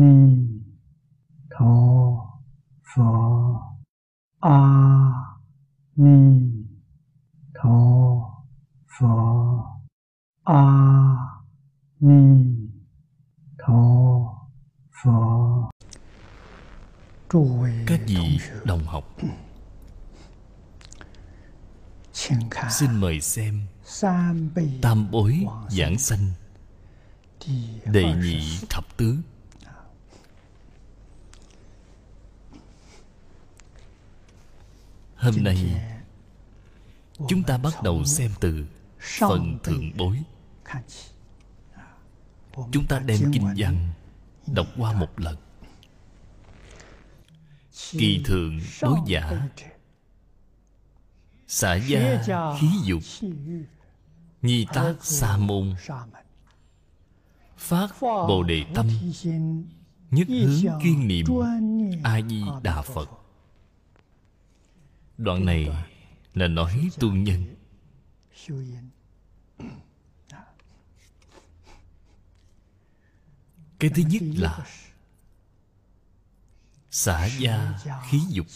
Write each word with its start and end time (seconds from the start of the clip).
ni 0.00 0.46
tho 1.50 1.74
phở 2.94 3.04
a 4.40 4.60
ni 5.96 6.40
tho 7.54 7.78
phở 8.98 9.06
a 10.44 10.64
ni 12.00 12.44
tho 13.58 13.82
phở 15.02 15.68
các 17.86 18.00
vị 18.06 18.40
đồng 18.64 18.84
học? 18.84 19.16
Xin 22.70 23.00
mời 23.00 23.20
xem. 23.20 23.60
Tam 24.82 25.10
bối 25.10 25.46
giảng 25.68 25.98
sanh. 25.98 26.30
Đệ 27.84 28.14
nhị 28.22 28.58
thập 28.70 28.96
tứ 28.96 29.16
hôm 35.34 35.44
nay 35.44 35.80
chúng 37.28 37.42
ta 37.42 37.58
bắt 37.58 37.82
đầu 37.82 38.04
xem 38.04 38.30
từ 38.40 38.66
phần 39.18 39.58
thượng 39.62 39.96
bối. 39.96 40.22
Chúng 42.72 42.86
ta 42.88 42.98
đem 42.98 43.32
kinh 43.32 43.54
văn 43.56 43.88
đọc 44.46 44.66
qua 44.78 44.92
một 44.92 45.20
lần. 45.20 45.36
kỳ 47.90 48.22
thượng 48.24 48.60
đối 48.82 48.98
giả 49.06 49.48
xả 51.46 51.74
gia 51.74 52.22
khí 52.60 52.68
dục 52.84 53.02
nhi 54.42 54.66
tác 54.74 54.94
sa 55.00 55.36
môn. 55.36 55.74
phát 57.56 57.88
bồ 58.00 58.42
đề 58.42 58.64
tâm 58.74 58.88
nhất 60.10 60.28
hướng 60.28 60.80
chuyên 60.82 61.08
niệm 61.08 61.26
a 62.04 62.20
di 62.28 62.42
đà 62.62 62.82
phật 62.82 63.10
đoạn 65.18 65.44
này 65.44 65.68
là 66.34 66.48
nói 66.48 66.90
tu 67.00 67.12
nhân. 67.12 67.54
Cái 73.78 73.90
thứ 73.94 74.02
nhất 74.08 74.22
là 74.36 74.66
xả 76.90 77.26
gia 77.26 77.78
khí 78.08 78.20
dục. 78.28 78.46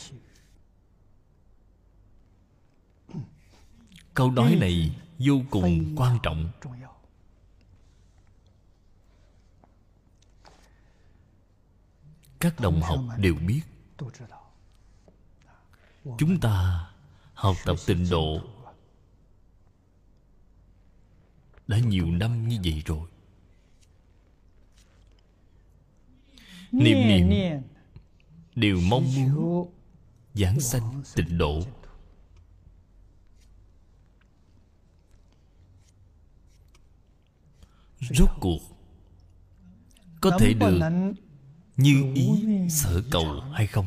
Câu 4.14 4.30
nói 4.30 4.56
này 4.60 4.96
vô 5.18 5.34
cùng 5.50 5.94
quan 5.96 6.18
trọng. 6.22 6.50
Các 12.40 12.60
đồng 12.60 12.80
học 12.82 13.00
đều 13.18 13.34
biết 13.34 13.62
chúng 16.04 16.40
ta 16.40 16.86
học 17.34 17.56
tập 17.64 17.76
tịnh 17.86 18.10
độ. 18.10 18.40
Đã 21.66 21.78
nhiều 21.78 22.06
năm 22.06 22.48
như 22.48 22.58
vậy 22.64 22.82
rồi. 22.86 23.08
Niệm 26.72 27.28
niệm 27.28 27.62
đều 28.54 28.80
mong 28.80 29.14
muốn 29.14 29.72
giảng 30.34 30.60
sanh 30.60 31.02
tịnh 31.14 31.38
độ. 31.38 31.60
Rốt 38.00 38.28
cuộc 38.40 38.58
có 40.20 40.38
thể 40.40 40.54
được 40.54 40.80
như 41.76 42.12
ý 42.14 42.28
sở 42.70 43.02
cầu 43.10 43.40
hay 43.52 43.66
không 43.66 43.86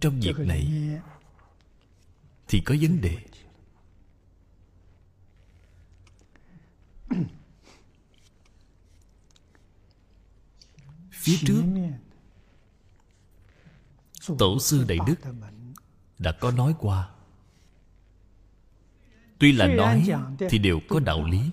trong 0.00 0.20
việc 0.20 0.38
này 0.38 0.68
thì 2.48 2.60
có 2.60 2.74
vấn 2.80 3.00
đề. 3.00 3.18
Phía 11.10 11.36
trước 11.46 11.62
tổ 14.38 14.58
sư 14.60 14.84
đại 14.88 14.98
đức 15.06 15.14
đã 16.18 16.32
có 16.32 16.50
nói 16.50 16.74
qua. 16.78 17.10
Tuy 19.38 19.52
là 19.52 19.66
nói 19.66 20.08
thì 20.50 20.58
đều 20.58 20.80
có 20.88 21.00
đạo 21.00 21.24
lý. 21.24 21.50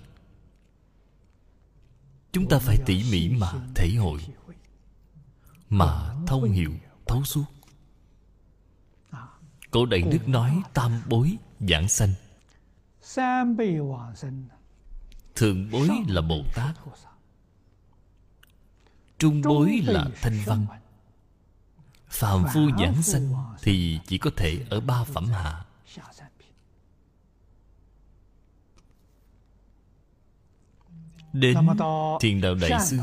chúng 2.32 2.48
ta 2.48 2.58
phải 2.58 2.76
tỉ 2.86 3.04
mỉ 3.10 3.28
mà 3.28 3.52
thể 3.74 3.90
hội 3.98 4.20
mà 5.68 6.14
thông 6.26 6.52
hiểu 6.52 6.72
thấu 7.06 7.24
suốt 7.24 7.44
cổ 9.70 9.86
đại 9.86 10.02
đức 10.02 10.28
nói 10.28 10.62
tam 10.74 11.02
bối 11.08 11.36
giảng 11.60 11.88
sanh. 11.88 12.12
Thượng 15.34 15.70
bối 15.70 15.90
là 16.08 16.20
bồ 16.20 16.42
tát. 16.54 16.76
Trung 19.18 19.42
bối 19.42 19.80
là 19.84 20.08
thanh 20.22 20.42
văn. 20.46 20.66
phàm 22.08 22.44
phu 22.54 22.60
giảng 22.78 23.02
sanh 23.02 23.34
thì 23.62 24.00
chỉ 24.06 24.18
có 24.18 24.30
thể 24.36 24.66
ở 24.70 24.80
ba 24.80 25.04
phẩm 25.04 25.26
hạ. 25.26 25.64
Đến 31.32 31.56
thiền 32.20 32.40
đạo 32.40 32.54
đại 32.54 32.80
sư. 32.86 32.98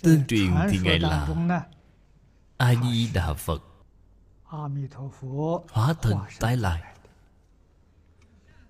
Tương 0.00 0.26
truyền 0.26 0.54
thì 0.70 0.78
ngài 0.78 0.98
là 0.98 1.28
a 2.62 2.74
di 2.82 3.10
đà 3.14 3.34
phật. 3.34 3.62
Hóa 5.70 5.94
thân 6.02 6.18
tái 6.40 6.56
lại 6.56 6.82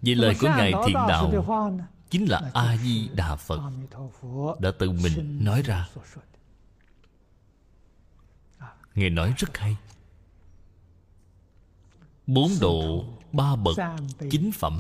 vậy 0.01 0.15
lời 0.15 0.37
của 0.41 0.47
ngài 0.47 0.73
thiện 0.87 0.95
đạo 1.09 1.33
chính 2.11 2.27
là 2.27 2.51
a 2.55 2.77
di 2.77 3.09
đà 3.09 3.37
phật 3.37 3.61
đã 4.59 4.71
tự 4.79 4.91
mình 4.91 5.45
nói 5.45 5.63
ra. 5.63 5.89
Ngài 8.95 9.11
nói 9.11 9.35
rất 9.37 9.59
hay. 9.59 9.77
Bốn 12.27 12.51
độ, 12.61 13.05
ba 13.33 13.57
bậc 13.57 13.77
chính 14.31 14.53
phẩm 14.53 14.79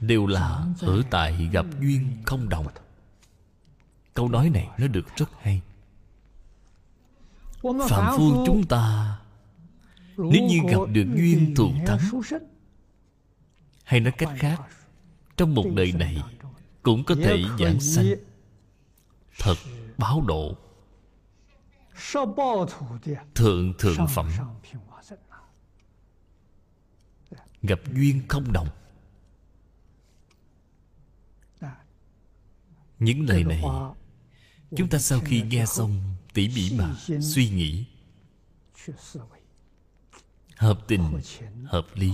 đều 0.00 0.26
là 0.26 0.66
ở 0.80 1.02
tại 1.10 1.48
gặp 1.52 1.66
duyên 1.80 2.22
không 2.26 2.48
đồng. 2.48 2.66
Câu 4.14 4.28
nói 4.28 4.50
này 4.50 4.68
nó 4.78 4.86
được 4.86 5.16
rất 5.16 5.28
hay 5.40 5.62
phạm 7.88 8.16
phu 8.16 8.46
chúng 8.46 8.66
ta 8.66 9.18
nếu 10.16 10.42
như 10.42 10.58
gặp 10.68 10.78
được 10.92 11.06
duyên 11.16 11.54
thù 11.56 11.70
thắng 11.86 11.98
hay 13.84 14.00
nói 14.00 14.12
cách 14.18 14.34
khác 14.38 14.60
trong 15.36 15.54
một 15.54 15.64
đời 15.74 15.92
này 15.92 16.22
cũng 16.84 17.04
có 17.04 17.14
thể 17.14 17.44
giảng 17.58 17.80
sanh. 17.80 18.06
Thật 19.38 19.54
báo 19.98 20.24
độ. 20.26 20.56
Thượng 23.34 23.74
thượng 23.78 24.06
phẩm. 24.08 24.30
gặp 27.62 27.80
duyên 27.94 28.22
không 28.28 28.52
đồng. 28.52 28.68
Những 32.98 33.28
lời 33.28 33.44
này 33.44 33.62
chúng 34.76 34.88
ta 34.88 34.98
sau 34.98 35.20
khi 35.24 35.42
nghe 35.42 35.66
xong 35.66 36.13
tỉ 36.34 36.48
mỉ 36.48 36.70
mà 36.78 36.96
suy 37.20 37.48
nghĩ, 37.48 37.84
hợp 40.56 40.80
tình, 40.88 41.20
hợp 41.64 41.86
lý. 41.94 42.12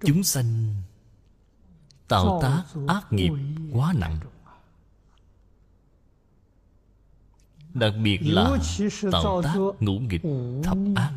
Chúng 0.00 0.22
sanh 0.22 0.74
tạo 2.08 2.38
tác 2.42 2.64
ác 2.88 3.12
nghiệp 3.12 3.32
quá 3.72 3.94
nặng. 3.96 4.20
Đặc 7.74 7.94
biệt 8.02 8.18
là 8.22 8.58
tạo 9.12 9.42
tác 9.42 9.56
ngũ 9.80 9.98
nghịch 9.98 10.22
thập 10.64 10.78
ác. 10.96 11.12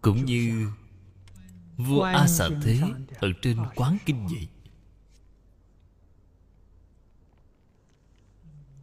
Cũng 0.00 0.24
như 0.24 0.72
vua 1.76 2.02
a 2.02 2.28
xà 2.28 2.48
thế 2.62 2.80
ở 3.20 3.28
trên 3.42 3.58
quán 3.74 3.98
kinh 4.06 4.26
vậy 4.26 4.48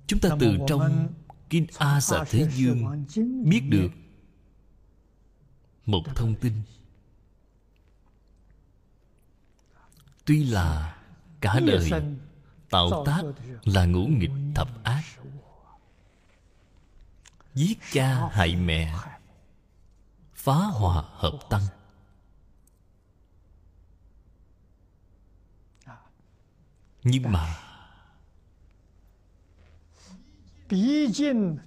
Chúng 0.08 0.20
ta 0.20 0.30
từ 0.40 0.58
trong 0.68 1.14
Kinh 1.50 1.68
A 1.78 2.02
Xà 2.02 2.24
Thế 2.30 2.50
Dương 2.52 3.06
biết 3.44 3.62
được 3.70 3.92
một 5.86 6.02
thông 6.16 6.36
tin. 6.36 6.54
Tuy 10.26 10.44
là 10.44 10.98
cả 11.42 11.60
đời 11.60 11.92
tạo 12.70 13.04
tác 13.06 13.22
là 13.64 13.86
ngũ 13.86 14.06
nghịch 14.08 14.32
thập 14.56 14.84
ác. 14.84 15.04
Giết 17.54 17.80
cha 17.92 18.30
hại 18.32 18.56
mẹ 18.56 18.96
Phá 20.34 20.56
hòa 20.56 21.04
hợp 21.08 21.40
tăng. 21.50 21.62
Nhưng 27.04 27.32
mà 27.32 27.65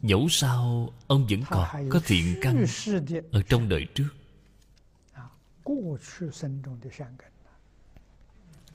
dẫu 0.03 0.29
sao 0.31 0.93
ông 1.07 1.27
vẫn 1.31 1.43
còn 1.51 1.89
có 1.91 2.01
thiện 2.05 2.37
căn 2.43 2.65
ở 3.33 3.43
trong 3.43 3.69
đời 3.69 3.87
trước. 3.95 4.09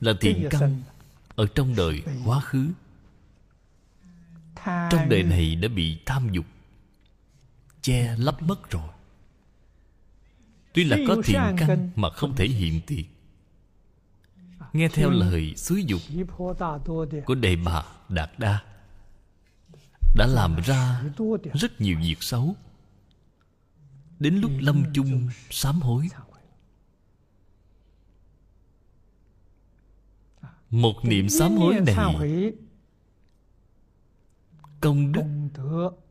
là 0.00 0.12
thiện 0.20 0.48
căn 0.50 0.82
ở 1.36 1.46
trong 1.54 1.74
đời 1.76 2.02
quá 2.24 2.40
khứ. 2.40 2.68
Trong 4.64 5.08
đời 5.08 5.22
này 5.22 5.54
đã 5.54 5.68
bị 5.68 5.98
tham 6.06 6.28
dục 6.32 6.44
che 7.82 8.16
lấp 8.18 8.42
mất 8.42 8.70
rồi. 8.70 8.88
Tuy 10.72 10.84
là 10.84 10.96
có 11.08 11.16
thiện 11.24 11.40
căn 11.58 11.90
mà 11.96 12.10
không 12.10 12.36
thể 12.36 12.46
hiện 12.46 12.80
tiền 12.86 13.04
nghe 14.74 14.88
theo 14.88 15.10
lời 15.10 15.54
xúi 15.56 15.84
dục 15.84 16.00
của 17.24 17.34
đề 17.34 17.56
bà 17.56 17.82
đạt 18.08 18.30
đa 18.38 18.62
đã 20.14 20.26
làm 20.26 20.56
ra 20.64 21.02
rất 21.54 21.80
nhiều 21.80 21.98
việc 22.00 22.22
xấu. 22.22 22.56
Đến 24.18 24.34
lúc 24.34 24.50
lâm 24.58 24.84
chung 24.94 25.28
sám 25.50 25.80
hối. 25.80 26.08
Một 30.70 31.04
niệm 31.04 31.28
sám 31.28 31.56
hối 31.56 31.80
này, 31.80 32.52
công 34.80 35.12
đức 35.12 35.50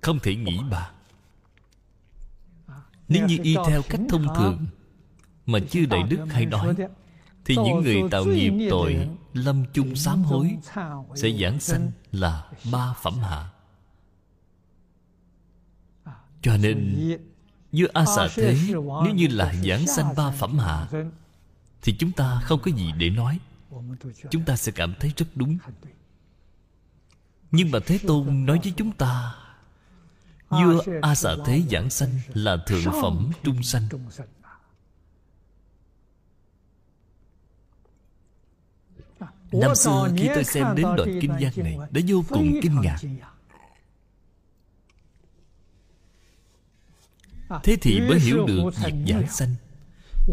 không 0.01 0.19
thể 0.19 0.35
nghĩ 0.35 0.59
bạc 0.71 0.93
nếu 3.07 3.27
như 3.27 3.37
y 3.43 3.55
theo 3.67 3.81
cách 3.89 4.01
thông 4.09 4.27
thường 4.35 4.65
mà 5.45 5.59
chưa 5.69 5.85
đại 5.85 6.03
đức 6.03 6.25
hay 6.29 6.45
nói, 6.45 6.75
thì 7.45 7.55
những 7.55 7.81
người 7.83 8.01
tạo 8.11 8.25
nghiệp 8.25 8.67
tội 8.69 9.09
lâm 9.33 9.65
chung 9.73 9.95
sám 9.95 10.23
hối 10.23 10.57
sẽ 11.15 11.29
giảng 11.41 11.59
sanh 11.59 11.91
là 12.11 12.51
ba 12.71 12.93
phẩm 13.01 13.19
hạ 13.19 13.52
cho 16.43 16.57
nên, 16.57 17.17
như 17.71 17.85
a 17.85 18.05
xà 18.05 18.27
thế, 18.35 18.57
nếu 19.03 19.13
như 19.15 19.27
là 19.27 19.53
giảng 19.53 19.87
sanh 19.87 20.15
ba 20.15 20.31
phẩm 20.31 20.59
hạ, 20.59 20.87
thì 21.81 21.95
chúng 21.99 22.11
ta 22.11 22.41
không 22.43 22.59
có 22.63 22.71
gì 22.71 22.91
để 22.97 23.09
nói. 23.09 23.39
Chúng 24.31 24.45
ta 24.45 24.55
sẽ 24.55 24.71
cảm 24.71 24.93
thấy 24.99 25.11
rất 25.17 25.27
đúng. 25.35 25.57
Nhưng 27.51 27.71
mà 27.71 27.79
thế 27.85 27.99
tôn 28.07 28.45
nói 28.45 28.59
với 28.63 28.73
chúng 28.77 28.91
ta, 28.91 29.35
vua 30.49 30.83
a 31.01 31.15
xà 31.15 31.29
thế 31.45 31.61
giảng 31.71 31.89
sanh 31.89 32.09
là 32.33 32.57
thượng 32.67 32.93
phẩm 33.01 33.31
trung 33.43 33.63
sanh. 33.63 33.87
Năm 39.51 39.75
xưa, 39.75 40.13
khi 40.17 40.29
tôi 40.35 40.43
xem 40.43 40.67
đến 40.75 40.87
đoạn 40.97 41.19
kinh 41.21 41.31
văn 41.31 41.51
này, 41.57 41.77
đã 41.91 42.01
vô 42.07 42.23
cùng 42.29 42.59
kinh 42.61 42.81
ngạc. 42.81 42.97
Thế 47.63 47.77
thì 47.81 48.01
mới 48.01 48.19
hiểu 48.19 48.47
được 48.47 48.71
việc 48.85 48.93
giảng 49.07 49.29
sanh 49.29 49.55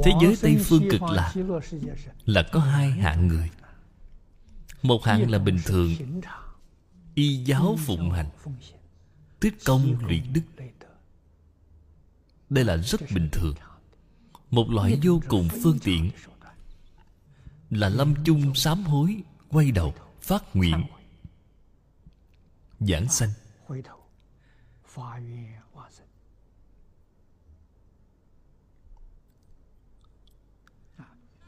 thế 0.04 0.12
giới 0.22 0.36
tây 0.42 0.56
phương 0.64 0.88
cực 0.90 1.02
lạc 1.02 1.34
là 2.24 2.42
có 2.52 2.60
hai 2.60 2.90
hạng 2.90 3.28
người. 3.28 3.50
một 4.82 5.04
hạng 5.04 5.30
là 5.30 5.38
bình 5.38 5.58
thường 5.64 5.90
y 7.14 7.36
giáo 7.44 7.76
phụng 7.86 8.10
hành 8.10 8.28
tích 9.40 9.54
công 9.64 10.06
luyện 10.06 10.32
đức 10.32 10.64
đây 12.50 12.64
là 12.64 12.76
rất 12.76 13.00
bình 13.14 13.28
thường 13.32 13.54
một 14.50 14.70
loại 14.70 14.98
vô 15.02 15.20
cùng 15.28 15.48
phương 15.62 15.78
tiện 15.78 16.10
là 17.70 17.88
lâm 17.88 18.14
chung 18.24 18.54
sám 18.54 18.82
hối 18.82 19.22
quay 19.48 19.70
đầu 19.70 19.94
phát 20.20 20.56
nguyện 20.56 20.84
giảng 22.80 23.08
sanh 23.08 23.30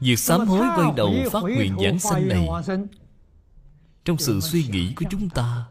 Việc 0.03 0.19
sám 0.19 0.47
hối 0.47 0.67
quay 0.75 0.91
đầu 0.95 1.13
phát 1.31 1.39
nguyện 1.39 1.77
giảng 1.83 1.99
sanh 1.99 2.27
này 2.27 2.47
Trong 4.05 4.17
sự 4.17 4.39
suy 4.39 4.67
nghĩ 4.67 4.93
của 4.95 5.05
chúng 5.09 5.29
ta 5.29 5.65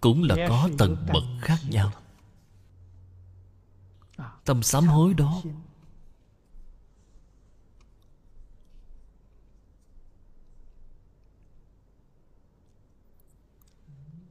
Cũng 0.00 0.22
là 0.22 0.48
có 0.48 0.68
tầng 0.78 1.06
bậc 1.12 1.22
khác 1.40 1.58
nhau. 1.68 1.92
Tâm 4.44 4.62
sám 4.62 4.86
hối 4.86 5.14
đó 5.14 5.42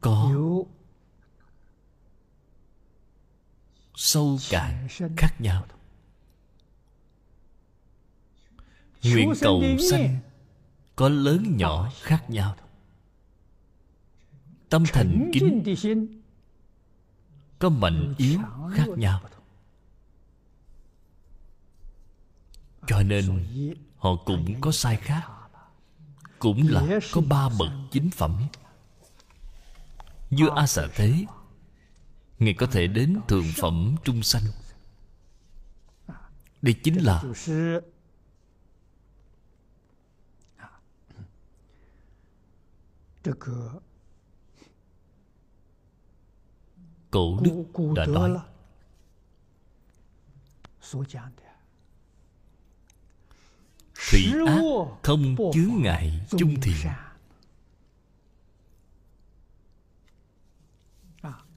Có 0.01 0.31
Sâu 3.95 4.39
cạn 4.49 4.87
khác 5.17 5.41
nhau 5.41 5.65
Nguyện 9.03 9.33
cầu 9.41 9.63
sanh 9.91 10.19
Có 10.95 11.09
lớn 11.09 11.57
nhỏ 11.57 11.91
khác 12.01 12.29
nhau. 12.29 12.55
Tâm 14.69 14.83
thành 14.93 15.31
kính 15.33 15.63
Có 17.59 17.69
mạnh 17.69 18.13
yếu 18.17 18.39
khác 18.73 18.87
nhau. 18.97 19.21
Cho 22.87 23.03
nên 23.03 23.45
Họ 23.97 24.15
cũng 24.25 24.61
có 24.61 24.71
sai 24.71 24.97
khác. 24.97 25.21
Cũng 26.39 26.67
là 26.67 26.99
có 27.11 27.21
ba 27.21 27.49
bậc 27.59 27.69
chính 27.91 28.09
phẩm. 28.09 28.47
Như 30.29 30.47
A 30.55 30.67
Xà 30.67 30.87
Thế 30.95 31.25
Ngài 32.39 32.53
có 32.53 32.65
thể 32.65 32.87
đến 32.87 33.19
thượng 33.27 33.45
phẩm 33.55 33.95
trung 34.03 34.23
sanh. 34.23 34.43
Đây 36.61 36.73
chính 36.83 36.95
là 36.95 37.23
Cổ 47.11 47.39
đức 47.41 47.63
đã 47.95 48.05
nói. 48.05 48.37
Thủy 54.11 54.33
ác 54.47 54.61
không 55.03 55.35
chứa 55.53 55.67
ngại 55.67 56.25
chung 56.29 56.55
thiện 56.61 56.87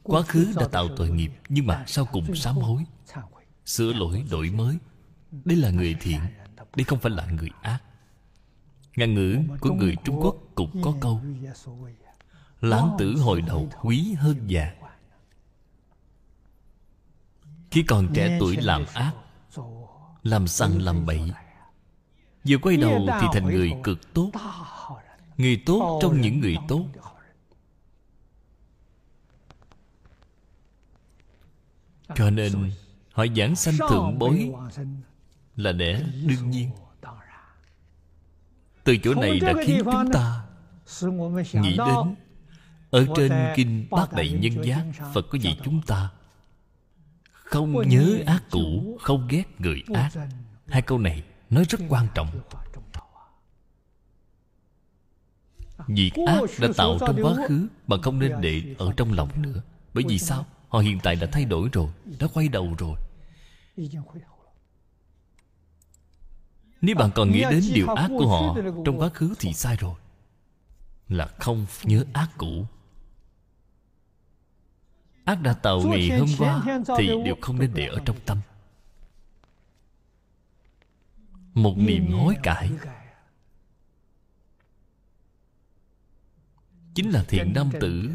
Quá 0.03 0.23
khứ 0.23 0.53
đã 0.57 0.69
tạo 0.73 0.89
tội 0.97 1.11
nghiệp 1.11 1.33
Nhưng 1.49 1.67
mà 1.67 1.85
sau 1.87 2.07
cùng 2.13 2.35
sám 2.35 2.57
hối 2.57 2.85
Sửa 3.65 3.93
lỗi 3.93 4.25
đổi 4.31 4.51
mới. 4.51 4.79
Đây 5.45 5.57
là 5.57 5.71
người 5.71 5.97
thiện 6.01 6.21
Đây 6.77 6.85
không 6.85 6.99
phải 6.99 7.13
là 7.13 7.27
người 7.27 7.51
ác 7.63 7.83
Ngạn 9.01 9.15
ngữ 9.15 9.39
của 9.61 9.73
người 9.73 9.97
Trung 10.05 10.21
Quốc 10.21 10.37
cũng 10.55 10.83
có 10.83 10.95
câu, 11.01 11.21
Lãng 12.61 12.97
tử 12.99 13.17
hồi 13.17 13.41
đầu 13.41 13.69
quý 13.83 14.13
hơn 14.13 14.37
già. 14.47 14.75
Khi 17.71 17.83
còn 17.83 18.09
trẻ 18.15 18.37
tuổi 18.41 18.57
làm 18.57 18.85
ác, 18.95 19.13
Làm 20.23 20.49
săn 20.49 20.79
làm 20.79 21.07
bậy, 21.07 21.33
Vừa 22.49 22.59
quay 22.59 22.77
đầu 22.77 23.07
thì 23.21 23.27
thành 23.33 23.45
người 23.45 23.73
cực 23.85 24.15
tốt, 24.15 24.31
Người 25.37 25.63
tốt 25.67 25.99
trong 26.03 26.21
những 26.21 26.41
người 26.41 26.57
tốt. 26.69 26.85
Cho 32.15 32.31
nên, 32.31 32.71
Họ 33.13 33.27
giảng 33.37 33.57
sanh 33.57 33.75
thượng 33.89 34.19
bối 34.19 34.53
Là 35.57 35.73
để 35.73 36.05
đương 36.27 36.51
nhiên 36.51 36.71
từ 38.85 38.97
chỗ 38.97 39.15
này 39.15 39.41
đã 39.41 39.55
khiến 39.65 39.83
chúng 39.85 40.13
ta 40.13 40.45
nghĩ 41.53 41.77
đến 41.77 42.15
ở 42.91 43.07
trên 43.17 43.33
kinh 43.57 43.87
bát 43.91 44.13
đại 44.13 44.31
nhân 44.31 44.65
giác 44.65 44.85
phật 45.15 45.27
có 45.31 45.39
dạy 45.43 45.59
chúng 45.65 45.83
ta? 45.83 46.11
Không 47.33 47.89
nhớ 47.89 48.19
ác 48.27 48.43
cũ 48.51 48.99
không 49.01 49.29
ghét 49.29 49.45
người 49.59 49.83
ác. 49.95 50.11
hai 50.69 50.83
câu 50.83 50.99
này 50.99 51.23
nói 51.51 51.65
rất 51.69 51.81
quan 51.89 52.07
trọng. 52.15 52.29
Việc 55.87 56.11
ác 56.27 56.41
đã 56.61 56.69
tạo 56.77 56.99
trong 57.01 57.17
quá 57.23 57.35
khứ 57.49 57.67
Mà 57.87 57.97
không 58.03 58.19
nên 58.19 58.33
để 58.41 58.63
ở 58.79 58.93
trong 58.97 59.13
lòng 59.13 59.43
nữa. 59.43 59.63
Bởi 59.95 60.05
vì 60.09 60.19
sao? 60.19 60.47
Họ 60.69 60.79
hiện 60.79 60.99
tại 61.03 61.17
đã 61.17 61.27
thay 61.33 61.45
đổi 61.45 61.69
rồi 61.73 61.89
Đã 62.21 62.27
quay 62.35 62.49
đầu 62.49 62.75
rồi 62.79 62.97
Nếu 66.81 66.97
bạn 66.97 67.11
còn 67.15 67.31
nghĩ 67.31 67.45
đến 67.51 67.63
điều 67.75 67.89
ác 67.89 68.09
của 68.19 68.29
họ 68.29 68.57
Trong 68.85 69.01
quá 69.01 69.09
khứ 69.09 69.35
thì 69.39 69.53
sai 69.53 69.77
rồi. 69.77 69.95
Là 71.09 71.27
không 71.27 71.67
nhớ 71.85 72.05
ác 72.13 72.31
cũ. 72.39 72.67
Ác 75.25 75.43
đã 75.43 75.53
tạo 75.53 75.83
ngày 75.83 76.19
hôm 76.19 76.29
qua 76.39 76.63
Thì 76.99 77.07
đều 77.25 77.37
không 77.41 77.59
nên 77.59 77.71
để 77.75 77.87
ở 77.87 77.99
trong 78.05 78.17
tâm. 78.27 78.39
Một 81.55 81.75
niềm 81.77 82.13
hối 82.13 82.37
cải. 82.43 82.71
Chính 86.95 87.11
là 87.11 87.25
thiện 87.29 87.53
nam 87.55 87.71
tử 87.81 88.11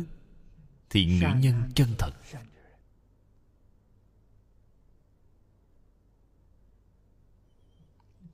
thiện 0.90 1.20
nữ 1.20 1.28
nhân 1.40 1.70
chân 1.76 1.96
thật 2.00 2.12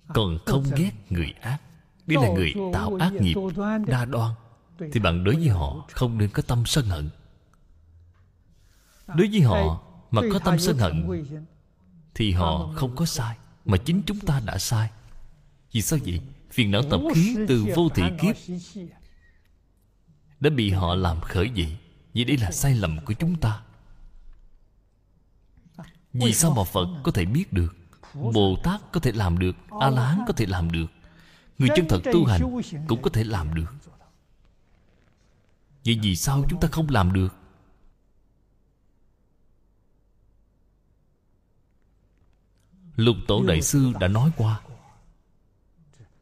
còn 0.08 0.38
không 0.46 0.63
ghét 0.75 0.91
người 1.10 1.34
ác. 1.41 1.58
Đây 2.08 2.17
là 2.24 2.34
người 2.34 2.53
tạo 2.74 2.98
ác 3.00 3.13
nghiệp 3.13 3.36
đa 3.88 4.05
đoan. 4.05 4.31
Thì 4.91 5.00
bạn 5.00 5.24
đối 5.24 5.36
với 5.36 5.48
họ 5.50 5.88
không 5.91 6.17
nên 6.17 6.29
có 6.29 6.41
tâm 6.41 6.65
sân 6.65 6.86
hận. 6.86 7.10
Đối 9.08 9.27
với 9.31 9.41
họ 9.41 9.81
mà 10.12 10.22
có 10.34 10.39
tâm 10.39 10.60
sân 10.60 10.77
hận 10.77 11.24
thì 12.15 12.31
họ 12.31 12.72
không 12.75 12.96
có 12.96 13.05
sai 13.05 13.38
mà 13.65 13.77
chính 13.77 14.01
chúng 14.05 14.20
ta 14.20 14.41
đã 14.46 14.58
sai. 14.58 14.89
Vì 15.72 15.81
sao 15.81 16.00
vậy? 16.05 16.22
Phiền 16.51 16.72
não 16.72 16.81
tập 16.91 17.01
khí 17.15 17.38
từ 17.48 17.65
vô 17.75 17.89
thị 17.89 18.03
kiếp 18.22 18.36
đã 20.39 20.50
bị 20.50 20.72
họ 20.72 20.96
làm 20.96 21.22
khởi 21.22 21.50
dậy 21.50 21.77
vì 22.13 22.24
đây 22.24 22.38
là 22.38 22.51
sai 22.51 22.75
lầm 22.75 23.05
của 23.05 23.13
chúng 23.13 23.36
ta. 23.39 23.62
vì 26.13 26.34
sao 26.34 26.53
mà 26.53 26.63
phật 26.63 26.88
có 27.03 27.12
thể 27.12 27.25
biết 27.25 27.53
được 27.53 27.75
bồ 28.13 28.58
tát 28.63 28.82
có 28.91 29.00
thể 29.00 29.12
làm 29.12 29.39
được 29.39 29.56
a 29.80 29.89
la 29.89 30.08
hán 30.08 30.20
có 30.27 30.34
thể 30.34 30.46
làm 30.46 30.72
được. 30.72 30.88
Người 31.58 31.70
chân 31.75 31.86
thật 31.89 32.01
tu 32.13 32.25
hành 32.25 32.62
cũng 32.88 33.01
có 33.01 33.10
thể 33.10 33.24
làm 33.24 33.53
được. 33.53 33.74
Vậy 35.86 36.00
vì 36.01 36.15
sao 36.15 36.46
chúng 36.50 36.60
ta 36.60 36.68
không 36.72 36.89
làm 36.89 37.13
được? 37.13 37.36
Lục 42.96 43.15
tổ 43.27 43.44
đại 43.48 43.62
sư 43.62 43.94
đã 44.00 44.08
nói 44.08 44.32
qua, 44.38 44.62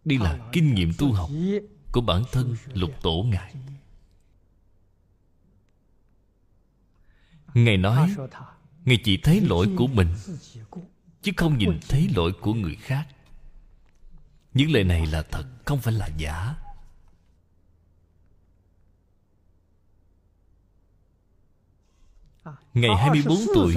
đây 0.06 0.18
là 0.18 0.50
kinh 0.52 0.74
nghiệm 0.74 0.92
tu 0.98 1.14
học 1.14 1.30
của 1.92 2.02
bản 2.02 2.24
thân 2.32 2.56
lục 2.74 2.92
tổ 3.02 3.24
ngài. 3.28 3.56
Ngài 7.54 7.78
nói, 7.78 8.16
ngài 8.86 8.98
chỉ 9.04 9.18
thấy 9.18 9.42
lỗi 9.42 9.70
của 9.78 9.88
mình 9.88 10.08
chứ 11.22 11.32
không 11.38 11.58
nhìn 11.58 11.80
thấy 11.90 12.10
lỗi 12.16 12.34
của 12.42 12.54
người 12.54 12.76
khác. 12.76 13.08
Những 14.54 14.72
lời 14.72 14.84
này 14.84 15.06
là 15.06 15.24
thật 15.32 15.46
không 15.66 15.80
phải 15.80 15.94
là 15.94 16.10
giả. 16.18 16.56
Ngày 22.74 22.92
24 22.98 23.38
tuổi. 23.56 23.76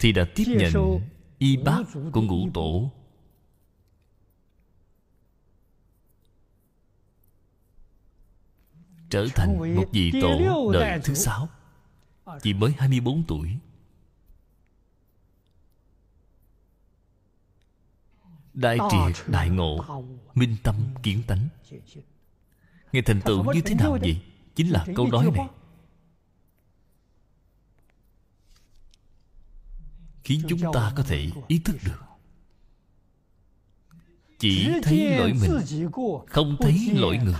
thì 0.00 0.12
đã 0.12 0.26
tiếp 0.34 0.44
nhận 0.46 1.00
y 1.38 1.56
bác 1.56 1.82
của 2.12 2.22
ngũ 2.22 2.50
tổ. 2.54 2.90
Trở 9.10 9.26
thành 9.34 9.74
một 9.76 9.84
vị 9.92 10.12
tổ 10.20 10.70
đời 10.72 11.00
thứ 11.04 11.14
sáu 11.14 11.48
chỉ 12.42 12.54
mới 12.54 12.72
24 12.78 13.22
tuổi. 13.28 13.56
Đại 18.54 18.78
triệt 18.90 19.26
đại 19.28 19.50
ngộ 19.50 20.02
minh 20.34 20.56
tâm 20.62 20.74
kiến 21.02 21.22
tánh. 21.26 21.48
Nghe 22.92 23.02
thành 23.06 23.20
tựu 23.24 23.52
như 23.54 23.60
thế 23.60 23.74
nào 23.74 23.98
vậy? 24.00 24.22
chính 24.54 24.70
là 24.70 24.86
câu 24.96 25.06
nói 25.06 25.30
này. 25.34 25.48
khiến 30.24 30.42
chúng 30.48 30.60
ta 30.72 30.92
có 30.96 31.02
thể 31.02 31.30
ý 31.48 31.58
thức 31.58 31.76
được. 31.84 32.00
Chỉ 34.38 34.68
thấy 34.82 35.18
lỗi 35.18 35.32
mình 35.32 35.50
không 36.26 36.56
thấy 36.60 36.90
lỗi 36.94 37.18
người 37.24 37.34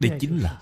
đây 0.00 0.18
chính 0.20 0.38
là 0.38 0.60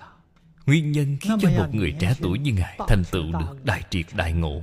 nguyên 0.66 0.93
nhân 0.93 1.16
khiến 1.21 1.37
cho 1.40 1.50
một 1.50 1.75
người 1.75 1.95
trẻ 2.00 2.14
tuổi 2.21 2.38
như 2.38 2.52
ngài 2.52 2.78
thành 2.88 3.02
tựu 3.11 3.33
được 3.33 3.64
đại 3.64 3.83
triệt 3.90 4.07
đại 4.14 4.33
ngộ. 4.33 4.62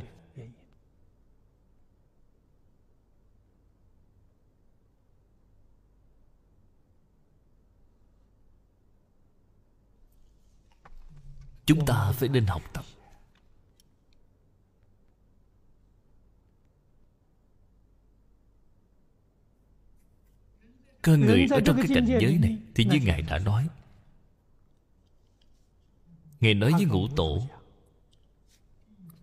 Chúng 11.65 11.85
ta 11.85 12.11
phải 12.11 12.29
nên 12.29 12.45
học 12.45 12.61
tập. 12.73 12.85
Cơ 21.01 21.17
người 21.17 21.47
ở 21.51 21.61
trong 21.65 21.77
cái 21.77 21.85
cảnh 21.95 22.05
giới 22.05 22.37
này 22.37 22.57
thì 22.75 22.85
như 22.85 22.99
ngài 23.03 23.21
đã 23.21 23.39
nói 23.39 23.67
ngài 26.43 26.53
nói 26.53 26.71
với 26.71 26.85
ngũ 26.85 27.07
tổ. 27.07 27.47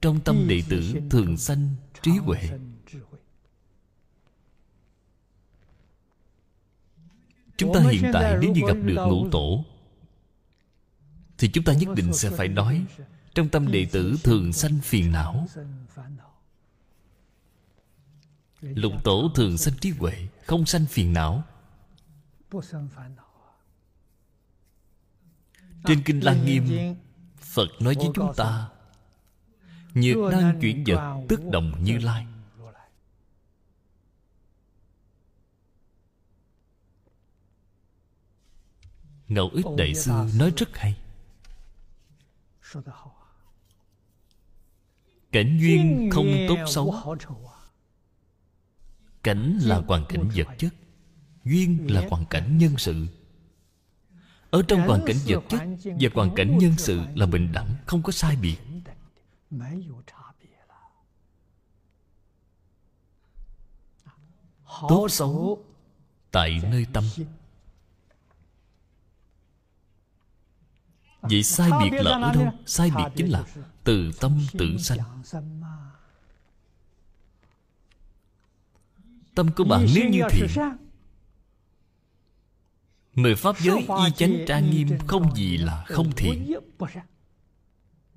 Trong 0.01 0.21
tâm 0.21 0.49
đệ 0.49 0.63
tử 0.69 0.95
thường 1.11 1.37
sanh 1.37 1.75
trí 2.03 2.11
huệ. 2.11 2.51
Chúng 7.57 7.75
ta 7.75 7.81
hiện 7.81 8.11
tại 8.13 8.39
nếu 8.41 8.53
như 8.53 8.61
gặp 8.69 8.77
được 8.85 9.07
ngũ 9.09 9.31
tổ, 9.31 9.65
thì 11.39 11.51
chúng 11.53 11.65
ta 11.65 11.73
nhất 11.73 11.89
định 11.97 12.13
sẽ 12.13 12.31
phải 12.31 12.49
nói, 12.49 12.85
trong 13.35 13.49
tâm 13.49 13.73
đệ 13.73 13.87
tử 13.93 14.17
thường 14.25 14.53
sanh 14.53 14.79
phiền 14.83 15.13
não. 15.13 15.47
Lục 18.61 18.93
tổ 19.05 19.31
thường 19.35 19.59
sanh 19.59 19.75
trí 19.81 19.91
huệ, 19.91 20.29
không 20.47 20.67
sanh 20.67 20.87
phiền 20.87 21.13
não. 21.13 21.43
Trên 25.85 26.03
kinh 26.05 26.21
lăng 26.21 26.45
nghiêm 26.45 26.95
phật 27.51 27.69
nói 27.81 27.95
với 27.99 28.09
chúng 28.15 28.33
ta 28.37 28.69
nhược 29.95 30.33
năng 30.33 30.61
chuyển 30.61 30.85
vật 30.87 31.25
tức 31.29 31.41
đồng 31.53 31.85
như 31.85 31.99
lai. 31.99 32.27
Ngẫu 39.29 39.51
ích 39.53 39.67
đại 39.77 39.95
sư 39.95 40.13
nói 40.39 40.53
rất 40.57 40.69
hay. 40.77 40.97
Cảnh 45.33 45.59
duyên 45.61 46.11
không 46.13 46.27
tốt 46.49 46.57
xấu. 46.67 47.17
cảnh 49.23 49.59
là 49.63 49.83
hoàn 49.87 50.05
cảnh 50.09 50.31
vật 50.35 50.47
chất 50.59 50.75
duyên 51.45 51.87
là 51.91 52.07
hoàn 52.11 52.25
cảnh 52.27 52.59
nhân 52.59 52.75
sự 52.79 53.07
ở 54.51 54.63
trong 54.69 54.81
hoàn 54.81 55.01
cảnh 55.07 55.17
vật 55.27 55.43
chất 55.49 55.61
và 55.85 56.09
hoàn 56.15 56.35
cảnh 56.35 56.59
nhân 56.59 56.75
sự 56.79 57.01
là 57.15 57.27
bình 57.27 57.53
đẳng 57.53 57.75
không 57.87 58.03
có 58.03 58.13
sai 58.13 58.37
biệt. 58.37 58.57
Tốt 64.89 65.09
xấu 65.09 65.65
tại 66.31 66.61
nơi 66.71 66.87
tâm. 66.93 67.05
Vậy 71.23 71.43
sai 71.43 71.71
biệt 71.83 71.91
là 72.03 72.11
ở 72.11 72.33
đâu? 72.35 72.53
Sai 72.67 72.91
biệt 72.97 73.05
chính 73.17 73.31
là 73.31 73.45
từ 73.85 74.13
tâm 74.21 74.47
tưởng 74.59 74.79
sanh. 74.79 74.99
Tâm 79.35 79.49
của 79.57 79.65
bạn 79.65 79.87
nếu 79.95 80.09
như 80.09 80.23
thiện 80.31 80.47
Mười 83.23 83.35
pháp 83.35 83.61
giới 83.61 83.79
y 83.79 84.13
chánh 84.17 84.45
trang 84.47 84.71
nghiêm 84.71 84.89
Không 85.07 85.35
gì 85.35 85.57
là 85.57 85.85
không 85.89 86.13
thiện. 86.17 86.53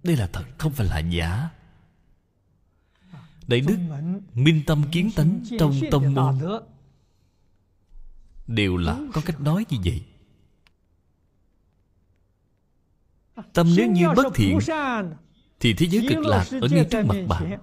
Đây 0.03 0.15
là 0.15 0.27
thật 0.33 0.43
Không 0.57 0.71
phải 0.71 0.87
là 0.87 0.99
giả. 0.99 1.49
Đại 3.47 3.61
đức 3.61 3.77
Minh 4.33 4.63
tâm 4.65 4.83
kiến 4.91 5.11
tánh 5.15 5.43
Trong 5.59 5.73
tông 5.91 6.13
môn. 6.13 6.39
Đều 8.47 8.77
là 8.77 8.99
có 9.13 9.21
cách 9.25 9.41
nói 9.41 9.65
như 9.69 9.77
vậy. 9.85 10.03
Tâm 13.53 13.73
nếu 13.77 13.91
như 13.91 14.07
bất 14.15 14.25
thiện 14.35 14.59
Thì 15.59 15.73
thế 15.73 15.85
giới 15.85 16.05
cực 16.09 16.25
lạc 16.25 16.45
ở 16.61 16.67
ngay 16.71 16.87
trước 16.91 17.05
mặt 17.05 17.15
bạn. 17.27 17.59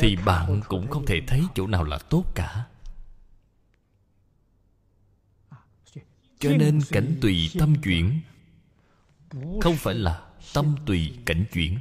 Thì 0.00 0.16
bạn 0.24 0.60
cũng 0.68 0.90
không 0.90 1.06
thể 1.06 1.20
thấy 1.26 1.42
chỗ 1.54 1.66
nào 1.66 1.84
là 1.84 1.98
tốt 1.98 2.24
cả 2.34 2.69
Cho 6.40 6.50
nên 6.50 6.80
cảnh 6.90 7.18
tùy 7.20 7.50
tâm 7.58 7.74
chuyển. 7.82 8.20
Không 9.60 9.76
phải 9.76 9.94
là 9.94 10.26
tâm 10.54 10.76
tùy 10.86 11.18
cảnh 11.26 11.44
chuyển. 11.52 11.78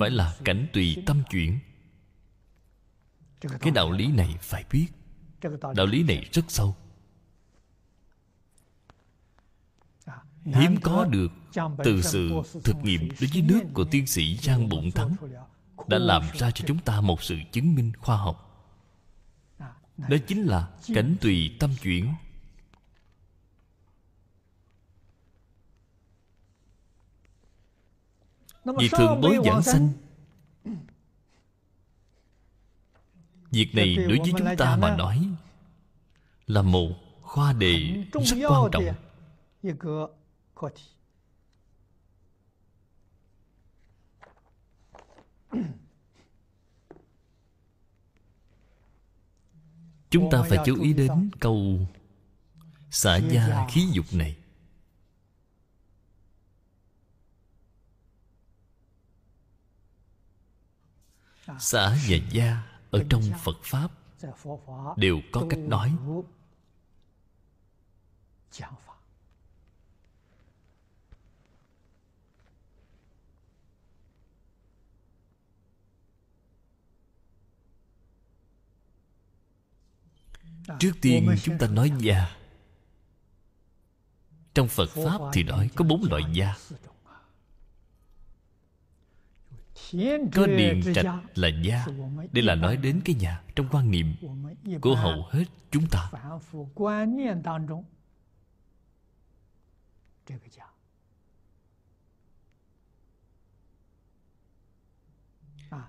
Phải 0.00 0.10
là 0.10 0.36
cảnh 0.44 0.66
tùy 0.72 0.96
tâm 1.06 1.22
chuyển. 1.30 1.58
Cái 3.40 3.70
đạo 3.74 3.92
lý 3.92 4.06
này 4.06 4.36
phải 4.40 4.64
biết. 4.70 4.86
Đạo 5.76 5.86
lý 5.86 6.02
này 6.02 6.28
rất 6.32 6.44
sâu. 6.48 6.76
Hiếm 10.44 10.76
có 10.82 11.04
được 11.04 11.32
từ 11.84 12.02
sự 12.02 12.42
thực 12.64 12.76
nghiệm 12.82 13.08
đối 13.20 13.30
với 13.32 13.42
nước 13.42 13.60
của 13.74 13.84
tiến 13.84 14.06
sĩ 14.06 14.36
giang 14.36 14.68
bụng 14.68 14.90
thắng 14.90 15.16
đã 15.88 15.98
làm 15.98 16.22
ra 16.34 16.50
cho 16.50 16.64
chúng 16.66 16.78
ta 16.78 17.00
một 17.00 17.22
sự 17.22 17.36
chứng 17.52 17.74
minh 17.74 17.92
khoa 17.98 18.16
học. 18.16 18.44
Đó 19.96 20.16
chính 20.26 20.44
là 20.44 20.68
cảnh 20.94 21.16
tùy 21.20 21.56
tâm 21.60 21.70
chuyển 21.82 22.14
vì 28.78 28.88
thượng 28.88 29.20
bối 29.20 29.38
giảng 29.44 29.62
sanh. 29.62 29.90
Việc 33.50 33.74
này 33.74 33.96
đối 33.96 34.18
với 34.18 34.32
chúng 34.38 34.56
ta 34.58 34.76
mà 34.76 34.96
nói 34.96 35.28
là 36.46 36.62
một 36.62 36.90
khoa 37.20 37.52
đề 37.52 38.04
rất 38.12 38.36
quan 38.48 38.70
trọng. 38.72 38.84
chúng 50.10 50.30
ta 50.30 50.42
phải 50.42 50.58
chú 50.66 50.82
ý 50.82 50.92
đến 50.92 51.30
câu 51.40 51.78
xả 52.90 53.16
gia 53.16 53.66
khí 53.70 53.86
dục 53.92 54.06
này 54.12 54.36
xả 61.60 61.96
và 62.08 62.16
gia 62.30 62.62
ở 62.90 63.04
trong 63.10 63.22
phật 63.44 63.56
pháp. 63.62 63.90
Đều 64.96 65.20
có 65.32 65.46
cách 65.50 65.58
nói. 65.58 65.96
Trước 80.78 80.92
tiên 81.00 81.36
chúng 81.42 81.58
ta 81.58 81.66
nói 81.66 81.92
gia. 81.98 82.36
Trong 84.54 84.68
phật 84.68 84.90
pháp 84.90 85.20
thì 85.32 85.42
nói 85.42 85.70
có 85.74 85.84
bốn 85.84 86.04
loại 86.10 86.22
gia 86.32 86.54
có 90.34 90.46
điền 90.46 90.94
trạch 90.94 91.06
là 91.34 91.48
gia 91.62 91.86
đây 92.32 92.42
là 92.44 92.54
nói 92.54 92.76
đến 92.76 93.00
cái 93.04 93.14
nhà 93.14 93.42
trong 93.56 93.68
quan 93.70 93.90
niệm 93.90 94.14
của 94.80 94.94
hầu 94.94 95.26
hết 95.30 95.44
chúng 95.70 95.86
ta. 95.86 96.10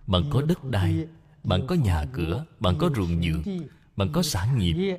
Bạn 0.08 0.24
có 0.29 0.41
đất 0.41 0.63
đai 0.63 1.08
bạn 1.44 1.62
có 1.68 1.75
nhà 1.75 2.06
cửa 2.13 2.46
bạn 2.60 2.75
có 2.79 2.89
ruộng 2.96 3.22
vườn 3.22 3.68
bạn 3.96 4.10
có 4.13 4.22
sản 4.22 4.58
nghiệp. 4.58 4.98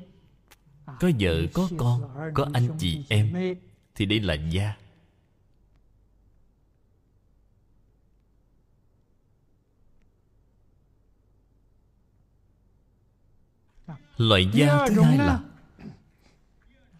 có 0.85 1.11
vợ 1.19 1.47
có 1.53 1.69
con 1.77 2.01
có 2.33 2.49
anh 2.53 2.67
chị 2.77 3.05
em. 3.09 3.55
thì 3.95 4.05
đây 4.05 4.19
là 4.19 4.33
gia 4.33 4.80
loại 14.21 14.49
gia 14.53 14.87
thứ 14.87 15.01
hai 15.01 15.17
là 15.17 15.39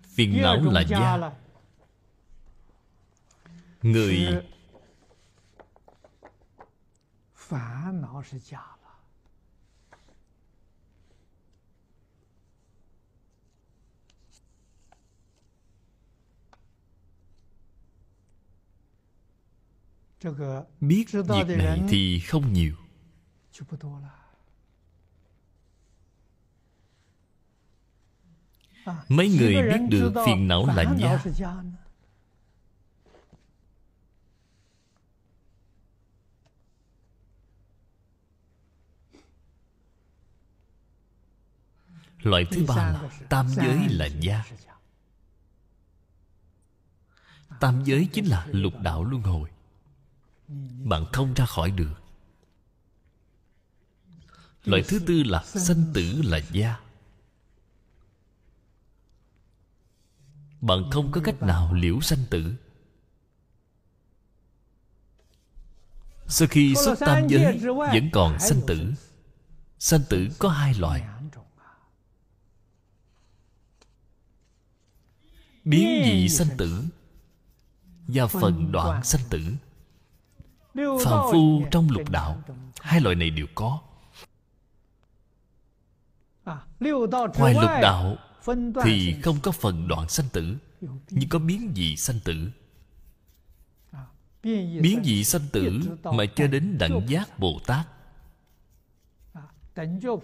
phiền 0.03 0.41
não 0.41 0.62
là 0.62 0.81
gia. 0.81 1.31
người 3.81 4.43
biết 20.81 21.05
việc 21.12 21.57
này 21.57 21.81
thì 21.89 22.19
không 22.19 22.53
nhiều 22.53 22.75
mấy 29.10 29.30
người 29.30 29.62
biết 29.62 29.82
được 29.89 30.13
phiền 30.26 30.48
não 30.48 30.65
là 30.76 30.96
gia 30.98 31.24
loại 42.24 42.46
thứ 42.52 42.65
ba 42.67 42.76
là 42.76 43.10
tam 43.30 43.48
giới 43.50 43.89
là 43.89 44.06
gia 44.06 44.44
tam 47.62 47.84
giới 47.84 48.08
chính 48.13 48.26
là 48.26 48.48
lục 48.52 48.74
đạo 48.82 49.04
luân 49.04 49.22
hồi. 49.22 49.50
Bạn 50.84 51.06
không 51.13 51.34
ra 51.34 51.46
khỏi 51.46 51.72
được. 51.72 51.94
Loại 54.65 54.84
thứ 54.88 55.00
tư 55.08 55.24
là 55.24 55.44
sanh 55.44 55.84
tử 55.94 56.22
là 56.24 56.39
gia 56.52 56.80
bạn 60.62 60.89
không 60.91 61.12
có 61.12 61.21
cách 61.24 61.41
nào 61.41 61.74
liễu 61.74 62.02
sanh 62.02 62.26
tử. 62.30 62.56
Sau 66.28 66.47
khi 66.47 66.76
xuất 66.76 67.00
tam 67.00 67.28
giới, 67.28 67.58
vẫn 67.67 68.10
còn 68.13 68.39
sanh 68.39 68.62
tử. 68.67 68.93
Sanh 69.80 70.02
tử 70.10 70.28
có 70.39 70.50
hai 70.50 70.74
loại. 70.74 71.08
Biến 75.63 76.02
dị 76.06 76.30
sanh 76.30 76.58
tử 76.58 76.84
và 78.08 78.28
phần 78.28 78.71
đoạn 78.71 79.04
sanh 79.04 79.21
tử. 79.30 79.41
Phàm 80.76 81.19
phu 81.32 81.65
trong 81.71 81.89
lục 81.89 82.10
đạo, 82.10 82.43
hai 82.82 83.02
loại 83.02 83.15
này 83.15 83.30
đều 83.30 83.47
có. 83.56 83.80
Ngoài 87.38 87.54
lục 87.54 87.71
đạo 87.82 88.17
thì 88.84 89.15
không 89.23 89.39
có 89.43 89.51
phần 89.51 89.88
đoạn 89.88 90.10
sanh 90.10 90.25
tử 90.34 90.56
nhưng 91.10 91.30
có 91.30 91.39
biến 91.39 91.71
dị 91.75 91.95
sanh 91.95 92.19
tử. 92.23 92.49
Biến 94.82 95.01
dị 95.04 95.23
sanh 95.23 95.47
tử 95.51 95.80
mà 96.04 96.25
cho 96.36 96.47
đến 96.47 96.77
đẳng 96.77 97.06
giác 97.08 97.39
bồ 97.39 97.60
tát. 97.65 97.88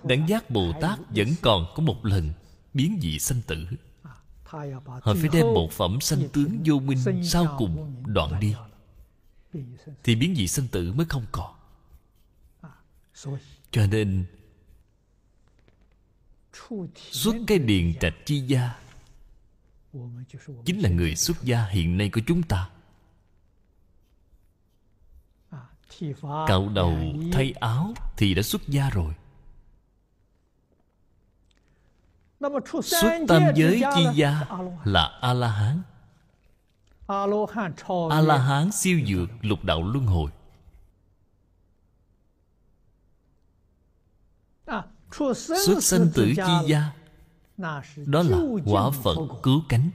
Đẳng 0.03 0.30
giác 0.30 0.49
bồ 0.49 0.73
tát 0.82 0.99
vẫn 1.10 1.27
còn 1.41 1.65
có 1.75 1.84
một 1.84 2.06
lần 2.06 2.34
biến 2.73 2.99
dị 3.01 3.19
sanh 3.19 3.41
tử. 3.47 3.65
Họ 5.01 5.13
phải 5.13 5.30
đem 5.34 5.45
một 5.45 5.71
phẩm 5.71 6.01
sanh 6.01 6.30
tướng 6.34 6.60
vô 6.65 6.80
minh 6.80 7.23
sau 7.23 7.56
cùng 7.58 8.03
đoạn 8.06 8.39
đi. 8.39 8.56
thì 10.03 10.15
biến 10.15 10.36
dị 10.36 10.47
sanh 10.47 10.67
tử 10.67 10.93
mới 10.93 11.06
không 11.06 11.25
còn. 11.32 11.56
Cho 13.71 13.88
nên 13.88 14.25
xuất 17.12 17.36
cái 17.48 17.60
điền 17.60 17.93
trạch 18.00 18.13
chi 18.26 18.39
gia. 18.39 18.76
Chính 20.65 20.80
là 20.80 20.89
người 20.89 21.15
xuất 21.15 21.43
gia 21.43 21.65
hiện 21.65 21.98
nay 21.98 22.10
của 22.10 22.22
chúng 22.28 22.43
ta. 22.43 22.70
Cạo 26.22 26.70
đầu 26.70 26.98
thay 27.34 27.54
áo 27.60 27.93
thì 28.17 28.34
đã 28.34 28.41
xuất 28.41 28.62
gia 28.67 28.89
rồi. 28.89 29.13
Xuất 32.84 33.20
tam 33.28 33.43
giới 33.56 33.82
chi 33.96 34.06
gia 34.15 34.46
là 34.84 35.20
a 35.22 35.34
la 35.34 35.52
hán 35.52 35.82
a 38.10 38.22
la 38.22 38.38
hán 38.38 38.72
siêu 38.72 39.00
dược 39.08 39.30
lục 39.41 39.63
đạo 39.63 39.84
luân 39.84 40.06
hồi 40.06 40.32
xuất 45.65 45.84
sanh 45.84 46.10
tử 46.13 46.34
chi 46.36 46.67
gia, 46.67 46.91
đó 48.06 48.23
là 48.23 48.38
quả 48.65 48.91
phật 49.03 49.17
cứu 49.43 49.62
cánh. 49.69 49.89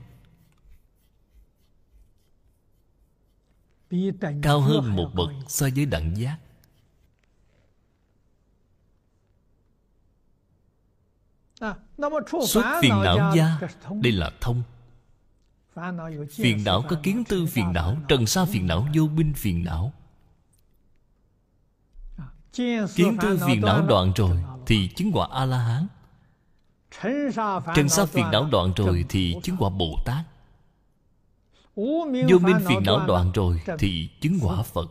Cao 4.41 4.61
hơn 4.61 4.95
một 4.95 5.11
bậc 5.13 5.29
so 5.47 5.67
với 5.75 5.85
đẳng 5.85 6.17
giác. 6.17 6.37
Xuất 12.47 12.79
phiền 12.81 12.93
não 13.03 13.35
gia, 13.35 13.59
đây 14.01 14.11
là 14.11 14.31
thông. 14.41 14.63
Phiền 16.31 16.63
não 16.65 16.83
có 16.89 16.95
kiến 17.03 17.23
tư 17.29 17.45
phiền 17.45 17.73
não, 17.73 17.97
trần 18.07 18.25
sa 18.25 18.45
phiền 18.45 18.67
não, 18.67 18.87
vô 18.95 19.07
binh 19.07 19.33
phiền 19.33 19.63
não. 19.63 19.93
Kiến 22.95 23.17
tư 23.21 23.39
phiền 23.47 23.61
não 23.61 23.85
đoạn 23.87 24.11
rồi 24.15 24.43
thì 24.65 24.87
chứng 24.95 25.11
quả 25.13 25.27
a 25.31 25.45
la 25.45 25.57
hán 25.57 25.87
trần 27.75 27.89
sa 27.89 28.05
phiền 28.05 28.25
não 28.31 28.47
đoạn 28.51 28.73
rồi 28.75 29.05
thì 29.09 29.35
chứng 29.43 29.55
quả 29.59 29.69
bồ 29.69 29.97
tát 30.05 30.25
Vô 31.75 32.39
minh 32.41 32.59
phiền 32.67 32.83
não 32.85 33.07
đoạn 33.07 33.31
rồi 33.31 33.61
Thì 33.79 34.09
chứng 34.21 34.39
quả 34.41 34.63
Phật. 34.63 34.89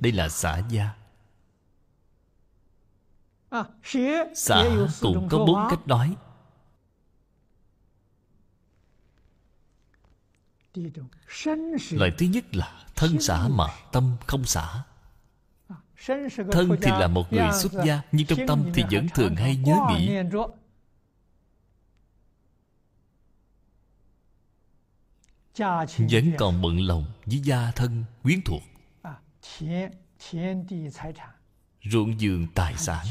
Đây 0.00 0.12
là 0.12 0.28
xã 0.28 0.62
gia. 0.70 0.90
Xã 4.34 4.64
cũng 5.00 5.28
có 5.30 5.38
bốn 5.38 5.66
cách 5.70 5.86
nói. 5.86 6.16
Loại 11.90 12.12
thứ 12.18 12.26
nhất 12.26 12.56
là 12.56 12.84
thân 12.96 13.20
xã 13.20 13.48
mà 13.48 13.66
tâm 13.92 14.16
không 14.26 14.44
xã 14.44 14.84
Thân 16.52 16.76
thì 16.82 16.90
là 16.90 17.08
một 17.08 17.32
người 17.32 17.48
xuất 17.52 17.72
gia 17.86 18.02
Nhưng 18.12 18.26
trong 18.26 18.38
tâm 18.48 18.64
thì 18.74 18.84
vẫn 18.90 19.08
thường 19.14 19.36
hay 19.36 19.56
nhớ 19.56 19.76
nghĩ. 19.90 20.16
Vẫn 25.98 26.32
còn 26.38 26.62
bận 26.62 26.80
lòng 26.80 27.04
với 27.26 27.38
gia 27.38 27.70
thân 27.70 28.04
quyến 28.22 28.40
thuộc. 28.44 28.62
Ruộng 31.84 32.16
vườn 32.20 32.46
tài 32.54 32.76
sản 32.76 33.06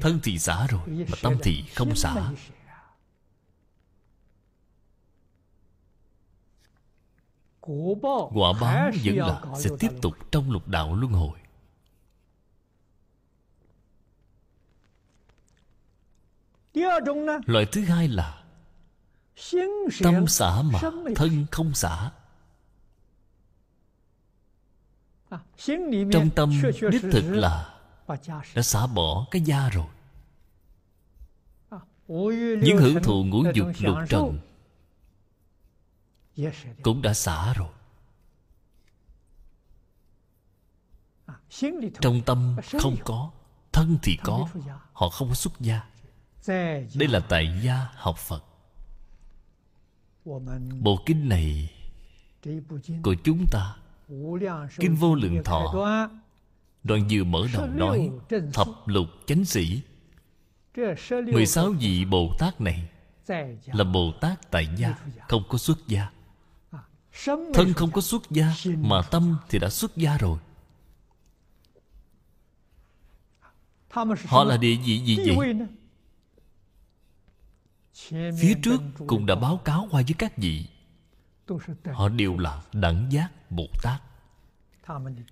thân 0.00 0.20
thì 0.22 0.38
xả 0.38 0.66
rồi 0.66 0.80
mà 0.86 1.16
tâm 1.22 1.34
thì 1.42 1.64
không 1.74 1.96
xả 1.96 2.30
quả 8.34 8.52
báo 8.60 8.90
vẫn 9.04 9.16
là 9.16 9.42
sẽ 9.58 9.70
tiếp 9.78 9.90
tục 10.02 10.14
trong 10.32 10.50
lục 10.50 10.68
đạo 10.68 10.94
luân 10.94 11.12
hồi. 11.12 11.38
loại 17.46 17.66
thứ 17.72 17.84
hai 17.84 18.08
là 18.08 18.42
tâm 20.02 20.26
xả 20.26 20.62
mà 20.62 20.78
thân 21.16 21.46
không 21.50 21.74
xả. 21.74 22.10
trong 26.12 26.30
tâm 26.34 26.62
đích 26.90 27.02
thực 27.12 27.24
là 27.24 27.77
đã 28.54 28.62
xả 28.62 28.86
bỏ 28.86 29.26
cái 29.30 29.42
da 29.42 29.68
rồi. 29.68 29.86
Những 32.62 32.78
hưởng 32.78 33.02
thụ 33.02 33.24
ngũ 33.24 33.44
dục 33.54 33.66
lục 33.78 33.96
trần 34.08 34.38
cũng 36.82 37.02
đã 37.02 37.14
xả 37.14 37.52
rồi. 37.52 37.68
Trong 42.00 42.20
tâm 42.26 42.56
không 42.80 42.96
có 43.04 43.30
thân 43.72 43.98
thì 44.02 44.18
có 44.22 44.48
họ 44.92 45.08
không 45.08 45.28
có 45.28 45.34
xuất 45.34 45.60
gia. 45.60 45.82
Đây 46.94 47.08
là 47.08 47.20
tại 47.28 47.60
gia 47.62 47.88
học 47.94 48.18
phật. 48.18 48.44
Bộ 50.80 51.02
kinh 51.06 51.28
này 51.28 51.70
của 53.02 53.14
chúng 53.24 53.46
ta 53.50 53.76
kinh 54.78 54.94
vô 54.94 55.14
lượng 55.14 55.44
thọ 55.44 55.74
đoạn 56.88 57.08
vừa 57.10 57.24
mở 57.24 57.46
đầu 57.52 57.66
nói 57.66 58.10
thập 58.52 58.68
lục 58.86 59.06
chánh 59.26 59.44
sĩ. 59.44 59.82
16 61.32 61.70
vị 61.70 62.04
Bồ 62.04 62.34
Tát 62.38 62.60
này 62.60 62.88
Là 63.66 63.84
Bồ 63.84 64.12
Tát 64.20 64.50
tại 64.50 64.68
gia 64.76 64.94
Không 65.28 65.42
có 65.48 65.58
xuất 65.58 65.78
gia. 65.88 66.10
Thân 67.54 67.72
không 67.76 67.90
có 67.90 68.00
xuất 68.00 68.30
gia 68.30 68.54
Mà 68.64 69.02
tâm 69.10 69.36
thì 69.48 69.58
đã 69.58 69.70
xuất 69.70 69.96
gia 69.96 70.18
rồi. 70.18 70.38
Họ 74.26 74.44
là 74.44 74.56
địa 74.56 74.76
vị 74.84 74.98
gì 74.98 75.16
vậy? 75.26 75.54
Phía 78.40 78.54
trước 78.62 78.82
cũng 79.06 79.26
đã 79.26 79.34
báo 79.34 79.56
cáo 79.56 79.88
qua 79.90 80.02
với 80.02 80.14
các 80.18 80.38
vị. 80.38 80.66
Họ 81.92 82.08
đều 82.08 82.38
là 82.38 82.62
đẳng 82.72 83.06
giác 83.10 83.28
Bồ 83.50 83.66
Tát 83.82 84.07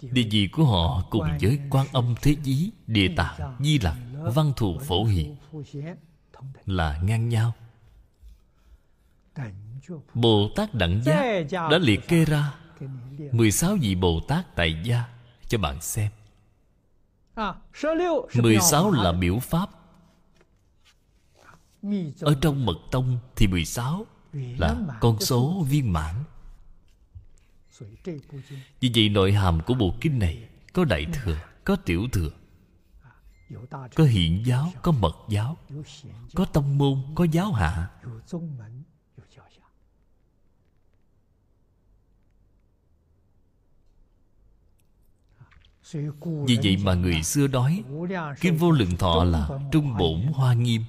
Địa 0.01 0.29
vị 0.31 0.49
của 0.53 0.64
họ 0.64 1.03
cùng 1.11 1.27
với 1.40 1.61
quan 1.71 1.87
âm 1.92 2.14
thế 2.23 2.37
chí 2.45 2.73
Địa 2.87 3.09
tạng, 3.16 3.57
di 3.61 3.79
lặc, 3.79 3.97
văn 4.12 4.53
thù 4.57 4.79
phổ 4.79 5.05
hiện 5.05 5.37
Là 6.66 7.01
ngang 7.03 7.29
nhau. 7.29 7.53
Bồ 10.14 10.51
Tát 10.57 10.75
Đẳng 10.75 11.03
Giác 11.03 11.47
đã 11.51 11.79
liệt 11.79 12.09
kê 12.09 12.25
ra 12.25 12.55
16 13.33 13.77
vị 13.81 13.95
Bồ 13.95 14.21
Tát 14.29 14.57
tại 14.57 14.81
gia 14.85 15.05
cho 15.49 15.59
bạn 15.59 15.81
xem. 15.81 16.11
16 18.35 18.90
là 18.90 19.12
biểu 19.12 19.38
pháp. 19.38 19.71
Ở 22.21 22.35
trong 22.40 22.66
mật 22.66 22.77
tông 22.90 23.19
thì 23.37 23.47
16 23.47 24.07
là 24.33 24.77
con 25.01 25.21
số 25.21 25.64
viên 25.69 25.92
mãn. 25.92 26.14
Vì 28.81 28.91
vậy 28.95 29.09
nội 29.09 29.33
hàm 29.33 29.61
của 29.67 29.75
bộ 29.75 29.95
kinh 30.01 30.19
này 30.19 30.49
Có 30.73 30.85
đại 30.85 31.07
thừa, 31.12 31.39
có 31.65 31.77
tiểu 31.77 32.09
thừa 32.12 32.31
Có 33.95 34.05
hiện 34.05 34.47
giáo, 34.47 34.73
có 34.83 34.93
mật 34.93 35.17
giáo 35.29 35.57
Có 36.35 36.45
tông 36.45 36.79
môn, 36.79 37.03
có 37.15 37.25
giáo 37.25 37.53
hạ. 37.53 37.89
Vì 46.47 46.59
vậy 46.62 46.77
mà 46.85 46.95
người 46.95 47.23
xưa 47.23 47.49
nói 47.49 47.85
Kim 48.41 48.57
vô 48.57 48.71
lượng 48.71 48.97
thọ 48.97 49.25
là 49.25 49.49
trung 49.73 49.97
bổn 49.99 50.23
hoa 50.33 50.55
nghiêm. 50.55 50.83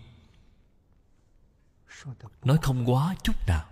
Nói 2.43 2.57
không 2.61 2.89
quá 2.89 3.15
chút 3.23 3.35
nào 3.47 3.66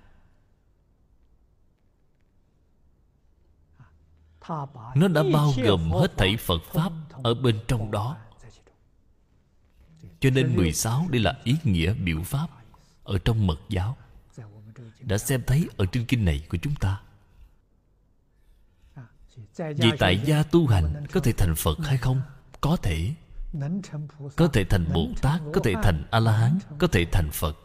Nó 4.95 5.07
đã 5.07 5.23
bao 5.33 5.53
gồm 5.63 5.91
hết 5.91 6.17
thảy 6.17 6.37
Phật 6.37 6.63
Pháp 6.73 6.91
Ở 7.23 7.33
bên 7.33 7.59
trong 7.67 7.91
đó. 7.91 8.17
Cho 10.19 10.29
nên 10.29 10.55
16 10.55 11.07
đây 11.09 11.21
là 11.21 11.37
ý 11.43 11.55
nghĩa 11.63 11.93
biểu 11.93 12.23
Pháp 12.23 12.47
Ở 13.03 13.17
trong 13.17 13.47
mật 13.47 13.59
giáo. 13.69 13.97
Đã 14.99 15.17
xem 15.17 15.43
thấy 15.47 15.69
ở 15.77 15.85
trên 15.85 16.05
kinh 16.05 16.25
này 16.25 16.45
của 16.49 16.57
chúng 16.57 16.75
ta. 16.75 17.01
Vì 19.57 19.91
tại 19.99 20.21
gia 20.25 20.43
tu 20.43 20.67
hành 20.67 21.05
Có 21.11 21.19
thể 21.19 21.31
thành 21.31 21.55
Phật 21.57 21.77
hay 21.83 21.97
không? 21.97 22.21
Có 22.61 22.75
thể. 22.75 23.13
Có 24.35 24.47
thể 24.47 24.63
thành 24.63 24.85
Bồ 24.93 25.07
Tát 25.21 25.41
Có 25.53 25.61
thể 25.63 25.73
thành 25.83 26.03
A-la-hán 26.11 26.59
Có 26.79 26.87
thể 26.87 27.05
thành 27.11 27.29
Phật 27.31 27.64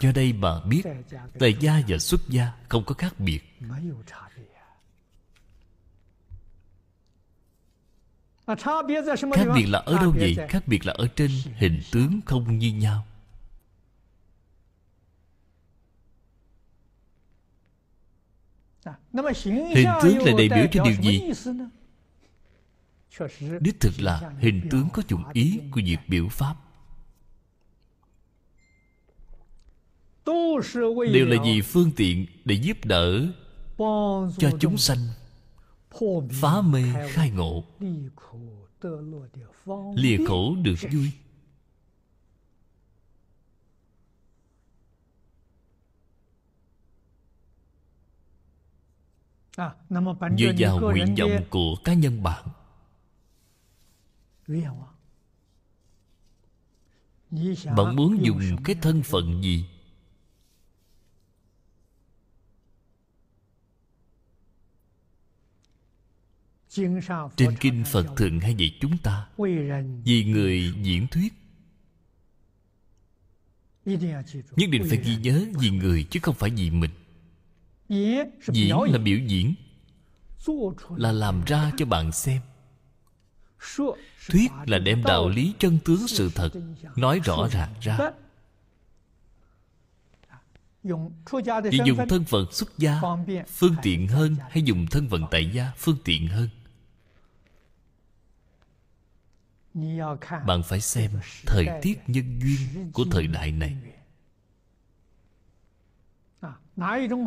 Do 0.00 0.12
đây 0.14 0.32
bạn 0.32 0.68
biết 0.68 0.82
Tại 1.38 1.56
gia 1.60 1.82
và 1.88 1.98
xuất 1.98 2.20
gia 2.28 2.52
không 2.68 2.84
có 2.84 2.94
khác 2.94 3.20
biệt 3.20 3.40
Khác 9.32 9.46
biệt 9.54 9.66
là 9.66 9.78
ở 9.78 9.96
đâu 9.96 10.14
vậy? 10.18 10.36
Khác 10.48 10.62
biệt 10.66 10.86
là 10.86 10.92
ở 10.92 11.08
trên 11.16 11.30
hình 11.56 11.80
tướng 11.92 12.20
không 12.26 12.58
như 12.58 12.72
nhau 12.72 13.06
Hình 19.74 19.88
tướng 20.02 20.18
là 20.18 20.32
đại 20.38 20.48
biểu 20.48 20.66
cho 20.72 20.84
điều 20.84 20.94
gì? 21.02 21.32
Đích 23.60 23.80
thực 23.80 23.92
là 24.00 24.32
hình 24.38 24.68
tướng 24.70 24.88
có 24.92 25.02
dụng 25.08 25.24
ý 25.32 25.60
của 25.70 25.80
việc 25.84 25.98
biểu 26.08 26.28
pháp 26.28 26.54
Đều 31.12 31.26
là 31.26 31.42
vì 31.44 31.60
phương 31.60 31.90
tiện 31.96 32.26
để 32.44 32.54
giúp 32.54 32.76
đỡ 32.84 33.26
Cho 34.38 34.50
chúng 34.60 34.78
sanh 34.78 34.98
Phá 36.32 36.60
mê 36.60 36.82
khai 37.08 37.30
ngộ. 37.30 37.64
Lìa 39.94 40.16
khổ 40.26 40.56
được 40.62 40.74
vui. 40.92 41.10
Dựa 50.38 50.52
vào 50.58 50.80
nguyện 50.80 51.14
vọng 51.18 51.44
của 51.50 51.74
cá 51.84 51.94
nhân 51.94 52.22
bạn. 52.22 52.44
Bạn 57.76 57.96
muốn 57.96 58.24
dùng 58.24 58.56
cái 58.64 58.76
thân 58.82 59.02
phận 59.02 59.42
gì 59.42 59.66
trên 67.36 67.56
kinh 67.60 67.84
phật 67.84 68.06
thường 68.16 68.40
hay 68.40 68.54
dạy 68.54 68.78
chúng 68.80 68.98
ta 68.98 69.28
vì 70.04 70.24
người 70.24 70.72
diễn 70.82 71.06
thuyết. 71.06 71.32
Nhất 74.56 74.70
định 74.70 74.84
phải 74.88 74.98
ghi 75.04 75.16
nhớ 75.16 75.44
vì 75.58 75.70
người 75.70 76.06
chứ 76.10 76.20
không 76.22 76.34
phải 76.34 76.50
vì 76.50 76.70
mình. 76.70 76.90
Diễn 78.48 78.76
là 78.82 78.98
biểu 78.98 79.18
diễn, 79.18 79.54
là 80.96 81.12
làm 81.12 81.44
ra 81.44 81.72
cho 81.78 81.86
bạn 81.86 82.12
xem. 82.12 82.40
Thuyết 84.28 84.50
là 84.66 84.78
đem 84.78 85.02
đạo 85.02 85.28
lý 85.28 85.54
chân 85.58 85.78
tướng 85.84 86.08
sự 86.08 86.30
thật 86.34 86.50
nói 86.96 87.20
rõ 87.24 87.48
ràng 87.52 87.74
ra. 87.80 87.98
Chỉ 91.70 91.78
dùng 91.84 91.98
thân 92.08 92.24
phận 92.24 92.46
xuất 92.52 92.78
gia, 92.78 93.00
Phương 93.48 93.74
tiện 93.82 94.08
hơn 94.08 94.36
Hay 94.50 94.62
dùng 94.62 94.86
thân 94.86 95.08
phận 95.08 95.24
tại 95.30 95.50
gia, 95.52 95.72
Phương 95.76 95.96
tiện 96.04 96.26
hơn? 96.28 96.48
Bạn 100.46 100.62
phải 100.62 100.80
xem 100.80 101.10
Thời 101.46 101.66
tiết 101.82 102.00
nhân 102.06 102.40
duyên 102.42 102.90
Của 102.92 103.04
thời 103.10 103.26
đại 103.26 103.52
này. 103.52 103.76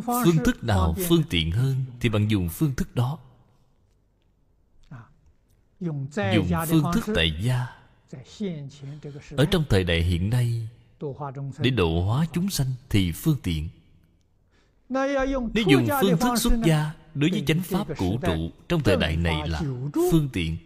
Phương 0.06 0.44
thức 0.44 0.64
nào 0.64 0.94
phương 1.08 1.22
tiện 1.30 1.50
hơn 1.50 1.84
Thì 2.00 2.08
bạn 2.08 2.28
dùng 2.28 2.48
phương 2.48 2.74
thức 2.74 2.94
đó. 2.94 3.18
Dùng 5.80 6.08
phương 6.68 6.84
thức 6.94 7.04
tại 7.14 7.32
gia. 7.40 7.66
Ở 9.36 9.44
trong 9.50 9.64
thời 9.68 9.84
đại 9.84 10.02
hiện 10.02 10.30
nay, 10.30 10.68
Để 11.58 11.70
độ 11.70 12.04
hóa 12.04 12.26
chúng 12.32 12.50
sanh 12.50 12.72
Thì 12.90 13.12
phương 13.12 13.36
tiện. 13.42 13.68
Nếu 14.88 15.64
dùng 15.66 15.88
phương 16.00 16.18
thức 16.20 16.36
xuất 16.36 16.52
gia 16.64 16.92
Đối 17.14 17.30
với 17.30 17.44
chánh 17.46 17.60
pháp 17.60 17.86
cũ 17.98 18.18
trụ 18.22 18.50
Trong 18.68 18.82
thời 18.82 18.96
đại 18.96 19.16
này 19.16 19.48
là 19.48 19.60
phương 20.10 20.28
tiện. 20.32 20.56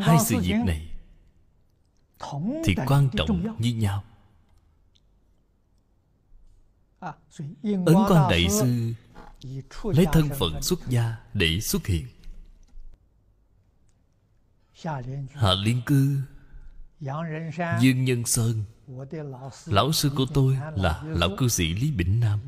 Hai 0.00 0.18
sự 0.20 0.38
việc 0.38 0.56
này 0.66 0.90
Thì 2.64 2.74
quan 2.86 3.08
trọng 3.16 3.56
như 3.58 3.74
nhau. 3.74 4.04
Ấn 7.60 7.96
quan 8.08 8.30
đại 8.30 8.46
sư 8.50 8.92
Lấy 9.82 10.06
thân 10.12 10.28
phận 10.38 10.62
xuất 10.62 10.88
gia 10.88 11.16
để 11.34 11.60
xuất 11.60 11.86
hiện. 11.86 12.06
Hạ 15.32 15.52
Liên 15.64 15.82
Cư 15.86 16.20
Dương 17.80 18.04
Nhân 18.04 18.24
Sơn 18.26 18.64
Lão 19.66 19.92
sư 19.92 20.10
của 20.16 20.26
tôi 20.34 20.58
là 20.76 21.02
Lão 21.06 21.28
cư 21.38 21.48
sĩ 21.48 21.74
Lý 21.74 21.90
Bỉnh 21.90 22.20
Nam. 22.20 22.40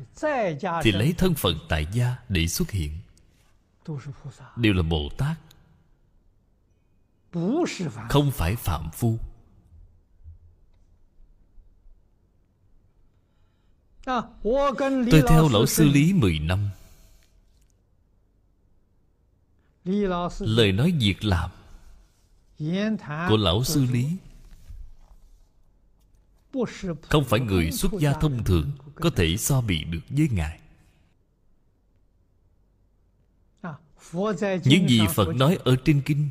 Thì 0.81 0.91
lấy 0.91 1.13
thân 1.17 1.33
phận 1.33 1.59
tại 1.69 1.87
gia 1.93 2.15
để 2.29 2.47
xuất 2.47 2.71
hiện. 2.71 2.97
Đều 4.55 4.73
là 4.73 4.83
Bồ 4.83 5.09
Tát 5.17 5.37
Không 8.09 8.31
phải 8.31 8.55
Phạm 8.55 8.89
Phu. 8.93 9.17
Tôi 15.11 15.23
theo 15.27 15.49
Lão 15.49 15.65
sư 15.65 15.85
Lý 15.85 16.13
10 16.13 16.39
năm. 16.39 16.69
Lời 20.39 20.71
nói 20.71 20.93
việc 20.99 21.23
làm 21.23 21.51
Của 23.29 23.37
Lão 23.37 23.63
sư 23.63 23.85
Lý 23.91 24.07
Không 27.01 27.23
phải 27.25 27.39
người 27.39 27.71
xuất 27.71 27.91
gia 27.99 28.13
thông 28.13 28.43
thường 28.43 28.71
Có 28.95 29.09
thể 29.15 29.37
so 29.37 29.61
bì 29.61 29.83
được 29.83 29.99
với 30.09 30.29
Ngài. 30.31 30.59
Những 34.63 34.89
gì 34.89 35.01
Phật 35.13 35.35
nói 35.35 35.57
ở 35.63 35.75
trên 35.85 36.01
kinh 36.05 36.29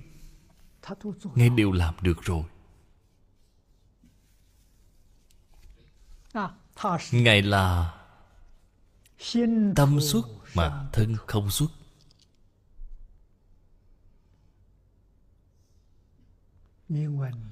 Ngài 1.35 1.49
đều 1.49 1.73
làm 1.73 1.95
được 2.01 2.23
rồi. 2.23 2.43
Ngài 7.13 7.43
là 7.43 7.93
Tâm 9.77 10.01
xuất 10.01 10.27
mà 10.55 10.89
thân 10.93 11.17
không 11.27 11.51
xuất. 11.51 11.71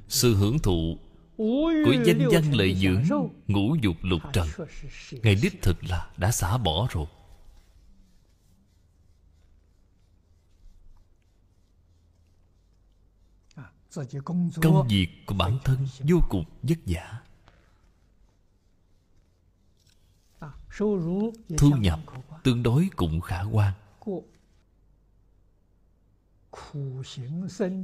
Sự 0.08 0.34
hưởng 0.34 0.58
thụ 0.58 0.98
Của 1.36 1.92
danh 2.06 2.28
văn 2.32 2.52
lợi 2.52 2.74
dưỡng 2.74 3.28
Ngũ 3.46 3.74
dục 3.74 3.96
lục 4.02 4.22
trần. 4.32 4.48
Ngài 5.22 5.34
đích 5.34 5.62
thực 5.62 5.84
là 5.84 6.10
đã 6.16 6.30
xả 6.30 6.58
bỏ 6.58 6.88
rồi 6.90 7.06
Công 14.62 14.88
việc 14.88 15.08
của 15.26 15.34
bản 15.34 15.58
thân 15.64 15.86
vô 15.98 16.20
cùng 16.28 16.44
vất 16.62 16.78
vả. 16.86 17.20
Thu 21.58 21.70
nhập 21.70 22.00
tương 22.42 22.62
đối 22.62 22.88
cũng 22.96 23.20
khả 23.20 23.42
quan. 23.42 23.72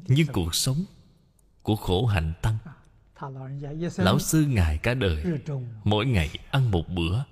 Nhưng 0.07 0.27
cuộc 0.33 0.55
sống 0.55 0.85
của 1.63 1.77
khổ 1.77 2.07
hạnh 2.07 2.33
tăng. 2.43 2.59
Lão 3.97 4.19
sư 4.19 4.45
Ngài 4.49 4.79
cả 4.79 4.95
đời, 4.95 5.25
Mỗi 5.85 6.07
ngày 6.07 6.39
ăn 6.51 6.71
một 6.71 6.89
bữa. 6.89 7.25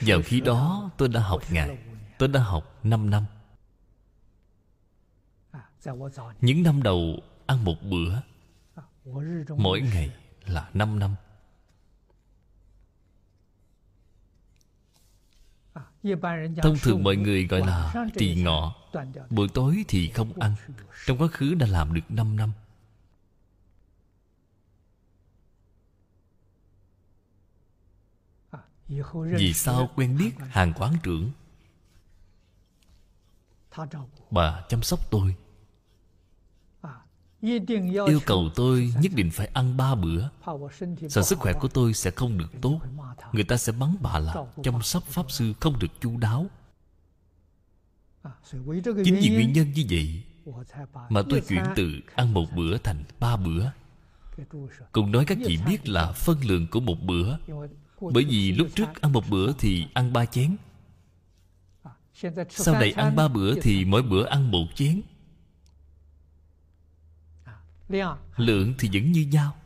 Vào 0.00 0.22
khi 0.24 0.40
đó 0.40 0.90
tôi 0.98 1.08
đã 1.08 1.20
học 1.20 1.42
Ngài, 1.50 1.78
Tôi 2.18 2.28
đã 2.28 2.42
học 2.42 2.78
5 2.82 3.10
năm. 3.10 3.24
Những 6.40 6.62
năm 6.62 6.82
đầu 6.82 7.22
ăn 7.46 7.64
một 7.64 7.82
bữa. 7.82 8.20
Mỗi 9.56 9.80
ngày 9.80 10.16
là 10.44 10.70
5 10.74 10.98
năm. 10.98 11.14
Thông 16.62 16.78
thường 16.82 17.02
mọi 17.02 17.16
người 17.16 17.46
gọi 17.46 17.60
là 17.60 18.06
trì 18.16 18.42
ngọ. 18.42 18.74
Buổi 19.30 19.48
tối 19.54 19.84
thì 19.88 20.10
không 20.10 20.32
ăn. 20.40 20.54
Trong 21.06 21.18
quá 21.18 21.28
khứ 21.28 21.54
đã 21.54 21.66
làm 21.66 21.94
được 21.94 22.00
5 22.08 22.36
năm. 22.36 22.52
Vì 29.14 29.52
sao 29.52 29.90
quen 29.96 30.16
biết 30.18 30.32
hàng 30.38 30.72
quán 30.76 30.94
trưởng? 31.02 31.30
Bà 34.30 34.64
chăm 34.68 34.82
sóc 34.82 35.10
tôi 35.10 35.36
Yêu 37.42 38.20
cầu 38.26 38.50
tôi 38.54 38.92
nhất 39.00 39.12
định 39.14 39.30
phải 39.30 39.50
ăn 39.52 39.76
ba 39.76 39.94
bữa. 39.94 40.28
Sợ 41.08 41.22
sức 41.22 41.38
khỏe 41.38 41.52
của 41.60 41.68
tôi 41.68 41.94
sẽ 41.94 42.10
không 42.10 42.38
được 42.38 42.52
tốt. 42.60 42.80
Người 43.32 43.44
ta 43.44 43.56
sẽ 43.56 43.72
bắn 43.72 43.96
bà 44.00 44.18
là 44.18 44.34
Chăm 44.62 44.82
sóc 44.82 45.04
Pháp 45.04 45.30
Sư 45.30 45.52
không 45.60 45.78
được 45.78 46.00
chu 46.00 46.16
đáo. 46.16 46.46
Chính 49.04 49.18
vì 49.20 49.28
nguyên 49.28 49.52
nhân 49.52 49.72
như 49.72 49.84
vậy 49.90 50.22
Mà 51.08 51.22
tôi 51.30 51.42
chuyển 51.48 51.64
từ 51.76 51.92
ăn 52.14 52.34
một 52.34 52.46
bữa 52.56 52.78
thành 52.78 53.04
ba 53.20 53.36
bữa. 53.36 53.70
Cùng 54.92 55.12
nói 55.12 55.24
các 55.24 55.38
vị 55.46 55.58
biết 55.66 55.88
là 55.88 56.12
phân 56.12 56.36
lượng 56.44 56.66
của 56.70 56.80
một 56.80 56.96
bữa. 57.02 57.36
Bởi 58.00 58.24
vì 58.24 58.52
lúc 58.52 58.68
trước 58.74 59.00
ăn 59.00 59.12
một 59.12 59.24
bữa 59.30 59.52
thì 59.52 59.86
ăn 59.94 60.12
ba 60.12 60.26
chén. 60.26 60.56
Sau 62.50 62.74
này 62.74 62.92
ăn 62.92 63.16
ba 63.16 63.28
bữa 63.28 63.60
thì 63.60 63.84
mỗi 63.84 64.02
bữa 64.02 64.26
ăn 64.26 64.50
một 64.50 64.66
chén 64.74 65.02
Lượng 68.36 68.74
thì 68.78 68.88
vẫn 68.92 69.12
như 69.12 69.26
nhau. 69.32 69.56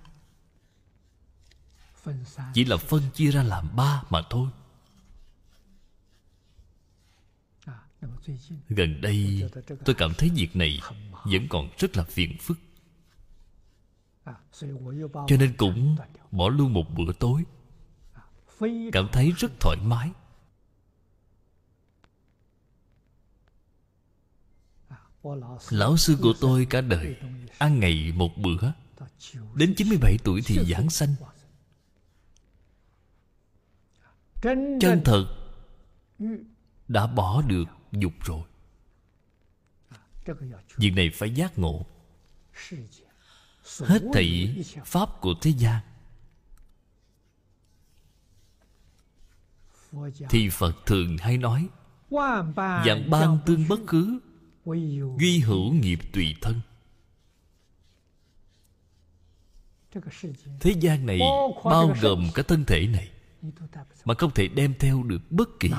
Chỉ 2.55 2.65
là 2.65 2.77
phân 2.77 3.03
chia 3.15 3.31
ra 3.31 3.43
làm 3.43 3.77
ba 3.77 4.03
mà 4.11 4.23
thôi. 4.31 4.49
Gần 8.69 9.01
đây 9.01 9.51
tôi 9.85 9.95
cảm 9.95 10.13
thấy 10.19 10.31
việc 10.35 10.57
này 10.57 10.81
Vẫn 11.25 11.47
còn 11.49 11.71
rất 11.79 11.97
là 11.97 12.05
phiền 12.05 12.37
phức. 12.41 12.59
Cho 15.27 15.37
nên 15.39 15.57
cũng 15.57 15.97
bỏ 16.31 16.49
luôn 16.49 16.73
một 16.73 16.85
bữa 16.97 17.13
tối. 17.13 17.45
Cảm 18.93 19.09
thấy 19.13 19.33
rất 19.37 19.53
thoải 19.61 19.77
mái 19.83 20.11
Lão 25.71 25.97
sư 25.97 26.17
của 26.23 26.35
tôi 26.41 26.67
cả 26.71 26.81
đời 26.81 27.17
Ăn 27.59 27.81
ngày 27.81 28.13
một 28.17 28.37
bữa, 28.37 28.73
Đến 29.55 29.75
97 29.77 30.19
tuổi 30.25 30.43
thì 30.47 30.59
giảng 30.73 30.91
sanh. 30.91 31.15
Chân 34.81 35.03
thật 35.05 35.27
Đã 36.89 37.07
bỏ 37.07 37.43
được 37.43 37.65
dục 37.93 38.13
rồi. 38.25 38.43
Việc 40.77 40.91
này 40.91 41.11
phải 41.15 41.31
giác 41.31 41.59
ngộ. 41.59 41.87
Hết 43.81 44.03
thảy 44.13 44.65
Pháp 44.85 45.21
của 45.21 45.35
thế 45.43 45.51
gian 45.51 45.81
Thì 50.29 50.49
Phật 50.51 50.73
thường 50.87 51.19
hay 51.19 51.39
nói 51.39 51.69
Dạng 52.87 53.11
ban 53.11 53.39
tương 53.47 53.69
bất 53.69 53.81
cứ. 53.87 54.21
Duy 55.19 55.39
hữu 55.39 55.73
nghiệp 55.73 55.99
tùy 56.13 56.35
thân. 56.41 56.61
Thế 60.61 60.75
gian 60.81 61.07
này 61.07 61.19
bao 61.65 61.95
gồm 62.01 62.29
cả 62.35 62.43
thân 62.43 62.65
thể 62.65 62.87
này 62.87 63.11
mà 64.05 64.15
không 64.15 64.31
thể 64.35 64.49
đem 64.49 64.75
theo 64.79 65.03
được 65.03 65.31
bất 65.31 65.49
kỳ 65.61 65.71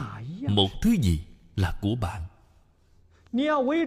một 0.49 0.69
thứ 0.81 0.91
gì 1.01 1.19
là 1.55 1.79
của 1.81 1.95
bạn. 1.95 2.21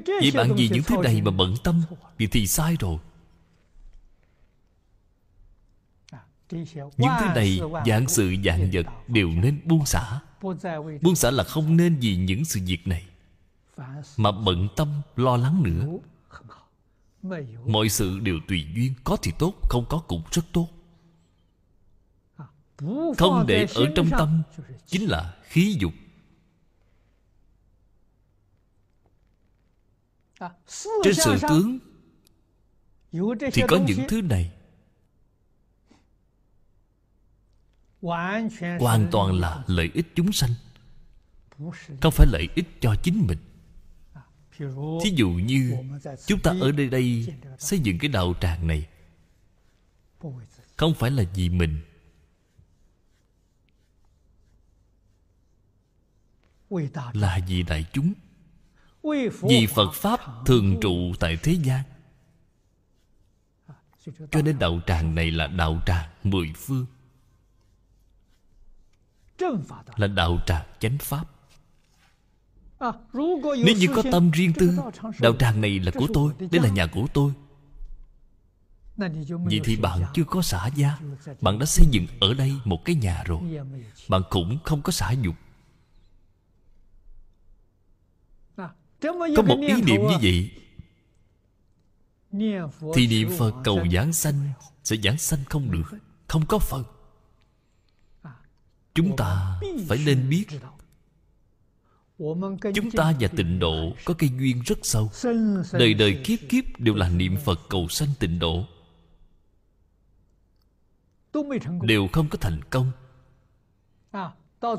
Vậy 0.07 0.31
bạn 0.35 0.55
vì 0.57 0.69
những 0.69 0.83
thứ 0.83 0.97
này 0.97 1.23
mà 1.23 1.31
bận 1.31 1.55
tâm 1.65 1.83
thì 2.19 2.27
thì 2.27 2.47
sai 2.47 2.77
rồi. 2.81 2.99
Những 6.97 7.13
thứ 7.21 7.27
này 7.35 7.61
dạng 7.87 8.09
sự 8.09 8.35
dạng 8.45 8.71
vật 8.73 8.87
đều 9.09 9.29
nên 9.29 9.61
buông 9.65 9.87
xả. 9.87 10.21
Buông 11.03 11.17
xả 11.17 11.31
là 11.31 11.45
không 11.45 11.77
nên 11.77 11.97
vì 12.01 12.17
những 12.17 12.45
sự 12.45 12.61
việc 12.67 12.87
này 12.87 13.07
mà 14.17 14.33
bận 14.33 14.69
tâm, 14.77 15.03
lo 15.17 15.37
lắng 15.37 15.63
nữa. 15.63 15.87
Mọi 17.67 17.89
sự 17.89 18.19
đều 18.19 18.39
tùy 18.49 18.67
duyên, 18.75 18.95
có 19.05 19.17
thì 19.23 19.33
tốt, 19.39 19.55
không 19.63 19.85
có 19.89 20.03
cũng 20.09 20.23
rất 20.31 20.43
tốt. 20.53 20.69
Không 23.19 23.45
để 23.47 23.67
ở 23.75 23.85
trong 23.97 24.11
tâm, 24.11 24.43
chính 24.87 25.05
là 25.05 25.37
khí 25.43 25.77
dục. 25.81 25.93
Trên 31.05 31.15
sự 31.15 31.37
tướng, 31.49 31.79
thì 33.53 33.63
có 33.69 33.79
những 33.87 34.01
thứ 34.09 34.23
này. 34.23 34.53
Hoàn 38.81 39.09
toàn 39.11 39.33
là 39.41 39.65
lợi 39.67 39.91
ích 39.95 40.07
chúng 40.15 40.33
sanh. 40.33 40.51
Không 42.01 42.13
phải 42.13 42.27
lợi 42.31 42.49
ích 42.55 42.67
cho 42.81 42.95
chính 43.03 43.27
mình 43.27 43.39
thí 45.05 45.11
dụ 45.15 45.29
như 45.31 45.77
chúng 46.27 46.41
ta 46.41 46.55
ở 46.61 46.73
đây 46.73 46.89
đây 46.89 47.35
xây 47.59 47.79
dựng 47.79 47.99
cái 47.99 48.09
đạo 48.09 48.35
tràng 48.41 48.67
này, 48.67 48.89
không 50.77 50.95
phải 50.95 51.11
là 51.11 51.25
vì 51.35 51.49
mình. 51.49 51.81
Là 57.13 57.41
vì 57.49 57.63
đại 57.63 57.87
chúng, 57.93 58.13
vì 59.43 59.67
phật 59.67 59.93
pháp 59.95 60.21
thường 60.47 60.79
trụ 60.83 61.13
tại 61.21 61.39
thế 61.43 61.53
gian. 61.53 61.83
Cho 64.31 64.43
nên 64.43 64.59
đạo 64.59 64.81
tràng 64.87 65.15
này 65.15 65.31
là 65.31 65.47
đạo 65.47 65.81
tràng 65.87 66.11
mười 66.25 66.53
phương, 66.57 66.87
là 69.97 70.07
đạo 70.07 70.39
tràng 70.47 70.67
chánh 70.79 70.99
pháp 70.99 71.25
nếu 73.65 73.77
như 73.77 73.87
có 73.95 74.03
tâm 74.13 74.31
riêng 74.31 74.53
tư 74.59 74.79
đạo 75.21 75.37
tràng 75.39 75.61
này 75.61 75.79
là 75.79 75.93
của 75.95 76.07
tôi 76.15 76.33
đây 76.39 76.63
là 76.63 76.69
nhà 76.69 76.87
của 76.87 77.07
tôi. 77.15 77.33
Vậy 79.27 79.61
thì 79.65 79.77
bạn 79.77 80.03
chưa 80.15 80.25
có 80.25 80.43
xả 80.43 80.67
gia. 80.67 80.99
Bạn 81.41 81.59
đã 81.59 81.67
xây 81.67 81.87
dựng 81.91 82.07
ở 82.21 82.35
đây 82.35 82.53
một 82.65 82.85
cái 82.85 82.95
nhà 82.95 83.23
rồi. 83.27 83.41
Bạn 84.09 84.23
cũng 84.31 84.59
không 84.65 84.83
có 84.83 84.93
xả 84.93 85.13
dục 85.13 85.35
có 89.37 89.43
một 89.43 89.57
ý 89.61 89.83
niệm 89.83 90.01
như 90.01 90.17
vậy. 90.23 90.51
Thì 92.95 93.07
niệm 93.07 93.31
phật 93.39 93.55
cầu 93.65 93.79
giảng 93.93 94.13
sanh 94.13 94.53
sẽ 94.85 94.97
giảng 94.97 95.19
sanh 95.19 95.45
không 95.45 95.71
được. 95.71 95.99
Không 96.29 96.47
có 96.47 96.59
phật. 96.59 96.85
Chúng 98.95 99.17
ta 99.17 99.61
phải 99.89 99.99
nên 100.07 100.29
biết 100.29 100.47
chúng 102.75 102.91
ta 102.91 103.13
và 103.21 103.29
tịnh 103.29 103.59
độ 103.59 103.93
có 104.05 104.15
cây 104.19 104.31
duyên 104.39 104.63
rất 104.67 104.79
sâu. 104.83 105.11
Đời 105.73 105.95
đời 105.95 106.21
kiếp 106.25 106.39
kiếp 106.49 106.81
đều 106.81 106.95
là 106.95 107.09
niệm 107.09 107.37
phật 107.45 107.61
cầu 107.69 107.89
sanh 107.89 108.09
tịnh 108.19 108.39
độ. 108.39 108.65
Đều 111.83 112.09
không 112.13 112.29
có 112.29 112.39
thành 112.41 112.61
công. 112.71 112.91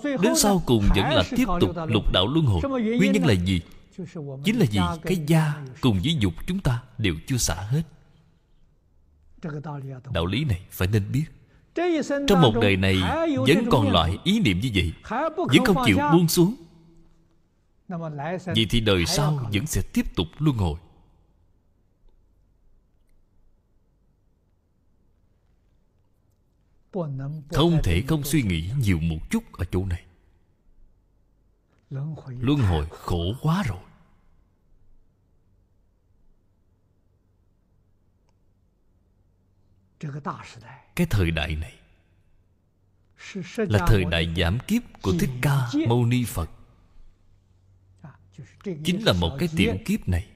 Đến 0.04 0.36
sau 0.36 0.63
cùng 0.65 0.84
vẫn 0.95 1.06
là 1.10 1.23
tiếp 1.30 1.45
tục 1.62 1.75
lục 1.88 2.04
đạo 2.13 2.27
luân 2.27 2.45
hồi. 2.45 2.62
Nguyên 2.82 3.12
nhân 3.12 3.25
là 3.25 3.34
gì? 3.34 3.62
chính 4.43 4.60
là 4.60 4.65
gì 4.65 4.80
cái 5.01 5.17
da 5.27 5.63
cùng 5.82 5.99
với 6.04 6.15
dục 6.19 6.34
chúng 6.47 6.60
ta 6.60 6.84
đều 6.97 7.15
chưa 7.27 7.38
xả 7.38 7.56
hết. 7.56 7.84
Đạo 10.13 10.25
lý 10.25 10.43
này 10.43 10.62
phải 10.71 10.88
nên 10.88 11.04
biết. 11.12 11.25
Trong 12.27 12.41
một 12.41 12.54
đời 12.62 12.77
này 12.77 12.97
vẫn 13.47 13.65
còn 13.71 13.91
loại 13.91 14.17
ý 14.23 14.39
niệm 14.39 14.60
như 14.60 14.69
vậy 14.75 14.93
vẫn 15.36 15.65
không 15.65 15.77
chịu 15.86 15.97
buông 16.13 16.27
xuống 16.27 16.56
vậy 18.45 18.67
thì 18.69 18.80
đời 18.80 19.06
sau 19.06 19.49
vẫn 19.54 19.67
sẽ 19.67 19.82
tiếp 19.93 20.15
tục 20.15 20.27
luân 20.39 20.58
hồi. 20.58 20.80
Không 27.49 27.80
thể 27.84 28.04
không 28.08 28.23
suy 28.23 28.41
nghĩ 28.41 28.71
nhiều 28.77 28.99
một 28.99 29.19
chút 29.30 29.43
ở 29.54 29.65
chỗ 29.71 29.86
này. 29.86 30.06
Luân 32.39 32.60
hồi 32.60 32.88
khổ 32.91 33.34
quá 33.41 33.63
rồi. 33.63 33.80
Cái 40.95 41.08
thời 41.10 41.32
đại 41.32 41.56
này 41.56 41.80
là 43.58 43.86
thời 43.88 44.06
đại 44.06 44.34
giảm 44.38 44.58
kiếp 44.67 44.82
của 45.01 45.13
thích 45.19 45.30
ca 45.41 45.67
mâu 45.88 46.06
ni 46.06 46.25
phật 46.25 46.49
chính 48.63 49.06
là 49.06 49.13
một 49.13 49.36
cái 49.39 49.49
tiểu 49.56 49.73
kiếp 49.86 50.08
này. 50.08 50.27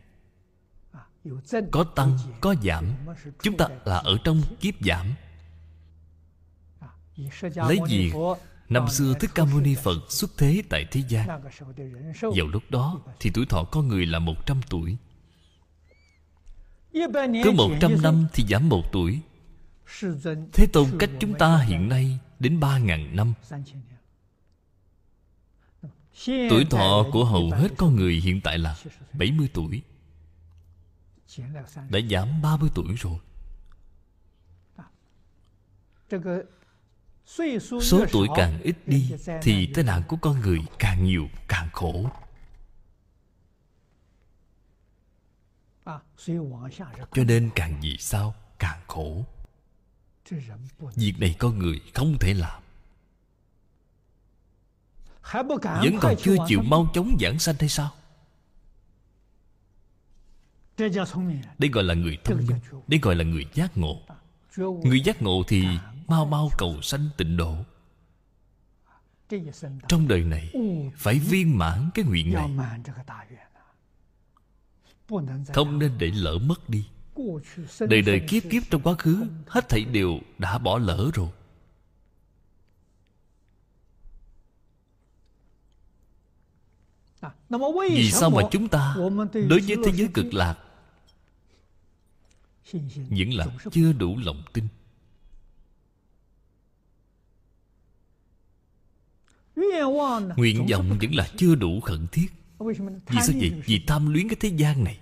Có 1.72 1.84
tăng, 1.84 2.18
có 2.42 2.56
giảm. 2.64 2.86
Chúng 3.42 3.58
ta 3.58 3.68
là 3.86 3.98
ở 3.98 4.18
trong 4.24 4.42
kiếp 4.60 4.74
giảm. 4.82 5.14
Lấy 7.56 7.80
gì? 7.88 8.12
Năm 8.70 8.90
xưa 8.90 9.14
thích 9.20 9.32
ca 9.36 9.46
mâu 9.46 9.60
ni 9.60 9.76
phật 9.76 10.00
xuất 10.10 10.32
thế 10.38 10.64
tại 10.70 10.86
thế 10.92 11.04
gian. 11.10 11.28
Vào 12.22 12.48
lúc 12.52 12.64
đó 12.70 13.02
thì 13.20 13.32
tuổi 13.34 13.46
thọ 13.46 13.64
con 13.64 13.88
người 13.88 14.06
là 14.06 14.20
một 14.20 14.46
trăm 14.46 14.62
tuổi. 14.70 14.98
Cứ 17.44 17.52
một 17.56 17.72
trăm 17.82 18.02
năm 18.02 18.28
thì 18.34 18.44
giảm 18.50 18.70
một 18.70 18.84
tuổi. 18.92 19.20
Thế 20.54 20.68
Tôn 20.74 20.88
cách 21.00 21.10
chúng 21.20 21.34
ta 21.34 21.58
hiện 21.58 21.90
nay 21.90 22.20
đến 22.40 22.60
ba 22.60 22.78
ngàn 22.78 23.16
năm. 23.16 23.34
Tuổi 26.26 26.66
thọ 26.70 27.06
của 27.12 27.26
hầu 27.26 27.52
hết 27.52 27.68
con 27.78 27.96
người 27.96 28.14
hiện 28.14 28.42
tại 28.42 28.58
là 28.58 28.76
70 29.14 29.50
tuổi. 29.54 29.82
Đã 31.90 32.00
giảm 32.10 32.42
30 32.42 32.70
tuổi 32.76 32.96
rồi. 32.96 33.20
Số 37.82 38.06
tuổi 38.12 38.28
càng 38.36 38.62
ít 38.62 38.76
đi 38.86 39.12
Thì 39.42 39.68
tai 39.74 39.84
nạn 39.84 40.04
của 40.08 40.18
con 40.22 40.40
người 40.40 40.60
càng 40.80 41.04
nhiều 41.04 41.30
càng 41.48 41.70
khổ. 41.74 42.10
Cho 47.12 47.24
nên 47.28 47.50
càng 47.56 47.80
vì 47.82 47.98
sao 47.98 48.36
càng 48.60 48.82
khổ. 48.88 49.26
Việc 50.96 51.14
này 51.20 51.36
con 51.40 51.60
người 51.60 51.82
không 51.94 52.18
thể 52.20 52.34
làm 52.34 52.65
Vẫn 55.32 55.98
còn 56.02 56.16
chưa 56.20 56.36
chịu 56.48 56.62
mau 56.62 56.88
chóng 56.94 57.18
giảng 57.20 57.40
sanh 57.40 57.56
hay 57.60 57.70
sao? 57.70 57.92
Đây 61.58 61.70
gọi 61.72 61.84
là 61.84 61.94
người 61.94 62.18
thông 62.24 62.38
minh 62.38 62.60
Đây 62.88 63.00
gọi 63.04 63.16
là 63.16 63.24
người 63.24 63.46
giác 63.54 63.78
ngộ. 63.78 64.02
Người 64.58 65.02
giác 65.02 65.22
ngộ 65.22 65.44
thì 65.48 65.66
mau 66.08 66.26
mau 66.26 66.50
cầu 66.58 66.82
sanh 66.82 67.10
tịnh 67.18 67.38
độ. 67.38 67.56
Trong 69.88 70.08
đời 70.08 70.24
này 70.24 70.54
Phải 70.98 71.20
viên 71.20 71.58
mãn 71.58 71.90
cái 71.94 72.06
nguyện 72.06 72.34
này. 72.34 72.50
Không 75.54 75.80
nên 75.80 75.92
để 75.98 76.12
lỡ 76.16 76.38
mất 76.38 76.70
đi. 76.70 76.86
Đời 77.80 78.02
đời 78.02 78.20
kiếp 78.28 78.44
kiếp 78.50 78.64
trong 78.70 78.82
quá 78.82 78.94
khứ 78.94 79.26
hết 79.48 79.70
thảy 79.70 79.86
đều 79.86 80.20
đã 80.38 80.58
bỏ 80.58 80.78
lỡ 80.78 81.10
rồi 81.14 81.30
vì 87.90 88.12
sao 88.12 88.30
mà 88.30 88.42
chúng 88.52 88.68
ta 88.68 88.96
đối 89.34 89.60
với 89.60 89.78
thế 89.86 89.92
giới 89.96 90.08
cực 90.14 90.34
lạc 90.34 90.58
vẫn 93.10 93.34
là 93.34 93.48
chưa 93.72 93.94
đủ 93.94 94.18
lòng 94.18 94.44
tin. 94.54 94.68
Nguyện 100.36 100.66
vọng 100.72 100.98
vẫn 101.02 101.16
là 101.16 101.28
chưa 101.38 101.56
đủ 101.56 101.80
khẩn 101.80 102.08
thiết. 102.12 102.28
Vì 102.60 103.20
sao 103.22 103.36
vậy? 103.40 103.62
vì 103.66 103.84
tham 103.88 104.14
luyến 104.14 104.30
cái 104.30 104.38
thế 104.40 104.50
gian 104.50 104.84
này. 104.84 105.00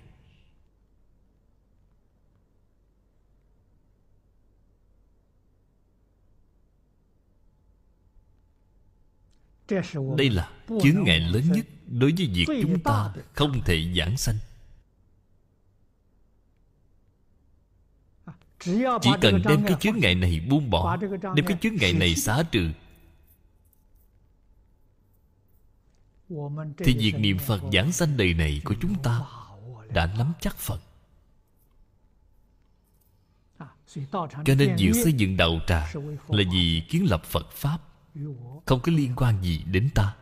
Đây 10.16 10.30
là 10.30 10.50
chướng 10.82 11.04
ngại 11.04 11.20
lớn 11.20 11.42
nhất 11.52 11.66
đối 11.86 12.12
với 12.18 12.26
việc 12.34 12.46
chúng 12.62 12.80
ta 12.80 13.14
không 13.32 13.62
thể 13.64 13.92
giảng 13.96 14.16
sanh. 14.16 14.36
Chỉ 19.02 19.10
cần 19.20 19.42
đem 19.48 19.64
cái 19.66 19.76
chướng 19.80 19.98
ngại 19.98 20.14
này 20.14 20.46
buông 20.50 20.70
bỏ 20.70 20.96
đem 21.34 21.46
cái 21.46 21.58
chướng 21.60 21.74
ngại 21.74 21.92
này 21.92 22.14
xả 22.14 22.42
trừ 22.42 22.70
thì 26.78 26.94
việc 26.98 27.14
niệm 27.18 27.38
phật 27.38 27.60
giảng 27.72 27.92
sanh 27.92 28.16
đời 28.16 28.34
này 28.34 28.60
của 28.64 28.74
chúng 28.80 29.02
ta 29.02 29.20
đã 29.88 30.14
nắm 30.18 30.32
chắc 30.40 30.56
phật. 30.56 30.80
Cho 34.44 34.54
nên 34.58 34.76
việc 34.78 34.92
xây 35.04 35.12
dựng 35.12 35.36
đạo 35.36 35.60
tràng 35.66 36.16
là 36.28 36.44
vì 36.52 36.82
kiến 36.88 37.06
lập 37.10 37.24
phật 37.24 37.50
pháp. 37.52 37.78
Không 38.66 38.80
có 38.80 38.92
liên 38.92 39.12
quan 39.16 39.42
gì 39.42 39.64
đến 39.66 39.90
ta 39.94 40.14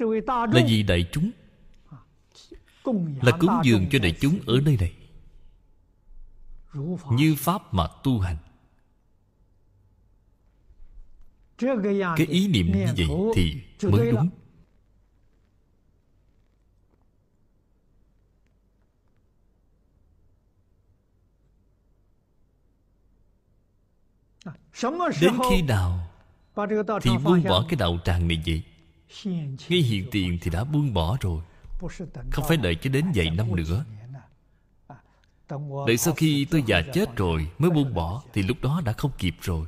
là 0.00 0.66
vì 0.68 0.82
đại 0.82 1.06
chúng. 1.12 1.30
Là 3.22 3.32
cúng 3.38 3.60
dường 3.64 3.86
cho 3.90 3.98
đại 3.98 4.16
chúng 4.20 4.38
ở 4.46 4.60
nơi 4.64 4.76
này. 4.80 4.92
Như 7.10 7.34
pháp 7.38 7.74
mà 7.74 7.86
tu 8.02 8.18
hành. 8.18 8.36
Cái 12.16 12.26
ý 12.26 12.48
niệm 12.48 12.66
như 12.66 12.86
vậy 12.96 13.06
thì 13.34 13.62
mới 13.82 14.12
đúng. 14.12 14.30
đến 25.20 25.34
khi 25.50 25.62
nào 25.62 26.10
thì 27.02 27.10
buông 27.24 27.42
bỏ 27.44 27.64
cái 27.68 27.76
đạo 27.76 27.98
tràng 28.04 28.28
này 28.28 28.42
vậy 28.46 28.62
ngay 29.68 29.80
hiện 29.80 30.08
tiền 30.10 30.38
thì 30.40 30.50
đã 30.50 30.64
buông 30.64 30.94
bỏ 30.94 31.16
rồi. 31.20 31.42
Không 32.32 32.44
phải 32.48 32.56
đợi 32.56 32.74
cho 32.74 32.90
đến 32.90 33.04
vài 33.14 33.30
năm 33.30 33.56
nữa. 33.56 33.84
Đợi 35.86 35.96
sau 35.96 36.14
khi 36.14 36.44
tôi 36.50 36.64
già 36.66 36.82
chết 36.94 37.16
rồi 37.16 37.50
Mới 37.58 37.70
buông 37.70 37.94
bỏ 37.94 38.22
Thì 38.32 38.42
lúc 38.42 38.56
đó 38.62 38.82
đã 38.84 38.92
không 38.92 39.10
kịp 39.18 39.34
rồi. 39.40 39.66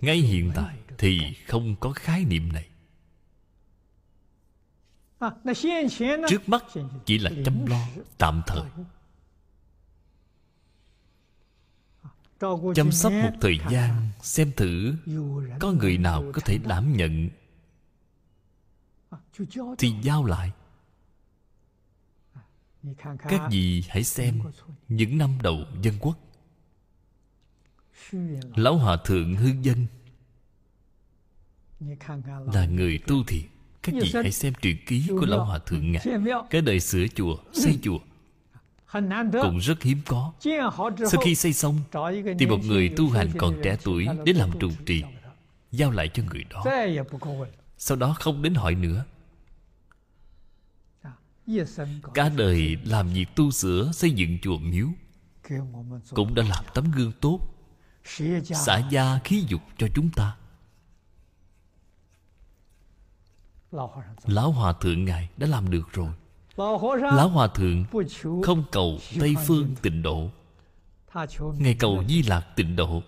Ngay 0.00 0.16
hiện 0.16 0.52
tại 0.54 0.78
Thì 0.98 1.20
không 1.46 1.76
có 1.80 1.92
khái 1.92 2.24
niệm 2.24 2.52
này. 2.52 2.68
Trước 6.28 6.48
mắt 6.48 6.64
chỉ 7.06 7.18
là 7.18 7.30
chăm 7.44 7.66
lo 7.66 7.86
Tạm 8.18 8.42
thời 8.46 8.64
Chăm 12.74 12.92
sóc 12.92 13.12
một 13.12 13.32
thời 13.40 13.58
gian 13.70 14.08
Xem 14.22 14.52
thử 14.56 14.94
Có 15.60 15.72
người 15.72 15.98
nào 15.98 16.24
có 16.32 16.40
thể 16.44 16.58
đảm 16.58 16.96
nhận. 16.96 17.28
Thì 19.78 19.94
giao 20.02 20.24
lại. 20.24 20.52
Các 23.28 23.48
vị 23.50 23.84
hãy 23.88 24.04
xem 24.04 24.40
những 24.88 25.18
năm 25.18 25.30
đầu 25.42 25.56
dân 25.82 25.94
quốc. 26.00 26.18
Lão 28.54 28.76
hòa 28.76 28.96
thượng 29.04 29.34
hư 29.34 29.48
dân 29.62 29.86
là 32.52 32.66
người 32.66 32.98
tu 33.06 33.24
thiện. 33.24 33.44
Các 33.82 33.94
vị 34.00 34.10
hãy 34.14 34.32
xem 34.32 34.52
truyện 34.62 34.76
ký 34.86 35.06
của 35.08 35.26
lão 35.26 35.44
hòa 35.44 35.58
thượng 35.58 35.92
ngài. 35.92 36.06
Cái 36.50 36.62
đời 36.62 36.80
sửa 36.80 37.06
chùa 37.14 37.36
xây 37.52 37.78
chùa 37.82 37.98
cũng 39.42 39.58
rất 39.58 39.82
hiếm 39.82 39.98
có. 40.06 40.32
Sau 41.10 41.20
khi 41.24 41.34
xây 41.34 41.52
xong 41.52 41.78
thì 42.38 42.46
một 42.46 42.58
người 42.64 42.88
tu 42.96 43.10
hành 43.10 43.28
còn 43.38 43.60
trẻ 43.64 43.76
tuổi 43.84 44.06
đến 44.24 44.36
làm 44.36 44.50
trụ 44.60 44.70
trì 44.86 45.02
giao 45.72 45.90
lại 45.90 46.08
cho 46.08 46.22
người 46.22 46.44
đó. 46.50 46.64
Sau 47.78 47.96
đó 47.96 48.16
không 48.20 48.42
đến 48.42 48.54
hỏi 48.54 48.74
nữa. 48.74 49.04
Cả 52.14 52.28
đời 52.28 52.76
làm 52.84 53.08
việc 53.08 53.26
tu 53.36 53.50
sửa 53.50 53.92
xây 53.92 54.10
dựng 54.10 54.38
chùa 54.42 54.58
miếu 54.58 54.88
cũng 56.10 56.34
đã 56.34 56.42
làm 56.48 56.64
tấm 56.74 56.92
gương 56.96 57.12
tốt 57.20 57.40
xả 58.44 58.88
gia 58.90 59.18
khí 59.24 59.44
dục 59.48 59.62
cho 59.78 59.86
chúng 59.94 60.10
ta. 60.16 60.36
Lão 64.26 64.52
hòa 64.52 64.72
thượng 64.72 65.04
ngài 65.04 65.28
đã 65.36 65.46
làm 65.46 65.70
được 65.70 65.92
rồi 65.92 66.12
lão 67.00 67.28
hòa 67.28 67.48
thượng 67.48 67.84
không 68.42 68.64
cầu 68.72 68.98
tây 69.20 69.34
phương 69.46 69.74
tịnh 69.82 70.02
độ. 70.02 70.30
ngài 71.58 71.74
cầu 71.74 72.04
di 72.08 72.22
lạc 72.22 72.46
tịnh 72.56 72.76
độ. 72.76 73.02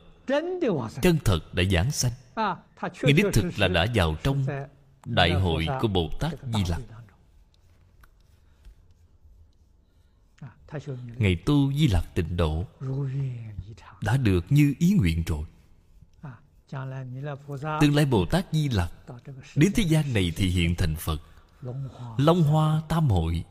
chân 1.03 1.19
thật 1.25 1.55
đã 1.55 1.63
giảng 1.65 1.91
sanh. 1.91 2.13
ngài 3.03 3.13
đích 3.13 3.27
thực 3.33 3.59
là 3.59 3.69
đã 3.69 3.87
vào 3.95 4.17
trong 4.23 4.45
đại 5.05 5.33
hội 5.33 5.67
của 5.81 5.89
bồ 5.89 6.11
tát 6.21 6.33
di 6.55 6.65
lặc 6.69 6.81
Ngày 11.17 11.37
tu 11.37 11.73
Di 11.73 11.89
Lạc 11.89 12.05
tịnh 12.15 12.37
độ 12.37 12.65
Đã 14.03 14.17
được 14.17 14.45
như 14.51 14.75
ý 14.79 14.93
nguyện 14.93 15.23
rồi. 15.27 15.45
Tương 17.81 17.95
lai 17.95 18.07
Bồ 18.07 18.27
Tát 18.27 18.47
Di 18.53 18.69
Lặc 18.69 18.93
Đến 19.57 19.73
thế 19.75 19.83
gian 19.83 20.13
này 20.15 20.33
thì 20.37 20.49
hiện 20.49 20.75
thành 20.75 20.97
Phật 20.97 21.21
Long 22.17 22.43
Hoa 22.43 22.83
Tam 22.89 23.09
Hội. 23.09 23.45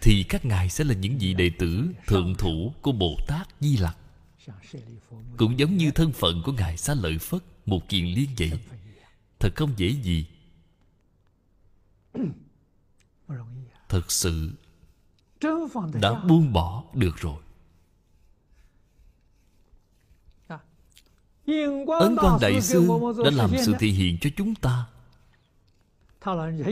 Thì 0.00 0.22
các 0.28 0.44
ngài 0.44 0.70
sẽ 0.70 0.84
là 0.84 0.94
những 0.94 1.18
vị 1.18 1.34
đệ 1.34 1.50
tử 1.58 1.86
Thượng 2.06 2.34
thủ 2.34 2.74
của 2.82 2.92
Bồ 2.92 3.16
Tát 3.26 3.48
Di 3.60 3.76
Lặc. 3.76 3.96
Cũng 5.36 5.58
giống 5.58 5.76
như 5.76 5.90
thân 5.90 6.12
phận 6.12 6.42
của 6.44 6.52
Ngài 6.52 6.76
Xá 6.76 6.94
Lợi 6.94 7.18
Phất, 7.18 7.42
Một 7.66 7.88
kiền 7.88 8.04
liên 8.04 8.30
vậy. 8.38 8.60
Thật 9.38 9.50
không 9.56 9.72
dễ 9.76 9.88
gì. 9.88 10.26
Thật 13.88 14.12
sự 14.12 14.50
đã 16.00 16.14
buông 16.14 16.52
bỏ 16.52 16.84
được 16.94 17.16
rồi. 17.16 17.42
Ấn 22.00 22.16
quan 22.16 22.38
đại 22.40 22.60
sư 22.60 22.88
đã 23.24 23.30
làm 23.30 23.50
sự 23.64 23.74
thể 23.78 23.88
hiện 23.88 24.18
cho 24.20 24.30
chúng 24.36 24.54
ta 24.54 24.86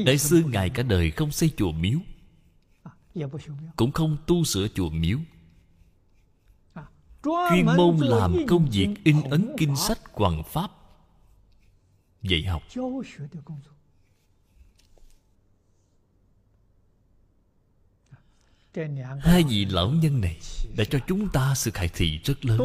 đại 0.07 0.19
sư 0.19 0.43
ngài 0.47 0.71
cả 0.71 0.83
đời 0.83 1.11
không 1.11 1.33
xây 1.33 1.51
chùa 1.57 1.73
miếu. 1.73 1.99
Cũng 3.77 3.93
không 3.93 4.17
tu 4.27 4.45
sửa 4.45 4.69
chùa 4.69 4.91
miếu. 4.91 5.19
Chuyên 7.25 7.67
môn 7.77 7.97
làm 7.97 8.37
công 8.49 8.69
việc 8.71 8.89
in 9.05 9.23
ấn 9.31 9.53
kinh 9.59 9.77
sách 9.77 9.99
hoàng 10.13 10.43
pháp. 10.47 10.71
Dạy 12.23 12.43
học. 12.43 12.63
Hai 19.21 19.45
vị 19.49 19.65
lão 19.65 19.91
nhân 19.91 20.21
này 20.21 20.41
Đã 20.77 20.85
cho 20.91 20.99
chúng 21.07 21.29
ta 21.29 21.55
sự 21.55 21.71
khải 21.71 21.89
thị 21.89 22.21
rất 22.25 22.45
lớn. 22.45 22.61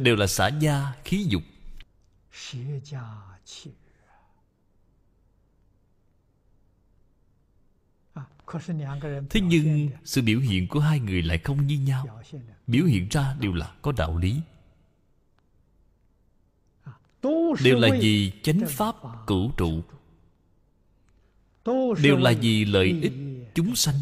Đều 0.00 0.16
là 0.16 0.26
xã 0.26 0.48
gia 0.48 0.92
khí 1.04 1.26
dục 1.28 1.42
Thế 9.30 9.40
nhưng 9.40 9.90
sự 10.04 10.22
biểu 10.22 10.40
hiện 10.40 10.68
của 10.68 10.80
hai 10.80 11.00
người 11.00 11.22
lại 11.22 11.38
không 11.38 11.66
như 11.66 11.78
nhau. 11.78 12.20
Biểu 12.66 12.84
hiện 12.84 13.08
ra 13.10 13.36
đều 13.40 13.54
là 13.54 13.72
có 13.82 13.92
đạo 13.92 14.18
lý. 14.18 14.40
Đều 17.64 17.78
là 17.78 17.88
vì 18.00 18.32
chánh 18.42 18.60
pháp 18.68 18.94
cửu 19.26 19.50
trụ. 19.56 19.82
Đều 22.02 22.16
là 22.16 22.32
vì 22.40 22.64
lợi 22.64 22.98
ích 23.02 23.12
chúng 23.54 23.74
sanh 23.74 23.94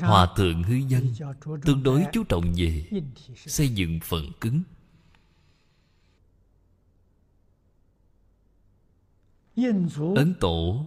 Hòa 0.00 0.28
thượng 0.36 0.62
hư 0.62 0.74
dân 0.74 1.14
Tương 1.64 1.82
đối 1.82 2.04
chú 2.12 2.24
trọng 2.24 2.52
về 2.56 2.84
Xây 3.36 3.68
dựng 3.68 4.00
phần 4.02 4.24
cứng. 4.40 4.62
Ấn 10.16 10.34
tổ 10.40 10.86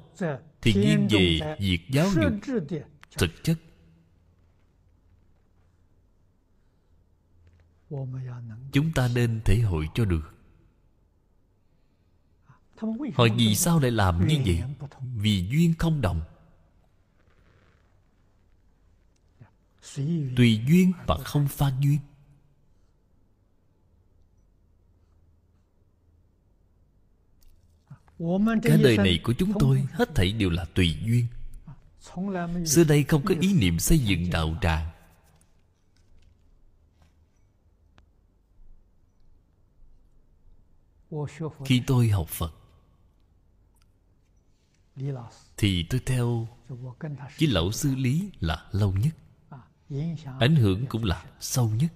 Thì 0.62 0.74
nghiêng 0.74 1.08
về 1.10 1.56
việc 1.60 1.80
giáo 1.90 2.08
dục 2.16 2.34
Thực 3.18 3.32
chất. 3.44 3.58
Chúng 8.72 8.92
ta 8.96 9.10
nên 9.16 9.42
thể 9.46 9.60
hội 9.60 9.90
cho 9.94 10.06
được. 10.06 10.34
Họ 13.14 13.26
vì 13.38 13.56
sao 13.56 13.80
lại 13.80 13.92
làm 13.92 14.28
như 14.28 14.38
vậy? 14.46 14.64
Vì 15.16 15.48
duyên 15.52 15.74
không 15.80 16.02
đồng 16.02 16.22
tùy 20.38 20.62
duyên 20.68 20.92
và 21.08 21.18
không 21.18 21.48
pha 21.48 21.72
duyên. 21.80 22.00
Cả 28.64 28.78
đời 28.84 28.98
này 28.98 29.20
của 29.24 29.34
chúng 29.34 29.54
tôi 29.60 29.86
hết 29.92 30.16
thảy 30.16 30.34
đều 30.34 30.50
là 30.50 30.66
tùy 30.66 30.98
duyên. 31.06 31.28
Xưa 32.66 32.84
đây 32.84 33.04
không 33.04 33.26
có 33.26 33.36
ý 33.40 33.54
niệm 33.54 33.80
xây 33.80 34.00
dựng 34.00 34.30
đạo 34.32 34.58
tràng. 34.62 34.92
Khi 41.66 41.82
tôi 41.88 42.10
học 42.10 42.28
phật, 42.30 42.54
thì 45.58 45.86
tôi 45.90 46.02
theo 46.06 46.48
với 47.40 47.48
lão 47.48 47.72
sư 47.72 47.96
lý 47.96 48.30
là 48.40 48.70
lâu 48.72 48.92
nhất 48.92 49.16
ảnh 50.40 50.56
hưởng 50.56 50.86
cũng 50.86 51.04
là 51.04 51.26
sâu 51.40 51.70
nhất. 51.70 51.92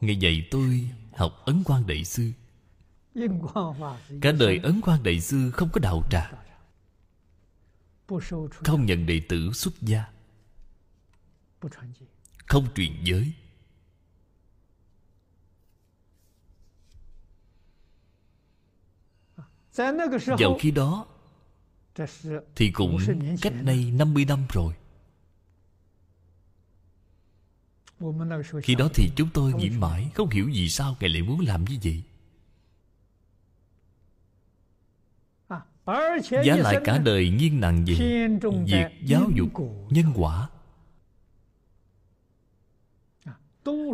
Ngài 0.00 0.16
dạy 0.16 0.48
tôi 0.50 0.90
học 1.16 1.42
ấn 1.44 1.62
quan 1.64 1.86
đại 1.86 2.04
sư. 2.04 2.32
Cả 4.20 4.32
đời 4.32 4.60
ấn 4.62 4.80
quan 4.80 5.02
đại 5.02 5.20
sư 5.20 5.50
không 5.50 5.68
có 5.72 5.80
đạo 5.80 6.02
trà. 6.10 6.32
Không 8.50 8.86
nhận 8.86 9.06
đệ 9.06 9.20
tử 9.28 9.52
xuất 9.52 9.74
gia. 9.80 10.04
Không 12.46 12.66
truyền 12.74 12.92
giới. 13.04 13.32
Vào 20.38 20.56
khi 20.60 20.70
đó 20.70 21.06
thì 22.56 22.70
cũng 22.70 22.98
cách 23.42 23.52
đây 23.62 23.90
50 23.90 24.24
năm 24.24 24.46
rồi. 24.52 24.74
Khi 28.62 28.74
đó 28.74 28.88
thì 28.94 29.10
chúng 29.16 29.28
tôi 29.34 29.52
nghĩ 29.52 29.70
mãi 29.70 30.10
Không 30.14 30.28
hiểu 30.28 30.50
vì 30.54 30.68
sao 30.68 30.96
Ngài 31.00 31.10
lại 31.10 31.22
muốn 31.22 31.40
làm 31.40 31.64
như 31.64 31.78
vậy. 31.84 32.02
Giá 36.44 36.56
lại 36.56 36.80
cả 36.84 36.98
đời 36.98 37.30
nghiêng 37.30 37.60
nặng 37.60 37.84
về 37.86 37.94
Việc 38.66 38.86
giáo 39.04 39.30
dục 39.34 39.48
nhân 39.90 40.12
quả. 40.14 40.48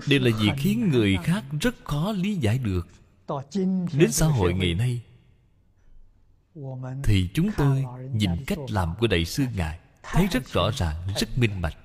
Đều 0.07 0.21
là 0.21 0.31
việc 0.41 0.53
khiến 0.57 0.89
người 0.89 1.19
khác 1.25 1.45
rất 1.61 1.85
khó 1.85 2.13
lý 2.13 2.35
giải 2.35 2.59
được. 2.59 2.89
Đến 3.93 4.13
xã 4.13 4.27
hội 4.27 4.55
ngày 4.55 4.75
nay 4.75 5.03
Thì 7.05 7.31
chúng 7.35 7.51
tôi 7.57 7.85
nhìn 8.13 8.31
cách 8.47 8.59
làm 8.69 8.95
của 8.99 9.07
Đại 9.07 9.25
sư 9.25 9.45
Ngài 9.57 9.81
Thấy 10.03 10.27
rất 10.27 10.47
rõ 10.47 10.71
ràng, 10.71 10.97
rất 11.17 11.39
minh 11.39 11.61
bạch 11.61 11.77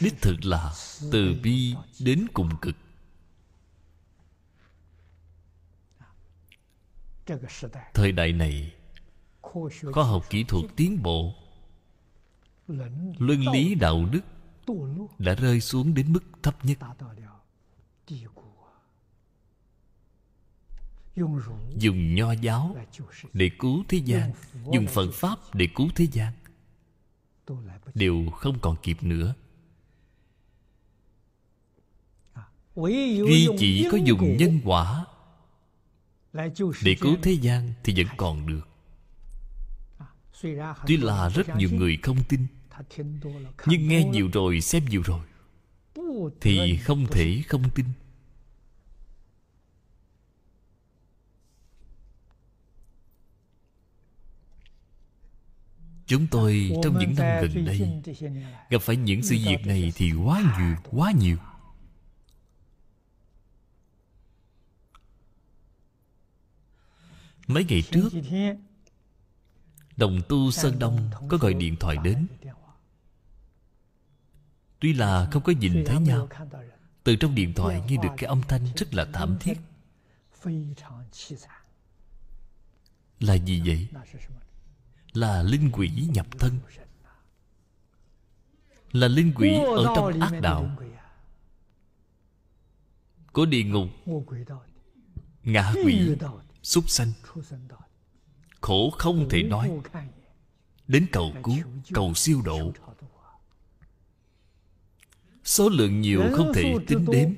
đích 0.00 0.14
thực 0.22 0.36
là 0.44 0.72
từ 1.12 1.40
bi 1.42 1.74
đến 2.00 2.26
cùng 2.34 2.50
cực. 2.62 2.76
Thời 7.94 8.12
đại 8.12 8.32
này 8.32 8.74
khoa 9.92 10.04
học 10.04 10.24
kỹ 10.30 10.44
thuật 10.48 10.64
tiến 10.76 11.02
bộ 11.02 11.34
luân 13.18 13.40
lý 13.52 13.74
đạo 13.74 14.04
đức 14.12 14.20
đã 15.18 15.34
rơi 15.34 15.60
xuống 15.60 15.94
đến 15.94 16.12
mức 16.12 16.24
thấp 16.42 16.64
nhất 16.64 16.78
dùng 21.78 22.14
nho 22.14 22.32
giáo 22.32 22.76
để 23.32 23.50
cứu 23.58 23.84
thế 23.88 23.98
gian, 23.98 24.32
dùng 24.72 24.86
phật 24.86 25.10
pháp 25.14 25.38
để 25.54 25.68
cứu 25.74 25.88
thế 25.94 26.06
gian. 26.12 26.32
Đều 27.94 28.30
không 28.30 28.58
còn 28.60 28.76
kịp 28.82 29.02
nữa. 29.02 29.34
Duy 32.76 33.48
chỉ 33.58 33.88
có 33.92 33.96
dùng 33.96 34.36
nhân 34.36 34.60
quả 34.64 35.06
để 36.82 36.96
cứu 37.00 37.16
thế 37.22 37.32
gian 37.32 37.72
thì 37.84 37.94
vẫn 37.96 38.06
còn 38.16 38.46
được. 38.46 38.68
Tuy 40.86 40.96
là 40.96 41.28
rất 41.28 41.56
nhiều 41.56 41.70
người 41.72 41.98
không 42.02 42.16
tin, 42.28 42.46
nhưng 43.66 43.88
nghe 43.88 44.04
nhiều 44.04 44.30
rồi, 44.32 44.60
xem 44.60 44.84
nhiều 44.84 45.02
rồi, 45.04 45.20
thì 46.40 46.76
không 46.76 47.06
thể 47.06 47.42
không 47.48 47.70
tin. 47.74 47.86
Chúng 56.06 56.26
tôi 56.26 56.72
trong 56.82 56.98
những 56.98 57.14
năm 57.14 57.42
gần 57.42 57.64
đây 57.64 58.02
Gặp 58.70 58.82
phải 58.82 58.96
những 58.96 59.22
sự 59.22 59.36
việc 59.46 59.66
này 59.66 59.92
thì 59.94 60.12
quá 60.12 60.42
nhiều, 60.58 60.76
quá 60.90 61.12
nhiều. 61.12 61.36
Mấy 67.46 67.64
ngày 67.64 67.82
trước 67.82 68.08
Đồng 69.96 70.20
tu 70.28 70.50
Sơn 70.50 70.78
Đông 70.78 71.10
Có 71.28 71.36
gọi 71.36 71.54
điện 71.54 71.76
thoại 71.76 71.96
đến. 72.04 72.26
Tuy 74.80 74.92
là 74.92 75.28
không 75.32 75.42
có 75.42 75.52
nhìn 75.52 75.84
thấy 75.86 76.00
nhau 76.00 76.28
Từ 77.04 77.16
trong 77.16 77.34
điện 77.34 77.52
thoại 77.54 77.82
nghe 77.88 77.96
được 78.02 78.08
cái 78.16 78.28
âm 78.28 78.42
thanh 78.48 78.66
rất 78.76 78.94
là 78.94 79.06
thảm 79.12 79.36
thiết. 79.40 79.54
Là 83.20 83.34
gì 83.34 83.62
vậy? 83.66 83.88
Là 85.16 85.42
linh 85.42 85.70
quỷ 85.72 85.90
nhập 86.14 86.26
thân. 86.38 86.58
Là 88.92 89.08
linh 89.08 89.32
quỷ 89.36 89.50
ở 89.76 89.92
trong 89.96 90.20
ác 90.20 90.40
đạo. 90.40 90.70
có 93.32 93.46
địa 93.46 93.62
ngục 93.62 93.88
ngạ 95.42 95.72
quỷ 95.84 96.16
súc 96.62 96.90
sanh. 96.90 97.12
Khổ 98.60 98.90
không 98.90 99.28
thể 99.30 99.42
nói. 99.42 99.70
đến 100.88 101.06
cầu 101.12 101.32
cứu 101.42 101.56
cầu 101.94 102.14
siêu 102.14 102.42
độ. 102.44 102.72
số 105.44 105.68
lượng 105.68 106.00
nhiều 106.00 106.22
không 106.36 106.52
thể 106.54 106.74
tính 106.86 107.06
đếm 107.12 107.30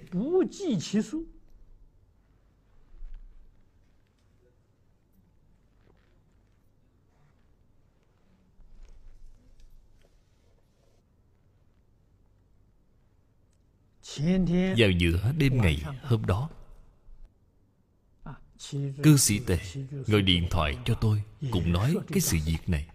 vào 14.76 14.90
giữa 14.98 15.32
đêm 15.38 15.62
ngày 15.62 15.82
hôm 16.02 16.26
đó, 16.26 16.48
cư 19.02 19.16
sĩ 19.16 19.38
tề 19.38 19.58
gọi 20.06 20.22
điện 20.22 20.46
thoại 20.50 20.78
cho 20.84 20.94
tôi, 20.94 21.22
cùng 21.50 21.72
nói 21.72 21.96
cái 22.08 22.20
sự 22.20 22.38
việc 22.46 22.68
này. 22.68 22.86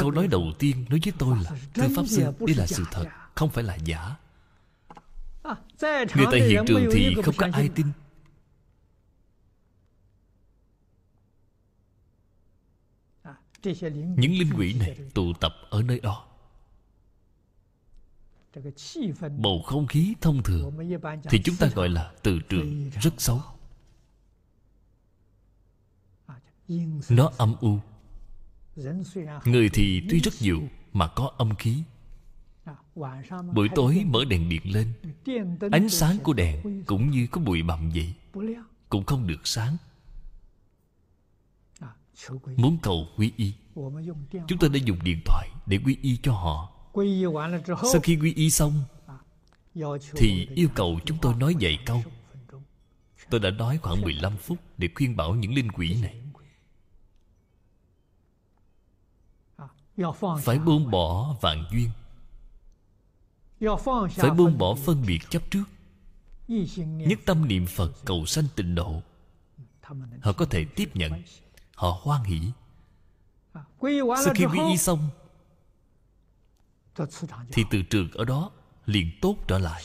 Câu 0.00 0.10
nói 0.10 0.28
đầu 0.28 0.52
tiên 0.58 0.84
nói 0.88 1.00
với 1.04 1.12
tôi 1.18 1.38
là, 1.44 1.50
thưa 1.74 1.88
pháp 1.96 2.06
sư, 2.06 2.32
đây 2.40 2.56
là 2.56 2.66
sự 2.66 2.84
thật, 2.90 3.06
không 3.34 3.50
phải 3.50 3.64
là 3.64 3.74
giả. 3.84 4.16
Người 6.16 6.26
tại 6.30 6.40
hiện 6.40 6.64
trường 6.66 6.88
thì 6.92 7.14
không 7.24 7.34
có 7.36 7.48
ai 7.52 7.68
tin. 7.74 7.86
Những 13.62 14.38
linh 14.38 14.52
quỷ 14.56 14.72
này 14.72 14.98
tụ 15.14 15.32
tập 15.32 15.54
ở 15.70 15.82
nơi 15.82 16.00
đó. 16.00 16.26
Bầu 19.38 19.62
không 19.66 19.86
khí 19.86 20.14
thông 20.20 20.42
thường 20.42 20.72
thì 21.30 21.42
chúng 21.44 21.56
ta 21.56 21.66
gọi 21.74 21.88
là 21.88 22.12
từ 22.22 22.40
trường 22.48 22.90
rất 22.90 23.14
xấu. 23.18 23.40
Nó 27.08 27.32
âm 27.38 27.54
u. 27.60 27.78
Người 29.44 29.70
thì 29.72 30.02
tuy 30.10 30.20
rất 30.20 30.34
nhiều 30.40 30.62
mà 30.92 31.08
có 31.08 31.32
âm 31.38 31.54
khí. 31.54 31.82
Buổi 33.54 33.68
tối 33.74 34.04
mở 34.06 34.24
đèn 34.24 34.48
điện 34.48 34.62
lên 34.64 34.92
ánh 35.72 35.88
sáng 35.88 36.18
của 36.18 36.32
đèn 36.32 36.82
cũng 36.86 37.10
như 37.10 37.26
có 37.30 37.40
bụi 37.40 37.62
bặm 37.62 37.90
vậy 37.90 38.14
cũng 38.88 39.04
không 39.04 39.26
được 39.26 39.46
sáng 39.46 39.76
Muốn 42.56 42.78
cầu 42.82 43.08
quy 43.16 43.32
y. 43.36 43.52
Chúng 44.48 44.58
tôi 44.60 44.70
đã 44.70 44.78
dùng 44.84 44.98
điện 45.02 45.20
thoại 45.24 45.48
để 45.66 45.78
quy 45.84 45.98
y 46.02 46.16
cho 46.16 46.32
họ. 46.32 46.72
Sau 47.92 48.00
khi 48.02 48.16
quy 48.16 48.34
y 48.34 48.50
xong 48.50 48.84
Thì 50.16 50.48
yêu 50.54 50.68
cầu 50.74 51.00
chúng 51.04 51.18
tôi 51.22 51.34
nói 51.34 51.54
vài 51.60 51.78
câu. 51.86 52.02
Tôi 53.30 53.40
đã 53.40 53.50
nói 53.50 53.78
khoảng 53.82 54.00
15 54.00 54.36
phút 54.36 54.58
Để 54.78 54.88
khuyên 54.94 55.16
bảo 55.16 55.34
những 55.34 55.54
linh 55.54 55.72
quỷ 55.72 55.96
này. 56.02 56.20
Phải 60.42 60.58
buông 60.58 60.90
bỏ 60.90 61.36
vạn 61.40 61.64
duyên. 61.72 61.90
Phải 64.10 64.30
buông 64.30 64.58
bỏ 64.58 64.74
phân 64.74 65.04
biệt 65.06 65.18
chấp 65.30 65.50
trước. 65.50 65.64
Nhất 66.86 67.18
tâm 67.26 67.48
niệm 67.48 67.66
Phật 67.66 67.92
cầu 68.04 68.26
sanh 68.26 68.44
tịnh 68.56 68.74
độ. 68.74 69.02
Họ 70.20 70.32
có 70.32 70.44
thể 70.44 70.64
tiếp 70.64 70.96
nhận 70.96 71.12
Họ 71.80 72.00
hoan 72.02 72.22
hỷ. 72.22 72.40
Sau 74.24 74.34
khi 74.34 74.44
quy 74.44 74.58
y 74.70 74.76
xong, 74.76 75.08
Thì 77.52 77.64
từ 77.70 77.82
trường 77.82 78.10
ở 78.12 78.24
đó 78.24 78.50
liền 78.86 79.10
tốt 79.22 79.36
trở 79.48 79.58
lại. 79.58 79.82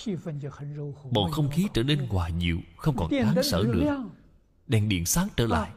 Bầu 1.12 1.30
không 1.32 1.50
khí 1.50 1.68
trở 1.74 1.84
nên 1.84 2.08
hòa 2.10 2.28
dịu 2.28 2.60
Không 2.78 2.98
còn 2.98 3.12
đáng 3.12 3.44
sợ 3.44 3.64
nữa. 3.68 4.10
Đèn 4.68 4.90
điện 4.90 5.06
sáng 5.06 5.28
trở 5.38 5.48
lại, 5.48 5.72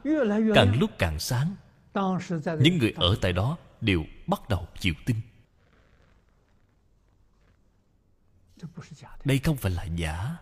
Càng 0.55 0.79
lúc 0.81 0.91
càng 0.99 1.19
sáng. 1.19 1.55
Những 2.61 2.79
người 2.79 2.93
ở 2.97 3.17
tại 3.21 3.33
đó 3.33 3.57
đều 3.81 4.05
bắt 4.27 4.49
đầu 4.49 4.67
chịu 4.81 4.95
tin 5.07 5.17
đây 9.25 9.39
không 9.39 9.57
phải 9.57 9.73
là 9.73 9.85
giả. 9.85 10.37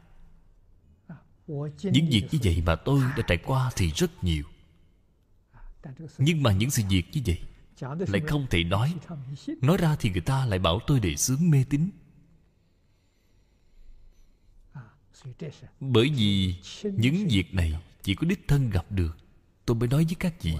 Những 1.83 2.09
việc 2.11 2.29
như 2.33 2.39
vậy 2.45 2.63
mà 2.67 2.77
tôi 2.77 3.01
đã 3.17 3.23
trải 3.27 3.39
qua 3.39 3.71
thì 3.77 3.91
rất 3.91 4.25
nhiều 4.25 4.45
nhưng 6.19 6.43
mà 6.43 6.53
những 6.53 6.71
sự 6.71 6.83
việc 6.89 7.05
như 7.13 7.23
vậy 7.27 7.39
lại 8.09 8.23
không 8.27 8.47
thể 8.51 8.65
nói. 8.65 8.95
Nói 9.63 9.77
ra 9.77 9.97
thì 9.97 10.11
người 10.11 10.21
ta 10.21 10.47
lại 10.47 10.59
bảo 10.59 10.81
tôi 10.87 11.01
đề 11.01 11.17
xướng 11.17 11.51
mê 11.51 11.65
tín. 11.71 11.91
Bởi 15.81 16.11
vì 16.17 16.55
những 16.83 17.27
việc 17.29 17.55
này 17.55 17.81
chỉ 18.03 18.15
có 18.15 18.27
đích 18.27 18.49
thân 18.49 18.71
gặp 18.71 18.87
được 18.91 19.17
tôi 19.67 19.75
mới 19.75 19.89
nói 19.89 20.05
với 20.05 20.15
các 20.15 20.43
vị. 20.43 20.57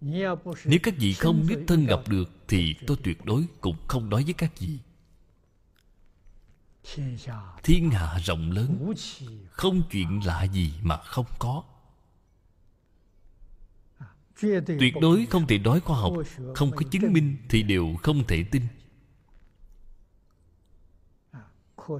Nếu 0.00 0.80
các 0.82 0.94
vị 0.98 1.14
không 1.14 1.46
đích 1.48 1.58
thân 1.66 1.86
gặp 1.86 2.08
được 2.08 2.30
thì 2.48 2.74
tôi 2.86 2.96
tuyệt 3.02 3.24
đối 3.24 3.44
cũng 3.60 3.76
không 3.88 4.10
nói 4.10 4.24
với 4.24 4.34
các 4.34 4.52
vị. 4.58 4.78
Thiên 7.62 7.90
hạ 7.90 8.18
rộng 8.24 8.50
lớn 8.50 8.92
không 9.50 9.82
chuyện 9.90 10.20
lạ 10.24 10.44
gì 10.44 10.72
mà 10.82 10.96
không 10.96 11.26
có 11.38 11.64
tuyệt 14.66 14.94
đối 15.00 15.26
không 15.26 15.46
thể 15.46 15.58
nói 15.58 15.80
khoa 15.80 15.96
học, 15.96 16.12
không 16.54 16.70
có 16.70 16.82
chứng 16.90 17.12
minh 17.12 17.36
thì 17.48 17.62
đều 17.62 17.96
không 18.02 18.26
thể 18.26 18.44
tin. 18.44 18.62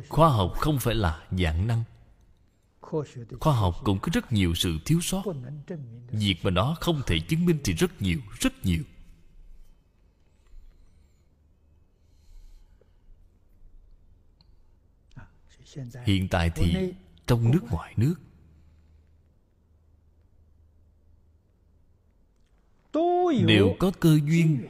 Khoa 0.09 0.29
học 0.29 0.53
không 0.57 0.79
phải 0.79 0.95
là 0.95 1.27
dạng 1.31 1.67
năng. 1.67 1.85
Khoa 3.41 3.55
học 3.55 3.77
cũng 3.85 3.99
có 4.03 4.11
rất 4.13 4.33
nhiều 4.33 4.55
sự 4.55 4.79
thiếu 4.85 5.01
sót. 5.01 5.23
Việc 6.11 6.37
mà 6.43 6.51
nó 6.51 6.77
không 6.81 7.03
thể 7.07 7.21
chứng 7.21 7.45
minh 7.47 7.59
thì 7.65 7.73
rất 7.73 8.03
nhiều 8.03 8.19
rất 8.41 8.65
nhiều. 8.65 8.83
Hiện 16.05 16.29
tại 16.29 16.51
thì 16.55 16.93
trong 17.27 17.51
nước, 17.51 17.61
ngoài 17.71 17.95
nước 17.97 18.15
đều 23.47 23.77
có 23.79 23.93
cơ 24.01 24.19
duyên. 24.25 24.69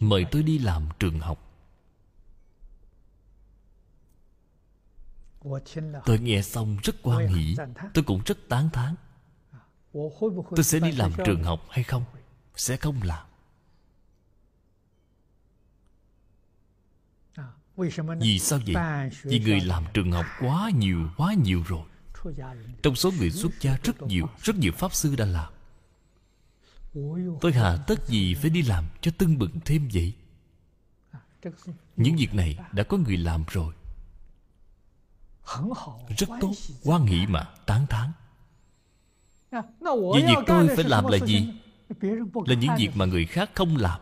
Mời 0.00 0.26
tôi 0.30 0.42
đi 0.42 0.58
làm 0.58 0.88
trường 0.98 1.20
học. 1.20 1.42
Tôi 6.04 6.18
nghe 6.20 6.42
xong 6.42 6.76
rất 6.82 6.96
quan 7.02 7.28
hỷ. 7.28 7.56
Tôi 7.94 8.04
cũng 8.04 8.22
rất 8.26 8.38
tán 8.48 8.70
thán. 8.72 8.94
Tôi 9.92 10.64
sẽ 10.64 10.80
đi 10.80 10.92
làm 10.92 11.12
trường 11.24 11.44
học 11.44 11.60
hay 11.70 11.84
không? 11.84 12.04
Sẽ 12.56 12.76
không 12.76 13.02
làm. 13.02 13.26
Vì 18.20 18.38
sao 18.38 18.58
vậy? 18.66 19.10
Vì 19.22 19.40
người 19.40 19.60
làm 19.60 19.84
trường 19.94 20.12
học 20.12 20.26
quá 20.40 20.70
nhiều 20.74 21.08
quá 21.16 21.34
nhiều 21.34 21.62
rồi 21.66 21.86
trong 22.82 22.96
số 22.96 23.10
người 23.18 23.30
xuất 23.30 23.52
gia 23.60 23.76
rất 23.82 24.02
nhiều 24.02 24.26
rất 24.42 24.56
nhiều 24.56 24.72
pháp 24.72 24.94
sư 24.94 25.16
đã 25.16 25.24
làm. 25.24 25.52
Tôi 27.40 27.52
hà 27.52 27.76
tất 27.76 28.08
gì 28.08 28.34
phải 28.34 28.50
đi 28.50 28.62
làm 28.62 28.84
cho 29.00 29.10
tưng 29.18 29.38
bừng 29.38 29.60
thêm 29.64 29.88
vậy? 29.92 30.14
Những 31.96 32.16
việc 32.16 32.34
này 32.34 32.58
đã 32.72 32.82
có 32.82 32.96
người 32.96 33.16
làm 33.16 33.44
rồi. 33.50 33.74
Rất 36.18 36.28
tốt 36.40 36.52
quan 36.84 37.06
hỷ 37.06 37.26
mà, 37.26 37.44
tán 37.66 37.86
thán. 37.86 38.12
Vì 39.80 40.22
việc 40.26 40.38
tôi 40.46 40.68
phải 40.76 40.84
làm 40.84 41.06
là 41.06 41.18
gì? 41.26 41.48
Là 42.46 42.54
những 42.54 42.70
việc 42.78 42.90
mà 42.94 43.04
người 43.04 43.26
khác 43.26 43.50
không 43.54 43.76
làm. 43.76 44.00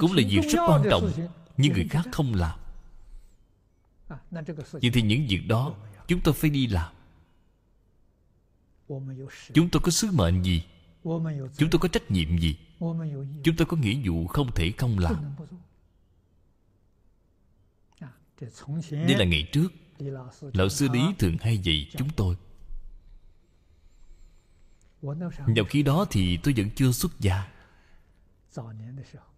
Cũng 0.00 0.12
là 0.12 0.22
việc 0.28 0.42
rất 0.50 0.60
quan 0.68 0.82
trọng, 0.90 1.12
Nhưng 1.56 1.72
người 1.72 1.88
khác 1.88 2.08
không 2.12 2.34
làm. 2.34 2.58
Vậy 4.72 4.90
thì 4.92 5.02
những 5.02 5.26
việc 5.28 5.42
đó 5.48 5.74
Chúng 6.12 6.20
tôi 6.20 6.34
phải 6.34 6.50
đi 6.50 6.66
làm. 6.66 6.92
Chúng 9.54 9.68
tôi 9.72 9.82
có 9.82 9.90
sứ 9.90 10.10
mệnh 10.12 10.42
gì? 10.42 10.62
Chúng 11.56 11.70
tôi 11.70 11.78
có 11.80 11.88
trách 11.88 12.10
nhiệm 12.10 12.38
gì? 12.38 12.56
Chúng 13.44 13.56
tôi 13.56 13.66
có 13.66 13.76
nghĩa 13.76 13.96
vụ 14.04 14.26
không 14.26 14.52
thể 14.54 14.72
không 14.78 14.98
làm. 14.98 15.34
Đây 18.90 19.16
là 19.18 19.24
ngày 19.24 19.48
trước. 19.52 19.72
Lão 20.52 20.68
sư 20.68 20.88
Lý 20.92 21.00
thường 21.18 21.36
hay 21.40 21.58
dạy 21.58 21.90
chúng 21.98 22.08
tôi. 22.16 22.36
Vào 25.02 25.64
khi 25.68 25.82
đó 25.82 26.06
thì 26.10 26.36
tôi 26.36 26.54
vẫn 26.56 26.70
chưa 26.76 26.92
xuất 26.92 27.20
gia. 27.20 27.52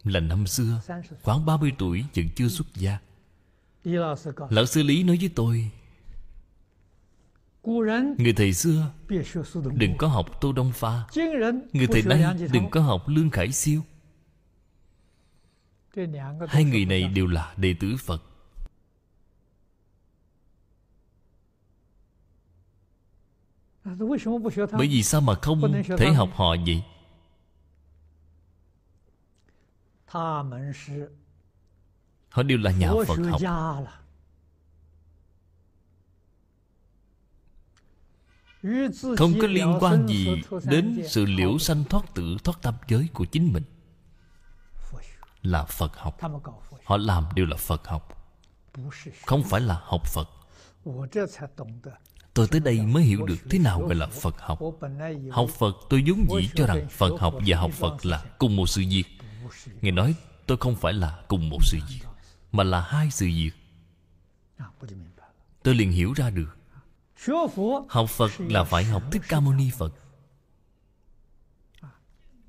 Là 0.04 0.20
năm 0.20 0.46
xưa, 0.46 0.80
Khoảng 1.22 1.46
30 1.46 1.72
tuổi 1.78 2.04
vẫn 2.14 2.28
chưa 2.36 2.48
xuất 2.48 2.66
gia. 2.74 2.98
Lão 4.50 4.66
sư 4.66 4.82
Lý 4.82 5.02
nói 5.02 5.16
với 5.20 5.30
tôi 5.34 5.70
Người 8.18 8.32
thầy 8.36 8.52
xưa 8.52 8.90
Đừng 9.74 9.96
có 9.98 10.08
học 10.08 10.40
Tô 10.40 10.52
Đông 10.52 10.72
Pha. 10.72 11.06
Người 11.72 11.86
thầy 11.86 12.02
nay 12.02 12.24
đừng 12.52 12.70
có 12.70 12.80
học 12.80 13.08
Lương 13.08 13.30
Khải 13.30 13.52
Siêu. 13.52 13.82
Hai 16.48 16.64
người 16.64 16.84
này 16.84 17.08
đều 17.08 17.26
là 17.26 17.54
đệ 17.56 17.74
tử 17.80 17.96
Phật. 17.98 18.22
Bởi 24.72 24.88
vì 24.88 25.02
sao 25.02 25.20
mà 25.20 25.34
không 25.34 25.82
thể 25.98 26.12
học 26.12 26.30
họ 26.34 26.56
vậy? 26.66 26.82
Họ 32.28 32.42
đều 32.42 32.58
là 32.58 32.70
nhà 32.70 32.90
Phật 33.06 33.18
học 33.30 33.40
Không 39.16 39.32
có 39.40 39.46
liên 39.46 39.76
quan 39.80 40.06
gì 40.06 40.42
đến 40.64 41.02
sự 41.08 41.24
liễu 41.24 41.58
sanh 41.58 41.84
thoát 41.84 42.14
tử, 42.14 42.36
thoát 42.44 42.62
tam 42.62 42.74
giới 42.88 43.08
của 43.12 43.24
chính 43.24 43.52
mình. 43.52 43.62
Là 45.42 45.64
Phật 45.64 45.96
học. 45.96 46.18
Họ 46.84 46.96
làm 46.96 47.24
đều 47.34 47.46
là 47.46 47.56
Phật 47.56 47.86
học. 47.86 48.26
Không 49.26 49.42
phải 49.42 49.60
là 49.60 49.80
học 49.82 50.02
Phật. 50.06 50.28
Tôi 52.34 52.48
tới 52.48 52.60
đây 52.60 52.80
mới 52.80 53.02
hiểu 53.02 53.26
được 53.26 53.36
thế 53.50 53.58
nào 53.58 53.80
gọi 53.80 53.94
là 53.94 54.06
Phật 54.06 54.40
học. 54.40 54.60
Học 55.30 55.50
Phật, 55.58 55.76
tôi 55.90 56.04
vốn 56.06 56.40
dĩ 56.40 56.48
cho 56.54 56.66
rằng 56.66 56.88
Phật 56.90 57.20
học 57.20 57.34
và 57.46 57.56
học 57.56 57.70
Phật 57.72 58.06
là 58.06 58.24
cùng 58.38 58.56
một 58.56 58.66
sự 58.66 58.82
việc. 58.90 59.04
Ngài 59.80 59.92
nói, 59.92 60.14
tôi 60.46 60.58
không 60.58 60.76
phải 60.76 60.92
là 60.92 61.22
cùng 61.28 61.48
một 61.50 61.58
sự 61.62 61.78
việc, 61.88 62.00
Mà 62.52 62.64
là 62.64 62.80
hai 62.80 63.10
sự 63.10 63.26
việc. 63.26 63.50
Tôi 65.62 65.74
liền 65.74 65.92
hiểu 65.92 66.12
ra 66.12 66.30
được. 66.30 66.63
Học 67.88 68.10
Phật 68.10 68.30
là 68.38 68.64
phải 68.64 68.84
học 68.84 69.02
Thích 69.12 69.22
Ca 69.28 69.40
Mâu 69.40 69.54
Ni 69.54 69.70
Phật. 69.70 69.94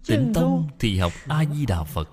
Tịnh 0.08 0.34
Tông 0.34 0.70
thì 0.80 1.00
học 1.00 1.12
A-di-đà 1.28 1.84
Phật. 1.84 2.10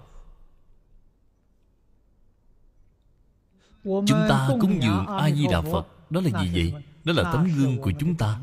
Chúng 3.84 4.26
ta 4.28 4.48
cúng 4.60 4.78
dường 4.82 5.06
A-di-đà 5.06 5.60
Phật. 5.60 6.10
Đó 6.10 6.20
là 6.20 6.42
gì 6.42 6.50
vậy? 6.52 6.82
Đó 7.04 7.12
là 7.12 7.32
tấm 7.32 7.48
gương 7.56 7.82
của 7.82 7.92
chúng 7.98 8.16
ta. 8.16 8.40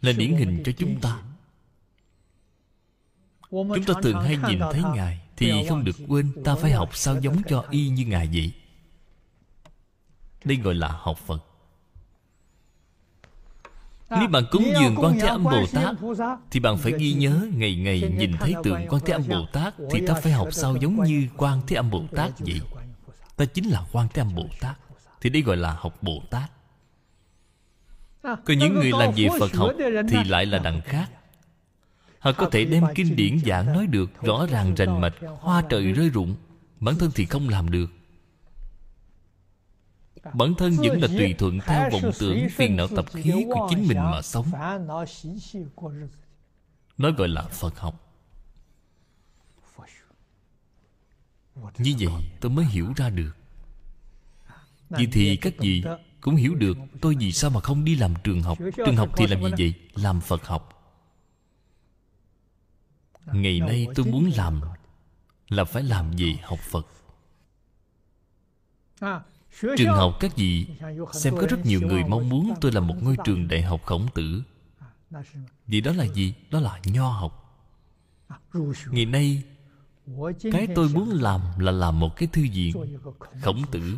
Là 0.00 0.12
điển 0.12 0.36
hình 0.36 0.62
cho 0.64 0.72
chúng 0.78 1.00
ta. 1.00 1.22
Chúng 3.50 3.84
ta 3.86 3.94
thường 4.02 4.20
hay 4.20 4.36
nhìn 4.36 4.58
thấy 4.72 4.82
Ngài 4.94 5.20
Thì 5.36 5.66
không 5.68 5.84
được 5.84 5.96
quên 6.08 6.42
Ta 6.44 6.54
phải 6.54 6.72
học 6.72 6.96
sao 6.96 7.20
giống 7.20 7.42
cho 7.48 7.64
y 7.70 7.88
như 7.88 8.04
Ngài 8.04 8.28
vậy? 8.32 8.52
Đây 10.44 10.56
gọi 10.56 10.74
là 10.74 10.88
học 10.88 11.18
Phật 11.18 11.44
Nếu 14.18 14.28
bạn 14.28 14.44
cúng 14.50 14.72
dường 14.80 14.96
quan 14.96 15.18
Thế 15.20 15.28
Âm 15.28 15.44
Bồ 15.44 15.66
Tát 15.72 15.94
Thì 16.50 16.60
bạn 16.60 16.78
phải 16.78 16.92
ghi 16.98 17.12
nhớ 17.12 17.46
Ngày 17.56 17.76
ngày 17.76 18.12
nhìn 18.16 18.32
thấy 18.40 18.54
tượng 18.62 18.86
quan 18.88 19.02
Thế 19.04 19.12
Âm 19.12 19.22
Bồ 19.28 19.46
Tát 19.52 19.74
Thì 19.90 20.06
ta 20.06 20.14
phải 20.14 20.32
học 20.32 20.48
sao 20.52 20.76
giống 20.76 21.04
như 21.04 21.28
quan 21.36 21.60
Thế 21.66 21.76
Âm 21.76 21.90
Bồ 21.90 22.02
Tát 22.16 22.32
vậy. 22.38 22.60
Ta 23.36 23.44
chính 23.44 23.70
là 23.70 23.82
quan 23.92 24.08
Thế 24.14 24.22
Âm 24.22 24.34
Bồ 24.34 24.46
Tát 24.60 24.76
Thì 25.20 25.30
đây 25.30 25.42
gọi 25.42 25.56
là 25.56 25.76
học 25.78 26.02
Bồ 26.02 26.22
Tát. 26.30 26.50
Có 28.22 28.54
những 28.58 28.74
người 28.74 28.90
làm 28.98 29.12
về 29.16 29.28
Phật 29.40 29.54
học 29.54 29.70
Thì 30.08 30.24
lại 30.24 30.46
là 30.46 30.58
đằng 30.58 30.80
khác. 30.80 31.10
Họ 32.18 32.32
có 32.32 32.48
thể 32.50 32.64
đem 32.64 32.84
kinh 32.94 33.16
điển 33.16 33.38
giảng 33.46 33.72
nói 33.72 33.86
được 33.86 34.10
Rõ 34.22 34.46
ràng 34.50 34.74
rành 34.74 35.00
mạch 35.00 35.14
Hoa 35.40 35.62
trời 35.68 35.92
rơi 35.92 36.08
rụng 36.08 36.34
Bản 36.80 36.94
thân 36.98 37.10
thì 37.14 37.24
không 37.24 37.48
làm 37.48 37.70
được 37.70 37.86
Bản 40.32 40.54
thân 40.58 40.76
vẫn 40.76 41.00
là 41.00 41.08
tùy 41.08 41.34
thuận 41.38 41.60
theo 41.60 41.90
vọng 41.90 42.10
tưởng 42.18 42.48
Phiền 42.50 42.76
não 42.76 42.88
tập 42.96 43.04
khí 43.12 43.44
của 43.54 43.66
chính 43.70 43.88
mình 43.88 43.98
mà 43.98 44.22
sống. 44.22 44.46
Nói 46.98 47.12
gọi 47.12 47.28
là 47.28 47.42
Phật 47.42 47.78
học. 47.78 48.00
Như 51.78 51.94
vậy 51.98 52.22
tôi 52.40 52.50
mới 52.50 52.64
hiểu 52.64 52.92
ra 52.96 53.10
được. 53.10 53.32
Vì 54.90 55.06
thì 55.12 55.36
các 55.36 55.54
vị 55.58 55.84
cũng 56.20 56.36
hiểu 56.36 56.54
được 56.54 56.76
tôi 57.00 57.16
vì 57.20 57.32
sao 57.32 57.50
mà 57.50 57.60
không 57.60 57.84
đi 57.84 57.96
làm 57.96 58.14
trường 58.24 58.42
học. 58.42 58.58
Trường 58.76 58.96
học 58.96 59.08
thì 59.16 59.26
làm 59.26 59.42
gì 59.42 59.50
vậy? 59.58 59.74
làm 59.94 60.20
phật 60.20 60.46
học. 60.46 60.70
Ngày 63.26 63.60
nay 63.60 63.86
tôi 63.94 64.06
muốn 64.06 64.30
làm 64.36 64.60
là 65.48 65.64
phải 65.64 65.82
làm 65.82 66.12
gì 66.12 66.38
học 66.42 66.58
phật 66.58 66.86
trường 69.60 69.94
học 69.94 70.16
các 70.20 70.36
vị 70.36 70.66
xem 71.12 71.34
có 71.36 71.46
rất 71.50 71.66
nhiều 71.66 71.80
người 71.80 72.04
mong 72.04 72.28
muốn 72.28 72.54
tôi 72.60 72.72
là 72.72 72.80
một 72.80 72.94
ngôi 73.02 73.16
trường 73.24 73.48
đại 73.48 73.62
học 73.62 73.82
khổng 73.84 74.08
tử. 74.14 74.42
Vì 75.66 75.80
đó 75.80 75.92
là 75.92 76.04
gì? 76.04 76.34
Đó 76.50 76.60
là 76.60 76.80
nho 76.84 77.08
học. 77.08 77.40
Ngày 78.90 79.04
nay 79.04 79.42
cái 80.52 80.68
tôi 80.74 80.88
muốn 80.88 81.10
làm 81.10 81.40
là 81.58 81.72
làm 81.72 82.00
một 82.00 82.16
cái 82.16 82.28
thư 82.32 82.42
viện 82.42 82.98
khổng 83.42 83.62
tử 83.70 83.96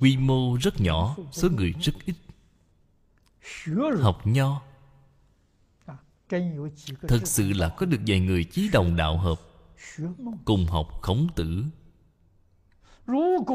quy 0.00 0.16
mô 0.16 0.56
rất 0.56 0.80
nhỏ 0.80 1.16
số 1.32 1.48
người 1.50 1.74
rất 1.80 1.92
ít. 2.04 2.14
Học 4.00 4.26
nho. 4.26 4.62
Thật 7.08 7.20
sự 7.24 7.52
là 7.52 7.68
có 7.68 7.86
được 7.86 8.00
vài 8.06 8.20
người 8.20 8.44
chí 8.44 8.68
đồng 8.72 8.96
đạo 8.96 9.18
hợp 9.18 9.40
cùng 10.44 10.66
học 10.66 11.02
khổng 11.02 11.28
tử 11.34 11.64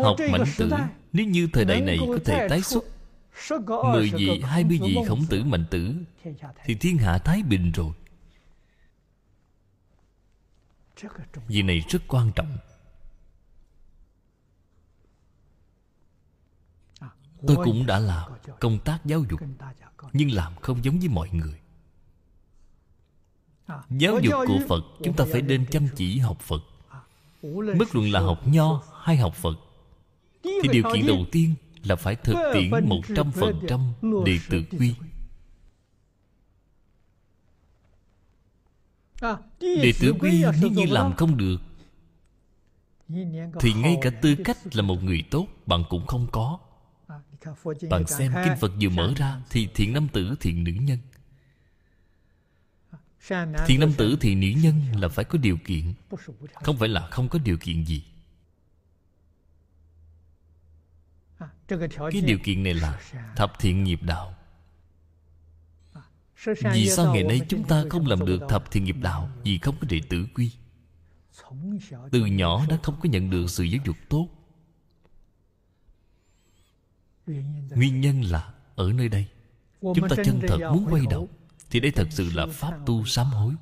học 0.03 0.15
mạnh 0.31 0.43
tử 0.57 0.71
nếu 1.13 1.25
như 1.25 1.47
thời 1.53 1.65
đại 1.65 1.81
này 1.81 1.97
có 2.07 2.17
thể 2.25 2.47
tái 2.49 2.61
xuất 2.61 2.83
mười 3.93 4.11
vị 4.11 4.41
hai 4.41 4.63
mươi 4.63 4.79
vị 4.81 4.97
khổng 5.07 5.25
tử 5.29 5.43
mạnh 5.43 5.65
tử 5.71 5.95
thì 6.65 6.75
thiên 6.75 6.97
hạ 6.97 7.17
thái 7.17 7.43
bình 7.43 7.71
rồi. 7.71 7.93
Việc 11.47 11.61
này 11.61 11.83
rất 11.89 11.99
quan 12.07 12.31
trọng. 12.35 12.57
Tôi 17.47 17.57
cũng 17.65 17.85
đã 17.85 17.99
làm 17.99 18.31
công 18.59 18.79
tác 18.79 18.99
giáo 19.05 19.23
dục 19.29 19.39
Nhưng 20.13 20.31
làm 20.31 20.55
không 20.55 20.83
giống 20.83 20.99
với 20.99 21.09
mọi 21.09 21.29
người. 21.31 21.59
Giáo 23.89 24.19
dục 24.19 24.33
của 24.47 24.59
Phật 24.69 24.81
Chúng 25.03 25.15
ta 25.15 25.25
phải 25.31 25.41
nên 25.41 25.65
chăm 25.71 25.87
chỉ 25.95 26.19
học 26.19 26.39
Phật. 26.39 26.61
Bất 27.79 27.95
luận 27.95 28.11
là 28.11 28.19
học 28.19 28.47
nho 28.47 28.83
hay 29.07 29.17
học 29.17 29.35
Phật. 29.35 29.55
Thì 30.43 30.69
điều 30.71 30.83
kiện 30.93 31.07
đầu 31.07 31.25
tiên 31.31 31.55
là 31.83 31.95
phải 31.95 32.15
thực 32.15 32.35
tiễn 32.53 32.69
một 32.89 33.01
trăm 33.15 33.31
phần 33.31 33.59
trăm 33.67 33.93
đệ 34.25 34.39
tử 34.49 34.63
quy. 34.79 34.93
Đệ 39.59 39.91
tử 39.99 40.13
quy 40.19 40.43
nếu 40.61 40.71
như 40.71 40.85
làm 40.85 41.15
không 41.15 41.37
được 41.37 41.57
Thì 43.59 43.73
ngay 43.73 43.97
cả 44.01 44.09
tư 44.21 44.35
cách 44.45 44.75
là 44.75 44.81
một 44.81 45.03
người 45.03 45.23
tốt 45.31 45.47
Bạn 45.65 45.83
cũng 45.89 46.05
không 46.07 46.27
có. 46.31 46.59
Bạn 47.89 48.07
xem 48.07 48.33
Kinh 48.43 48.57
Phật 48.59 48.71
vừa 48.81 48.89
mở 48.89 49.13
ra 49.17 49.41
Thì 49.49 49.67
thiện 49.73 49.93
nam 49.93 50.07
tử 50.13 50.35
thiện 50.39 50.63
nữ 50.63 50.71
nhân. 50.71 50.97
Thiện 53.67 53.79
nam 53.79 53.93
tử 53.97 54.17
thì 54.21 54.35
nữ 54.35 54.47
nhân 54.61 54.81
là 54.95 55.07
phải 55.07 55.25
có 55.25 55.37
điều 55.37 55.57
kiện. 55.65 55.93
Không 56.53 56.77
phải 56.77 56.89
là 56.89 57.07
không 57.07 57.29
có 57.29 57.39
điều 57.39 57.57
kiện 57.57 57.85
gì 57.85 58.03
Cái 61.68 62.22
điều 62.26 62.38
kiện 62.43 62.63
này 62.63 62.74
là 62.74 62.99
Thập 63.36 63.59
thiện 63.59 63.84
nghiệp 63.84 63.99
đạo. 64.03 64.34
Vì 66.74 66.89
sao 66.89 67.13
ngày 67.13 67.24
nay 67.24 67.41
chúng 67.49 67.63
ta 67.63 67.84
không 67.89 68.07
làm 68.07 68.26
được 68.26 68.41
thập 68.49 68.72
thiện 68.72 68.84
nghiệp 68.84 68.95
đạo? 69.01 69.30
Vì 69.43 69.57
không 69.57 69.76
có 69.82 69.88
đệ 69.89 70.01
tử 70.09 70.28
quy. 70.36 70.51
Từ 72.11 72.26
nhỏ 72.26 72.65
đã 72.70 72.78
không 72.84 72.95
có 73.03 73.09
nhận 73.09 73.30
được 73.30 73.49
sự 73.49 73.63
giáo 73.63 73.82
dục 73.86 73.95
tốt. 74.09 74.28
Nguyên 77.70 78.01
nhân 78.01 78.22
là 78.22 78.53
ở 78.76 78.93
nơi 78.93 79.09
đây 79.09 79.28
Chúng 79.82 80.09
ta 80.09 80.15
chân 80.26 80.41
thật 80.47 80.57
muốn 80.72 80.88
quay 80.89 81.01
đầu. 81.09 81.30
Thì 81.70 81.80
đây 81.80 81.91
thật 81.91 82.07
sự 82.11 82.32
là 82.34 82.45
pháp 82.51 82.80
tu 82.86 83.05
sám 83.05 83.28
hối. 83.28 83.53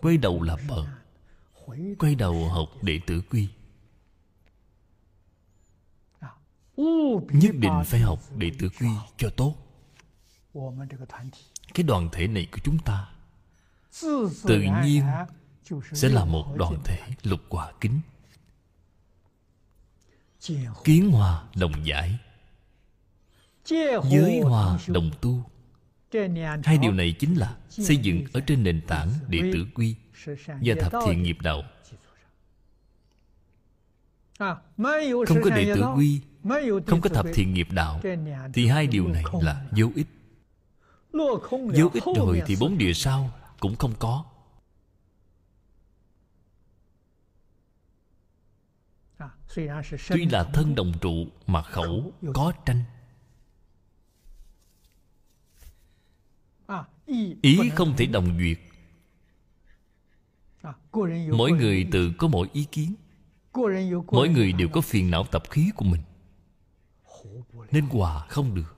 Quay 0.00 0.16
đầu 0.16 0.42
là 0.42 0.56
bờ. 0.68 0.86
Quay 1.98 2.14
đầu 2.14 2.48
học 2.48 2.68
đệ 2.82 3.00
tử 3.06 3.22
quy 3.30 3.48
Nhất 6.76 7.54
định 7.58 7.82
phải 7.86 8.00
học 8.00 8.20
đệ 8.36 8.50
tử 8.58 8.68
quy 8.80 8.88
cho 9.16 9.30
tốt. 9.36 9.54
Cái 11.74 11.84
đoàn 11.84 12.08
thể 12.12 12.26
này 12.26 12.48
của 12.52 12.58
chúng 12.64 12.78
ta 12.78 13.08
tự 14.46 14.62
nhiên 14.84 15.04
sẽ 15.92 16.08
là 16.08 16.24
một 16.24 16.56
đoàn 16.56 16.74
thể 16.84 16.98
lục 17.22 17.40
quả 17.48 17.72
kính. 17.80 18.00
Kiến 20.84 21.10
hòa 21.10 21.44
đồng 21.54 21.86
giải. 21.86 22.18
Giới 24.10 24.40
hòa 24.40 24.78
đồng 24.86 25.10
tu. 25.20 25.44
Hai 26.64 26.78
điều 26.78 26.92
này 26.92 27.16
chính 27.18 27.34
là 27.34 27.56
xây 27.68 27.96
dựng 27.96 28.24
ở 28.32 28.40
trên 28.40 28.62
nền 28.62 28.80
tảng 28.86 29.12
đệ 29.28 29.40
tử 29.52 29.66
quy 29.74 29.96
và 30.46 30.74
thập 30.80 30.92
thiện 31.06 31.22
nghiệp 31.22 31.36
đạo. 31.40 31.62
Không 35.26 35.40
có 35.44 35.50
đệ 35.50 35.74
tử 35.74 35.84
quy 35.96 36.20
không 36.86 37.00
có 37.00 37.08
thập 37.08 37.26
thiện 37.34 37.54
nghiệp 37.54 37.68
đạo 37.70 38.00
thì 38.54 38.66
hai 38.66 38.86
điều 38.86 39.08
này 39.08 39.24
là 39.40 39.66
vô 39.76 39.86
ích. 39.94 40.06
Dấu 41.72 41.90
ít 41.92 42.02
rồi 42.16 42.42
thì 42.46 42.56
bốn 42.60 42.78
địa 42.78 42.92
sau 42.92 43.30
Cũng 43.60 43.76
không 43.76 43.92
có. 43.98 44.24
Tuy 50.08 50.26
là 50.30 50.44
thân 50.44 50.74
đồng 50.74 50.92
trụ 51.00 51.26
Mà 51.46 51.62
khẩu 51.62 52.12
có 52.34 52.52
tranh. 52.66 52.82
Ý 57.42 57.70
không 57.74 57.94
thể 57.96 58.06
đồng 58.06 58.38
duyệt. 58.38 58.58
Mỗi 61.32 61.52
người 61.52 61.88
tự 61.92 62.12
có 62.18 62.28
mỗi 62.28 62.48
ý 62.52 62.64
kiến. 62.64 62.94
Mỗi 64.06 64.28
người 64.28 64.52
đều 64.52 64.68
có 64.68 64.80
phiền 64.80 65.10
não 65.10 65.24
tập 65.24 65.42
khí 65.50 65.70
của 65.76 65.84
mình 65.84 66.00
Nên 67.70 67.86
hòa 67.86 68.26
không 68.28 68.54
được. 68.54 68.76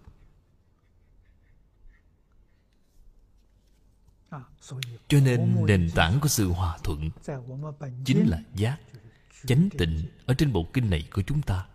Cho 5.09 5.21
nên 5.21 5.67
nền 5.67 5.91
tảng 5.95 6.21
của 6.21 6.29
sự 6.29 6.49
hòa 6.49 6.79
thuận 6.85 7.11
chính 8.05 8.29
là 8.29 8.43
giác 8.55 8.79
chánh 9.47 9.69
tịnh 9.79 10.09
ở 10.27 10.35
trên 10.35 10.53
bộ 10.53 10.67
kinh 10.73 10.91
này 10.91 11.09
của 11.13 11.23
chúng 11.23 11.43
ta. 11.43 11.67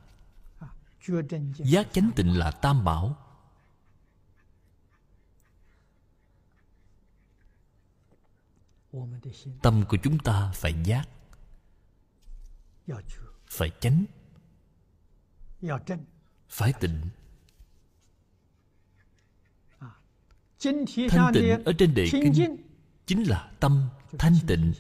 Giác 1.58 1.88
chánh 1.92 2.12
tịnh 2.16 2.38
là 2.38 2.52
tam 2.52 2.84
bảo. 2.84 3.18
Tâm 9.62 9.84
của 9.90 9.98
chúng 10.04 10.20
ta 10.20 10.52
phải 10.56 10.76
giác. 10.84 11.06
Phải 13.48 13.72
chánh 13.80 14.06
phải 16.54 16.74
tịnh. 16.74 17.02
Thanh 21.10 21.32
tịnh 21.34 21.64
ở 21.64 21.74
trên 21.78 21.94
đề 21.94 22.08
kinh 22.12 22.58
chính. 23.06 23.30
là 23.30 23.52
tâm 23.60 23.90
thanh 24.20 24.36
tịnh. 24.48 24.74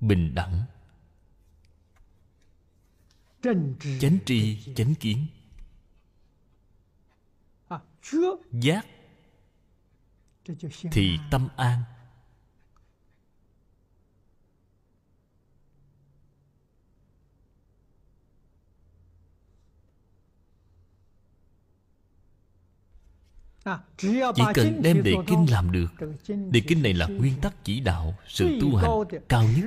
Bình 0.00 0.34
đẳng. 0.34 0.64
Chánh 4.00 4.18
tri 4.26 4.72
chánh 4.76 4.94
kiến. 4.94 5.26
Giác. 8.52 8.86
Thì 10.92 11.18
tâm 11.30 11.48
an 11.56 11.82
Chỉ 23.98 24.44
cần 24.54 24.82
đem 24.82 25.02
đề 25.02 25.14
kinh 25.26 25.46
làm 25.50 25.72
được. 25.72 25.86
Đề 26.50 26.60
kinh 26.68 26.82
này 26.82 26.94
là 26.94 27.06
nguyên 27.06 27.34
tắc 27.40 27.64
chỉ 27.64 27.80
đạo 27.80 28.18
Sự 28.28 28.58
tu 28.60 28.76
hành 28.76 28.90
cao 29.28 29.44
nhất. 29.56 29.64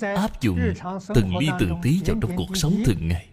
Áp 0.00 0.40
dụng 0.40 0.58
từng 1.14 1.36
ly 1.36 1.48
từng 1.60 1.72
tí 1.82 2.00
vào 2.06 2.16
trong 2.22 2.36
cuộc 2.36 2.56
sống 2.56 2.82
thường 2.84 3.08
ngày. 3.08 3.28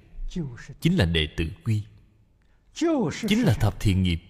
Chính 0.81 0.97
là 0.97 1.05
đệ 1.05 1.27
tử 1.37 1.45
quy. 1.65 1.81
Chính 3.27 3.43
là 3.43 3.53
thập 3.53 3.79
thiện 3.79 4.03
nghiệp 4.03 4.21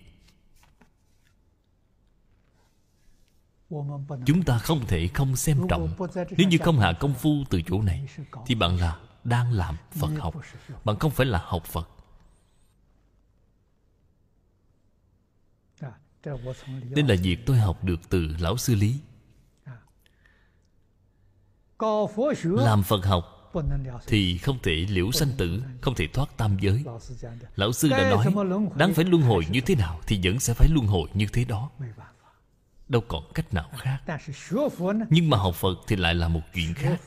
chúng 4.26 4.43
ta 4.43 4.57
không 4.57 4.86
thể 4.88 5.07
không 5.07 5.36
xem 5.36 5.67
trọng. 5.69 5.89
nếu 6.38 6.47
như 6.47 6.57
không 6.57 6.80
hạ 6.80 6.93
công 6.99 7.13
phu 7.13 7.43
từ 7.49 7.61
chỗ 7.67 7.82
này 7.82 8.05
thì 8.45 8.55
bạn 8.55 8.78
là 8.78 8.99
đang 9.23 9.51
làm 9.51 9.76
phật 9.91 10.11
học. 10.19 10.36
bạn 10.84 10.99
không 10.99 11.11
phải 11.11 11.26
là 11.26 11.41
học 11.45 11.65
phật. 11.65 11.89
Đây 16.89 17.03
là 17.07 17.15
việc 17.23 17.38
tôi 17.45 17.57
học 17.57 17.84
được 17.84 18.09
từ 18.09 18.28
lão 18.39 18.57
sư 18.57 18.76
lý. 18.76 18.99
Làm 22.43 22.84
phật 22.84 23.05
học 23.05 23.51
thì 24.07 24.38
không 24.38 24.59
thể 24.63 24.71
liễu 24.71 25.11
sanh 25.11 25.32
tử 25.38 25.63
không 25.82 25.95
thể 25.95 26.07
thoát 26.13 26.38
tam 26.38 26.57
giới. 26.59 26.84
Lão 27.55 27.73
sư 27.73 27.89
đã 27.89 28.09
nói 28.09 28.26
đáng 28.76 28.93
phải 28.93 29.05
luân 29.05 29.21
hồi 29.21 29.45
như 29.49 29.61
thế 29.61 29.76
nào 29.76 29.99
thì 30.07 30.19
vẫn 30.23 30.39
sẽ 30.39 30.53
phải 30.53 30.67
luân 30.71 30.88
hồi 30.88 31.09
như 31.13 31.28
thế 31.34 31.43
đó 31.43 31.71
đâu 32.88 33.04
còn 33.08 33.24
cách 33.34 33.54
nào 33.54 33.70
khác. 33.78 34.20
Nhưng 35.10 35.30
mà 35.30 35.38
học 35.38 35.56
phật 35.56 35.76
thì 35.88 35.96
lại 35.96 36.16
là 36.16 36.28
một 36.28 36.42
chuyện 36.54 36.74
khác. 36.74 37.02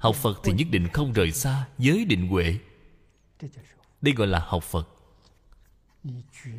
Học 0.00 0.16
phật 0.16 0.40
thì 0.44 0.52
nhất 0.52 0.66
định 0.70 0.88
không 0.92 1.12
rời 1.12 1.32
xa 1.32 1.68
giới 1.78 2.04
định 2.04 2.28
huệ. 2.28 2.58
Đây 4.00 4.14
gọi 4.14 4.26
là 4.26 4.38
học 4.46 4.62
phật. 4.62 4.88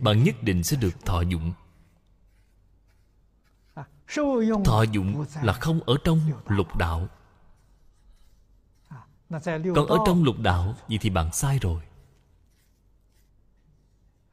Bạn 0.01 0.23
nhất 0.23 0.43
định 0.43 0.63
sẽ 0.63 0.77
được 0.77 1.05
thọ 1.05 1.21
dụng. 1.21 1.53
Thọ 4.65 4.83
dụng 4.91 5.25
là 5.43 5.53
không 5.53 5.79
ở 5.85 5.95
trong 6.03 6.19
lục 6.47 6.77
đạo. 6.77 7.07
Còn 9.75 9.87
ở 9.87 9.97
trong 10.05 10.23
lục 10.23 10.39
đạo 10.39 10.75
vậy 10.87 10.97
thì 11.01 11.09
bạn 11.09 11.33
sai 11.33 11.59
rồi. 11.61 11.81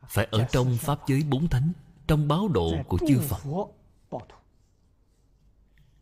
Phải 0.08 0.28
ở 0.30 0.46
trong 0.52 0.76
pháp 0.76 0.98
giới 1.06 1.22
bốn 1.28 1.48
thánh 1.48 1.72
trong 2.06 2.28
báo 2.28 2.48
độ 2.48 2.72
của 2.88 2.98
chư 3.08 3.20
phật 3.20 3.42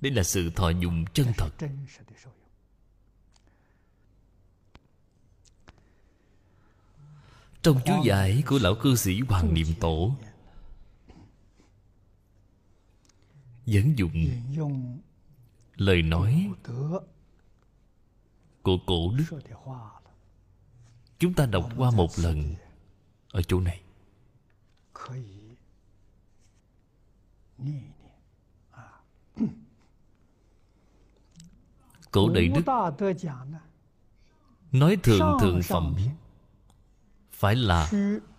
đây 0.01 0.13
là 0.13 0.23
sự 0.23 0.51
thọ 0.51 0.71
dụng 0.71 1.05
chân 1.15 1.27
thật. 1.39 1.51
Trong 7.63 7.81
chú 7.87 7.93
giải 8.05 8.43
của 8.47 8.59
lão 8.59 8.75
cư 8.83 8.97
sĩ 8.97 9.21
hoàng 9.29 9.55
niệm 9.55 9.67
tổ 9.81 10.17
dẫn 13.67 13.99
dụng 13.99 15.01
lời 15.77 16.03
nói 16.03 16.51
của 18.63 18.79
cổ 18.87 19.13
đức. 19.17 19.41
chúng 21.19 21.35
ta 21.35 21.47
đọc 21.47 21.71
qua 21.77 21.91
một 21.91 22.19
lần 22.19 22.55
ở 23.29 23.43
chỗ 23.43 23.61
này 23.61 23.83
cổ 32.15 32.29
đại 32.29 32.49
đức. 32.49 32.63
Nói 34.73 34.97
thượng 35.03 35.39
thượng 35.41 35.63
phẩm 35.63 35.97
phải 37.33 37.57
là 37.57 37.91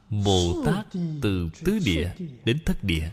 bồ 0.10 0.64
tát 0.66 0.88
từ 1.22 1.50
tứ 1.66 1.80
địa 1.86 2.14
đến 2.46 2.58
thất 2.66 2.84
địa. 2.84 3.12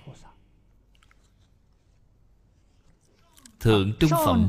Thượng 3.60 3.92
trung 4.00 4.10
phẩm 4.10 4.48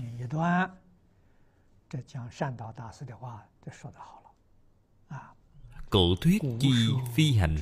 Cổ 5.89 6.15
thuyết 6.21 6.41
chi 6.59 6.71
phi 7.15 7.33
hành. 7.33 7.57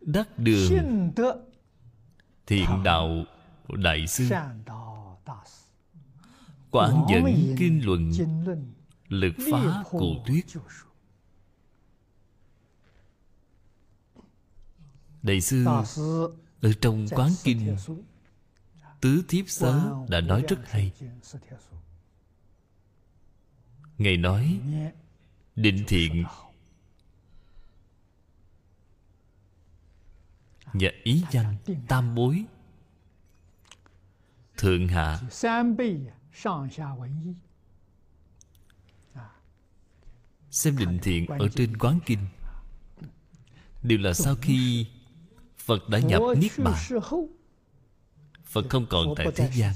Đắc 0.00 0.38
đường. 0.38 1.12
Thiện 2.46 2.82
đạo 2.84 3.24
đại 3.68 4.06
sư. 4.06 4.28
Quảng 6.70 7.06
dẫn 7.10 7.54
kinh 7.58 7.84
luận. 7.84 8.12
Lực 9.08 9.34
phá 9.52 9.84
cụ 9.90 10.14
thuyết. 10.26 10.46
Đại 15.22 15.40
sư 15.40 15.64
Ở 16.60 16.72
trong 16.80 17.06
quán 17.10 17.30
kinh 17.44 17.76
Tứ 19.00 19.24
Thiếp 19.28 19.48
Sớ 19.48 20.04
đã 20.08 20.20
nói 20.20 20.44
rất 20.48 20.58
hay. 20.64 20.92
Ngài 23.98 24.16
nói 24.16 24.60
Định 25.56 25.84
thiện 25.86 26.24
Và 30.72 30.90
ý 31.02 31.24
danh 31.30 31.56
tam 31.88 32.14
bối. 32.14 32.44
Thượng 34.56 34.88
hạ. 34.88 35.20
Xem 40.50 40.76
định 40.76 40.98
thiện 41.02 41.26
ở 41.26 41.48
trên 41.48 41.76
quán 41.76 41.98
kinh. 42.06 42.26
Đều 43.82 43.98
là 43.98 44.12
sau 44.12 44.34
khi 44.42 44.86
Phật 45.56 45.88
đã 45.88 45.98
nhập 45.98 46.22
Niết 46.36 46.52
Bàn 46.58 47.00
Phật 48.50 48.66
không 48.70 48.86
còn 48.86 49.14
tại 49.16 49.26
thế 49.36 49.50
gian. 49.54 49.74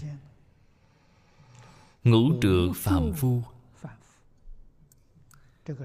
Ngũ 2.05 2.41
trượt 2.43 2.77
phàm 2.77 3.13
phu. 3.13 3.43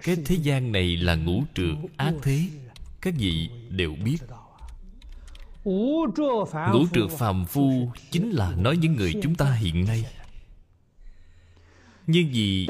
Cái 0.03 0.15
thế 0.25 0.35
gian 0.35 0.71
này 0.71 0.97
là 0.97 1.15
ngũ 1.15 1.43
trượt 1.55 1.75
ác 1.97 2.13
thế. 2.23 2.49
Các 3.01 3.13
vị 3.17 3.49
đều 3.69 3.95
biết. 3.95 4.17
Ngũ 5.63 6.87
trượt 6.93 7.11
phàm 7.17 7.45
phu. 7.45 7.91
Chính 8.11 8.29
là 8.29 8.51
nói 8.55 8.77
những 8.77 8.95
người 8.95 9.13
chúng 9.23 9.35
ta 9.35 9.53
hiện 9.53 9.85
nay. 9.85 10.05
Nhưng 12.07 12.29
vì 12.31 12.67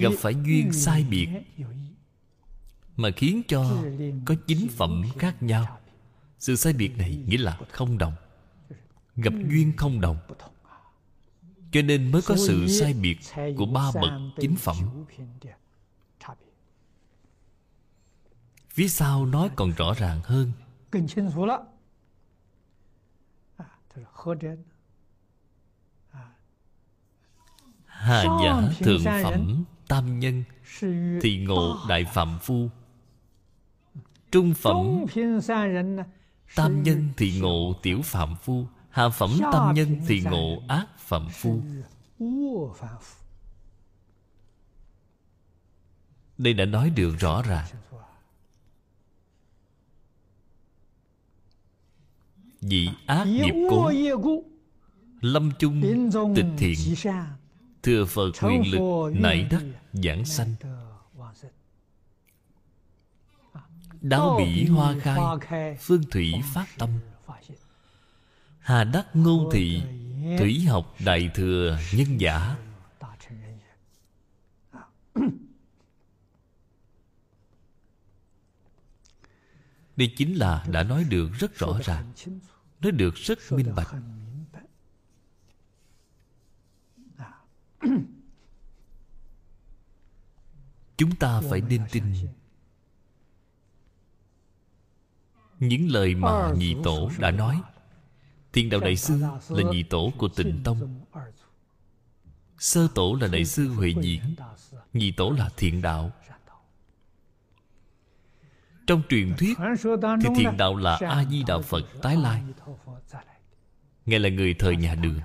gặp 0.00 0.12
phải 0.18 0.34
duyên 0.46 0.72
sai 0.72 1.04
biệt 1.10 1.28
Mà 2.96 3.10
khiến 3.16 3.42
cho 3.48 3.82
có 4.24 4.34
chính 4.46 4.68
phẩm 4.68 5.02
khác 5.18 5.42
nhau. 5.42 5.78
Sự 6.38 6.56
sai 6.56 6.72
biệt 6.72 6.96
này 6.98 7.18
nghĩa 7.26 7.38
là 7.38 7.58
không 7.70 7.98
đồng 7.98 8.14
Gặp 9.16 9.32
duyên 9.48 9.76
không 9.76 10.00
đồng. 10.00 10.18
Cho 11.72 11.82
nên 11.82 12.12
mới 12.12 12.22
có 12.22 12.36
sự 12.36 12.68
sai 12.68 12.94
biệt 12.94 13.18
Của 13.56 13.66
ba 13.66 13.90
bậc 13.94 14.12
chính 14.40 14.56
phẩm. 14.56 14.76
Phía 18.68 18.88
sau 18.88 19.26
nói 19.26 19.50
còn 19.56 19.70
rõ 19.70 19.94
ràng 19.94 20.20
hơn. 20.24 20.52
Hà 27.86 28.24
giả 28.44 28.62
thượng 28.78 29.04
phẩm 29.04 29.64
Tam 29.88 30.20
nhân 30.20 30.44
Thì 31.22 31.44
ngộ 31.46 31.76
đại 31.88 32.04
phạm 32.04 32.38
phu. 32.42 32.68
Trung 34.30 34.54
phẩm 34.54 35.04
Tam 36.54 36.82
nhân 36.82 37.08
thì 37.16 37.40
ngộ 37.40 37.74
tiểu 37.82 38.00
phạm 38.04 38.36
phu 38.36 38.66
Hạ 38.92 39.08
phẩm 39.08 39.30
tam 39.52 39.74
nhân 39.74 40.00
thì 40.06 40.20
ngộ 40.20 40.62
ác 40.68 40.86
phạm 40.98 41.28
phu. 41.28 41.60
Đây 46.38 46.52
đã 46.54 46.64
nói 46.64 46.90
được 46.90 47.14
rõ 47.18 47.42
ràng. 47.42 47.66
Vị 52.60 52.88
ác 53.06 53.24
nghiệp 53.24 53.54
cố 53.70 53.92
Lâm 55.20 55.52
chung 55.58 55.82
tịch 56.36 56.46
thiện. 56.58 56.78
Thừa 57.82 58.04
Phật 58.04 58.30
nguyện 58.42 58.62
lực 58.72 59.12
nảy 59.14 59.48
đắc 59.50 59.62
giảng 59.92 60.24
sanh. 60.24 60.54
Đáo 64.00 64.36
bỉ 64.38 64.64
hoa 64.64 64.94
khai 65.00 65.76
Phương 65.80 66.02
thủy 66.10 66.34
phát 66.54 66.66
tâm 66.78 66.90
Hà 68.62 68.84
đắc 68.84 69.06
ngôn 69.14 69.48
thị, 69.52 69.82
Thủy 70.38 70.60
học 70.60 70.94
đại 71.04 71.30
thừa 71.34 71.78
nhân 71.92 72.20
giả. 72.20 72.56
Đây 79.96 80.14
chính 80.16 80.34
là 80.38 80.64
đã 80.70 80.82
nói 80.82 81.04
được 81.04 81.30
rất 81.32 81.54
rõ 81.54 81.78
ràng, 81.84 82.12
Nói 82.80 82.92
được 82.92 83.14
rất 83.14 83.38
minh 83.50 83.74
bạch. 83.76 83.94
Chúng 90.96 91.16
ta 91.16 91.40
phải 91.50 91.60
nên 91.60 91.82
tin. 91.92 92.04
Những 95.58 95.90
lời 95.90 96.14
mà 96.14 96.52
nhị 96.56 96.76
tổ 96.84 97.10
đã 97.18 97.30
nói 97.30 97.62
Thiên 98.52 98.70
đạo 98.70 98.80
Đại 98.80 98.96
Sư 98.96 99.20
là 99.48 99.70
nhị 99.70 99.82
tổ 99.82 100.12
của 100.18 100.28
tịnh 100.28 100.60
Tông. 100.64 101.00
Sơ 102.58 102.88
tổ 102.94 103.18
là 103.20 103.28
Đại 103.28 103.44
sư 103.44 103.68
Huệ 103.68 103.94
Diễn 104.00 104.22
Nhị 104.92 105.12
tổ 105.12 105.30
là 105.30 105.50
thiện 105.56 105.82
đạo. 105.82 106.10
Trong 108.86 109.02
truyền 109.08 109.34
thuyết 109.38 109.58
Thì 110.22 110.28
thiện 110.36 110.56
đạo 110.56 110.76
là 110.76 110.98
A-di 111.08 111.42
Đạo 111.46 111.62
Phật 111.62 111.84
tái 112.02 112.16
lai. 112.16 112.42
Ngài 114.06 114.20
là 114.20 114.28
người 114.28 114.54
thời 114.58 114.76
nhà 114.76 114.94
đường. 114.94 115.20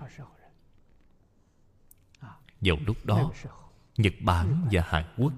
Vào 2.62 2.78
lúc 2.86 3.06
đó, 3.06 3.32
Nhật 3.98 4.14
Bản 4.22 4.68
và 4.72 4.82
Hàn 4.88 5.04
Quốc 5.18 5.34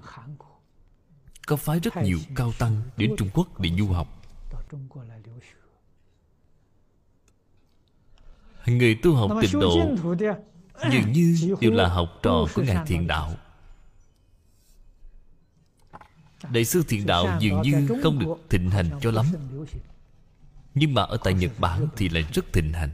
Có 1.46 1.56
phái 1.56 1.80
rất 1.80 1.96
nhiều 1.96 2.18
cao 2.36 2.52
tăng 2.58 2.82
Đến 2.96 3.14
Trung 3.18 3.30
Quốc 3.34 3.60
để 3.60 3.70
du 3.78 3.86
học. 3.86 4.08
Người 8.78 8.94
tu 8.94 9.14
học 9.14 9.30
tịnh 9.40 9.60
độ 9.60 9.96
Dường 10.92 11.12
như 11.12 11.56
đều 11.60 11.70
là 11.70 11.88
học 11.88 12.08
trò 12.22 12.46
của 12.54 12.62
Ngài 12.62 12.76
Thiện 12.86 13.06
Đạo. 13.06 13.34
Đại 16.52 16.64
sư 16.64 16.82
Thiện 16.88 17.06
Đạo 17.06 17.38
dường 17.40 17.62
như 17.62 17.88
không 18.02 18.18
được 18.18 18.36
thịnh 18.50 18.70
hành 18.70 18.90
cho 19.00 19.10
lắm. 19.10 19.26
Nhưng 20.74 20.94
mà 20.94 21.02
ở 21.02 21.16
tại 21.24 21.34
Nhật 21.34 21.50
Bản 21.58 21.86
thì 21.96 22.08
lại 22.08 22.24
rất 22.32 22.52
thịnh 22.52 22.72
hành. 22.72 22.90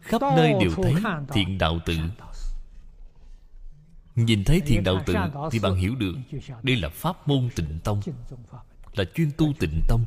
Khắp 0.00 0.22
nơi 0.22 0.54
đều 0.60 0.70
thấy 0.82 0.94
thiện 1.32 1.58
đạo 1.58 1.78
tự. 1.86 1.96
Nhìn 4.14 4.44
thấy 4.44 4.60
thiện 4.60 4.84
đạo 4.84 5.02
tự 5.06 5.14
Thì 5.50 5.58
bạn 5.58 5.74
hiểu 5.74 5.94
được 5.94 6.14
Đây 6.62 6.76
là 6.76 6.88
pháp 6.88 7.28
môn 7.28 7.48
tịnh 7.56 7.78
tông 7.84 8.00
Là 8.92 9.04
chuyên 9.14 9.30
tu 9.36 9.52
tịnh 9.58 9.80
tông. 9.88 10.04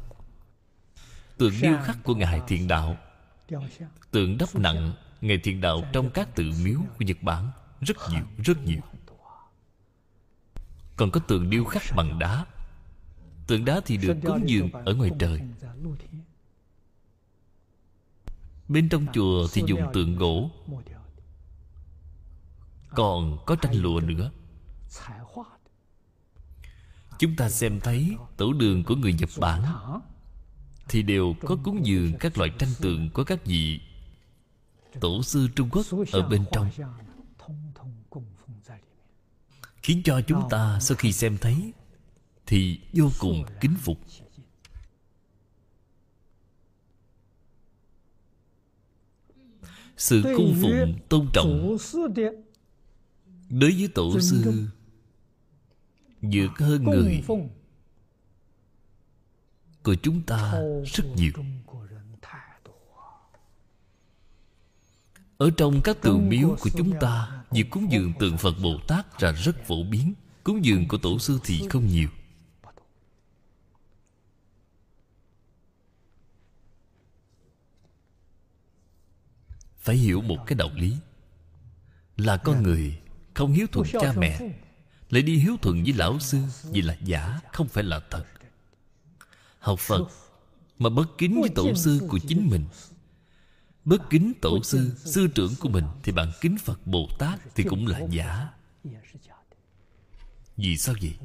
Tượng 1.37 1.53
điêu 1.61 1.77
khắc 1.83 2.03
của 2.03 2.15
Ngài 2.15 2.41
Thiện 2.47 2.67
Đạo 2.67 2.97
Tượng 4.11 4.37
đắp 4.37 4.55
nặng 4.55 4.93
ngày 5.21 5.37
thiền 5.37 5.61
Đạo 5.61 5.81
trong 5.93 6.09
các 6.09 6.35
tự 6.35 6.51
miếu 6.63 6.79
của 6.79 7.05
Nhật 7.05 7.17
Bản 7.21 7.51
Rất 7.81 7.97
nhiều, 8.09 8.23
rất 8.43 8.65
nhiều. 8.65 8.81
Còn 10.95 11.11
có 11.11 11.19
tượng 11.19 11.49
điêu 11.49 11.65
khắc 11.65 11.83
bằng 11.95 12.19
đá. 12.19 12.45
Tượng 13.47 13.65
đá 13.65 13.81
thì 13.85 13.97
được 13.97 14.17
cúng 14.25 14.43
dường 14.45 14.71
ở 14.71 14.93
ngoài 14.93 15.11
trời. 15.19 15.41
Bên 18.67 18.89
trong 18.89 19.05
chùa 19.13 19.47
thì 19.53 19.63
dùng 19.67 19.81
tượng 19.93 20.15
gỗ. 20.15 20.49
Còn 22.89 23.37
có 23.45 23.55
tranh 23.55 23.75
lụa 23.75 23.99
nữa. 23.99 24.31
Chúng 27.19 27.35
ta 27.35 27.49
xem 27.49 27.79
thấy 27.79 28.17
tổ 28.37 28.53
đường 28.53 28.83
của 28.83 28.95
người 28.95 29.13
Nhật 29.13 29.29
Bản 29.39 29.63
thì 30.87 31.01
đều 31.01 31.35
có 31.41 31.57
cúng 31.63 31.85
dường 31.85 32.13
các 32.19 32.37
loại 32.37 32.51
tranh 32.59 32.69
tượng 32.81 33.09
của 33.09 33.23
các 33.23 33.45
vị. 33.45 33.79
Tổ 34.99 35.23
sư 35.23 35.47
Trung 35.55 35.69
Quốc 35.71 35.85
ở 36.11 36.27
bên 36.27 36.45
trong. 36.51 36.69
Khiến 39.83 40.01
cho 40.03 40.21
chúng 40.27 40.49
ta 40.49 40.79
sau 40.81 40.97
khi 40.97 41.11
xem 41.11 41.37
thấy 41.41 41.73
Thì 42.45 42.79
vô 42.93 43.09
cùng 43.19 43.43
kính 43.61 43.75
phục. 43.81 43.97
Sự 49.97 50.21
cung 50.37 50.55
phụng 50.61 50.99
tôn 51.09 51.27
trọng 51.33 51.77
Đối 53.49 53.71
với 53.71 53.87
tổ 53.95 54.19
sư, 54.19 54.67
Vượt 56.21 56.51
hơn 56.57 56.83
người. 56.83 57.23
Của 59.83 59.95
chúng 59.95 60.21
ta 60.21 60.53
rất 60.85 61.03
nhiều. 61.15 61.31
Ở 65.37 65.49
trong 65.57 65.81
các 65.83 65.97
tượng 66.01 66.29
miếu 66.29 66.55
của 66.59 66.69
chúng 66.77 66.99
ta 66.99 67.43
Việc 67.51 67.69
cúng 67.69 67.91
dường 67.91 68.13
tượng 68.19 68.37
Phật 68.37 68.55
Bồ 68.63 68.79
Tát 68.87 69.23
là 69.23 69.31
rất 69.31 69.65
phổ 69.65 69.83
biến. 69.83 70.13
Cúng 70.43 70.65
dường 70.65 70.87
của 70.87 70.97
tổ 70.97 71.19
sư 71.19 71.39
thì 71.43 71.67
không 71.69 71.87
nhiều. 71.87 72.09
Phải 79.77 79.95
hiểu 79.95 80.21
một 80.21 80.37
cái 80.47 80.55
đạo 80.55 80.69
lý 80.75 80.97
Là 82.17 82.37
con 82.37 82.63
người 82.63 82.99
không 83.33 83.53
hiếu 83.53 83.67
thuận 83.71 83.87
cha 84.01 84.13
mẹ 84.17 84.39
Lại 85.09 85.21
đi 85.21 85.37
hiếu 85.37 85.57
thuận 85.61 85.83
với 85.83 85.93
lão 85.93 86.19
sư 86.19 86.37
Vì 86.71 86.81
là 86.81 86.97
giả 87.03 87.39
không 87.51 87.67
phải 87.67 87.83
là 87.83 87.99
thật 88.09 88.25
Học 89.63 89.79
Phật 89.79 90.07
Mà 90.79 90.89
bất 90.89 91.17
kính 91.17 91.41
với 91.41 91.49
tổ 91.49 91.75
sư 91.75 91.99
của 92.09 92.19
chính 92.27 92.49
mình. 92.49 92.65
Bất 93.85 94.09
kính 94.09 94.33
tổ 94.41 94.63
sư 94.63 94.91
Sư 95.05 95.27
trưởng 95.35 95.53
của 95.59 95.69
mình 95.69 95.85
Thì 96.03 96.11
bạn 96.11 96.31
kính 96.41 96.57
Phật 96.57 96.87
Bồ 96.87 97.07
Tát 97.19 97.39
Thì 97.55 97.63
cũng 97.63 97.87
là 97.87 97.99
giả. 98.09 98.49
Vì 100.57 100.77
sao 100.77 100.95
vậy? 101.01 101.15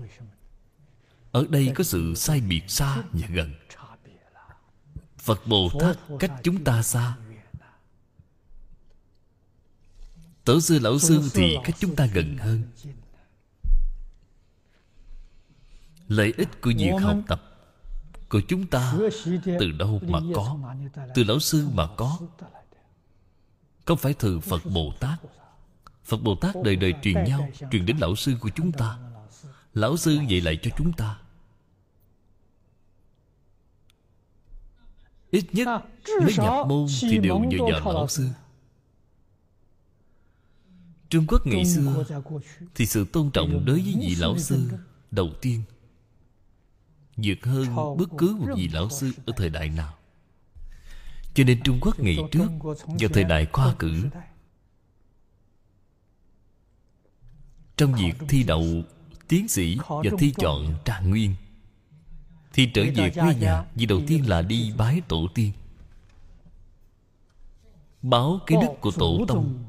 Ở 1.33 1.47
đây 1.49 1.73
có 1.75 1.85
sự 1.85 2.15
sai 2.15 2.41
biệt 2.41 2.63
xa 2.69 3.03
và 3.13 3.29
gần. 3.31 3.55
Phật 5.19 5.47
Bồ 5.47 5.71
Tát 5.81 5.99
cách 6.19 6.33
chúng 6.43 6.65
ta 6.65 6.83
xa. 6.83 7.17
Tổ 10.45 10.61
sư 10.61 10.79
lão 10.79 10.99
sư 10.99 11.31
thì 11.35 11.57
cách 11.65 11.77
chúng 11.79 11.97
ta 11.97 12.07
gần 12.07 12.39
hơn. 12.39 12.63
Lợi 16.09 16.35
ích 16.37 16.49
của 16.61 16.73
việc 16.77 16.93
học 17.03 17.17
tập 17.29 17.48
của 18.29 18.41
chúng 18.49 18.67
ta 18.67 18.95
Từ 19.45 19.73
đâu 19.79 20.01
mà 20.09 20.19
có, 20.35 20.59
Từ 21.15 21.25
lão 21.25 21.39
sư 21.39 21.69
mà 21.73 21.87
có? 21.97 22.19
Không 23.85 23.99
phải 23.99 24.15
từ 24.15 24.41
Phật 24.41 24.63
Bồ 24.75 24.93
Tát. 25.01 25.19
Phật 26.05 26.17
Bồ 26.17 26.35
Tát 26.35 26.55
đời 26.65 26.77
đời 26.77 26.95
truyền 27.03 27.25
nhau, 27.25 27.49
Truyền 27.71 27.87
đến 27.87 27.97
lão 27.99 28.17
sư 28.17 28.35
của 28.41 28.51
chúng 28.55 28.73
ta. 28.73 28.99
Lão 29.75 29.97
sư 29.97 30.19
dạy 30.29 30.41
lại 30.41 30.59
cho 30.63 30.71
chúng 30.79 30.93
ta. 30.93 31.19
Ít 35.31 35.45
nhất 35.53 35.69
Mới 36.23 36.35
nhập 36.39 36.67
môn 36.69 36.87
thì 37.01 37.19
đều 37.19 37.39
nhờ 37.39 37.59
nhờ 37.67 37.81
lão 37.85 38.09
sư. 38.09 38.29
Trung 41.09 41.27
Quốc 41.29 41.47
ngày 41.47 41.65
xưa 41.65 42.05
Thì 42.75 42.87
sự 42.87 43.05
tôn 43.13 43.31
trọng 43.31 43.65
đối 43.65 43.81
với 43.81 43.97
vị 44.01 44.15
lão 44.19 44.39
sư 44.39 44.69
Đầu 45.11 45.31
tiên 45.41 45.63
vượt 47.23 47.45
hơn 47.45 47.97
bất 47.99 48.09
cứ 48.19 48.37
một 48.41 48.55
vị 48.57 48.69
lão 48.69 48.91
sư 48.91 49.13
Ở 49.27 49.33
thời 49.37 49.51
đại 49.51 49.69
nào. 49.69 49.95
Cho 51.35 51.45
nên 51.45 51.61
Trung 51.65 51.79
Quốc 51.81 52.01
ngày 52.01 52.17
trước 52.31 52.49
Vào 52.87 53.09
thời 53.15 53.25
đại 53.25 53.47
khoa 53.53 53.75
cử 53.79 54.09
Trong 57.77 57.95
việc 57.95 58.15
thi 58.29 58.43
đậu 58.43 58.65
Tiến 59.29 59.49
sĩ 59.49 59.79
và 59.89 60.11
thi 60.19 60.33
chọn 60.37 60.75
trạng 60.85 61.11
nguyên. 61.11 61.35
Thì 62.53 62.71
trở 62.75 62.83
về 62.97 63.11
quê 63.11 63.35
nhà 63.35 63.65
Vì 63.75 63.87
đầu 63.87 64.01
tiên 64.07 64.29
là 64.29 64.43
đi 64.43 64.73
bái 64.77 65.01
tổ 65.09 65.27
tiên. 65.35 65.53
Báo 68.03 68.41
cái 68.47 68.59
đức 68.63 68.75
của 68.81 68.91
tổ 68.91 69.25
tông. 69.29 69.65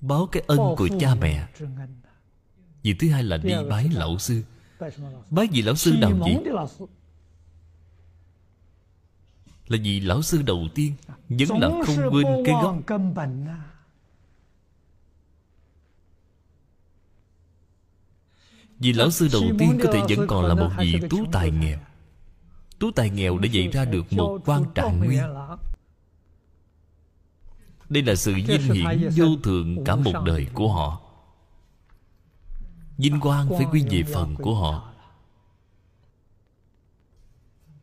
Báo 0.00 0.26
cái 0.32 0.42
ân 0.46 0.58
của 0.76 0.88
cha 1.00 1.14
mẹ. 1.14 1.48
Việc 2.82 2.94
thứ 2.98 3.10
hai 3.10 3.24
là 3.24 3.36
đi 3.36 3.54
bái 3.70 3.88
lão 3.88 4.18
sư 4.18 4.42
Bái 5.30 5.48
vị 5.52 5.62
lão 5.62 5.74
sư 5.74 5.92
nào 5.98 6.10
vậy 6.18 6.36
Là 9.68 9.78
vì 9.82 10.00
lão 10.00 10.22
sư 10.22 10.42
đầu 10.42 10.68
tiên 10.74 10.94
Vẫn 11.28 11.58
là 11.58 11.70
không 11.86 11.96
quên 12.10 12.26
cái 12.44 12.54
gốc. 12.62 12.76
Vì 18.78 18.92
lão 18.92 19.10
sư 19.10 19.28
đầu 19.32 19.42
tiên 19.58 19.78
có 19.82 19.92
thể 19.92 20.16
vẫn 20.16 20.26
còn 20.28 20.44
là 20.44 20.54
một 20.54 20.70
vị 20.78 20.94
tú 21.10 21.18
tài 21.32 21.50
nghèo. 21.50 21.78
Tú 22.78 22.90
tài 22.90 23.10
nghèo 23.10 23.38
đã 23.38 23.48
dạy 23.48 23.68
ra 23.72 23.84
được 23.84 24.12
một 24.12 24.38
quan 24.46 24.64
trạng 24.74 24.98
nguyên. 24.98 25.22
đây 27.88 28.02
là 28.02 28.14
sự 28.14 28.34
vinh 28.34 28.72
hiển 28.72 29.08
vô 29.16 29.26
thượng 29.42 29.84
cả 29.84 29.96
một 29.96 30.12
đời 30.26 30.46
của 30.54 30.72
họ 30.72 31.07
Vinh 32.98 33.20
quang 33.20 33.48
phải 33.48 33.66
quy 33.72 33.84
về 33.90 34.02
phần 34.14 34.34
của 34.34 34.54
họ. 34.54 34.92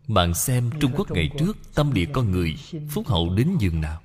Bạn 0.07 0.34
xem 0.34 0.70
Trung 0.80 0.91
Quốc 0.95 1.11
ngày 1.11 1.30
trước 1.39 1.57
Tâm 1.76 1.93
địa 1.93 2.05
con 2.13 2.32
người 2.32 2.55
Phúc 2.89 3.07
hậu 3.07 3.30
đến 3.30 3.57
giường 3.59 3.82
nào. 3.82 4.01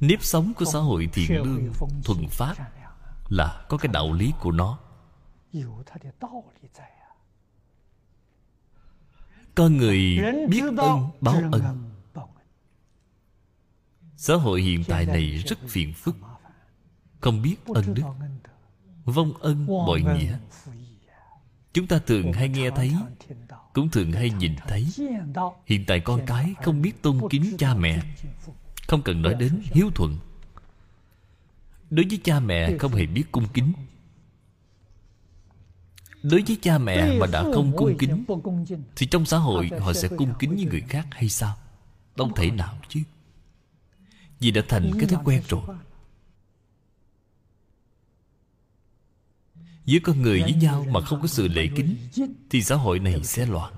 Nếp 0.00 0.22
sống 0.22 0.52
của 0.56 0.64
xã 0.64 0.78
hội 0.78 1.08
thiện 1.12 1.42
lương 1.42 1.72
Thuần 2.04 2.28
phát 2.30 2.54
Là 3.28 3.66
có 3.68 3.78
cái 3.78 3.92
đạo 3.92 4.12
lý 4.12 4.32
của 4.40 4.52
nó. 4.52 4.78
Con 9.54 9.76
người 9.76 10.18
biết 10.48 10.62
ơn 10.78 11.10
báo 11.20 11.42
ân. 11.52 11.90
Xã 14.16 14.34
hội 14.34 14.62
hiện 14.62 14.84
tại 14.88 15.06
này 15.06 15.36
rất 15.36 15.58
phiền 15.68 15.92
phức 15.92 16.16
Không 17.20 17.42
biết 17.42 17.56
ân 17.66 17.94
đức. 17.94 18.02
Vong 19.04 19.32
ân 19.40 19.66
bội 19.66 20.02
nghĩa. 20.02 20.38
Chúng 21.72 21.86
ta 21.86 21.98
thường 21.98 22.32
hay 22.32 22.48
nghe 22.48 22.70
thấy 22.70 22.94
Cũng 23.72 23.90
thường 23.90 24.12
hay 24.12 24.30
nhìn 24.30 24.54
thấy. 24.68 24.86
Hiện 25.66 25.84
tại 25.86 26.00
con 26.00 26.20
cái 26.26 26.54
không 26.62 26.82
biết 26.82 27.02
tôn 27.02 27.20
kính 27.30 27.56
cha 27.58 27.74
mẹ. 27.74 28.00
Không 28.88 29.02
cần 29.02 29.22
nói 29.22 29.34
đến 29.34 29.60
hiếu 29.62 29.90
thuận. 29.94 30.16
Đối 31.90 32.06
với 32.10 32.20
cha 32.24 32.40
mẹ 32.40 32.78
không 32.78 32.92
hề 32.92 33.06
biết 33.06 33.24
cung 33.32 33.46
kính. 33.54 33.72
Đối 36.22 36.42
với 36.46 36.56
cha 36.62 36.78
mẹ 36.78 37.18
mà 37.18 37.26
đã 37.26 37.42
không 37.42 37.72
cung 37.76 37.98
kính 37.98 38.24
Thì 38.96 39.06
trong 39.06 39.24
xã 39.24 39.38
hội 39.38 39.70
họ 39.80 39.92
sẽ 39.92 40.08
cung 40.08 40.34
kính 40.38 40.54
với 40.54 40.64
người 40.64 40.80
khác 40.80 41.06
hay 41.10 41.28
sao? 41.28 41.56
Không 42.16 42.34
thể 42.34 42.50
nào 42.50 42.78
chứ? 42.88 43.00
Vì 44.40 44.50
đã 44.50 44.62
thành 44.68 44.90
cái 44.98 45.08
thói 45.08 45.20
quen 45.24 45.42
rồi 45.48 45.62
Giữa 49.88 49.98
con 50.02 50.22
người 50.22 50.42
với 50.42 50.52
nhau 50.52 50.86
mà 50.90 51.00
không 51.00 51.20
có 51.20 51.26
sự 51.26 51.48
lễ 51.48 51.68
kính 51.76 51.96
Thì 52.50 52.62
xã 52.62 52.74
hội 52.74 52.98
này 52.98 53.24
sẽ 53.24 53.46
loạn. 53.46 53.74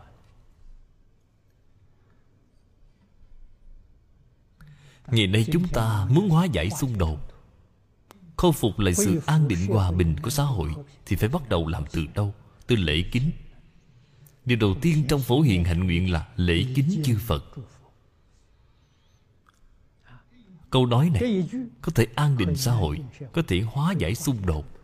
Ngày 5.06 5.26
nay 5.26 5.46
chúng 5.52 5.68
ta 5.68 6.06
muốn 6.10 6.28
hóa 6.28 6.44
giải 6.44 6.70
xung 6.70 6.98
đột 6.98 7.32
Khôi 8.36 8.52
phục 8.52 8.78
lại 8.78 8.94
sự 8.94 9.20
an 9.26 9.48
định 9.48 9.66
hòa 9.66 9.92
bình 9.92 10.16
của 10.22 10.30
xã 10.30 10.42
hội 10.42 10.70
Thì 11.06 11.16
phải 11.16 11.28
bắt 11.28 11.48
đầu 11.48 11.66
làm 11.66 11.84
từ 11.92 12.06
đâu? 12.14 12.34
Từ 12.66 12.76
lễ 12.76 13.02
kính. 13.12 13.30
Điều 14.44 14.58
đầu 14.58 14.74
tiên 14.80 15.04
trong 15.08 15.20
phổ 15.20 15.40
hiền 15.40 15.64
hạnh 15.64 15.84
nguyện 15.84 16.12
là 16.12 16.28
Lễ 16.36 16.64
kính 16.74 17.02
chư 17.04 17.18
Phật. 17.18 17.44
Câu 20.70 20.86
nói 20.86 21.10
này 21.10 21.48
Có 21.82 21.92
thể 21.94 22.06
an 22.14 22.36
định 22.38 22.56
xã 22.56 22.72
hội 22.72 23.00
Có 23.32 23.42
thể 23.48 23.60
hóa 23.60 23.94
giải 23.98 24.14
xung 24.14 24.46
đột 24.46 24.79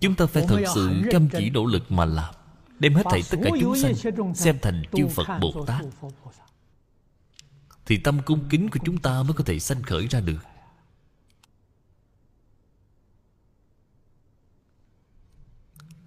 Chúng 0.00 0.14
ta 0.14 0.26
phải 0.26 0.44
thật 0.48 0.62
sự 0.74 1.02
chăm 1.10 1.28
chỉ 1.28 1.50
nỗ 1.50 1.66
lực 1.66 1.92
mà 1.92 2.04
làm 2.04 2.34
Đem 2.78 2.94
hết 2.94 3.02
thảy 3.10 3.22
tất 3.30 3.38
cả 3.44 3.50
chúng 3.60 3.76
sanh 3.76 3.94
Xem 4.34 4.58
thành 4.62 4.82
chư 4.92 5.06
Phật 5.08 5.38
Bồ 5.40 5.64
Tát. 5.66 5.84
Thì 7.86 7.98
tâm 7.98 8.20
cung 8.26 8.48
kính 8.50 8.70
của 8.70 8.78
chúng 8.84 8.98
ta 8.98 9.22
mới 9.22 9.32
có 9.34 9.44
thể 9.44 9.58
sanh 9.58 9.82
khởi 9.82 10.06
ra 10.06 10.20
được. 10.20 10.38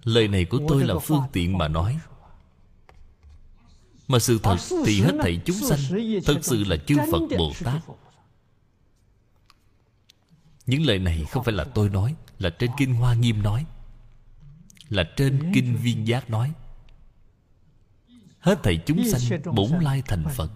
Lời 0.04 0.28
này 0.28 0.44
của 0.44 0.58
tôi 0.68 0.84
là 0.84 0.94
phương 0.98 1.22
tiện 1.32 1.58
mà 1.58 1.68
nói. 1.68 1.98
Mà 4.08 4.18
sự 4.18 4.38
thật 4.42 4.56
thì 4.86 5.00
hết 5.00 5.12
thảy 5.22 5.40
chúng 5.44 5.56
sanh 5.56 5.78
Thật 6.24 6.38
sự 6.42 6.64
là 6.64 6.76
chư 6.86 6.96
Phật 7.12 7.20
Bồ 7.38 7.52
Tát. 7.64 7.82
Những 10.66 10.82
lời 10.86 10.98
này 10.98 11.24
không 11.30 11.44
phải 11.44 11.54
là 11.54 11.64
tôi 11.64 11.88
nói 11.88 12.14
Là 12.38 12.50
trên 12.50 12.70
Kinh 12.78 12.94
Hoa 12.94 13.14
Nghiêm 13.14 13.42
nói 13.42 13.66
là 14.92 15.04
trên 15.16 15.52
Kinh 15.54 15.76
Viên 15.76 16.06
Giác 16.06 16.30
nói, 16.30 16.52
Hết 18.38 18.62
thảy 18.62 18.82
chúng 18.86 19.04
sanh 19.04 19.40
bổn 19.54 19.70
lai 19.80 20.02
thành 20.06 20.24
Phật. 20.34 20.50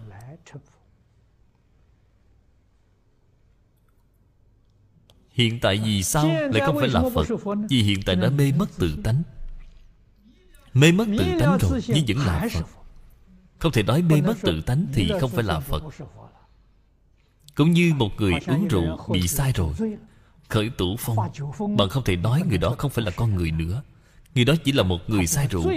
Hiện 5.31 5.59
tại 5.59 5.81
vì 5.85 6.03
sao 6.03 6.27
lại 6.27 6.61
không 6.65 6.77
phải 6.79 6.87
là 6.87 7.03
Phật? 7.13 7.27
Vì 7.69 7.83
hiện 7.83 7.99
tại 8.05 8.15
đã 8.15 8.29
mê 8.29 8.51
mất 8.51 8.65
tự 8.77 8.97
tánh. 9.03 9.23
Mê 10.73 10.91
mất 10.91 11.05
tự 11.17 11.39
tánh 11.39 11.57
rồi, 11.61 11.81
Nhưng 11.87 12.05
vẫn 12.07 12.27
là 12.27 12.47
Phật. 12.53 12.65
Không 13.59 13.71
thể 13.71 13.83
nói 13.83 14.01
mê 14.01 14.21
mất 14.21 14.35
tự 14.41 14.61
tánh 14.61 14.85
Thì 14.93 15.11
không 15.21 15.31
phải 15.31 15.43
là 15.43 15.59
Phật. 15.59 15.83
Cũng 17.55 17.71
như 17.71 17.93
một 17.93 18.09
người 18.17 18.33
uống 18.47 18.67
rượu 18.67 19.07
Bị 19.09 19.27
sai 19.27 19.51
rồi, 19.51 19.73
Khởi 20.47 20.69
tủ 20.69 20.95
phong 20.99 21.17
Bạn 21.77 21.89
không 21.89 22.03
thể 22.03 22.15
nói 22.15 22.43
người 22.49 22.57
đó 22.57 22.75
không 22.77 22.91
phải 22.91 23.05
là 23.05 23.11
con 23.11 23.35
người 23.35 23.51
nữa. 23.51 23.83
Người 24.37 24.45
đó 24.45 24.55
chỉ 24.63 24.71
là 24.71 24.83
một 24.83 25.09
người 25.09 25.27
sai 25.27 25.47
rượu. 25.47 25.71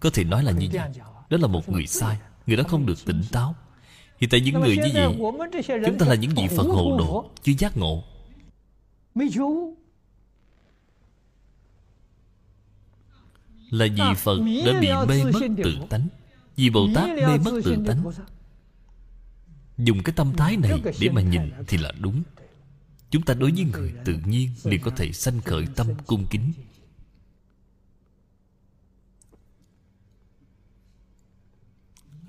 Có 0.00 0.10
thể 0.10 0.24
nói 0.24 0.44
là 0.44 0.52
như 0.52 0.68
vậy. 0.72 0.90
Đó 1.30 1.38
là 1.40 1.46
một 1.46 1.68
người 1.68 1.86
sai. 1.86 2.16
Người 2.46 2.56
đó 2.56 2.64
không 2.68 2.86
được 2.86 3.04
tỉnh 3.04 3.22
táo. 3.32 3.54
Hiện 4.18 4.30
tại 4.30 4.40
những 4.40 4.60
người 4.60 4.76
như 4.76 4.90
vậy, 4.94 5.16
Chúng 5.86 5.98
ta 5.98 6.06
là 6.06 6.14
những 6.14 6.30
vị 6.36 6.48
Phật 6.56 6.62
hộ 6.62 6.98
độ, 6.98 7.30
Chưa 7.42 7.52
giác 7.58 7.76
ngộ. 7.76 8.04
Là 13.70 13.86
vì 13.96 14.02
Phật 14.16 14.38
đã 14.66 14.80
bị 14.80 14.88
mê 15.08 15.24
mất 15.32 15.40
tự 15.64 15.76
tánh. 15.90 16.08
Vì 16.56 16.70
Bồ 16.70 16.88
Tát 16.94 17.08
mê 17.08 17.38
mất 17.44 17.60
tự 17.64 17.76
tánh. 17.86 18.04
Dùng 19.78 20.02
cái 20.02 20.12
tâm 20.16 20.32
thái 20.36 20.56
này 20.56 20.82
để 21.00 21.08
mà 21.08 21.22
nhìn 21.22 21.42
thì 21.66 21.78
là 21.78 21.92
đúng. 22.00 22.22
Chúng 23.10 23.22
ta 23.22 23.34
đối 23.34 23.50
với 23.50 23.64
người 23.64 23.92
tự 24.04 24.16
nhiên 24.26 24.50
liền 24.64 24.80
có 24.80 24.90
thể 24.90 25.12
sanh 25.12 25.40
khởi 25.40 25.66
tâm 25.76 25.86
cung 26.06 26.26
kính. 26.30 26.52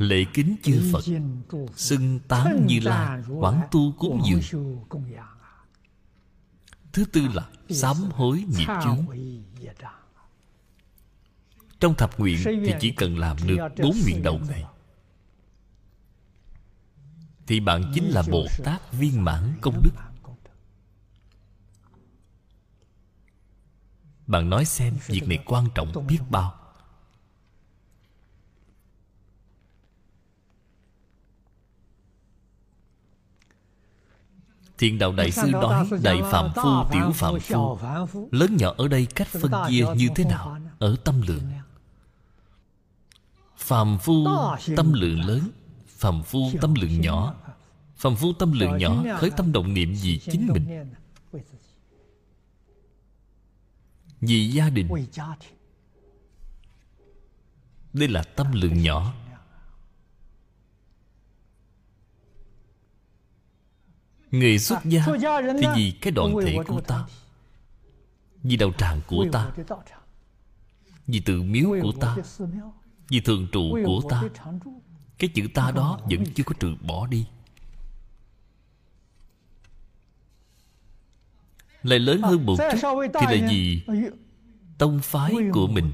Lễ 0.02 0.26
kính 0.34 0.56
chư 0.64 0.92
Phật 0.94 1.04
Xưng 1.76 2.20
tán 2.20 2.66
như 2.68 2.80
la 2.80 3.24
Quảng 3.40 3.62
tu 3.72 3.92
cúng 3.92 4.22
dường. 4.26 4.80
Thứ 6.94 7.06
tư 7.06 7.28
là 7.34 7.50
sám 7.70 7.96
hối 8.12 8.44
nghiệp 8.48 8.68
chướng. 8.84 9.06
Trong 11.80 11.96
thập 11.96 12.20
nguyện 12.20 12.38
thì 12.46 12.74
chỉ 12.80 12.92
cần 12.92 13.18
làm 13.18 13.38
được 13.48 13.58
bốn 13.84 13.96
nguyện 14.04 14.24
đầu 14.24 14.40
này. 14.50 14.66
Thì 17.48 17.60
bạn 17.60 17.92
chính 17.94 18.10
là 18.10 18.24
Bồ 18.32 18.46
Tát 18.64 18.94
viên 18.94 19.24
mãn 19.24 19.54
công 19.62 19.82
đức. 19.84 19.92
Bạn 24.28 24.50
nói 24.50 24.66
xem 24.66 24.94
việc 25.08 25.28
này 25.28 25.44
quan 25.46 25.68
trọng 25.76 26.08
biết 26.08 26.20
bao 26.30 26.61
thiền 34.82 34.98
đạo 34.98 35.12
đại 35.12 35.32
sư 35.32 35.48
nói 35.52 35.88
Đại 36.04 36.22
phạm 36.32 36.52
phu, 36.56 36.70
tiểu 36.92 37.12
phạm 37.14 37.40
phu 37.40 37.78
Lớn 38.32 38.58
nhỏ 38.58 38.74
ở 38.78 38.88
đây 38.88 39.08
cách 39.16 39.28
phân 39.28 39.52
chia 39.70 39.86
như 39.96 40.08
thế 40.16 40.24
nào? 40.24 40.60
Ở 40.80 40.96
tâm 41.04 41.22
lượng. 41.28 41.44
Phạm 43.58 43.98
phu 43.98 44.28
tâm 44.76 44.94
lượng 44.94 45.20
lớn. 45.26 45.50
Phạm 45.88 46.24
phu 46.24 46.52
tâm 46.62 46.74
lượng 46.76 47.02
nhỏ. 47.02 47.36
Phạm 47.96 48.16
phu 48.16 48.34
tâm 48.34 48.52
lượng 48.52 48.78
nhỏ 48.78 49.04
Khởi 49.18 49.30
tâm 49.30 49.52
động 49.52 49.74
niệm 49.74 49.94
vì 50.02 50.20
chính 50.20 50.48
mình. 50.54 50.94
Vì 54.22 54.48
gia 54.48 54.70
đình. 54.70 54.88
Đây 57.94 58.08
là 58.08 58.24
tâm 58.24 58.52
lượng 58.52 58.82
nhỏ. 58.82 59.14
Người 64.32 64.60
xuất 64.60 64.86
gia 64.86 65.06
Thì 65.60 65.68
vì 65.76 65.92
cái 66.02 66.12
đoàn 66.12 66.36
thể 66.44 66.58
của 66.68 66.82
ta. 66.82 67.06
Vì 68.44 68.58
đạo 68.58 68.72
tràng 68.78 69.02
của 69.08 69.26
ta 69.32 69.52
Vì 71.08 71.20
tự 71.20 71.42
miếu 71.42 71.70
của 71.82 71.92
ta 72.00 72.18
Vì 73.10 73.20
thường 73.20 73.48
trụ 73.52 73.78
của 73.86 74.02
ta. 74.10 74.24
Cái 75.18 75.30
chữ 75.34 75.48
ta 75.54 75.72
đó 75.72 76.00
vẫn 76.10 76.24
chưa 76.36 76.44
có 76.44 76.54
trừ 76.60 76.76
bỏ 76.82 77.08
đi. 77.08 77.28
Lại 81.84 82.00
lớn 82.00 82.22
hơn 82.22 82.46
một 82.46 82.56
chút 82.82 82.92
Thì 83.20 83.40
là 83.40 83.50
gì? 83.50 83.84
Tông 84.78 85.00
phái 85.04 85.34
của 85.54 85.68
mình 85.68 85.92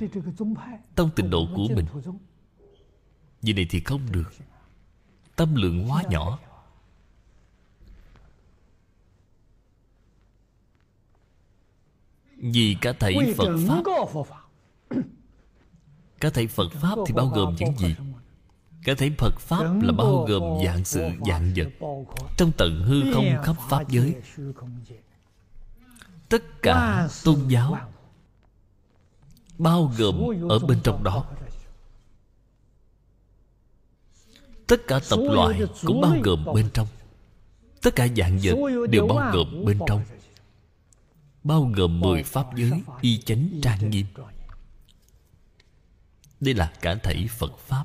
Tông 0.95 1.09
tịnh 1.15 1.29
độ 1.29 1.47
của 1.55 1.67
mình. 1.75 1.85
Vì 3.41 3.53
này 3.53 3.67
thì 3.69 3.79
không 3.79 4.01
được. 4.11 4.33
Tâm 5.35 5.55
lượng 5.55 5.91
quá 5.91 6.03
nhỏ 6.09 6.39
Vì 12.37 12.77
cả 12.81 12.93
thảy 12.93 13.33
Phật 13.37 13.57
Pháp 13.67 13.83
Cả 16.19 16.29
thảy 16.29 16.47
Phật 16.47 16.71
Pháp 16.71 16.95
thì 17.07 17.13
bao 17.13 17.27
gồm 17.27 17.55
những 17.59 17.77
gì? 17.77 17.95
Cả 18.83 18.93
thảy 18.97 19.11
Phật 19.17 19.39
Pháp 19.39 19.81
là 19.81 19.91
bao 19.91 20.25
gồm 20.27 20.65
dạng 20.65 20.85
sự 20.85 21.09
dạng 21.27 21.53
vật. 21.55 21.67
Trong 22.37 22.51
tận 22.57 22.83
hư 22.83 23.13
không 23.13 23.25
khắp 23.43 23.55
Pháp 23.69 23.89
giới 23.89 24.15
Tất 26.29 26.61
cả 26.61 27.07
tôn 27.23 27.47
giáo 27.47 27.77
Bao 29.57 29.91
gồm 29.97 30.49
ở 30.49 30.59
bên 30.59 30.79
trong 30.83 31.03
đó. 31.03 31.25
Tất 34.67 34.87
cả 34.87 34.99
tập 35.09 35.19
loại 35.31 35.61
cũng 35.85 36.01
bao 36.01 36.15
gồm 36.23 36.45
bên 36.53 36.69
trong. 36.73 36.87
Tất 37.81 37.95
cả 37.95 38.07
dạng 38.17 38.39
vật 38.43 38.87
đều 38.89 39.07
bao 39.07 39.31
gồm 39.33 39.65
bên 39.65 39.79
trong 39.87 40.01
Bao 41.47 41.71
gồm 41.75 41.99
mười 41.99 42.23
pháp 42.23 42.55
giới 42.55 42.71
Y 43.01 43.17
chánh 43.17 43.49
trang 43.61 43.89
nghiêm. 43.89 44.05
Đây 46.39 46.53
là 46.53 46.73
cả 46.81 46.95
thảy 47.03 47.27
Phật 47.37 47.57
Pháp. 47.57 47.83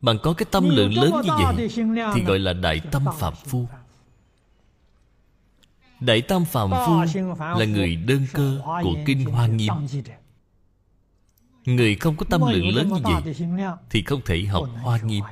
Bạn 0.00 0.18
có 0.22 0.32
cái 0.32 0.46
tâm 0.50 0.68
lượng 0.68 0.94
lớn 0.94 1.12
như 1.24 1.30
vậy 1.38 1.68
Thì 2.14 2.22
gọi 2.24 2.38
là 2.38 2.52
Đại 2.52 2.80
Tâm 2.92 3.04
Phạm 3.18 3.34
Phu. 3.34 3.66
Đại 6.00 6.22
Tâm 6.22 6.44
Phạm 6.44 6.70
Phu 6.70 7.20
Là 7.38 7.64
người 7.64 7.96
đơn 7.96 8.26
cơ 8.32 8.60
của 8.82 8.94
Kinh 9.06 9.24
Hoa 9.24 9.46
Nghiêm. 9.46 9.74
Người 11.64 11.94
không 11.94 12.16
có 12.16 12.26
tâm 12.30 12.40
lượng 12.50 12.68
lớn 12.68 12.88
như 12.88 13.00
vậy 13.02 13.34
Thì 13.90 14.02
không 14.02 14.20
thể 14.26 14.44
học 14.44 14.68
Hoa 14.82 14.98
Nghiêm 14.98 15.24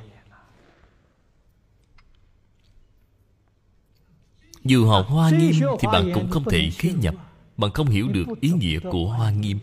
Dù 4.67 4.87
học 4.87 5.05
Hoa 5.09 5.29
Nghiêm 5.29 5.55
Thì 5.79 5.87
bạn 5.91 6.11
cũng 6.13 6.29
không 6.29 6.43
thể 6.43 6.69
khế 6.69 6.93
nhập. 6.93 7.15
Bạn 7.57 7.71
không 7.71 7.87
hiểu 7.87 8.07
được 8.07 8.25
ý 8.41 8.49
nghĩa 8.49 8.79
của 8.79 9.09
Hoa 9.09 9.31
Nghiêm. 9.31 9.59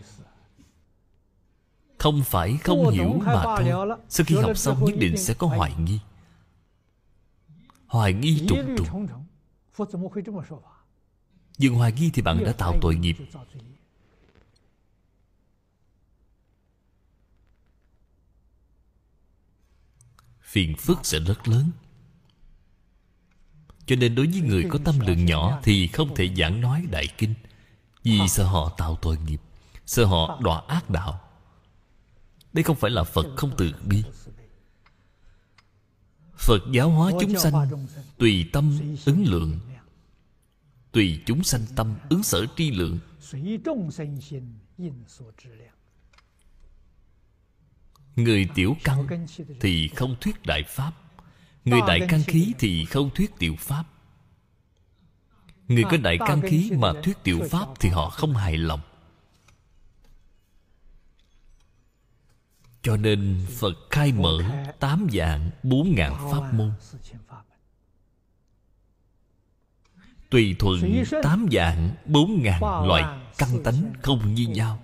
Không 1.97 2.23
phải 2.25 2.57
không 2.57 2.89
hiểu 2.89 3.13
mà 3.25 3.43
thôi. 3.43 3.97
Sau 4.09 4.25
khi 4.25 4.35
học 4.35 4.57
xong 4.57 4.85
nhất 4.85 4.95
định 4.99 5.17
sẽ 5.17 5.33
có 5.33 5.47
hoài 5.47 5.73
nghi. 5.79 5.99
Hoài 7.87 8.13
nghi 8.13 8.45
trùng 8.47 8.75
trùng 8.77 9.07
Dừng 11.57 11.75
hoài 11.75 11.91
nghi 11.91 12.09
thì 12.13 12.21
bạn 12.21 12.43
đã 12.45 12.51
tạo 12.51 12.73
tội 12.81 12.95
nghiệp. 12.95 13.15
Phiền 20.41 20.75
phức 20.77 20.97
sẽ 21.03 21.19
rất 21.19 21.47
lớn 21.47 21.71
cho 23.85 23.95
nên 23.95 24.15
đối 24.15 24.27
với 24.27 24.41
người 24.41 24.65
có 24.69 24.79
tâm 24.85 24.99
lượng 24.99 25.25
nhỏ 25.25 25.59
Thì 25.63 25.87
không 25.87 26.15
thể 26.15 26.29
giảng 26.37 26.61
nói 26.61 26.85
đại 26.91 27.07
kinh. 27.17 27.33
Vì 28.03 28.19
sợ 28.27 28.43
họ 28.43 28.69
tạo 28.77 28.97
tội 29.01 29.17
nghiệp, 29.25 29.41
Sợ 29.85 30.05
họ 30.05 30.39
đọa 30.41 30.61
ác 30.67 30.89
đạo. 30.89 31.21
Đây 32.53 32.63
không 32.63 32.75
phải 32.75 32.91
là 32.91 33.03
Phật 33.03 33.25
không 33.37 33.51
từ 33.57 33.71
bi. 33.85 34.03
Phật 36.37 36.59
giáo 36.71 36.89
hóa 36.89 37.11
chúng 37.19 37.39
sanh, 37.39 37.53
Tùy 38.17 38.49
tâm 38.53 38.79
ứng 39.05 39.23
lượng. 39.27 39.59
Tùy 40.91 41.19
chúng 41.25 41.43
sanh 41.43 41.61
tâm 41.75 41.95
ứng 42.09 42.23
sở 42.23 42.45
tri 42.55 42.71
lượng. 42.71 42.99
Người 48.15 48.49
tiểu 48.55 48.75
căn 48.83 49.27
Thì 49.59 49.87
không 49.87 50.15
thuyết 50.21 50.45
đại 50.45 50.63
pháp. 50.67 51.04
Người 51.65 51.81
đại 51.87 51.99
căn 52.09 52.23
khí 52.27 52.53
thì 52.59 52.85
không 52.85 53.09
thuyết 53.15 53.31
tiểu 53.39 53.55
pháp. 53.59 53.83
Người 55.67 55.83
có 55.83 55.97
đại 55.97 56.17
căn 56.27 56.41
khí 56.41 56.71
mà 56.77 56.93
thuyết 57.03 57.23
tiểu 57.23 57.41
pháp 57.51 57.67
Thì 57.79 57.89
họ 57.89 58.09
không 58.09 58.33
hài 58.33 58.57
lòng. 58.57 58.79
Cho 62.81 62.97
nên 62.97 63.45
Phật 63.59 63.73
khai 63.89 64.11
mở 64.11 64.37
Tám 64.79 65.07
dạng 65.13 65.49
bốn 65.63 65.95
ngàn 65.95 66.15
pháp 66.31 66.53
môn. 66.53 66.71
Tùy 70.29 70.55
thuận 70.59 71.03
tám 71.23 71.47
dạng 71.51 71.95
bốn 72.05 72.43
ngàn 72.43 72.61
loại 72.87 73.19
căn 73.37 73.63
tánh 73.63 73.93
không 74.01 74.33
như 74.33 74.47
nhau. 74.47 74.83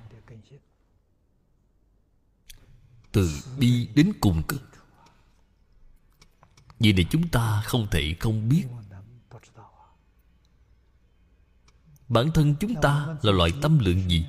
Từ 3.12 3.30
bi 3.58 3.88
đến 3.96 4.12
cùng 4.22 4.44
cực 4.48 4.71
vì 6.84 6.94
này 6.94 7.06
chúng 7.10 7.28
ta 7.28 7.62
không 7.66 7.88
thể 7.92 8.16
không 8.20 8.50
biết. 8.50 8.66
Bản 12.08 12.32
thân 12.32 12.56
chúng 12.60 12.76
ta 12.82 13.08
là 13.22 13.32
loại 13.32 13.54
tâm 13.62 13.80
lượng 13.80 14.10
gì? 14.10 14.26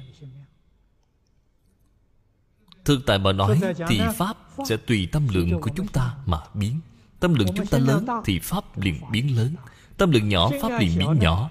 Thực 2.85 3.07
tại 3.07 3.19
mà 3.19 3.33
nói 3.33 3.61
Thì 3.89 4.01
Pháp 4.17 4.37
sẽ 4.69 4.77
tùy 4.77 5.09
tâm 5.13 5.29
lượng 5.29 5.61
của 5.61 5.71
chúng 5.77 5.89
ta 5.89 6.17
mà 6.27 6.39
biến. 6.55 6.81
Tâm 7.21 7.35
lượng 7.35 7.49
chúng 7.57 7.67
ta 7.67 7.79
lớn 7.79 8.07
Thì 8.25 8.39
Pháp 8.39 8.79
liền 8.79 9.01
biến 9.11 9.37
lớn. 9.37 9.55
Tâm 9.97 10.11
lượng 10.11 10.29
nhỏ, 10.29 10.51
Pháp 10.63 10.81
liền 10.81 10.99
biến 10.99 11.19
nhỏ. 11.21 11.51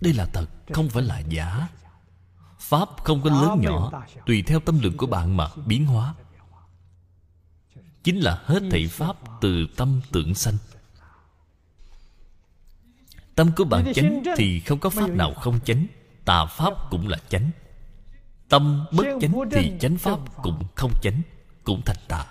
Đây 0.00 0.14
là 0.14 0.26
thật, 0.32 0.46
Không 0.72 0.88
phải 0.88 1.02
là 1.02 1.18
giả. 1.18 1.68
Pháp 2.58 2.88
không 3.04 3.22
có 3.22 3.30
lớn 3.30 3.60
nhỏ, 3.60 3.92
Tùy 4.26 4.42
theo 4.42 4.60
tâm 4.60 4.78
lượng 4.80 4.96
của 4.96 5.06
bạn 5.06 5.36
mà 5.36 5.48
biến 5.66 5.86
hóa 5.86 6.14
chính 8.08 8.20
là 8.20 8.42
hết 8.44 8.62
thảy 8.70 8.86
pháp 8.86 9.16
từ 9.40 9.66
tâm 9.76 10.00
tưởng 10.12 10.34
sanh. 10.34 10.54
Tâm 13.34 13.50
của 13.56 13.64
bạn 13.64 13.92
chánh 13.94 14.22
thì 14.36 14.60
không 14.60 14.78
có 14.78 14.90
pháp 14.90 15.10
nào 15.10 15.34
không 15.34 15.60
chánh, 15.64 15.86
tà 16.24 16.44
pháp 16.44 16.74
cũng 16.90 17.08
là 17.08 17.18
chánh. 17.28 17.50
Tâm 18.48 18.86
bất 18.92 19.06
chánh 19.20 19.32
thì 19.50 19.72
chánh 19.80 19.96
pháp 19.96 20.18
cũng 20.42 20.64
không 20.74 20.92
chánh, 21.02 21.22
cũng 21.64 21.82
thành 21.84 21.96
tà. 22.08 22.26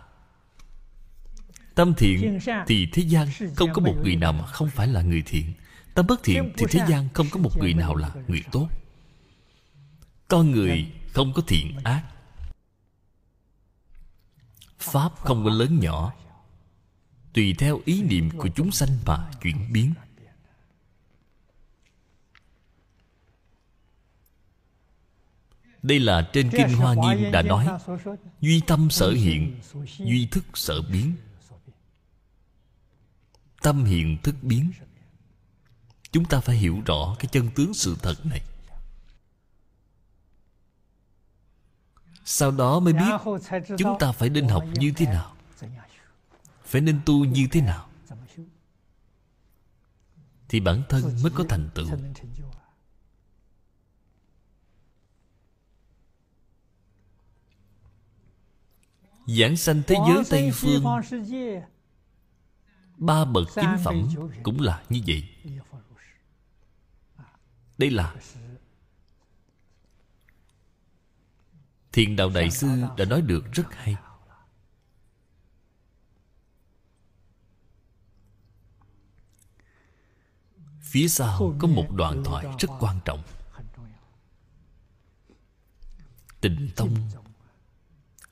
Tâm 1.76 1.94
thiện 1.94 2.40
thì 2.68 2.88
thế 2.94 3.04
gian 3.04 3.28
không 3.56 3.74
có 3.74 3.82
một 3.82 3.96
người 4.04 4.16
nào 4.16 4.34
mà 4.34 4.46
không 4.46 4.70
phải 4.70 4.88
là 4.88 5.02
người 5.02 5.24
thiện. 5.26 5.54
Tâm 5.94 6.08
bất 6.08 6.24
thiện 6.24 6.54
thì 6.58 6.66
thế 6.70 6.86
gian 6.88 7.10
không 7.14 7.28
có 7.32 7.40
một 7.40 7.60
người 7.60 7.74
nào 7.74 7.96
là 7.96 8.12
người 8.28 8.44
tốt. 8.52 8.68
Con 10.28 10.52
người 10.52 10.88
không 11.14 11.34
có 11.34 11.42
thiện 11.48 11.76
ác 11.84 12.04
Pháp 14.92 15.16
không 15.20 15.44
có 15.44 15.50
lớn 15.50 15.80
nhỏ. 15.80 16.14
Tùy 17.34 17.56
theo 17.58 17.82
ý 17.86 18.02
niệm 18.02 18.30
của 18.38 18.50
chúng 18.56 18.72
sanh 18.72 18.90
mà 19.06 19.32
chuyển 19.42 19.74
biến. 19.74 19.94
Đây 25.84 26.00
là 26.00 26.30
trên 26.34 26.50
Kinh 26.52 26.78
Hoa 26.78 26.94
Nghiêm 26.94 27.32
đã 27.32 27.42
nói, 27.42 27.68
Duy 28.42 28.62
tâm 28.68 28.90
sở 28.90 29.12
hiện, 29.12 29.60
Duy 29.98 30.28
thức 30.32 30.44
sở 30.54 30.82
biến. 30.82 31.16
Tâm 33.62 33.84
hiện 33.84 34.18
thức 34.24 34.36
biến. 34.42 34.72
Chúng 36.12 36.26
ta 36.26 36.40
phải 36.40 36.56
hiểu 36.56 36.82
rõ 36.86 37.16
cái 37.20 37.30
chân 37.32 37.50
tướng 37.56 37.74
sự 37.74 37.98
thật 38.02 38.26
này. 38.26 38.42
Sau 42.30 42.52
đó 42.52 42.80
mới 42.80 42.94
biết 42.94 43.12
Chúng 43.78 43.98
ta 44.00 44.12
phải 44.12 44.30
nên 44.30 44.48
học 44.48 44.64
như 44.80 44.92
thế 44.96 45.06
nào. 45.06 45.36
Phải 46.64 46.82
nên 46.82 47.00
tu 47.06 47.26
như 47.26 47.48
thế 47.52 47.62
nào. 47.62 47.90
Thì 50.50 50.60
bản 50.60 50.84
thân 50.90 51.04
mới 51.24 51.32
có 51.36 51.44
thành 51.50 51.70
tựu. 51.76 51.88
Giảng 59.28 59.58
sanh 59.58 59.82
thế 59.88 59.96
giới 60.08 60.24
Tây 60.30 60.52
Phương 60.54 60.84
Ba 62.98 63.26
bậc 63.26 63.48
chính 63.56 63.78
phẩm 63.84 64.10
cũng 64.44 64.62
là 64.62 64.84
như 64.90 65.02
vậy. 65.08 65.30
Đây 67.78 67.92
là 67.92 68.16
Thiền 71.98 72.16
Đạo 72.16 72.30
Đại 72.30 72.52
Sư 72.52 72.68
đã 72.98 73.06
nói 73.06 73.22
được 73.22 73.52
rất 73.52 73.64
hay. 73.72 73.96
Phía 80.82 81.08
sau 81.08 81.56
có 81.60 81.68
một 81.68 81.92
đoạn 81.92 82.24
thoại 82.26 82.46
rất 82.60 82.68
quan 82.80 83.00
trọng. 83.06 83.24
Tịnh 86.42 86.70
Tông 86.76 86.96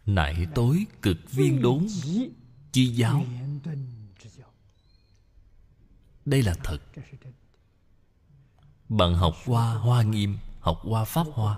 Nại 0.05 0.47
tối 0.55 0.85
cực 1.01 1.17
viên 1.31 1.61
đốn 1.61 1.87
Chi 2.71 2.87
giáo. 2.87 3.25
Đây 6.25 6.43
là 6.43 6.55
thật. 6.63 6.77
Bạn 8.89 9.15
học 9.15 9.35
qua 9.45 9.73
Hoa 9.73 10.03
Nghiêm 10.03 10.37
Học 10.59 10.81
qua 10.83 11.03
Pháp 11.03 11.27
Hoa 11.33 11.57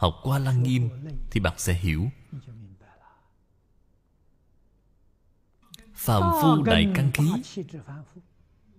học 0.00 0.20
qua 0.22 0.38
lăng 0.38 0.62
nghiêm 0.62 0.88
thì 1.30 1.40
bạn 1.40 1.54
sẽ 1.58 1.74
hiểu. 1.74 2.08
Phàm 5.94 6.22
phu 6.42 6.62
đại 6.62 6.86
căn 6.94 7.10
khí 7.14 7.24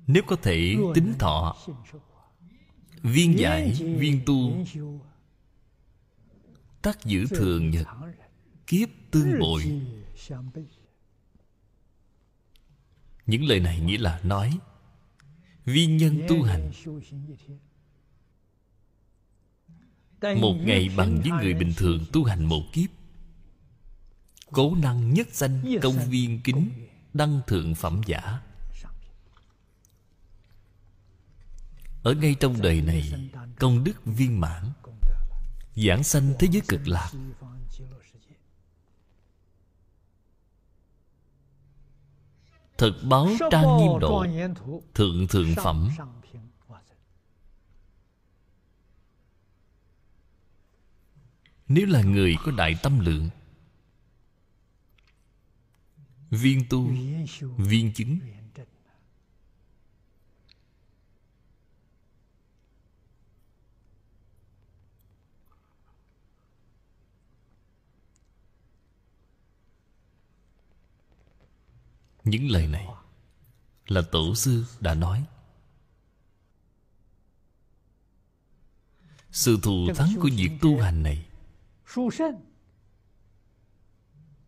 nếu 0.08 0.24
có 0.28 0.36
thể 0.36 0.76
tính 0.96 1.14
thọ. 1.20 1.56
Viên 3.02 3.40
giải 3.40 3.72
viên 3.72 4.22
tu. 4.26 4.66
Tắc 6.82 7.06
giữ 7.06 7.26
thường 7.26 7.70
nhật. 7.70 7.88
Kiếp 8.68 8.90
tương 9.12 9.40
bội 9.40 9.82
Những 13.26 13.46
lời 13.46 13.60
này 13.60 13.80
nghĩa 13.80 13.98
là 13.98 14.20
nói. 14.24 14.60
Vi 15.66 15.86
nhân 15.86 16.22
tu 16.30 16.44
hành 16.44 16.72
Một 20.22 20.54
ngày 20.54 20.90
bằng 20.98 21.22
với 21.22 21.32
người 21.32 21.54
bình 21.54 21.74
thường 21.78 22.06
tu 22.14 22.24
hành 22.24 22.46
một 22.46 22.64
kiếp. 22.74 22.90
Cố 24.52 24.76
năng 24.76 25.14
nhất 25.14 25.28
danh 25.32 25.80
công 25.82 26.10
viên 26.10 26.42
kính 26.44 26.70
Đăng 27.14 27.42
thượng 27.48 27.76
phẩm 27.76 28.02
giả. 28.06 28.40
Ở 32.04 32.14
ngay 32.14 32.36
trong 32.40 32.62
đời 32.62 32.82
này 32.82 33.30
Công 33.60 33.84
đức 33.84 34.06
viên 34.06 34.40
mãn 34.40 34.64
Giảng 35.76 36.04
sanh 36.04 36.34
thế 36.40 36.48
giới 36.52 36.62
cực 36.68 36.88
lạc. 36.88 37.12
Thật 42.78 42.94
báo 43.10 43.28
trang 43.52 43.78
nghiêm 43.78 44.00
độ 44.00 44.26
Thượng 44.94 45.28
thượng 45.28 45.56
phẩm 45.56 45.90
Nếu 51.74 51.88
là 51.88 52.02
người 52.02 52.36
có 52.46 52.52
đại 52.52 52.76
tâm 52.84 53.00
lượng, 53.00 53.30
Viên 56.30 56.66
tu, 56.70 56.92
Viên 57.58 57.94
chứng, 57.94 58.20
Những 72.24 72.50
lời 72.50 72.68
này 72.68 72.88
Là 73.88 74.02
tổ 74.12 74.36
sư 74.36 74.66
đã 74.80 74.94
nói. 74.94 75.26
Sự 79.32 79.60
thù 79.64 79.88
thắng 79.96 80.16
của 80.22 80.30
việc 80.38 80.52
tu 80.62 80.82
hành 80.82 81.04
này 81.04 81.31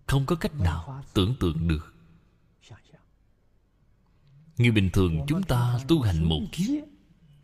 không 0.07 0.25
có 0.25 0.35
cách 0.35 0.59
nào 0.59 1.03
tưởng 1.13 1.35
tượng 1.39 1.67
được. 1.67 1.93
Như 4.57 4.71
bình 4.71 4.89
thường 4.93 5.25
chúng 5.27 5.43
ta 5.43 5.79
tu 5.87 6.01
hành 6.01 6.29
một 6.29 6.39
kiếp 6.51 6.83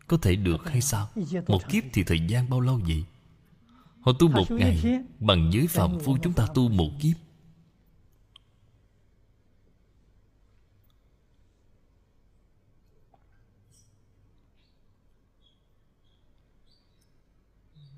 Có 0.06 0.16
thể 0.16 0.36
được 0.36 0.68
hay 0.68 0.80
sao? 0.80 1.08
Một 1.48 1.68
kiếp 1.68 1.84
thì 1.92 2.04
thời 2.04 2.20
gian 2.28 2.50
bao 2.50 2.60
lâu 2.60 2.80
vậy? 2.86 3.04
Họ 4.00 4.12
tu 4.18 4.28
một 4.28 4.50
ngày 4.50 5.02
Bằng 5.20 5.50
giới 5.52 5.66
phạm 5.66 5.98
phu 6.00 6.18
chúng 6.22 6.32
ta 6.32 6.46
tu 6.54 6.68
một 6.68 6.90
kiếp. 7.00 7.16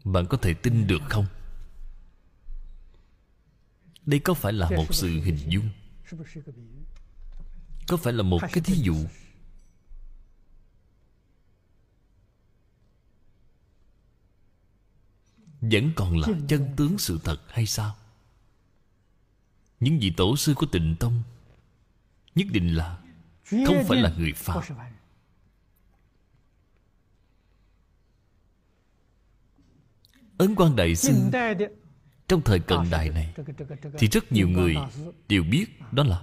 Bạn 0.05 0.27
có 0.27 0.37
thể 0.37 0.55
tin 0.55 0.87
được 0.87 1.03
không? 1.09 1.27
Đây 4.07 4.21
có 4.21 4.35
phải 4.35 4.53
là 4.53 4.71
một 4.71 4.95
sự 4.95 5.09
hình 5.09 5.39
dung? 5.49 5.69
Có 7.89 7.97
phải 7.97 8.13
là 8.13 8.23
một 8.23 8.39
cái 8.43 8.61
thí 8.65 8.75
dụ? 8.75 8.97
Vẫn 15.61 15.93
còn 15.97 16.19
là 16.19 16.29
chân 16.49 16.69
tướng 16.77 16.99
sự 16.99 17.21
thật 17.25 17.41
hay 17.49 17.67
sao? 17.67 17.97
Những 19.81 19.99
vị 19.99 20.13
tổ 20.17 20.37
sư 20.37 20.55
của 20.55 20.67
tịnh 20.67 20.97
tông 21.01 21.23
Nhất 22.35 22.47
định 22.53 22.77
là 22.77 22.99
Không 23.45 23.85
phải 23.89 24.03
là 24.03 24.15
người 24.19 24.33
phàm. 24.33 24.63
Ấn 30.39 30.55
quan 30.55 30.77
Đại 30.77 30.97
Sư 30.97 31.13
trong 32.33 32.43
thời 32.43 32.61
cận 32.61 32.91
đại 32.91 33.09
này, 33.09 33.35
Thì 33.99 34.09
rất 34.09 34.33
nhiều 34.33 34.49
người 34.49 34.77
đều 35.29 35.43
biết 35.43 35.67
Đó 35.93 36.05
là 36.05 36.23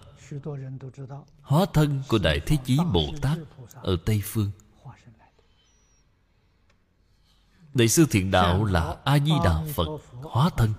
Hóa 1.42 1.66
thân 1.74 2.04
của 2.08 2.18
Đại 2.18 2.40
Thế 2.46 2.58
Chí 2.66 2.78
Bồ 2.94 3.02
Tát 3.22 3.38
Ở 3.74 3.98
Tây 4.06 4.22
Phương. 4.24 4.52
Đại 7.74 7.88
sư 7.88 8.06
Thiện 8.12 8.32
Đạo 8.32 8.66
là 8.66 8.96
A-di-đà 9.04 9.64
Phật 9.76 9.88
Hóa 10.12 10.50
thân. 10.58 10.74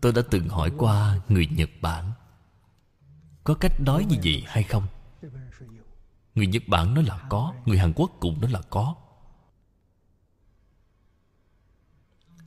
Tôi 0.00 0.12
đã 0.12 0.22
từng 0.30 0.48
hỏi 0.48 0.72
qua 0.78 1.20
người 1.28 1.46
Nhật 1.46 1.70
Bản, 1.80 2.12
Có 3.44 3.54
cách 3.54 3.80
nói 3.80 4.06
như 4.08 4.16
vậy 4.24 4.44
hay 4.46 4.62
không? 4.62 4.86
Người 6.34 6.46
Nhật 6.46 6.62
Bản 6.66 6.94
nói 6.94 7.04
là 7.04 7.18
có, 7.28 7.54
Người 7.66 7.78
Hàn 7.78 7.92
Quốc 7.96 8.10
cũng 8.20 8.40
nói 8.40 8.50
là 8.50 8.60
có. 8.70 8.94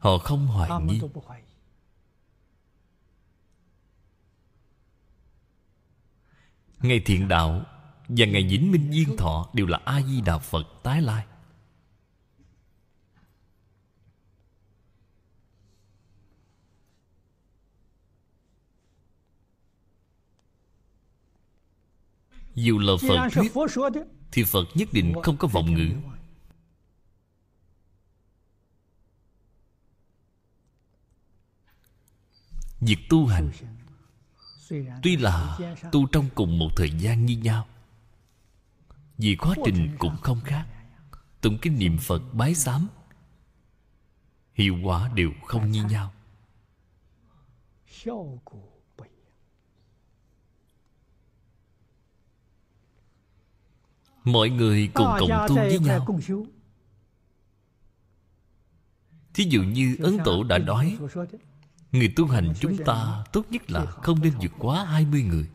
Họ 0.02 0.18
không 0.18 0.48
hoài 0.48 0.70
nghi. 0.86 1.02
Ngày 6.82 7.02
thiện 7.06 7.28
đạo 7.28 7.66
Và 8.08 8.26
ngày 8.26 8.48
vĩnh 8.50 8.72
minh 8.72 8.92
duyên 8.92 9.18
thọ 9.18 9.50
Đều 9.54 9.66
là 9.66 9.80
A-di-đà 9.86 10.38
Phật 10.38 10.64
tái 10.84 11.02
lai. 11.02 11.26
Dù 22.56 22.80
là 22.80 22.94
Phật 23.08 23.30
thuyết 23.32 23.52
Thì 24.32 24.44
Phật 24.44 24.66
nhất 24.76 24.90
định 24.92 25.14
không 25.24 25.38
có 25.38 25.48
vọng 25.48 25.74
ngữ 25.74 26.11
Việc 32.82 32.98
tu 33.10 33.26
hành 33.26 33.52
Tuy 35.04 35.18
là 35.18 35.58
tu 35.92 36.08
trong 36.08 36.30
cùng 36.36 36.60
một 36.60 36.70
thời 36.76 36.90
gian 36.92 37.26
như 37.26 37.38
nhau, 37.38 37.68
Vì 39.18 39.36
quá 39.36 39.56
trình 39.66 39.96
cũng 40.00 40.18
không 40.22 40.42
khác. 40.42 40.68
Tụng 41.42 41.58
kinh 41.62 41.80
niệm 41.80 41.98
Phật 41.98 42.22
bái 42.34 42.56
sám, 42.56 42.88
Hiệu 44.54 44.78
quả 44.84 45.12
đều 45.16 45.32
không 45.46 45.72
như 45.72 45.86
nhau. 45.86 46.14
Mọi 54.24 54.50
người 54.50 54.90
cùng 54.94 55.08
cộng 55.20 55.48
tu 55.48 55.56
với 55.56 55.80
nhau. 55.80 56.08
Thí 59.34 59.44
dụ 59.44 59.64
như 59.64 59.98
Ấn 60.04 60.18
Tổ 60.26 60.44
đã 60.44 60.58
nói 60.58 60.98
Người 61.92 62.14
tu 62.16 62.28
hành 62.28 62.54
chúng 62.60 62.78
ta 62.86 63.24
tốt 63.34 63.46
nhất 63.50 63.72
là 63.72 63.86
không 63.86 64.22
nên 64.22 64.34
vượt 64.42 64.52
quá 64.60 64.86
20 64.86 65.24
người. 65.24 65.50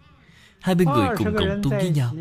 20 0.60 0.86
người 0.86 1.08
cùng 1.16 1.34
cộng 1.38 1.62
tu 1.62 1.70
với 1.70 1.90
nhau. 1.90 2.14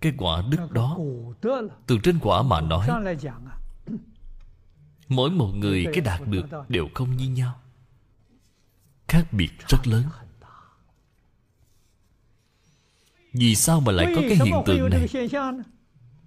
Cái 0.00 0.12
quả 0.18 0.42
đức 0.50 0.70
đó, 0.72 0.98
Từ 1.86 1.98
trên 2.02 2.18
quả 2.22 2.42
mà 2.42 2.60
nói, 2.60 2.88
Mỗi 5.08 5.30
một 5.30 5.52
người 5.54 5.86
cái 5.92 6.00
đạt 6.00 6.20
được 6.26 6.46
đều 6.68 6.88
không 6.94 7.16
như 7.16 7.28
nhau, 7.28 7.60
Khác 9.08 9.32
biệt 9.32 9.50
rất 9.68 9.86
lớn. 9.86 10.04
Vì 13.32 13.54
sao 13.54 13.80
mà 13.80 13.92
lại 13.92 14.12
có 14.16 14.20
cái 14.20 14.38
hiện 14.44 14.54
tượng 14.66 14.90
này? 14.90 15.08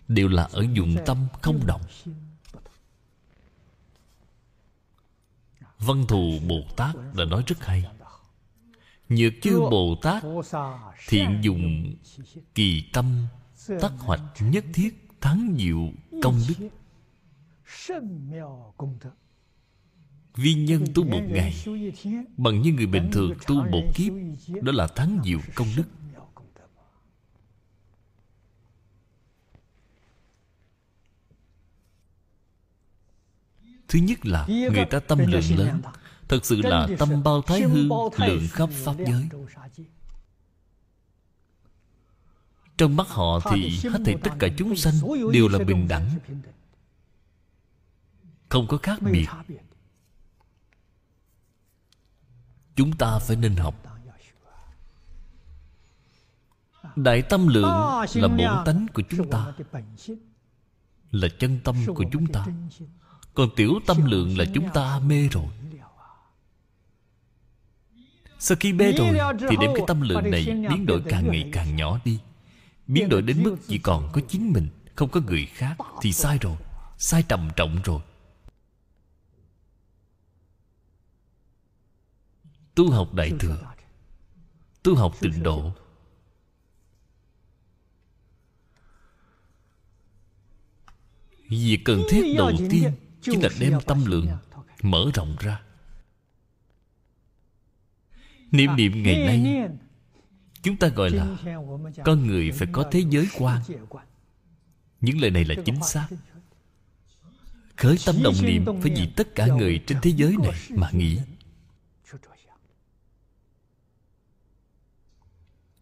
Đều 0.07 0.27
là 0.27 0.43
ở 0.43 0.65
dụng 0.73 0.95
tâm 1.05 1.17
không 1.41 1.59
động. 1.65 1.81
Văn 5.79 6.05
thù 6.07 6.39
Bồ 6.47 6.61
Tát 6.77 6.95
đã 7.17 7.25
nói 7.25 7.43
rất 7.47 7.65
hay. 7.65 7.85
Nhược 9.09 9.33
chư 9.41 9.59
Bồ 9.59 9.95
Tát 10.01 10.23
Thiện 11.07 11.39
dùng 11.41 11.93
kỳ 12.55 12.83
tâm 12.93 13.27
Tắc 13.81 13.91
hoạch 13.99 14.21
nhất 14.39 14.65
thiết 14.73 15.05
Thắng 15.21 15.55
diệu 15.57 15.91
công 16.21 16.39
đức. 16.47 16.69
Vi 20.35 20.53
nhân 20.53 20.85
tu 20.95 21.03
một 21.03 21.21
ngày, 21.29 21.53
Bằng 22.37 22.61
như 22.61 22.71
người 22.71 22.85
bình 22.85 23.09
thường 23.11 23.33
tu 23.47 23.55
một 23.55 23.83
kiếp, 23.95 24.13
Đó 24.61 24.71
là 24.71 24.87
thắng 24.87 25.21
diệu 25.25 25.39
công 25.55 25.67
đức. 25.77 25.83
Thứ 33.89 33.99
nhất 33.99 34.25
là 34.25 34.45
người 34.47 34.85
ta 34.89 34.99
tâm 34.99 35.19
lượng 35.19 35.57
lớn. 35.57 35.81
Thật 36.27 36.45
sự 36.45 36.61
là 36.61 36.87
tâm 36.99 37.23
bao 37.23 37.41
thái 37.41 37.61
hư 37.61 37.89
Lượng 38.17 38.47
khắp 38.51 38.69
Pháp 38.85 38.95
giới. 39.07 39.29
Trong 42.77 42.95
mắt 42.95 43.07
họ 43.07 43.39
thì 43.51 43.79
Hết 43.83 43.99
thảy 44.05 44.15
tất 44.23 44.31
cả 44.39 44.47
chúng 44.57 44.75
sanh 44.75 44.93
Đều 45.33 45.47
là 45.47 45.59
bình 45.59 45.87
đẳng. 45.87 46.09
không 48.49 48.67
có 48.67 48.77
khác 48.77 48.99
biệt. 49.01 49.27
chúng 52.75 52.97
ta 52.97 53.19
phải 53.19 53.35
nên 53.35 53.55
học. 53.55 53.75
Đại 56.95 57.21
tâm 57.21 57.47
lượng 57.47 57.63
là 58.13 58.27
bổn 58.27 58.65
tánh 58.65 58.85
của 58.93 59.03
chúng 59.09 59.29
ta. 59.29 59.53
là 61.11 61.27
chân 61.39 61.59
tâm 61.63 61.75
của 61.95 62.05
chúng 62.11 62.27
ta 62.27 62.45
còn 63.39 63.49
tiểu 63.55 63.79
tâm 63.85 64.05
lượng 64.05 64.37
là 64.37 64.45
chúng 64.53 64.69
ta 64.73 64.99
mê 64.99 65.27
rồi. 65.27 65.45
Sau 68.39 68.57
khi 68.59 68.73
mê 68.73 68.91
rồi, 68.91 69.35
Thì 69.49 69.55
đem 69.61 69.71
cái 69.75 69.83
tâm 69.87 70.01
lượng 70.01 70.31
này 70.31 70.45
biến 70.45 70.85
đổi 70.85 71.01
càng 71.09 71.27
ngày 71.31 71.49
càng 71.53 71.75
nhỏ 71.75 71.99
đi. 72.05 72.19
Biến 72.87 73.09
đổi 73.09 73.21
đến 73.21 73.43
mức 73.43 73.57
chỉ 73.67 73.77
còn 73.77 74.09
có 74.13 74.21
chính 74.27 74.53
mình, 74.53 74.67
Không 74.95 75.09
có 75.09 75.21
người 75.21 75.45
khác, 75.45 75.77
Thì 76.01 76.13
sai 76.13 76.37
rồi, 76.41 76.57
Sai 76.97 77.23
trầm 77.23 77.49
trọng 77.55 77.81
rồi. 77.83 78.01
Tu 82.75 82.91
học 82.91 83.13
Đại 83.13 83.31
Thừa, 83.39 83.73
Tu 84.83 84.95
học 84.95 85.15
tịnh 85.19 85.43
độ. 85.43 85.71
Việc 91.49 91.81
cần 91.85 92.01
thiết 92.09 92.35
đầu 92.37 92.51
tiên 92.69 92.91
Chính 93.21 93.43
là 93.43 93.49
đem 93.59 93.79
tâm 93.85 94.05
lượng 94.05 94.27
Mở 94.81 95.05
rộng 95.13 95.35
ra. 95.39 95.61
Niệm 98.51 98.75
niệm 98.75 99.03
ngày 99.03 99.15
nay, 99.15 99.69
Chúng 100.61 100.77
ta 100.77 100.87
gọi 100.87 101.09
là 101.09 101.37
Con 102.05 102.27
người 102.27 102.51
phải 102.51 102.67
có 102.71 102.89
thế 102.91 103.03
giới 103.09 103.27
quan. 103.37 103.61
Những 105.01 105.21
lời 105.21 105.31
này 105.31 105.45
là 105.45 105.55
chính 105.65 105.83
xác. 105.83 106.07
Khởi 107.77 107.97
tâm 108.05 108.15
động 108.23 108.35
niệm 108.41 108.65
Phải 108.65 108.91
vì 108.95 109.09
tất 109.15 109.35
cả 109.35 109.45
người 109.45 109.83
trên 109.87 109.97
thế 110.01 110.11
giới 110.15 110.35
này 110.43 110.53
Mà 110.69 110.89
nghĩ. 110.93 111.19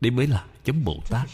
Đây 0.02 0.12
mới 0.12 0.28
là 0.28 0.46
chấm 0.64 0.84
Bồ 0.84 1.02
Tát. 1.10 1.30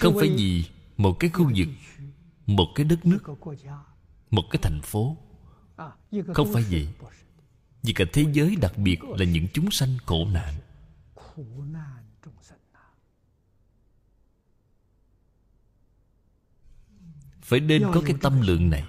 Không 0.00 0.18
phải 0.18 0.28
vì 0.28 0.64
một 0.96 1.16
cái 1.20 1.30
khu 1.30 1.50
vực, 1.56 1.68
Một 2.46 2.66
cái 2.74 2.86
đất 2.86 3.06
nước, 3.06 3.18
Một 4.30 4.42
cái 4.50 4.60
thành 4.62 4.80
phố. 4.82 5.16
Không 6.34 6.52
phải 6.52 6.62
vậy, 6.62 6.88
Vì 7.82 7.92
cả 7.92 8.04
thế 8.12 8.24
giới 8.32 8.56
đặc 8.56 8.78
biệt 8.78 9.02
là 9.02 9.24
những 9.24 9.46
chúng 9.54 9.70
sanh 9.70 9.96
khổ 10.06 10.24
nạn. 10.32 10.54
Phải 17.40 17.60
nên 17.60 17.82
có 17.94 18.02
cái 18.06 18.16
tâm 18.22 18.40
lượng 18.40 18.70
này. 18.70 18.84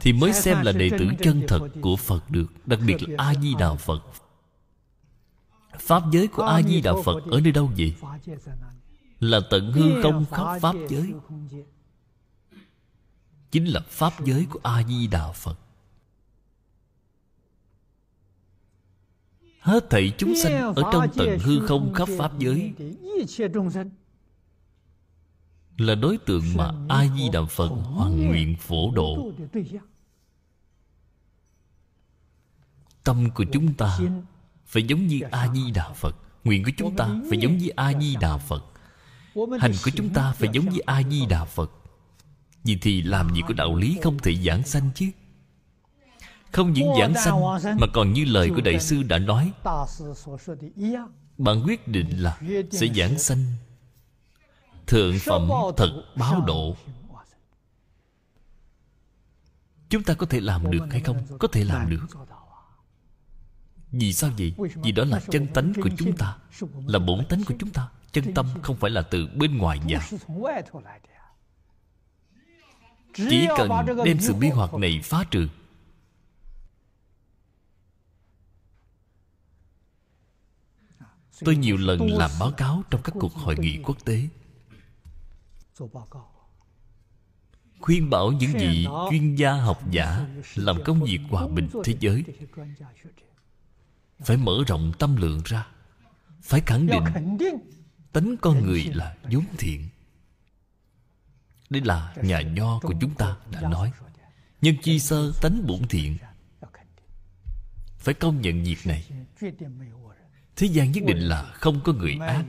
Thì 0.00 0.12
mới 0.12 0.32
xem 0.32 0.62
là 0.62 0.72
đệ 0.72 0.90
tử 0.98 1.08
chân 1.22 1.42
thật 1.48 1.68
của 1.80 1.96
Phật 1.96 2.30
được, 2.30 2.66
Đặc 2.66 2.78
biệt 2.86 2.96
là 3.02 3.24
A-di-đà 3.24 3.74
Phật. 3.74 4.21
Pháp 5.82 6.02
giới 6.12 6.28
của 6.28 6.42
A-di-đà 6.42 6.92
Phật 7.04 7.22
ở 7.30 7.40
nơi 7.40 7.52
đâu 7.52 7.70
vậy? 7.76 7.94
Là 9.20 9.40
tận 9.50 9.72
hư 9.72 10.02
không 10.02 10.24
khắp 10.30 10.58
Pháp 10.60 10.74
giới? 10.88 11.12
Chính 13.50 13.64
là 13.64 13.80
Pháp 13.88 14.24
giới 14.24 14.46
của 14.50 14.60
A-di-đà 14.62 15.32
Phật. 15.32 15.58
Hết 19.60 19.90
thảy 19.90 20.12
chúng 20.18 20.34
sanh 20.42 20.74
ở 20.74 20.82
trong 20.92 21.06
tận 21.16 21.38
hư 21.38 21.66
không 21.66 21.94
khắp 21.94 22.08
Pháp 22.18 22.38
giới? 22.38 22.72
Là 25.78 25.94
đối 25.94 26.18
tượng 26.18 26.44
mà 26.56 26.72
A-di-đà 26.88 27.40
Phật 27.50 27.68
hoàn 27.68 28.26
nguyện 28.26 28.56
phổ 28.56 28.90
độ. 28.94 29.32
Tâm 33.04 33.28
của 33.34 33.44
chúng 33.52 33.74
ta 33.74 33.98
phải 34.72 34.82
giống 34.82 35.06
như 35.06 35.20
a 35.30 35.48
di 35.54 35.70
đà 35.70 35.92
phật. 35.92 36.16
Nguyện 36.44 36.64
của 36.64 36.70
chúng 36.76 36.96
ta 36.96 37.08
phải 37.28 37.38
giống 37.38 37.58
như 37.58 37.68
a 37.68 37.92
di 38.00 38.16
đà 38.20 38.36
phật. 38.36 38.64
Hành 39.60 39.72
của 39.84 39.90
chúng 39.96 40.08
ta 40.08 40.32
phải 40.32 40.48
giống 40.52 40.68
như 40.68 40.78
a 40.86 41.02
di 41.10 41.26
đà 41.26 41.44
phật. 41.44 41.70
Vì 42.64 42.78
thì 42.82 43.02
làm 43.02 43.34
gì 43.34 43.40
có 43.48 43.54
đạo 43.54 43.76
lý 43.76 43.98
không 44.02 44.18
thể 44.18 44.36
giảng 44.36 44.62
sanh 44.66 44.90
chứ? 44.94 45.06
Không 46.52 46.72
những 46.72 46.88
giảng 46.98 47.14
sanh, 47.24 47.40
mà 47.80 47.86
còn 47.92 48.12
như 48.12 48.24
lời 48.24 48.50
của 48.54 48.60
đại 48.60 48.80
sư 48.80 49.02
đã 49.02 49.18
nói, 49.18 49.52
bạn 51.38 51.62
quyết 51.64 51.88
định 51.88 52.22
là 52.22 52.40
sẽ 52.70 52.86
giảng 52.96 53.18
sanh 53.18 53.44
thượng 54.86 55.14
phẩm 55.18 55.48
thật 55.76 56.04
báo 56.16 56.40
độ. 56.46 56.76
Chúng 59.88 60.02
ta 60.02 60.14
có 60.14 60.26
thể 60.26 60.40
làm 60.40 60.70
được 60.70 60.86
hay 60.90 61.00
không? 61.00 61.16
Có 61.38 61.48
thể 61.48 61.64
làm 61.64 61.90
được 61.90 62.06
vì 63.92 64.12
sao 64.12 64.30
vậy? 64.38 64.54
Vì 64.82 64.92
đó 64.92 65.04
là 65.04 65.20
chân 65.30 65.46
tánh 65.46 65.72
của 65.82 65.90
chúng 65.98 66.16
ta. 66.16 66.36
Là 66.86 66.98
bổn 66.98 67.24
tánh 67.28 67.44
của 67.44 67.54
chúng 67.58 67.70
ta. 67.70 67.88
Chân 68.12 68.34
tâm 68.34 68.46
không 68.62 68.76
phải 68.76 68.90
là 68.90 69.02
từ 69.02 69.28
bên 69.36 69.58
ngoài 69.58 69.80
vào 69.88 70.02
Chỉ 73.14 73.46
cần 73.56 73.70
đem 74.04 74.20
sự 74.20 74.34
mê 74.34 74.48
hoặc 74.48 74.74
này 74.74 75.00
phá 75.04 75.24
trừ. 75.30 75.48
Tôi 81.44 81.56
nhiều 81.56 81.76
lần 81.76 82.10
làm 82.10 82.30
báo 82.40 82.52
cáo 82.56 82.82
trong 82.90 83.02
các 83.02 83.14
cuộc 83.20 83.34
hội 83.34 83.56
nghị 83.58 83.78
quốc 83.84 83.96
tế. 84.04 84.28
Khuyên 87.80 88.10
bảo 88.10 88.32
những 88.32 88.52
vị 88.52 88.86
chuyên 89.10 89.34
gia 89.34 89.52
học 89.52 89.82
giả 89.90 90.26
Làm 90.54 90.76
công 90.84 91.02
việc 91.02 91.20
hòa 91.30 91.48
bình 91.48 91.68
thế 91.84 91.96
giới 92.00 92.24
phải 94.24 94.36
mở 94.36 94.58
rộng 94.66 94.92
tâm 94.98 95.16
lượng 95.16 95.40
ra. 95.44 95.66
Phải 96.42 96.60
khẳng 96.66 96.86
định 96.86 97.04
tánh 98.12 98.36
con 98.40 98.66
người 98.66 98.84
là 98.94 99.16
vốn 99.30 99.44
thiện. 99.58 99.88
Đây 101.70 101.82
là 101.84 102.14
nhà 102.22 102.40
nho 102.40 102.80
của 102.80 102.94
chúng 103.00 103.14
ta 103.14 103.36
đã 103.50 103.60
nói. 103.60 103.92
Nhân 104.60 104.74
chi 104.82 104.98
sơ 104.98 105.32
tánh 105.42 105.66
bổn 105.66 105.88
thiện. 105.88 106.16
Phải 107.98 108.14
công 108.14 108.40
nhận 108.40 108.62
việc 108.62 108.86
này. 108.86 109.08
Thế 110.56 110.66
gian 110.66 110.92
nhất 110.92 111.04
định 111.06 111.18
là 111.18 111.42
không 111.42 111.80
có 111.84 111.92
người 111.92 112.18
ác. 112.20 112.44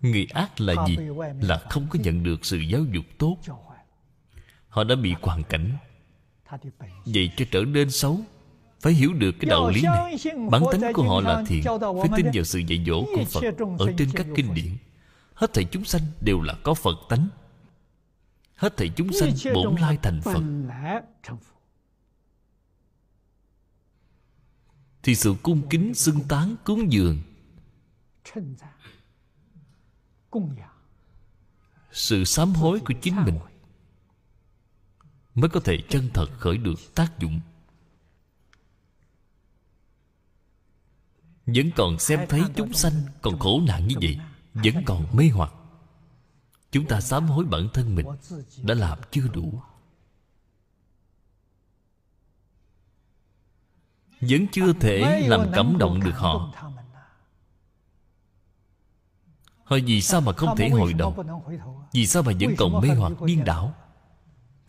người 0.00 0.26
ác 0.34 0.60
là 0.60 0.86
gì? 0.86 0.96
là 1.40 1.62
không 1.70 1.86
có 1.90 1.98
nhận 2.02 2.22
được 2.22 2.44
sự 2.44 2.58
giáo 2.58 2.84
dục 2.84 3.04
tốt. 3.18 3.36
họ 4.68 4.84
đã 4.84 4.94
bị 4.94 5.14
hoàn 5.22 5.42
cảnh 5.44 5.76
Vậy 7.04 7.30
cho 7.36 7.44
trở 7.50 7.60
nên 7.60 7.90
xấu, 7.90 8.20
Phải 8.80 8.92
hiểu 8.92 9.12
được 9.12 9.32
cái 9.40 9.50
đạo 9.50 9.70
lý 9.70 9.82
này. 9.82 10.16
Bản 10.50 10.62
tính 10.72 10.80
của 10.94 11.02
họ 11.02 11.20
là 11.20 11.44
thiện, 11.46 11.62
Phải 11.80 12.08
tin 12.16 12.26
vào 12.34 12.44
sự 12.44 12.58
dạy 12.58 12.84
dỗ 12.86 13.04
của 13.14 13.24
Phật 13.24 13.40
Ở 13.78 13.92
trên 13.98 14.10
các 14.14 14.26
kinh 14.36 14.54
điển. 14.54 14.76
Hết 15.34 15.54
thảy 15.54 15.64
chúng 15.64 15.84
sanh 15.84 16.02
đều 16.20 16.40
là 16.40 16.54
có 16.62 16.74
Phật 16.74 16.96
tánh. 17.08 17.28
Hết 18.56 18.76
thảy 18.76 18.90
chúng 18.96 19.12
sanh 19.12 19.54
bổn 19.54 19.76
lai 19.76 19.98
thành 20.02 20.20
Phật. 20.20 20.42
Thì 25.02 25.14
sự 25.14 25.34
cung 25.42 25.68
kính, 25.70 25.94
xưng 25.94 26.20
tán, 26.28 26.56
cúng 26.64 26.92
dường, 26.92 27.18
Sự 31.92 32.24
sám 32.24 32.52
hối 32.52 32.80
của 32.80 32.94
chính 33.02 33.24
mình 33.24 33.38
mới 35.34 35.48
có 35.48 35.60
thể 35.60 35.78
chân 35.88 36.10
thật 36.14 36.26
khởi 36.38 36.58
được 36.58 36.94
tác 36.94 37.18
dụng. 37.18 37.40
Vẫn 41.46 41.70
còn 41.76 41.98
xem 41.98 42.20
thấy 42.28 42.42
chúng 42.56 42.72
sanh 42.72 42.92
còn 43.22 43.38
khổ 43.38 43.60
nạn 43.66 43.88
như 43.88 43.94
vậy, 44.02 44.18
vẫn 44.54 44.84
còn 44.86 45.16
mê 45.16 45.28
hoặc. 45.28 45.52
Chúng 46.70 46.86
ta 46.86 47.00
sám 47.00 47.26
hối 47.26 47.44
bản 47.44 47.68
thân 47.74 47.94
mình 47.94 48.06
đã 48.62 48.74
làm 48.74 48.98
chưa 49.10 49.28
đủ. 49.32 49.62
Vẫn 54.20 54.46
chưa 54.52 54.72
thể 54.72 55.26
làm 55.28 55.50
cảm 55.54 55.78
động 55.78 56.00
được 56.00 56.16
họ. 56.16 56.52
Họ 59.64 59.76
vì 59.86 60.02
sao 60.02 60.20
mà 60.20 60.32
không 60.32 60.56
thể 60.56 60.68
hồi 60.68 60.92
đầu? 60.92 61.24
Vì 61.92 62.06
sao 62.06 62.22
mà 62.22 62.32
vẫn 62.40 62.54
còn 62.58 62.80
mê 62.80 62.88
hoặc 62.88 63.12
điên 63.22 63.44
đảo? 63.44 63.74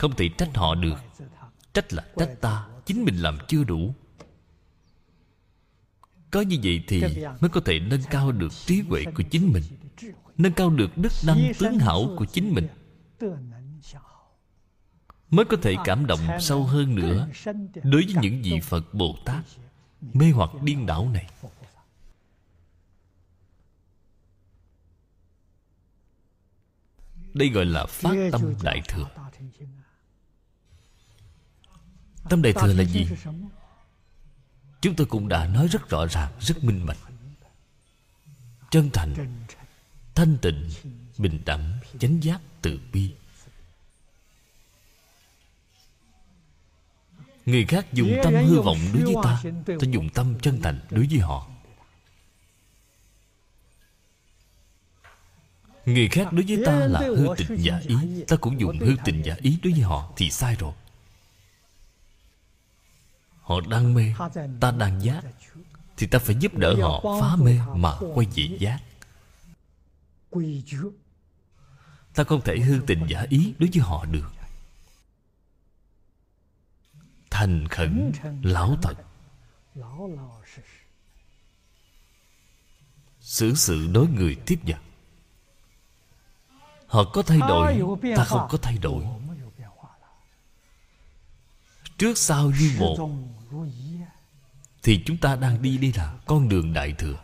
Không 0.02 0.16
thể 0.16 0.30
trách 0.38 0.58
họ 0.58 0.76
được. 0.76 0.96
Trách 1.74 1.94
là 1.94 2.06
trách 2.18 2.42
ta, 2.42 2.68
Chính 2.86 3.06
mình 3.06 3.16
làm 3.16 3.38
chưa 3.48 3.64
đủ. 3.64 3.94
Có 6.32 6.42
như 6.42 6.58
vậy 6.64 6.84
thì 6.88 7.02
Mới 7.40 7.50
có 7.50 7.62
thể 7.66 7.80
nâng 7.80 8.02
cao 8.10 8.32
được 8.32 8.52
trí 8.66 8.82
huệ 8.82 9.04
của 9.16 9.24
chính 9.24 9.54
mình, 9.54 9.64
Nâng 10.38 10.54
cao 10.54 10.70
được 10.70 10.98
đức 10.98 11.12
năng 11.26 11.52
tướng 11.60 11.80
hảo 11.80 12.16
của 12.18 12.26
chính 12.26 12.54
mình. 12.54 12.68
Mới 15.30 15.46
có 15.46 15.58
thể 15.62 15.76
cảm 15.84 16.06
động 16.06 16.20
sâu 16.40 16.64
hơn 16.64 16.96
nữa 16.96 17.28
Đối 17.84 18.06
với 18.06 18.16
những 18.22 18.42
vị 18.42 18.60
Phật 18.64 18.94
Bồ 18.94 19.16
Tát 19.26 19.44
mê 20.14 20.32
hoặc 20.32 20.50
điên 20.64 20.86
đảo 20.86 21.10
này. 21.10 21.30
Đây 27.34 27.50
gọi 27.50 27.66
là 27.66 27.86
phát 27.86 28.30
tâm 28.32 28.54
đại 28.64 28.82
thừa 28.88 29.08
tâm 32.30 32.42
đại 32.42 32.54
thừa 32.54 32.74
là 32.74 32.84
gì? 32.84 33.08
Chúng 34.82 34.96
tôi 34.96 35.08
cũng 35.08 35.28
đã 35.28 35.48
nói 35.48 35.68
rất 35.68 35.90
rõ 35.90 36.06
ràng 36.06 36.32
rất 36.40 36.64
minh 36.64 36.86
bạch. 36.86 36.98
Chân 38.72 38.90
thành 38.94 39.44
thanh 40.16 40.38
tịnh 40.42 40.70
bình 41.18 41.42
đẳng 41.46 41.80
chánh 42.00 42.24
giác 42.24 42.42
từ 42.62 42.80
bi. 42.94 43.12
Người 47.46 47.66
khác 47.66 47.86
dùng 47.94 48.14
tâm 48.24 48.34
hư 48.34 48.62
vọng 48.62 48.78
đối 48.94 49.04
với 49.04 49.16
ta 49.24 49.42
ta 49.66 49.88
dùng 49.92 50.10
tâm 50.10 50.40
chân 50.42 50.62
thành 50.62 50.80
đối 50.90 51.08
với 51.08 51.20
họ. 51.20 51.48
Người 55.86 56.10
khác 56.10 56.34
đối 56.34 56.46
với 56.48 56.64
ta 56.66 56.76
là 56.76 57.00
hư 57.00 57.28
tình 57.38 57.58
giả 57.58 57.82
ý 57.88 57.96
ta 58.28 58.36
cũng 58.36 58.60
dùng 58.60 58.80
hư 58.80 58.96
tình 59.06 59.22
giả 59.26 59.36
ý 59.42 59.60
đối 59.64 59.74
với 59.74 59.82
họ 59.82 60.14
thì 60.18 60.30
sai 60.30 60.56
rồi 60.56 60.74
họ 63.52 63.62
đang 63.70 63.94
mê. 63.94 64.14
Ta 64.60 64.72
đang 64.72 65.04
giác. 65.04 65.24
Thì 65.98 66.08
ta 66.08 66.20
phải 66.20 66.36
giúp 66.40 66.58
đỡ 66.58 66.76
họ, 66.82 67.04
phá 67.22 67.36
mê 67.36 67.60
mà 67.76 67.94
quay 68.14 68.28
về 68.36 68.58
giác. 68.60 68.80
Ta 72.14 72.24
không 72.24 72.42
thể 72.42 72.60
hư 72.60 72.80
tình 72.88 73.06
giả 73.10 73.26
ý 73.30 73.54
đối 73.60 73.70
với 73.74 73.82
họ 73.82 74.06
được. 74.06 74.32
Thành 77.30 77.68
khẩn, 77.68 78.12
lão 78.44 78.78
thật. 78.82 78.94
Xử 83.20 83.56
sự 83.56 83.88
đối 83.94 84.08
người 84.08 84.36
tiếp 84.46 84.60
nhận 84.64 84.80
họ 86.92 87.04
có 87.04 87.22
thay 87.22 87.40
đổi, 87.40 87.82
ta 88.16 88.24
không 88.24 88.48
có 88.50 88.58
thay 88.62 88.78
đổi. 88.78 89.06
Trước 91.98 92.18
sau 92.18 92.52
như 92.60 92.76
một 92.80 93.10
thì 94.84 95.04
chúng 95.06 95.18
ta 95.18 95.36
đang 95.36 95.62
đi 95.62 95.78
đây 95.78 95.94
là 95.96 96.18
con 96.26 96.50
đường 96.50 96.74
đại 96.74 96.94
thừa. 96.98 97.20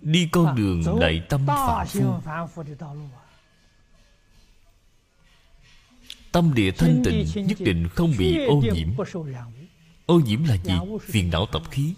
Đi 0.00 0.28
con 0.32 0.56
đường 0.56 1.00
đại 1.00 1.22
tâm 1.28 1.46
phạm 1.46 1.86
phu. 1.86 2.20
Tâm 6.32 6.54
địa 6.54 6.70
thanh 6.70 7.02
tịnh, 7.04 7.46
nhất 7.46 7.58
định 7.60 7.88
không 7.88 8.12
bị 8.18 8.44
ô 8.46 8.62
nhiễm. 8.74 8.88
Ô 10.06 10.20
nhiễm 10.20 10.44
là 10.44 10.56
gì? 10.56 10.72
Phiền 11.02 11.30
não 11.30 11.46
tập 11.52 11.62
khí. 11.70 11.94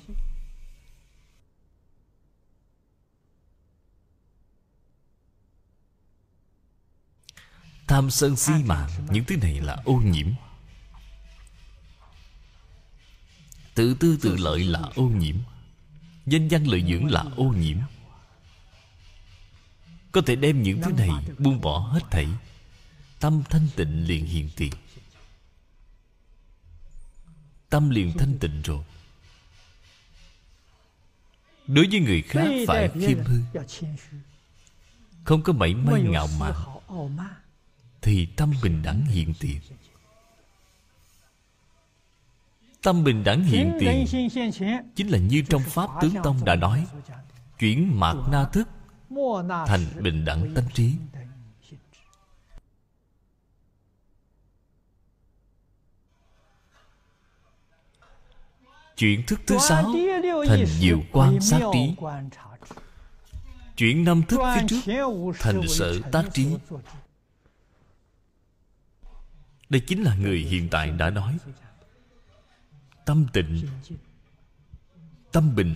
Tham 7.88 8.10
sân 8.10 8.36
si 8.36 8.52
mạng 8.52 8.90
những 9.10 9.24
thứ 9.24 9.36
này 9.36 9.60
là 9.60 9.76
ô 9.84 9.94
nhiễm. 9.94 10.26
Tự 13.74 13.94
tư 13.94 14.18
tự 14.22 14.36
lợi 14.36 14.64
là 14.64 14.80
ô 14.94 15.02
nhiễm. 15.02 15.36
Danh 16.26 16.48
văn 16.48 16.66
lợi 16.66 16.84
dưỡng 16.88 17.10
là 17.10 17.24
ô 17.36 17.44
nhiễm. 17.44 17.78
Có 20.12 20.20
thể 20.26 20.36
đem 20.36 20.62
những 20.62 20.80
thứ 20.82 20.92
này 20.92 21.10
buông 21.38 21.60
bỏ 21.60 21.78
hết 21.78 22.00
thảy. 22.10 22.28
Tâm 23.20 23.42
thanh 23.50 23.68
tịnh 23.76 24.04
liền 24.06 24.26
hiện 24.26 24.50
tiền. 24.56 24.72
Tâm 27.70 27.90
liền 27.90 28.12
thanh 28.18 28.38
tịnh 28.38 28.62
rồi. 28.62 28.84
Đối 31.66 31.86
với 31.90 32.00
người 32.00 32.22
khác 32.22 32.48
phải 32.66 32.88
khiêm 33.00 33.18
hư. 33.24 33.40
không 35.24 35.42
có 35.42 35.52
mảy 35.52 35.74
may 35.74 36.02
ngạo 36.02 36.28
mạn 36.40 36.54
thì 38.02 38.28
tâm 38.36 38.52
bình 38.62 38.82
đẳng 38.82 39.04
hiện 39.04 39.34
tiền. 39.40 39.60
Tâm 42.82 43.04
bình 43.04 43.24
đẳng 43.24 43.44
hiện 43.44 43.72
tiền 43.80 44.04
chính 44.94 45.08
là 45.08 45.18
như 45.18 45.42
trong 45.48 45.62
pháp 45.62 45.90
tướng 46.00 46.14
tông 46.22 46.44
đã 46.44 46.54
nói, 46.54 46.86
chuyển 47.58 48.00
mạt 48.00 48.16
na 48.32 48.44
thức 48.52 48.68
thành 49.66 49.86
bình 50.00 50.24
đẳng 50.24 50.54
tánh 50.54 50.68
trí. 50.74 50.92
Chuyển 58.96 59.26
thức 59.26 59.40
thứ 59.46 59.58
sáu 59.58 59.92
thành 60.46 60.66
diệu 60.66 61.00
quan 61.12 61.40
sát 61.40 61.60
trí. 61.72 61.94
Chuyển 63.76 64.04
năm 64.04 64.22
thức 64.28 64.40
phía 64.54 64.66
trước 64.68 64.80
thành 65.38 65.60
sở 65.68 66.00
tác 66.12 66.24
trí 66.32 66.46
đây 69.68 69.80
chính 69.80 70.02
là 70.02 70.14
người 70.14 70.38
hiện 70.38 70.68
tại 70.70 70.90
đã 70.90 71.10
nói. 71.10 71.38
Tâm 73.04 73.26
tịnh, 73.32 73.68
tâm 75.32 75.54
bình, 75.56 75.74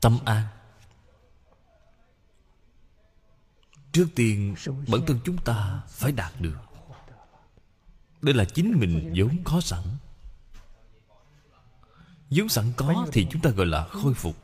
tâm 0.00 0.18
an. 0.24 0.46
Trước 3.92 4.08
tiên, 4.14 4.54
bản 4.66 5.00
thân 5.06 5.20
chúng 5.24 5.38
ta 5.38 5.82
phải 5.88 6.12
đạt 6.12 6.32
được. 6.40 6.58
Đây 8.22 8.34
là 8.34 8.44
chính 8.44 8.78
mình 8.78 9.12
vốn 9.16 9.36
có 9.44 9.60
sẵn. 9.60 9.82
Vốn 12.30 12.48
sẵn 12.48 12.72
có 12.76 13.06
thì 13.12 13.26
chúng 13.30 13.42
ta 13.42 13.50
gọi 13.50 13.66
là 13.66 13.88
khôi 13.88 14.14
phục. 14.14 14.36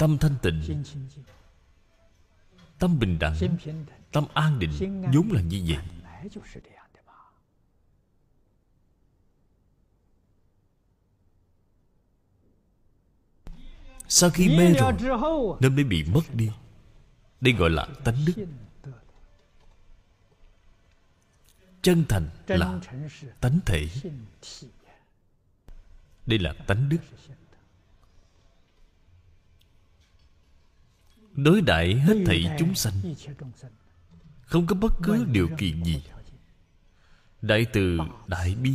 Tâm 0.00 0.18
thanh 0.18 0.36
tịnh, 0.42 0.84
tâm 2.78 2.98
bình 2.98 3.18
đẳng, 3.18 3.36
tâm 4.12 4.26
an 4.34 4.58
định, 4.58 5.02
vốn 5.14 5.32
là 5.32 5.40
như 5.40 5.64
vậy. 5.68 5.84
Sau 14.08 14.30
khi 14.30 14.48
mê 14.48 14.72
rồi 14.72 14.92
nên 15.60 15.74
mới 15.74 15.84
bị 15.84 16.04
mất 16.04 16.34
đi. 16.34 16.50
Đây 17.40 17.54
gọi 17.54 17.70
là 17.70 17.88
tánh 18.04 18.24
đức. 18.26 18.46
Chân 21.82 22.04
thành 22.08 22.28
là 22.46 22.80
tánh 23.40 23.58
thể. 23.66 23.88
Đây 26.26 26.38
là 26.38 26.54
tánh 26.66 26.88
đức. 26.88 26.98
Đối 31.44 31.60
đại 31.60 31.94
hết 31.94 32.14
thảy 32.26 32.56
chúng 32.58 32.74
sanh. 32.74 32.94
không 34.42 34.66
có 34.66 34.74
bất 34.74 34.92
cứ 35.02 35.24
điều 35.24 35.48
kiện 35.58 35.84
gì. 35.84 36.02
đại 37.42 37.66
từ 37.72 37.98
đại 38.26 38.54
bi. 38.54 38.74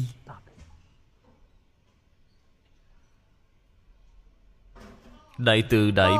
Đại 5.38 5.64
từ 5.70 5.92
đại 5.92 6.12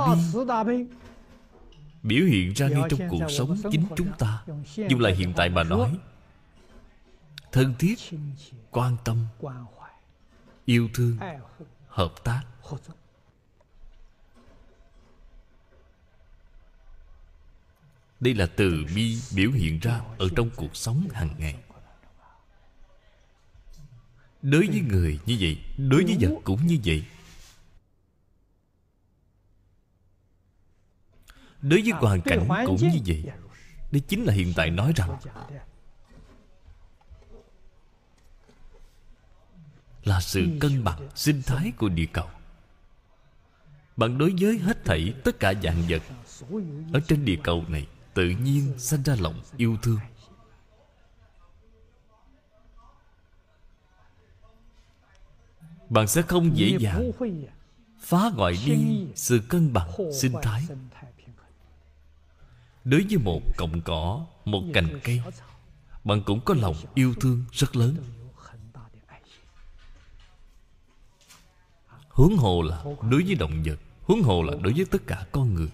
bi 0.66 0.86
biểu 2.04 2.26
hiện 2.26 2.54
ra 2.54 2.68
ngay 2.68 2.84
trong 2.90 3.00
cuộc 3.10 3.28
sống 3.30 3.58
chính 3.72 3.86
chúng 3.96 4.12
ta. 4.20 4.44
dùng 4.76 5.00
lại 5.00 5.16
hiện 5.16 5.34
tại 5.36 5.50
mà 5.50 5.64
nói. 5.64 5.98
Thân 7.52 7.74
thiết 7.80 8.00
quan 8.72 8.98
tâm 9.04 9.18
yêu 10.66 10.90
thương 10.94 11.18
hợp 11.88 12.14
tác 12.24 12.42
đây 18.26 18.34
là 18.34 18.46
từ 18.46 18.86
bi 18.96 19.18
biểu 19.36 19.52
hiện 19.52 19.80
ra 19.80 20.02
ở 20.18 20.30
trong 20.36 20.50
cuộc 20.56 20.76
sống 20.76 21.08
hàng 21.14 21.30
ngày. 21.38 21.56
Đối 24.42 24.68
với 24.68 24.82
người 24.90 25.20
như 25.26 25.38
vậy, 25.40 25.58
đối 25.78 26.04
với 26.04 26.18
vật 26.20 26.42
cũng 26.44 26.68
như 26.68 26.78
vậy. 26.86 27.06
Đối 31.62 31.82
với 31.82 31.92
hoàn 31.92 32.22
cảnh 32.22 32.48
cũng 32.66 32.78
như 32.82 33.00
vậy. 33.06 33.24
Đây 33.92 34.02
chính 34.08 34.24
là 34.24 34.34
hiện 34.34 34.54
tại 34.56 34.70
nói 34.70 34.94
rằng 34.96 35.18
là 40.04 40.22
sự 40.22 40.48
cân 40.60 40.84
bằng 40.84 41.10
sinh 41.16 41.42
thái 41.42 41.72
của 41.78 41.90
địa 41.90 42.08
cầu. 42.14 42.30
Bạn 43.98 44.18
đối 44.18 44.34
với 44.40 44.58
hết 44.58 44.86
thảy 44.86 45.14
tất 45.24 45.40
cả 45.40 45.54
dạng 45.64 45.84
vật 45.90 46.02
ở 46.94 47.00
trên 47.08 47.26
địa 47.26 47.38
cầu 47.44 47.66
này 47.68 47.88
tự 48.16 48.30
nhiên 48.30 48.74
sanh 48.78 49.04
ra 49.04 49.16
lòng 49.20 49.42
yêu 49.58 49.78
thương. 49.82 50.00
Bạn 55.90 56.08
sẽ 56.08 56.22
không 56.22 56.58
dễ 56.58 56.78
dàng 56.80 57.12
phá 58.00 58.30
hoại 58.30 58.54
đi 58.66 59.06
sự 59.16 59.40
cân 59.50 59.74
bằng 59.74 59.92
sinh 60.22 60.34
thái. 60.42 60.66
đối 62.84 63.06
với 63.10 63.18
một 63.18 63.42
cọng 63.58 63.82
cỏ 63.82 64.26
một 64.46 64.64
cành 64.74 65.00
cây 65.04 65.22
bạn 66.04 66.22
cũng 66.26 66.40
có 66.46 66.54
lòng 66.54 66.76
yêu 66.94 67.14
thương 67.22 67.46
rất 67.52 67.76
lớn. 67.76 67.96
huống 72.10 72.38
hồ 72.38 72.62
là 72.62 72.84
đối 72.84 73.24
với 73.24 73.36
động 73.36 73.64
vật 73.66 73.80
huống 74.04 74.22
hồ 74.22 74.44
là 74.44 74.54
đối 74.62 74.74
với 74.74 74.86
tất 74.86 75.02
cả 75.08 75.26
con 75.32 75.54
người 75.54 75.70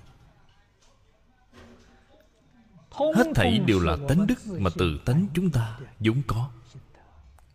hết 2.92 3.28
thảy 3.36 3.60
đều 3.60 3.80
là 3.80 3.98
tánh 4.08 4.28
đức 4.28 4.40
mà 4.48 4.70
từ 4.78 5.00
tánh 5.06 5.28
chúng 5.34 5.50
ta 5.50 5.80
vốn 6.00 6.22
có. 6.28 6.50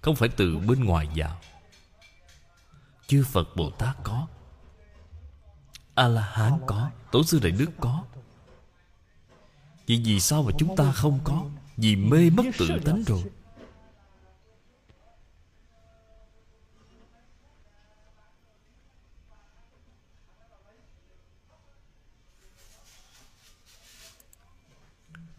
Không 0.01 0.17
phải 0.17 0.29
từ 0.29 0.59
bên 0.59 0.85
ngoài 0.85 1.09
vào. 1.17 1.41
Chư 3.07 3.25
phật 3.33 3.57
bồ 3.57 3.71
tát 3.71 3.97
có. 4.03 4.27
A 5.95 6.09
la 6.09 6.23
hán 6.23 6.53
có. 6.67 6.91
Tổ 7.13 7.23
sư 7.23 7.41
đại 7.43 7.53
đức 7.53 7.71
có. 7.81 8.05
Vậy 9.89 10.03
vì 10.05 10.21
sao 10.21 10.43
mà 10.43 10.51
chúng 10.59 10.77
ta 10.77 10.93
không 10.93 11.21
có? 11.25 11.45
Vì 11.77 11.97
mê 11.97 12.31
mất 12.31 12.43
tự 12.59 12.69
tánh 12.85 13.03
rồi 13.07 13.25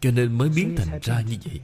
cho 0.00 0.10
nên 0.10 0.38
mới 0.38 0.48
biến 0.48 0.74
thành 0.76 0.98
ra 1.02 1.20
như 1.20 1.38
vậy. 1.44 1.60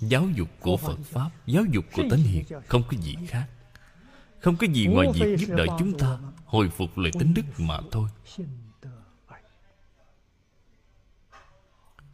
Giáo 0.00 0.28
dục 0.34 0.48
của 0.60 0.76
phật 0.76 0.98
pháp 1.04 1.30
giáo 1.46 1.64
dục 1.70 1.84
của 1.92 2.02
tánh 2.10 2.22
hiền 2.22 2.44
không 2.68 2.82
có 2.90 2.96
gì 3.00 3.16
khác. 3.28 3.48
Không 4.40 4.56
có 4.56 4.66
gì 4.66 4.86
ngoài 4.86 5.08
việc 5.14 5.36
giúp 5.38 5.54
đỡ 5.56 5.66
chúng 5.78 5.98
ta 5.98 6.18
hồi 6.44 6.70
phục 6.70 6.98
lại 6.98 7.12
tính 7.18 7.34
đức 7.34 7.42
mà 7.58 7.78
thôi. 7.90 8.08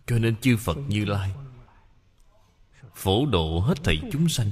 Cho 0.07 0.19
nên 0.19 0.37
chư 0.41 0.57
phật 0.57 0.77
như 0.89 1.05
lai 1.05 1.35
phổ 2.95 3.27
độ 3.27 3.61
hết 3.61 3.85
thảy 3.85 4.03
chúng 4.13 4.29
sanh 4.29 4.51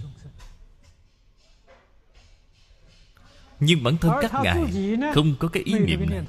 nhưng 3.61 3.83
bản 3.83 3.97
thân 3.97 4.13
các 4.21 4.33
ngài 4.43 4.73
không 5.15 5.35
có 5.39 5.49
cái 5.49 5.63
ý 5.63 5.79
niệm 5.79 6.11
này. 6.11 6.27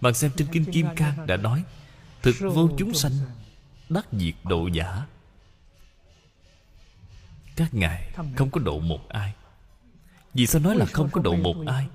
bạn 0.00 0.14
xem 0.14 0.30
trên 0.36 0.48
kinh 0.52 0.64
kim 0.64 0.86
cang 0.96 1.26
đã 1.26 1.36
nói 1.36 1.64
thực 2.22 2.36
vô 2.40 2.70
chúng 2.78 2.94
sanh 2.94 3.12
đắc 3.88 4.06
diệt 4.12 4.34
độ 4.44 4.66
giả. 4.66 5.06
Các 7.56 7.74
ngài 7.74 8.12
không 8.36 8.50
có 8.50 8.60
độ 8.60 8.78
một 8.78 9.08
ai. 9.08 9.34
Vì 10.34 10.46
sao 10.46 10.62
nói 10.62 10.76
là 10.76 10.86
không 10.86 11.10
có 11.12 11.20
độ 11.20 11.36
một 11.36 11.56
ai? 11.66 11.86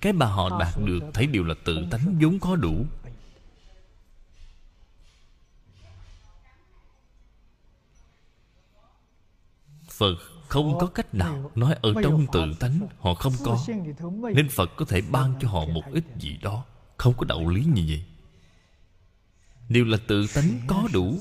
Cái 0.00 0.12
mà 0.12 0.26
họ 0.26 0.60
đạt 0.60 0.74
được 0.84 1.00
thấy 1.14 1.26
đều 1.26 1.44
là 1.44 1.54
tự 1.64 1.86
tánh 1.90 2.18
vốn 2.20 2.38
có 2.40 2.56
đủ. 2.56 2.86
phật 9.98 10.16
không 10.48 10.78
có 10.78 10.86
cách 10.86 11.14
nào 11.14 11.50
nói 11.54 11.76
ở 11.82 11.94
trong 12.02 12.26
tự 12.32 12.54
tánh 12.60 12.88
họ 12.98 13.14
không 13.14 13.32
có, 13.44 13.66
nên 14.34 14.48
phật 14.48 14.70
có 14.76 14.84
thể 14.84 15.00
ban 15.00 15.34
cho 15.40 15.48
họ 15.48 15.64
một 15.64 15.82
ít 15.92 16.04
gì 16.18 16.36
đó. 16.36 16.64
Không 16.96 17.14
có 17.16 17.24
đạo 17.24 17.48
lý 17.48 17.64
như 17.64 17.84
vậy. 17.88 18.04
Đều 19.68 19.84
là 19.84 19.98
tự 20.06 20.26
tánh 20.34 20.60
có 20.66 20.88
đủ. 20.92 21.18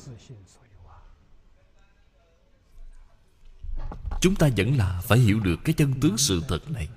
Chúng 4.21 4.35
ta 4.35 4.49
vẫn 4.57 4.77
là 4.77 5.01
phải 5.03 5.19
hiểu 5.19 5.39
được 5.39 5.59
cái 5.63 5.73
chân 5.73 5.93
tướng 6.01 6.17
sự 6.17 6.41
thật 6.47 6.71
này. 6.71 6.89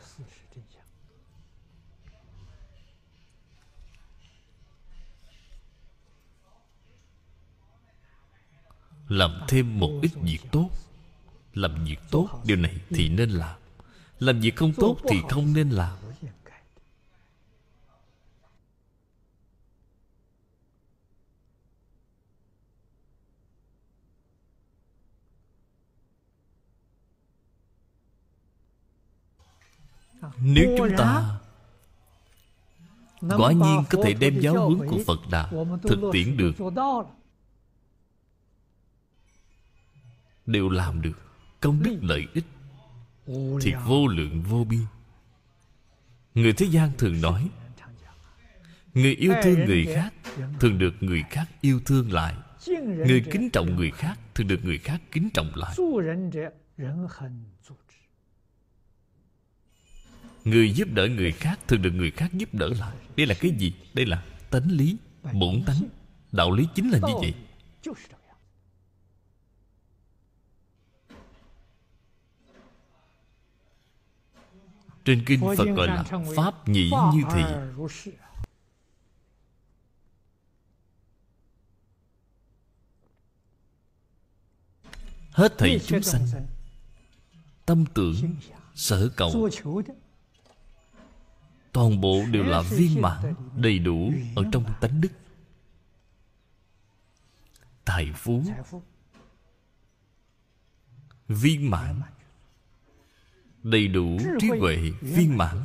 Làm 9.08 9.40
thêm 9.48 9.78
một 9.78 10.00
ít 10.02 10.10
việc 10.14 10.38
tốt 10.52 10.70
làm 11.54 11.84
việc 11.84 11.98
tốt 12.10 12.28
điều 12.44 12.56
này 12.56 12.80
thì 12.88 13.08
nên 13.08 13.30
làm. 13.30 13.58
Làm 14.18 14.40
việc 14.40 14.56
không 14.56 14.72
tốt 14.76 14.96
thì 15.08 15.16
không 15.28 15.52
nên 15.52 15.70
làm. 15.70 15.96
Nếu 30.42 30.74
chúng 30.78 30.96
ta 30.98 31.40
Quả 33.20 33.52
nhiên 33.52 33.84
có 33.90 34.02
thể 34.04 34.14
đem 34.14 34.40
giáo 34.40 34.54
huấn 34.54 34.88
của 34.88 34.98
Phật 35.06 35.20
Đà 35.30 35.50
Thực 35.82 36.00
tiễn 36.12 36.36
được. 36.36 36.52
Đều 40.46 40.68
làm 40.68 41.02
được 41.02 41.29
Công 41.60 41.82
đức 41.82 41.98
lợi 42.02 42.26
ích 42.34 42.44
Thì 43.60 43.74
vô 43.86 44.06
lượng 44.06 44.42
vô 44.42 44.64
biên. 44.64 44.84
Người 46.34 46.52
thế 46.52 46.66
gian 46.66 46.90
thường 46.98 47.20
nói 47.20 47.50
Người 48.94 49.14
yêu 49.14 49.32
thương 49.42 49.64
người 49.64 49.86
khác 49.94 50.14
Thường 50.60 50.78
được 50.78 50.94
người 51.00 51.22
khác 51.30 51.48
yêu 51.60 51.80
thương 51.86 52.12
lại. 52.12 52.34
Người 53.06 53.24
kính 53.30 53.50
trọng 53.50 53.76
người 53.76 53.90
khác 53.90 54.18
Thường 54.34 54.48
được 54.48 54.64
người 54.64 54.78
khác 54.78 55.00
kính 55.12 55.28
trọng 55.34 55.52
lại. 55.54 55.76
Người 60.44 60.72
giúp 60.72 60.88
đỡ 60.92 61.08
người 61.08 61.32
khác 61.32 61.60
Thường 61.68 61.82
được 61.82 61.90
người 61.90 62.10
khác 62.10 62.32
giúp 62.32 62.54
đỡ 62.54 62.68
lại. 62.78 62.96
Đây 63.16 63.26
là 63.26 63.34
cái 63.40 63.50
gì? 63.50 63.74
Đây 63.94 64.06
là 64.06 64.24
tánh 64.50 64.70
lý 64.70 64.96
Bổn 65.32 65.62
tánh. 65.66 65.82
Đạo 66.32 66.52
lý 66.52 66.66
chính 66.74 66.90
là 66.90 66.98
như 66.98 67.14
vậy 67.20 67.34
Trên 75.10 75.24
kinh 75.26 75.40
Phật 75.56 75.64
gọi 75.76 75.86
là 75.86 76.04
Pháp 76.36 76.68
nhĩ 76.68 76.90
như 77.14 77.22
thị. 77.32 77.42
Hết 85.30 85.54
thầy 85.58 85.80
chúng 85.86 86.02
sanh 86.02 86.26
Tâm 87.66 87.84
tưởng 87.94 88.14
Sở 88.74 89.08
cầu. 89.16 89.48
Toàn 91.72 92.00
bộ 92.00 92.22
đều 92.30 92.44
là 92.44 92.60
viên 92.60 93.02
mãn 93.02 93.34
Đầy 93.56 93.78
đủ 93.78 94.12
ở 94.36 94.44
trong 94.52 94.64
tánh 94.80 95.00
đức. 95.00 95.12
Tài 97.84 98.12
phú. 98.16 98.44
Viên 101.28 101.70
mãn 101.70 102.02
Đầy 103.62 103.88
đủ 103.88 104.18
trí 104.38 104.48
huệ 104.48 104.76
viên 105.00 105.36
mãn 105.36 105.56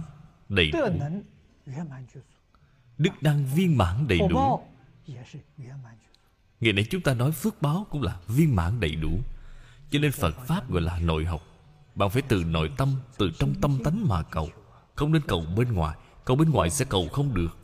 Đầy 0.50 0.72
đủ. 0.72 0.80
Đức 2.98 3.10
năng 3.22 3.46
viên 3.56 3.78
mãn 3.78 4.08
đầy 4.08 4.20
đủ. 4.30 4.60
Ngày 6.60 6.74
nay 6.74 6.86
chúng 6.90 7.02
ta 7.02 7.14
nói 7.14 7.32
phước 7.32 7.62
báo 7.62 7.88
cũng 7.90 8.02
là 8.02 8.20
viên 8.28 8.56
mãn 8.56 8.80
đầy 8.80 8.96
đủ. 8.96 9.20
Cho 9.90 10.00
nên 10.00 10.12
Phật 10.12 10.36
Pháp 10.48 10.70
gọi 10.70 10.82
là 10.82 11.00
nội 11.00 11.26
học. 11.26 11.42
Bạn 11.96 12.10
phải 12.10 12.22
từ 12.22 12.44
nội 12.44 12.72
tâm 12.78 12.96
Từ 13.18 13.32
trong 13.40 13.54
tâm 13.62 13.80
tánh 13.84 14.08
mà 14.08 14.24
cầu. 14.24 14.50
Không 14.96 15.12
nên 15.12 15.22
cầu 15.28 15.46
bên 15.58 15.74
ngoài. 15.74 15.98
Cầu 16.26 16.36
bên 16.36 16.50
ngoài 16.50 16.70
sẽ 16.70 16.86
cầu 16.90 17.08
không 17.08 17.34
được 17.34 17.58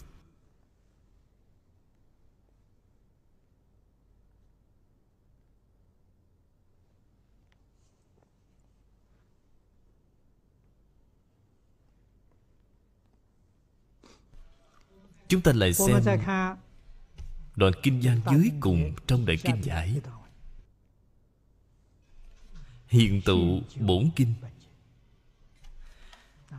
Chúng 15.32 15.42
ta 15.42 15.52
lại 15.56 15.74
xem 15.74 16.04
Đoạn 17.56 17.74
kinh 17.84 18.00
văn 18.04 18.22
dưới 18.32 18.52
cùng 18.60 18.94
Trong 19.08 19.26
đại 19.26 19.38
kinh 19.44 19.62
giải 19.64 20.02
Hiện 22.88 23.22
tụ 23.22 23.62
bổn 23.80 24.10
kinh. 24.16 24.34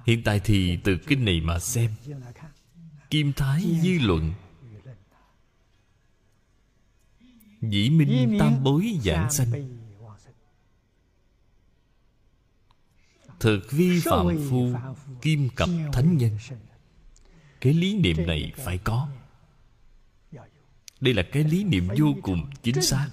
Hiện 0.07 0.23
tại 0.25 0.41
thì 0.45 0.79
từ 0.85 0.97
kinh 1.07 1.25
này 1.25 1.41
mà 1.41 1.59
xem. 1.59 1.91
Kim 3.11 3.33
Thái 3.33 3.63
Dư 3.83 4.07
Luận. 4.07 4.33
Dĩ 7.61 7.91
minh 7.91 8.37
tam 8.41 8.65
bối 8.65 8.99
giảng 9.05 9.31
sanh. 9.31 9.79
Thực 13.41 13.61
vi 13.71 14.01
phạm 14.01 14.27
phu 14.51 14.73
Kim 15.23 15.49
cập 15.57 15.69
thánh 15.93 16.17
nhân 16.17 16.39
cái 17.63 17.75
lý 17.75 17.95
niệm 17.95 18.27
này 18.27 18.53
phải 18.57 18.79
có. 18.79 19.09
đây 21.01 21.15
là 21.15 21.23
cái 21.33 21.45
lý 21.45 21.65
niệm 21.65 21.89
vô 21.99 22.15
cùng 22.23 22.51
chính 22.63 22.83
xác. 22.83 23.09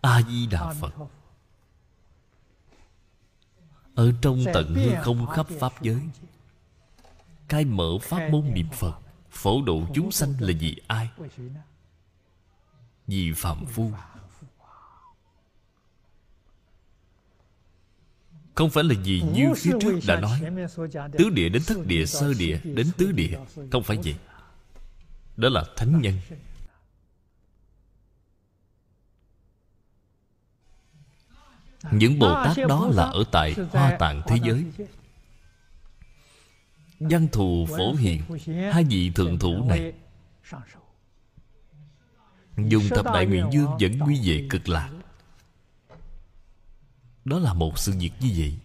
a 0.00 0.22
di 0.22 0.46
đà 0.46 0.72
phật. 0.72 0.94
ở 3.94 4.12
trong 4.22 4.44
tận 4.54 4.74
hư 4.74 4.90
không 5.02 5.26
khắp 5.26 5.46
pháp 5.60 5.82
giới 5.82 6.00
cái 7.48 7.64
mở 7.64 7.98
pháp 8.02 8.28
môn 8.28 8.50
niệm 8.54 8.68
phật 8.72 9.00
phổ 9.30 9.62
độ 9.62 9.82
chúng 9.94 10.12
sanh 10.12 10.34
là 10.38 10.52
vì 10.60 10.82
ai? 10.86 11.10
Vì 13.10 13.32
phạm 13.32 13.66
phu. 13.66 13.92
Không 18.54 18.70
phải 18.70 18.84
là 18.84 18.94
vì 19.04 19.22
như 19.34 19.54
phía 19.56 19.72
trước 19.80 20.00
đã 20.06 20.20
nói 20.20 20.40
Tứ 21.18 21.30
địa 21.30 21.48
đến 21.48 21.62
thất 21.66 21.86
địa 21.86 22.06
Sơ 22.06 22.34
địa 22.34 22.60
đến 22.64 22.86
tứ 22.96 23.12
địa. 23.12 23.38
Không 23.72 23.82
phải 23.82 23.98
vậy. 24.04 24.14
Đó 25.36 25.48
là 25.48 25.64
thánh 25.76 26.00
nhân. 26.00 26.14
Những 31.90 32.18
Bồ 32.18 32.34
Tát 32.44 32.56
đó 32.68 32.88
là 32.92 33.04
ở 33.04 33.24
tại 33.32 33.54
Hoa 33.72 33.96
Tạng 33.98 34.22
thế 34.26 34.36
giới. 34.42 34.64
Văn 37.00 37.28
thù 37.32 37.66
phổ 37.68 37.94
hiền 37.94 38.22
Hai 38.72 38.84
vị 38.84 39.12
thượng 39.14 39.38
thủ 39.38 39.64
này 39.68 39.92
Dùng 42.68 42.88
thập 42.88 43.04
đại 43.04 43.26
nguyện 43.26 43.48
dương 43.52 43.70
dẫn 43.78 43.98
quy 44.06 44.20
về 44.24 44.46
cực 44.50 44.68
lạc 44.68 44.90
Đó 47.24 47.38
là 47.38 47.54
một 47.54 47.78
sự 47.78 47.92
việc 47.98 48.12
như 48.20 48.30
vậy 48.36 48.58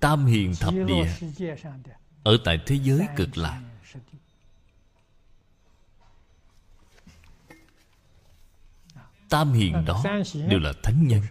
Tam 0.00 0.26
hiền 0.26 0.54
thập 0.60 0.74
địa 0.86 1.06
Ở 2.24 2.38
tại 2.44 2.60
thế 2.66 2.78
giới 2.82 3.06
cực 3.16 3.36
lạc 3.36 3.62
Tam 9.28 9.52
hiền 9.52 9.84
đó 9.86 10.04
đều 10.48 10.58
là 10.58 10.72
thánh 10.82 11.08
nhân 11.08 11.22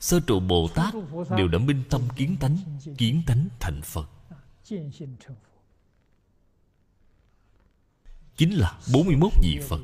Sơ 0.00 0.20
trụ 0.20 0.40
Bồ 0.40 0.68
Tát 0.74 0.94
đều 1.36 1.48
đã 1.48 1.58
minh 1.58 1.82
tâm 1.90 2.02
kiến 2.16 2.36
tánh 2.40 2.56
Kiến 2.98 3.22
tánh 3.26 3.48
thành 3.60 3.82
Phật 3.82 4.10
Chính 8.36 8.50
là 8.50 8.78
41 8.92 9.32
vị 9.42 9.60
Phật. 9.68 9.80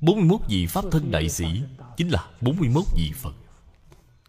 41 0.00 0.40
vị 0.48 0.66
Pháp 0.66 0.84
thân 0.90 1.10
đại 1.10 1.28
sĩ 1.28 1.62
Chính 1.96 2.08
là 2.08 2.30
41 2.40 2.84
vị 2.96 3.12
Phật. 3.14 3.34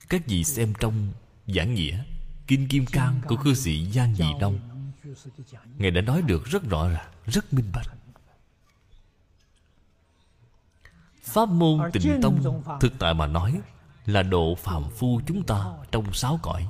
Các 0.09 0.21
vị 0.27 0.43
xem 0.43 0.73
trong 0.79 1.11
giảng 1.47 1.73
nghĩa, 1.73 2.03
Kinh 2.47 2.67
Kim 2.67 2.85
Cang 2.85 3.21
của 3.27 3.35
cư 3.35 3.53
sĩ 3.53 3.91
Giang 3.91 4.15
Dị 4.15 4.25
Đông, 4.39 4.59
Ngài 5.77 5.91
đã 5.91 6.01
nói 6.01 6.21
được 6.21 6.45
rất 6.45 6.63
rõ 6.63 6.89
ràng, 6.89 7.11
Rất 7.25 7.53
minh 7.53 7.71
bạch. 7.73 7.87
Pháp 11.21 11.49
môn 11.49 11.91
tịnh 11.91 12.21
tông 12.21 12.63
Thực 12.79 12.93
tại 12.99 13.13
mà 13.13 13.27
nói 13.27 13.61
Là 14.05 14.23
độ 14.23 14.55
phàm 14.55 14.83
phu 14.89 15.21
chúng 15.27 15.43
ta 15.43 15.65
Trong 15.91 16.13
sáu 16.13 16.39
cõi. 16.41 16.67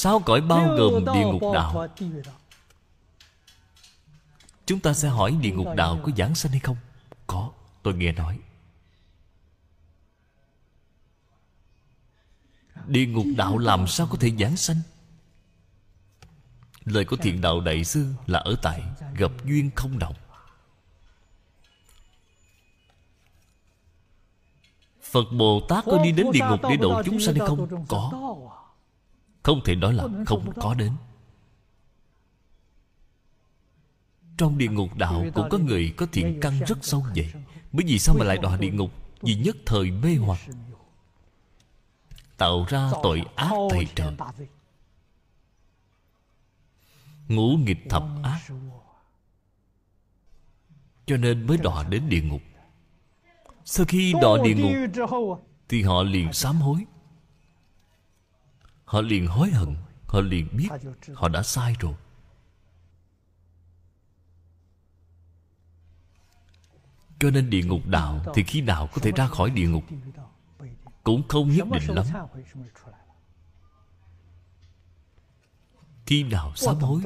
Sáu 0.00 0.20
cõi 0.26 0.40
bao 0.40 0.76
gồm 0.76 1.04
địa 1.14 1.24
ngục 1.24 1.42
đạo 1.54 1.88
Chúng 4.66 4.80
ta 4.80 4.92
sẽ 4.92 5.08
hỏi 5.08 5.38
địa 5.40 5.50
ngục 5.50 5.66
đạo 5.76 5.98
có 6.04 6.12
giảng 6.16 6.34
sanh 6.34 6.52
hay 6.52 6.60
không? 6.60 6.76
Có, 7.26 7.50
tôi 7.82 7.94
nghe 7.94 8.12
nói 8.12 8.38
Địa 12.86 13.06
ngục 13.06 13.26
đạo 13.36 13.58
làm 13.58 13.86
sao 13.86 14.06
có 14.10 14.16
thể 14.20 14.30
giảng 14.38 14.56
sanh? 14.56 14.80
Lời 16.84 17.04
của 17.04 17.16
thiện 17.16 17.40
đạo 17.40 17.60
đại 17.60 17.84
sư 17.84 18.06
là 18.26 18.38
ở 18.38 18.56
tại 18.62 18.82
Gặp 19.16 19.30
duyên 19.44 19.70
không 19.76 19.98
động 19.98 20.14
Phật 25.02 25.24
Bồ 25.32 25.60
Tát 25.68 25.84
có 25.84 26.02
đi 26.04 26.12
đến 26.12 26.26
địa 26.32 26.44
ngục 26.50 26.60
để 26.70 26.76
độ 26.76 27.02
chúng 27.02 27.20
sanh 27.20 27.34
hay 27.34 27.48
không? 27.48 27.86
Có 27.88 28.10
Không 29.48 29.64
thể 29.64 29.74
nói 29.74 29.94
là 29.94 30.04
không 30.26 30.52
có 30.56 30.74
đến. 30.74 30.92
Trong 34.36 34.58
địa 34.58 34.68
ngục 34.68 34.96
đạo 34.96 35.24
cũng 35.34 35.48
có 35.50 35.58
người 35.58 35.94
có 35.96 36.06
thiện 36.12 36.38
căn 36.40 36.60
rất 36.66 36.78
sâu 36.82 37.06
vậy 37.14 37.32
Bởi 37.72 37.84
vì 37.86 37.98
sao 37.98 38.14
mà 38.18 38.24
lại 38.24 38.38
đọa 38.38 38.56
địa 38.56 38.70
ngục? 38.70 38.90
Vì 39.20 39.34
nhất 39.34 39.56
thời 39.66 39.90
mê 39.90 40.16
hoặc. 40.16 40.38
Tạo 42.36 42.66
ra 42.68 42.90
tội 43.02 43.22
ác 43.36 43.52
thầy 43.70 43.86
trời. 43.94 44.16
Ngũ 47.28 47.56
nghịch 47.56 47.90
thập 47.90 48.04
ác. 48.22 48.40
Cho 51.06 51.16
nên 51.16 51.46
mới 51.46 51.56
đọa 51.56 51.84
đến 51.88 52.08
địa 52.08 52.22
ngục. 52.22 52.42
Sau 53.64 53.86
khi 53.86 54.14
đọa 54.22 54.38
địa 54.44 54.54
ngục 54.54 54.72
Thì 55.68 55.82
họ 55.82 56.02
liền 56.02 56.32
sám 56.32 56.56
hối 56.56 56.84
Họ 58.88 59.00
liền 59.00 59.26
hối 59.26 59.50
hận, 59.50 59.76
Họ 60.06 60.20
liền 60.20 60.48
biết 60.52 60.68
Họ 61.14 61.28
đã 61.28 61.42
sai 61.42 61.74
rồi. 61.80 61.94
Cho 67.20 67.30
nên 67.30 67.50
địa 67.50 67.62
ngục 67.62 67.86
đạo 67.86 68.24
Thì 68.34 68.42
khi 68.42 68.60
nào 68.60 68.88
có 68.92 69.00
thể 69.02 69.12
ra 69.12 69.26
khỏi 69.26 69.50
địa 69.50 69.68
ngục, 69.68 69.84
Cũng 71.02 71.28
không 71.28 71.48
nhất 71.48 71.66
định 71.72 71.96
lắm. 71.96 72.06
Khi 76.06 76.22
nào 76.22 76.52
sám 76.56 76.76
hối, 76.76 77.02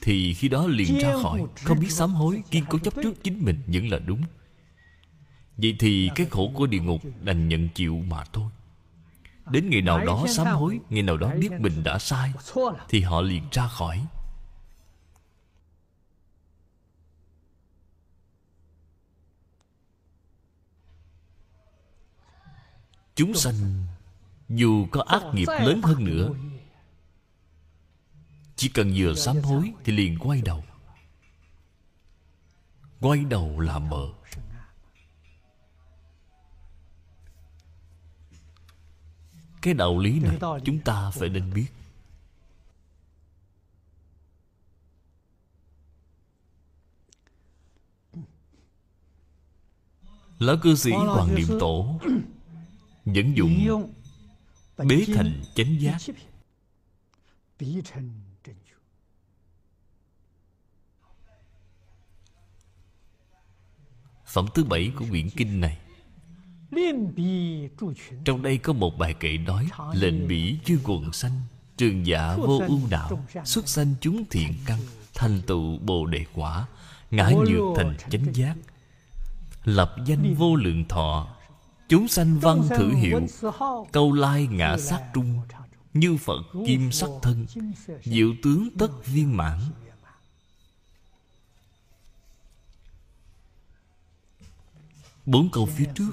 Thì 0.00 0.34
khi 0.34 0.48
đó 0.48 0.66
liền 0.66 0.98
ra 0.98 1.12
khỏi. 1.22 1.42
Không 1.64 1.80
biết 1.80 1.90
sám 1.90 2.10
hối, 2.10 2.42
Kiên 2.50 2.64
cố 2.68 2.78
chấp 2.78 2.94
trước 3.02 3.24
chính 3.24 3.44
mình 3.44 3.62
vẫn 3.66 3.88
là 3.88 3.98
đúng. 3.98 4.22
Vậy 5.56 5.76
thì 5.78 6.10
cái 6.14 6.26
khổ 6.30 6.52
của 6.54 6.66
địa 6.66 6.80
ngục 6.80 7.00
đành 7.20 7.48
nhận 7.48 7.68
chịu 7.74 8.02
mà 8.08 8.24
thôi. 8.24 8.50
Đến 9.50 9.70
ngày 9.70 9.82
nào 9.82 10.04
đó 10.04 10.26
sám 10.28 10.46
hối 10.46 10.80
Ngày 10.88 11.02
nào 11.02 11.16
đó 11.16 11.30
biết 11.40 11.50
mình 11.58 11.82
đã 11.84 11.98
sai 11.98 12.32
Thì 12.88 13.00
họ 13.00 13.20
liền 13.20 13.42
ra 13.52 13.68
khỏi. 13.68 14.06
Chúng 23.14 23.34
sanh 23.34 23.86
Dù 24.48 24.86
có 24.90 25.02
ác 25.02 25.22
nghiệp 25.34 25.48
lớn 25.60 25.80
hơn 25.84 26.04
nữa 26.04 26.34
Chỉ 28.56 28.68
cần 28.68 28.92
vừa 28.96 29.14
sám 29.14 29.36
hối 29.36 29.72
Thì 29.84 29.92
liền 29.92 30.18
quay 30.18 30.42
đầu. 30.42 30.64
Quay 33.00 33.24
đầu 33.24 33.60
là 33.60 33.78
bờ 33.78 34.06
cái 39.62 39.74
đạo 39.74 39.98
lý 39.98 40.20
này 40.20 40.38
chúng 40.64 40.78
ta 40.80 41.10
phải 41.10 41.28
nên 41.28 41.54
biết. 41.54 41.66
Lão 50.38 50.56
cư 50.62 50.74
sĩ 50.74 50.90
hoàng 50.90 51.34
niệm 51.34 51.46
tổ 51.60 52.00
vẫn 53.04 53.36
dụng 53.36 53.92
bế 54.76 55.04
thành 55.14 55.42
chánh 55.54 55.80
giác. 55.80 55.98
Phẩm 64.26 64.46
thứ 64.54 64.64
bảy 64.64 64.92
của 64.96 65.04
quyển 65.10 65.30
kinh 65.30 65.60
này 65.60 65.78
trong 68.24 68.42
đây 68.42 68.58
có 68.58 68.72
một 68.72 68.98
bài 68.98 69.14
kệ 69.14 69.38
nói 69.38 69.68
Lệnh 69.92 70.28
bỉ 70.28 70.58
chư 70.64 70.78
quần 70.84 71.12
sanh 71.12 71.40
Trường 71.76 72.06
dạ 72.06 72.36
vô 72.36 72.62
ưu 72.68 72.80
đạo 72.90 73.24
Xuất 73.44 73.68
sanh 73.68 73.94
chúng 74.00 74.24
thiện 74.30 74.54
căn 74.66 74.78
Thành 75.14 75.40
tựu 75.46 75.78
bồ 75.78 76.06
đề 76.06 76.24
quả 76.34 76.66
Ngã 77.10 77.30
nhược 77.30 77.76
thành 77.76 77.96
chánh 78.10 78.34
giác 78.34 78.54
Lập 79.64 79.96
danh 80.06 80.34
vô 80.38 80.56
lượng 80.56 80.84
thọ 80.88 81.28
Chúng 81.88 82.08
sanh 82.08 82.38
văn 82.38 82.62
thử 82.68 82.90
hiệu 82.94 83.20
Câu 83.92 84.12
lai 84.12 84.46
ngã 84.46 84.76
sát 84.78 85.02
trung 85.14 85.40
Như 85.94 86.16
Phật 86.16 86.42
kim 86.66 86.92
sắc 86.92 87.10
thân 87.22 87.46
Diệu 88.02 88.34
tướng 88.42 88.68
tất 88.78 89.06
viên 89.06 89.36
mãn. 89.36 89.58
Bốn 95.26 95.48
câu 95.52 95.66
phía 95.66 95.84
trước 95.94 96.10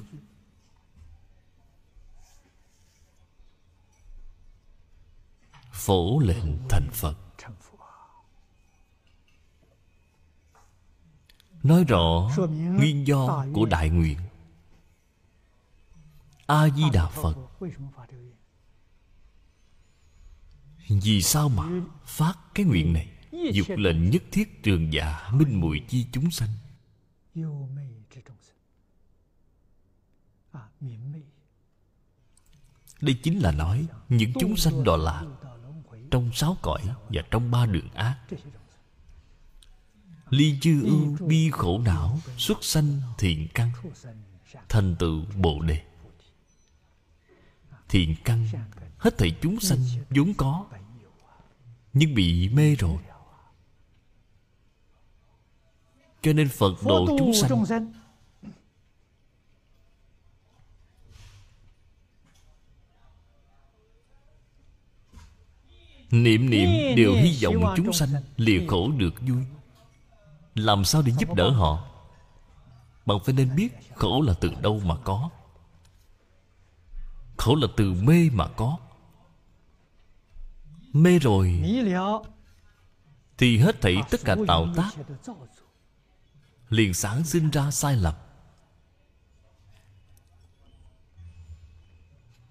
phổ 5.78 6.20
lệnh 6.20 6.68
thành 6.70 6.90
phật. 6.92 7.18
Nói 11.64 11.84
rõ 11.84 12.32
nguyên 12.50 13.08
do 13.08 13.46
của 13.54 13.66
đại 13.66 13.90
nguyện. 13.90 14.18
A 16.46 16.70
di 16.70 16.84
đà 16.94 17.08
phật. 17.08 17.36
Vì 20.90 21.22
sao 21.22 21.50
mà 21.50 21.64
phát 22.06 22.36
cái 22.56 22.66
nguyện 22.66 22.94
này? 22.94 23.08
Dục 23.54 23.68
lệnh 23.70 24.10
nhất 24.10 24.24
thiết 24.32 24.64
trường 24.64 24.94
giả 24.94 25.30
Minh 25.34 25.60
mùi 25.60 25.82
chi 25.88 26.06
chúng 26.12 26.32
sanh. 26.32 26.50
Đây 33.02 33.20
chính 33.24 33.40
là 33.40 33.52
nói 33.52 33.88
Những 34.10 34.32
chúng 34.40 34.58
sanh 34.58 34.84
đọa 34.84 34.98
lạc 34.98 35.26
trong 36.12 36.30
sáu 36.34 36.58
cõi 36.62 36.82
và 37.10 37.22
trong 37.32 37.52
ba 37.52 37.66
đường 37.66 37.90
ác. 37.94 38.18
Ly 40.30 40.58
chư 40.62 40.84
ưu 40.84 41.28
bi 41.28 41.50
khổ 41.52 41.80
não 41.80 42.20
Xuất 42.38 42.64
sanh 42.64 43.02
thiện 43.18 43.48
căn 43.54 43.72
Thành 44.70 44.96
tựu 45.00 45.22
Bồ 45.36 45.62
Đề. 45.62 45.82
Thiện 47.90 48.16
căn 48.24 48.48
Hết 48.98 49.18
thảy 49.18 49.36
chúng 49.42 49.60
sanh 49.60 49.80
vốn 50.10 50.34
có 50.38 50.66
Nhưng 51.94 52.16
bị 52.16 52.50
mê 52.50 52.76
rồi. 52.76 52.98
Cho 56.22 56.34
nên 56.34 56.50
Phật 56.50 56.74
độ 56.84 57.18
chúng 57.20 57.34
sanh 57.34 57.92
Niệm 66.12 66.50
niệm 66.50 66.96
đều 66.96 67.14
hy 67.14 67.40
vọng 67.44 67.74
chúng 67.78 67.94
sanh 67.94 68.10
lìa 68.38 68.68
khổ 68.68 68.92
được 68.92 69.14
vui. 69.22 69.44
Làm 70.56 70.86
sao 70.86 71.02
để 71.02 71.14
giúp 71.20 71.34
đỡ 71.36 71.50
họ? 71.50 71.84
Bạn 73.06 73.18
phải 73.26 73.34
nên 73.34 73.56
biết 73.56 73.74
khổ 73.96 74.22
là 74.22 74.34
từ 74.34 74.52
đâu 74.62 74.82
mà 74.86 74.96
có. 75.04 75.30
Khổ 77.38 77.56
là 77.56 77.68
từ 77.78 77.94
mê 77.94 78.30
mà 78.34 78.48
có. 78.48 78.78
Mê 80.94 81.20
rồi 81.20 81.64
Thì 83.38 83.58
hết 83.58 83.82
thảy 83.82 83.98
tất 84.10 84.22
cả 84.26 84.36
tạo 84.48 84.68
tác 84.76 84.92
Liền 86.70 86.94
sản 86.94 87.24
sinh 87.24 87.50
ra 87.50 87.72
sai 87.72 87.96
lầm. 87.96 88.14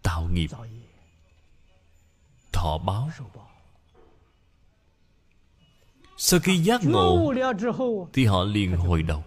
Tạo 0.03 0.28
nghiệp 0.28 0.51
Thọ 2.66 2.78
báo. 2.78 3.10
Sau 6.16 6.40
khi 6.40 6.56
giác 6.56 6.80
ngộ, 6.84 7.32
Thì 8.12 8.24
họ 8.24 8.44
liền 8.44 8.76
hồi 8.76 9.02
đầu. 9.02 9.24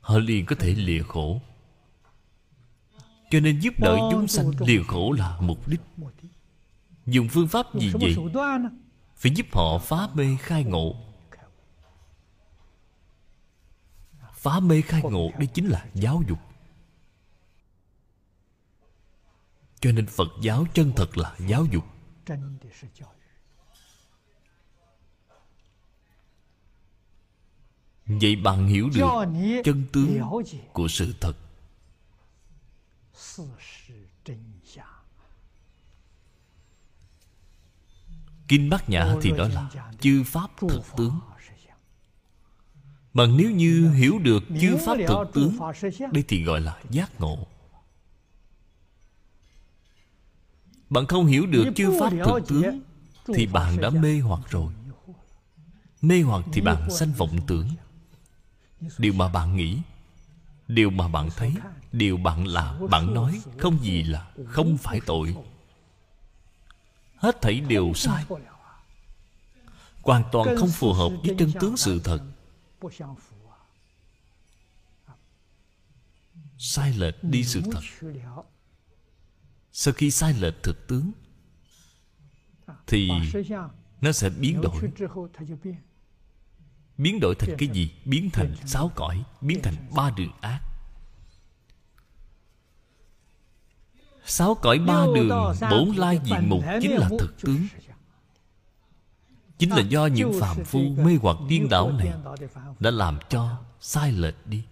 Họ 0.00 0.18
liền 0.18 0.46
có 0.46 0.56
thể 0.58 0.74
lìa 0.74 1.02
khổ. 1.02 1.40
Cho 3.30 3.40
nên 3.40 3.60
giúp 3.60 3.74
đỡ 3.78 3.98
chúng 4.10 4.28
sanh 4.28 4.50
lìa 4.58 4.82
khổ 4.82 5.12
là 5.12 5.38
mục 5.40 5.68
đích. 5.68 5.80
Dùng 7.06 7.28
phương 7.28 7.48
pháp 7.48 7.66
gì 7.74 7.92
vậy? 8.00 8.16
Phải 9.16 9.32
giúp 9.34 9.46
họ 9.52 9.78
phá 9.78 10.08
mê 10.14 10.36
khai 10.40 10.64
ngộ. 10.64 10.96
Phá 14.34 14.60
mê 14.60 14.80
khai 14.82 15.02
ngộ 15.02 15.30
Đây 15.38 15.46
chính 15.46 15.68
là 15.68 15.86
giáo 15.94 16.22
dục. 16.28 16.38
Cho 19.80 19.92
nên 19.92 20.06
Phật 20.06 20.28
giáo 20.42 20.66
chân 20.74 20.92
thật 20.96 21.18
là 21.18 21.36
giáo 21.38 21.64
dục. 21.64 21.84
Vậy 28.06 28.36
bạn 28.36 28.66
hiểu 28.66 28.90
được 28.94 29.62
chân 29.64 29.86
tướng 29.92 30.20
của 30.72 30.88
sự 30.88 31.14
thật. 31.20 31.36
Kinh 38.48 38.70
Bát 38.70 38.88
Nhã 38.90 39.14
thì 39.22 39.30
đó 39.30 39.48
là 39.48 39.70
Chư 40.00 40.22
Pháp 40.26 40.50
thực 40.60 40.82
tướng. 40.96 41.20
Mà 43.12 43.26
nếu 43.26 43.50
như 43.50 43.90
hiểu 43.90 44.18
được 44.18 44.42
chư 44.60 44.76
Pháp 44.86 44.96
thực 45.08 45.24
tướng, 45.34 45.58
Đây 46.12 46.24
thì 46.28 46.44
gọi 46.44 46.60
là 46.60 46.78
giác 46.90 47.20
ngộ. 47.20 47.46
Bạn 50.90 51.06
không 51.06 51.26
hiểu 51.26 51.46
được 51.46 51.64
chư 51.76 52.00
Pháp 52.00 52.10
thực 52.10 52.48
tướng 52.48 52.80
Thì 53.34 53.46
bạn 53.46 53.80
đã 53.80 53.90
mê 53.90 54.20
hoặc 54.20 54.40
rồi. 54.50 54.72
Mê 56.02 56.22
hoặc 56.22 56.44
thì 56.52 56.60
bạn 56.60 56.90
sanh 56.90 57.12
vọng 57.12 57.38
tưởng. 57.46 57.68
Điều 58.98 59.12
mà 59.12 59.28
bạn 59.28 59.56
nghĩ 59.56 59.78
Điều 60.68 60.90
mà 60.90 61.08
bạn 61.08 61.28
thấy 61.36 61.52
Điều 61.92 62.16
bạn 62.16 62.46
làm, 62.46 62.90
bạn 62.90 63.14
nói 63.14 63.40
Không 63.58 63.78
gì 63.82 64.02
là 64.02 64.30
không 64.46 64.78
phải 64.78 65.00
tội. 65.06 65.36
Hết 67.16 67.42
thảy 67.42 67.60
đều 67.60 67.92
sai. 67.94 68.24
Hoàn 70.02 70.24
toàn 70.32 70.56
không 70.56 70.70
phù 70.70 70.92
hợp 70.92 71.12
với 71.24 71.34
chân 71.38 71.52
tướng 71.60 71.76
sự 71.76 72.00
thật. 72.04 72.20
Sai 76.58 76.92
lệch 76.92 77.24
đi 77.24 77.44
sự 77.44 77.62
thật 77.72 77.80
Sau 79.80 79.94
khi 79.94 80.10
sai 80.10 80.34
lệch 80.34 80.62
thực 80.62 80.86
tướng 80.86 81.12
Thì 82.86 83.10
Nó 84.00 84.12
sẽ 84.12 84.30
biến 84.30 84.60
đổi. 84.60 84.90
Biến 86.98 87.20
đổi 87.20 87.34
thành 87.34 87.56
cái 87.58 87.68
gì? 87.68 87.90
Biến 88.04 88.30
thành 88.32 88.54
sáu 88.66 88.90
cõi 88.94 89.24
Biến 89.40 89.60
thành 89.62 89.74
ba 89.96 90.10
đường 90.10 90.32
ác. 90.40 90.60
Sáu 94.24 94.54
cõi 94.54 94.78
ba 94.78 95.06
đường 95.14 95.28
Bổn 95.70 95.96
lai 95.96 96.20
diện 96.24 96.48
mục 96.48 96.64
Chính 96.82 96.96
là 96.96 97.08
thực 97.18 97.42
tướng. 97.42 97.66
Chính 99.58 99.70
là 99.70 99.80
do 99.80 100.06
những 100.06 100.32
phàm 100.40 100.64
phu 100.64 100.80
mê 100.80 101.18
hoặc 101.22 101.36
điên 101.48 101.68
đảo 101.68 101.92
này 101.92 102.12
Đã 102.78 102.90
làm 102.90 103.18
cho 103.28 103.62
sai 103.80 104.12
lệch 104.12 104.46
đi 104.46 104.64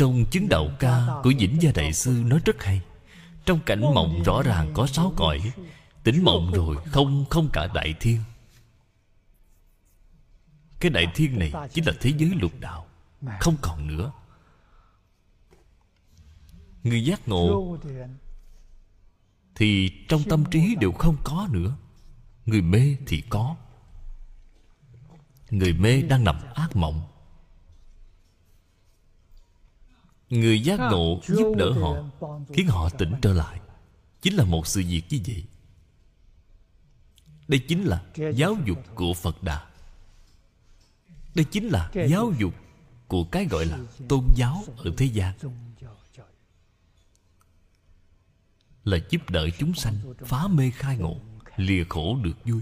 Trong 0.00 0.24
chứng 0.30 0.48
đạo 0.48 0.68
ca 0.78 1.06
của 1.22 1.32
Vĩnh 1.38 1.62
Gia 1.62 1.72
Đại 1.74 1.92
Sư 1.92 2.22
nói 2.26 2.40
rất 2.44 2.62
hay. 2.62 2.82
Trong 3.44 3.60
cảnh 3.66 3.80
mộng 3.80 4.22
rõ 4.22 4.42
ràng 4.42 4.70
có 4.74 4.86
sáu 4.86 5.12
cõi, 5.16 5.52
Tỉnh 6.02 6.24
mộng 6.24 6.52
rồi 6.52 6.76
không 6.86 7.24
không 7.30 7.48
cả 7.52 7.66
đại 7.74 7.94
thiên. 8.00 8.20
Cái 10.80 10.90
đại 10.90 11.06
thiên 11.14 11.38
này 11.38 11.52
chính 11.72 11.86
là 11.86 11.92
thế 12.00 12.12
giới 12.18 12.30
lục 12.40 12.52
đạo, 12.60 12.86
Không 13.40 13.56
còn 13.62 13.86
nữa. 13.86 14.12
Người 16.82 17.04
giác 17.04 17.28
ngộ 17.28 17.78
Thì 19.54 19.90
trong 20.08 20.22
tâm 20.28 20.44
trí 20.50 20.74
đều 20.80 20.92
không 20.92 21.16
có 21.24 21.48
nữa. 21.50 21.76
Người 22.46 22.62
mê 22.62 22.96
thì 23.06 23.22
có. 23.28 23.56
Người 25.50 25.72
mê 25.72 26.02
đang 26.02 26.24
nằm 26.24 26.36
ác 26.54 26.76
mộng. 26.76 27.09
Người 30.30 30.60
giác 30.60 30.76
ngộ 30.76 31.20
giúp 31.26 31.54
đỡ 31.56 31.72
họ 31.72 31.94
Khiến 32.54 32.66
họ 32.68 32.88
tỉnh 32.88 33.14
trở 33.22 33.32
lại. 33.32 33.60
Chính 34.22 34.34
là 34.34 34.44
một 34.44 34.66
sự 34.66 34.82
việc 34.88 35.02
như 35.10 35.20
vậy. 35.26 35.44
Đây 37.48 37.60
chính 37.68 37.84
là 37.84 38.04
giáo 38.34 38.56
dục 38.66 38.78
của 38.94 39.14
Phật 39.14 39.42
Đà. 39.42 39.66
Đây 41.34 41.44
chính 41.44 41.68
là 41.68 41.90
giáo 42.08 42.32
dục 42.38 42.54
Của 43.08 43.24
cái 43.24 43.46
gọi 43.50 43.66
là 43.66 43.78
tôn 44.08 44.24
giáo 44.36 44.64
ở 44.76 44.92
thế 44.96 45.06
gian. 45.06 45.34
Là 48.84 48.98
giúp 49.10 49.30
đỡ 49.30 49.48
chúng 49.58 49.74
sanh 49.74 49.94
Phá 50.18 50.48
mê 50.48 50.70
khai 50.70 50.96
ngộ 50.96 51.16
Lìa 51.56 51.84
khổ 51.88 52.16
được 52.22 52.44
vui. 52.44 52.60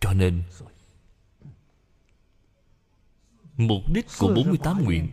Cho 0.00 0.12
nên 0.12 0.42
Mục 3.56 3.82
đích 3.92 4.06
của 4.18 4.34
48 4.34 4.84
nguyện 4.84 5.08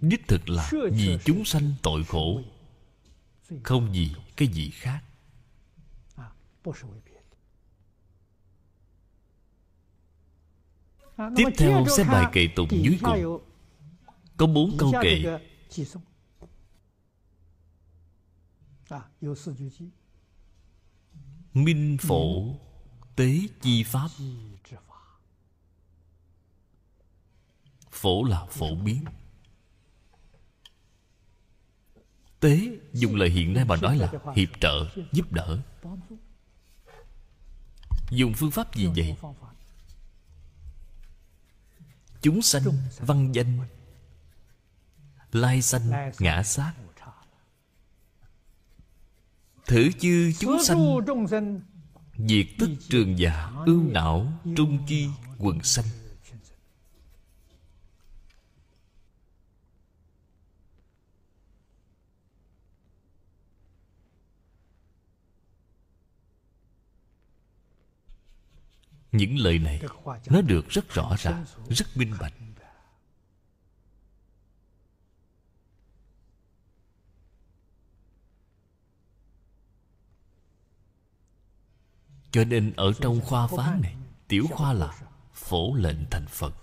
Đích 0.00 0.28
thực 0.28 0.48
là 0.48 0.70
vì 0.92 1.18
chúng 1.24 1.44
sanh 1.44 1.72
tội 1.82 2.04
khổ 2.04 2.40
Không 3.62 3.92
vì 3.92 4.10
cái 4.36 4.48
gì 4.48 4.70
khác. 4.70 5.00
Tiếp 11.36 11.48
theo 11.56 11.86
xem 11.96 12.06
bài 12.06 12.26
kệ 12.32 12.48
tụng 12.56 12.68
dưới 12.70 12.98
cùng. 13.02 13.40
Có 14.36 14.46
bốn 14.46 14.76
câu 14.78 14.92
kệ. 15.02 15.38
Minh 21.54 21.96
phổ 22.00 22.54
tế 23.16 23.38
chi 23.60 23.82
pháp 23.82 24.08
Phổ 28.04 28.24
là 28.24 28.46
phổ 28.50 28.74
biến. 28.74 29.04
Tế 32.40 32.78
dùng 32.92 33.16
lời 33.16 33.30
hiện 33.30 33.54
nay 33.54 33.64
mà 33.64 33.76
nói 33.76 33.96
là 33.96 34.12
Hiệp 34.36 34.48
trợ, 34.60 34.86
giúp 35.12 35.32
đỡ. 35.32 35.58
Dùng 38.10 38.32
phương 38.36 38.50
pháp 38.50 38.74
gì 38.74 38.88
vậy? 38.96 39.16
Chúng 42.22 42.42
sanh 42.42 42.62
văn 42.98 43.32
danh 43.32 43.58
lai 45.32 45.62
sanh 45.62 46.12
ngã 46.18 46.42
sát. 46.42 46.72
Thử 49.66 49.90
chư 50.00 50.32
chúng 50.38 50.64
sanh 50.64 51.00
diệt 52.16 52.46
tức 52.58 52.70
trường 52.88 53.18
giả 53.18 53.52
ưu 53.66 53.82
não 53.82 54.32
trung 54.56 54.86
chi 54.86 55.08
quần 55.38 55.62
sanh. 55.62 55.86
Những 69.14 69.38
lời 69.38 69.58
này 69.58 69.80
nó 70.30 70.40
được 70.40 70.68
rất 70.68 70.88
rõ 70.88 71.16
ràng, 71.18 71.44
rất 71.70 71.96
minh 71.96 72.14
bạch. 72.20 72.32
Cho 82.30 82.44
nên 82.44 82.72
ở 82.76 82.92
trong 82.92 83.20
khoa 83.20 83.46
phán 83.46 83.80
này, 83.80 83.96
tiểu 84.28 84.46
khoa 84.50 84.72
là 84.72 84.98
phổ 85.32 85.74
lệnh 85.74 86.10
thành 86.10 86.26
phật. 86.26 86.54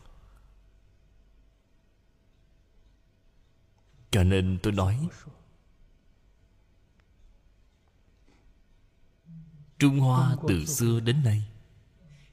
Cho 4.11 4.23
nên 4.23 4.59
tôi 4.63 4.73
nói, 4.73 5.07
trung 9.79 9.99
hoa 9.99 10.35
từ 10.47 10.65
xưa 10.65 10.99
đến 10.99 11.23
nay 11.23 11.50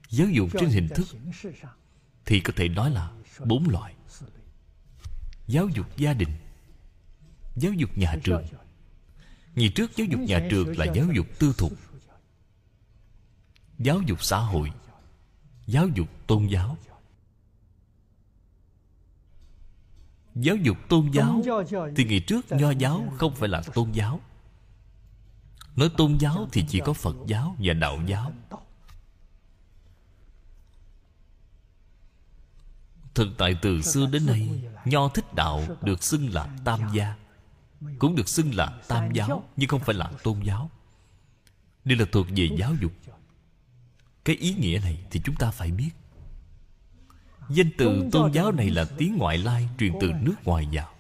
giáo 0.09 0.29
dục 0.29 0.49
trên 0.53 0.71
hình 0.71 0.89
thức 0.89 1.07
thì 2.27 2.41
có 2.41 2.53
thể 2.57 2.69
nói 2.69 2.91
là 2.91 3.11
bốn 3.45 3.69
loại. 3.69 3.95
Giáo 5.47 5.69
dục 5.69 5.97
gia 5.97 6.13
đình, 6.13 6.29
giáo 7.57 7.73
dục 7.73 7.99
nhà 7.99 8.17
trường. 8.25 8.45
Ngày 9.55 9.73
trước 9.75 9.97
giáo 9.97 10.07
dục 10.11 10.21
nhà 10.21 10.47
trường 10.51 10.79
là 10.79 10.85
giáo 10.95 11.07
dục 11.13 11.27
tư 11.39 11.55
thục, 11.59 11.73
giáo 13.79 14.01
dục 14.07 14.23
xã 14.23 14.39
hội, 14.39 14.73
giáo 15.67 15.89
dục 15.89 16.09
tôn 16.27 16.47
giáo. 16.47 16.77
Giáo 20.35 20.57
dục 20.57 20.77
tôn 20.89 21.11
giáo 21.11 21.43
thì 21.97 22.05
ngày 22.05 22.21
trước 22.21 22.53
nho 22.53 22.71
giáo 22.71 23.13
không 23.19 23.35
phải 23.35 23.49
là 23.49 23.63
tôn 23.75 23.93
giáo. 23.93 24.21
Nói 25.77 25.91
tôn 25.97 26.19
giáo 26.19 26.49
thì 26.53 26.65
chỉ 26.69 26.81
có 26.85 26.93
phật 26.93 27.17
giáo 27.27 27.57
và 27.59 27.75
đạo 27.75 28.01
giáo. 28.07 28.33
Thực 33.19 33.29
tại 33.39 33.57
từ 33.63 33.83
xưa 33.83 34.07
đến 34.07 34.27
nay, 34.27 34.49
Nho 34.85 35.09
thích 35.09 35.35
đạo 35.35 35.63
được 35.83 36.03
xưng 36.03 36.35
là 36.35 36.49
tam 36.65 36.81
gia. 36.93 37.15
Cũng 37.99 38.17
được 38.17 38.29
xưng 38.29 38.55
là 38.55 38.79
tam 38.89 39.13
giáo, 39.13 39.45
Nhưng 39.57 39.69
không 39.69 39.81
phải 39.81 39.95
là 39.95 40.13
tôn 40.23 40.41
giáo. 40.43 40.71
Đây 41.85 41.99
là 41.99 42.05
thuộc 42.13 42.27
về 42.37 42.49
giáo 42.59 42.75
dục. 42.81 42.93
Cái 44.25 44.37
ý 44.37 44.55
nghĩa 44.55 44.81
này 44.83 44.99
thì 45.11 45.21
chúng 45.25 45.35
ta 45.35 45.51
phải 45.51 45.71
biết. 45.71 45.91
Danh 47.49 47.71
từ 47.79 48.09
tôn 48.13 48.33
giáo 48.33 48.53
này 48.53 48.71
là 48.71 48.85
tiếng 48.99 49.17
ngoại 49.17 49.39
lai 49.39 49.69
Truyền 49.79 49.93
từ 50.01 50.13
nước 50.21 50.37
ngoài 50.45 50.69
vào. 50.73 50.95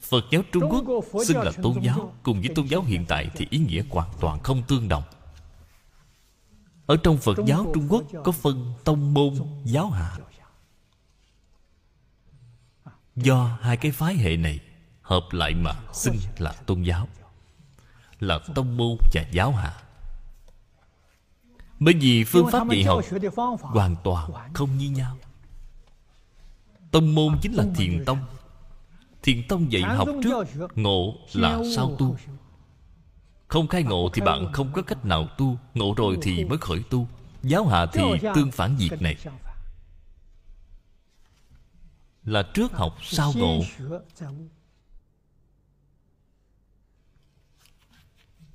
Phật 0.00 0.24
giáo 0.30 0.42
Trung 0.52 0.62
Quốc 0.70 1.04
xưng 1.26 1.38
là 1.38 1.52
tôn 1.62 1.80
giáo, 1.80 2.14
Cùng 2.22 2.40
với 2.40 2.50
tôn 2.54 2.66
giáo 2.66 2.82
hiện 2.82 3.04
tại 3.08 3.30
thì 3.34 3.46
ý 3.50 3.58
nghĩa 3.58 3.82
hoàn 3.90 4.10
toàn 4.20 4.42
không 4.42 4.62
tương 4.68 4.88
đồng 4.88 5.02
ở 6.90 6.96
trong 6.96 7.16
Phật 7.16 7.38
giáo 7.46 7.70
Trung 7.74 7.86
Quốc 7.88 8.04
Có 8.24 8.32
phân 8.32 8.72
tông 8.84 9.14
môn 9.14 9.34
giáo 9.64 9.90
hạ. 9.90 10.16
Do 13.16 13.58
hai 13.60 13.76
cái 13.76 13.92
phái 13.92 14.14
hệ 14.14 14.36
này 14.36 14.60
Hợp 15.02 15.22
lại 15.30 15.54
mà 15.54 15.72
xưng 15.92 16.16
là 16.38 16.52
tôn 16.66 16.82
giáo 16.82 17.08
Là 18.20 18.38
tông 18.54 18.76
môn 18.76 18.96
và 19.14 19.24
giáo 19.32 19.52
hạ. 19.52 19.76
Bởi 21.78 21.94
vì 21.94 22.24
phương 22.24 22.46
pháp 22.52 22.68
dạy 22.70 22.84
học 22.84 23.04
Hoàn 23.60 23.96
toàn 24.04 24.30
không 24.54 24.78
như 24.78 24.90
nhau. 24.90 25.16
Tông 26.90 27.14
môn 27.14 27.38
chính 27.42 27.52
là 27.52 27.64
thiền 27.76 28.04
tông. 28.04 28.18
Thiền 29.22 29.48
tông 29.48 29.72
dạy 29.72 29.82
học 29.82 30.08
trước 30.22 30.46
Ngộ 30.74 31.14
là 31.32 31.60
sau 31.76 31.96
tu 31.98 32.16
không 33.50 33.68
khai 33.68 33.82
ngộ 33.82 34.08
thì 34.12 34.22
bạn 34.22 34.52
không 34.52 34.72
có 34.72 34.82
cách 34.82 35.04
nào 35.04 35.28
tu. 35.38 35.58
Ngộ 35.74 35.94
rồi 35.96 36.18
thì 36.22 36.44
mới 36.44 36.58
khởi 36.58 36.82
tu. 36.90 37.08
Giáo 37.42 37.66
hạ 37.66 37.86
thì 37.92 38.02
tương 38.34 38.50
phản 38.50 38.76
việc 38.76 39.02
này. 39.02 39.16
Là 42.24 42.42
trước 42.54 42.72
học 42.72 42.96
sau 43.02 43.32
ngộ 43.36 43.60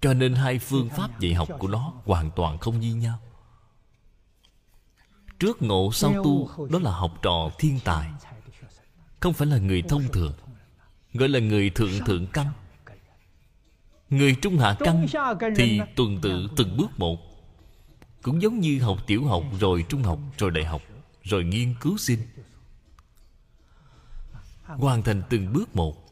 Cho 0.01 0.13
nên 0.13 0.35
hai 0.35 0.59
phương 0.59 0.89
pháp 0.89 1.19
dạy 1.19 1.33
học 1.33 1.49
của 1.59 1.67
nó 1.67 1.93
Hoàn 2.05 2.31
toàn 2.35 2.57
không 2.57 2.79
như 2.79 2.95
nhau. 2.95 3.19
Trước 5.39 5.61
ngộ 5.61 5.91
sau 5.93 6.13
tu, 6.23 6.49
Đó 6.69 6.79
là 6.79 6.91
học 6.91 7.19
trò 7.21 7.49
thiên 7.59 7.79
tài. 7.83 8.11
Không 9.19 9.33
phải 9.33 9.47
là 9.47 9.57
người 9.57 9.81
thông 9.81 10.03
thường. 10.13 10.33
Gọi 11.13 11.29
là 11.29 11.39
người 11.39 11.69
thượng 11.69 12.05
thượng 12.05 12.27
căn. 12.27 12.47
Người 14.15 14.35
trung 14.41 14.57
hạ 14.57 14.75
căn 14.79 15.07
Thì 15.55 15.79
tuần 15.95 16.19
tự 16.21 16.47
từng 16.57 16.77
bước 16.77 16.99
một. 16.99 17.19
Cũng 18.21 18.41
giống 18.41 18.59
như 18.59 18.79
học 18.79 18.97
tiểu 19.07 19.25
học 19.25 19.43
Rồi 19.59 19.85
trung 19.89 20.03
học 20.03 20.19
rồi 20.37 20.51
đại 20.51 20.65
học 20.65 20.81
Rồi 21.23 21.43
nghiên 21.43 21.75
cứu 21.81 21.97
sinh. 21.97 22.19
Hoàn 24.63 25.03
thành 25.03 25.21
từng 25.29 25.53
bước 25.53 25.75
một. 25.75 26.05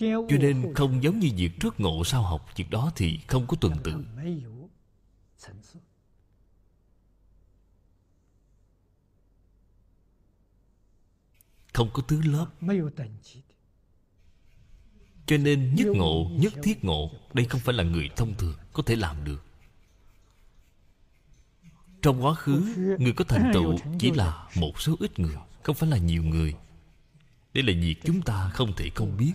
Cho 0.00 0.36
nên 0.40 0.74
không 0.74 1.02
giống 1.02 1.18
như 1.18 1.30
việc 1.36 1.60
trước 1.60 1.80
ngộ 1.80 2.04
sau 2.04 2.22
học 2.22 2.48
Việc 2.56 2.70
đó 2.70 2.92
thì 2.96 3.20
không 3.26 3.46
có 3.46 3.56
tuần 3.60 3.72
tự. 3.84 4.04
Không 11.72 11.90
có 11.92 12.02
tứ 12.08 12.20
lớp 12.24 12.46
cho 15.26 15.36
nên 15.36 15.74
nhất 15.74 15.86
ngộ 15.86 16.30
nhất 16.30 16.52
thiết 16.62 16.84
ngộ 16.84 17.10
đây 17.34 17.46
không 17.46 17.60
phải 17.60 17.74
là 17.74 17.84
người 17.84 18.08
thông 18.16 18.34
thường 18.34 18.56
có 18.72 18.82
thể 18.86 18.96
làm 18.96 19.24
được. 19.24 19.44
Trong 22.02 22.24
quá 22.24 22.34
khứ 22.34 22.74
người 22.98 23.12
có 23.12 23.24
thành 23.24 23.50
tựu 23.54 23.76
chỉ 23.98 24.10
là 24.10 24.48
một 24.56 24.80
số 24.80 24.96
ít 25.00 25.18
người 25.18 25.36
không 25.62 25.76
phải 25.76 25.90
là 25.90 25.98
nhiều 25.98 26.22
người. 26.22 26.54
Đây 27.54 27.64
là 27.64 27.72
việc 27.80 27.96
chúng 28.04 28.22
ta 28.22 28.50
không 28.54 28.72
thể 28.76 28.90
không 28.94 29.16
biết. 29.16 29.32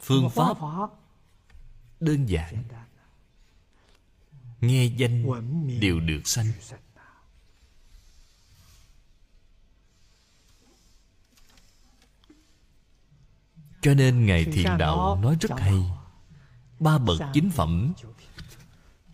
Phương 0.00 0.30
pháp 0.30 0.56
đơn 2.00 2.26
giản. 2.28 2.64
Nghe 4.60 4.84
danh 4.84 5.26
đều 5.80 6.00
được 6.00 6.20
sanh 6.24 6.46
Cho 13.84 13.94
nên 13.94 14.26
Ngài 14.26 14.44
Thiện 14.44 14.78
Đạo 14.78 15.18
nói 15.22 15.36
rất 15.40 15.50
hay. 15.58 15.74
Ba 16.80 16.98
bậc 16.98 17.20
chính 17.32 17.50
phẩm 17.50 17.92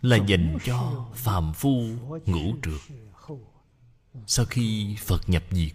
Là 0.01 0.17
dành 0.17 0.57
cho 0.65 1.05
phàm 1.15 1.53
phu 1.53 1.83
ngũ 2.25 2.55
trượt 2.63 2.97
Sau 4.27 4.45
khi 4.45 4.95
Phật 4.99 5.29
nhập 5.29 5.43
diệt 5.51 5.71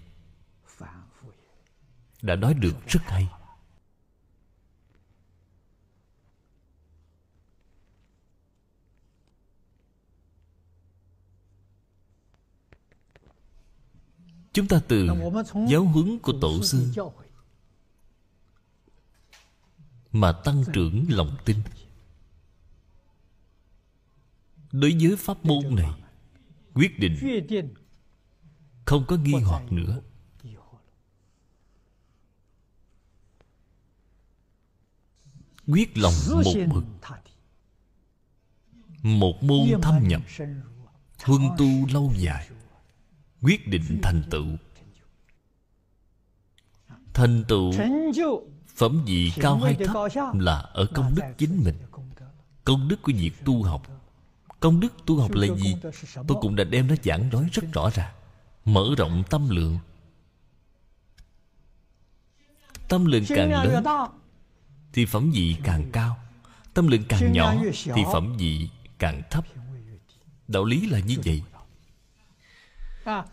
Đã 2.22 2.36
nói 2.36 2.54
được 2.54 2.86
rất 2.88 3.00
hay. 3.04 3.28
Chúng 14.52 14.68
ta 14.68 14.80
từ 14.88 15.08
giáo 15.68 15.84
huấn 15.84 16.18
của 16.18 16.32
Tổ 16.40 16.62
sư 16.62 16.92
mà 20.20 20.32
tăng 20.32 20.64
trưởng 20.72 21.06
lòng 21.08 21.36
tin. 21.44 21.56
Đối 24.72 24.96
với 25.00 25.16
pháp 25.16 25.44
môn 25.44 25.74
này, 25.74 25.90
quyết 26.74 26.98
định 26.98 27.16
không 28.84 29.04
có 29.08 29.16
nghi 29.16 29.32
hoặc 29.32 29.72
nữa. 29.72 30.00
Quyết 35.66 35.98
lòng 35.98 36.12
một 36.44 36.54
mực, 36.74 36.84
một 39.02 39.42
môn 39.42 39.80
thâm 39.82 40.08
nhập, 40.08 40.22
huân 41.24 41.42
tu 41.58 41.66
lâu 41.92 42.12
dài, 42.16 42.48
quyết 43.42 43.68
định 43.68 44.00
thành 44.02 44.22
tựu. 44.30 44.46
Thành 47.14 47.44
tựu 47.48 47.72
Phẩm 48.76 49.02
vị 49.06 49.32
cao 49.36 49.58
hay 49.58 49.74
thấp 49.74 49.96
là 50.34 50.56
ở 50.56 50.86
công 50.94 51.14
đức 51.14 51.22
chính 51.38 51.64
mình. 51.64 51.76
Công 52.64 52.88
đức 52.88 53.02
của 53.02 53.12
việc 53.16 53.44
tu 53.44 53.62
học. 53.62 53.82
Công 54.60 54.80
đức 54.80 54.92
tu 55.06 55.20
học 55.20 55.30
là 55.32 55.46
gì? 55.56 55.76
Tôi 56.14 56.38
cũng 56.40 56.56
đã 56.56 56.64
đem 56.64 56.86
nó 56.86 56.94
giảng 57.02 57.28
nói 57.28 57.48
rất 57.52 57.62
rõ 57.72 57.90
ràng. 57.94 58.14
Mở 58.64 58.84
rộng 58.98 59.22
tâm 59.30 59.48
lượng. 59.48 59.78
Tâm 62.88 63.04
lượng 63.04 63.24
càng 63.28 63.52
lớn, 63.52 63.84
thì 64.92 65.06
phẩm 65.06 65.30
vị 65.30 65.56
càng 65.62 65.90
cao. 65.92 66.16
Tâm 66.74 66.86
lượng 66.86 67.02
càng 67.08 67.32
nhỏ, 67.32 67.54
thì 67.72 68.02
phẩm 68.12 68.36
vị 68.38 68.68
càng 68.98 69.22
thấp. 69.30 69.46
Đạo 70.48 70.64
lý 70.64 70.86
là 70.86 70.98
như 70.98 71.16
vậy. 71.24 71.42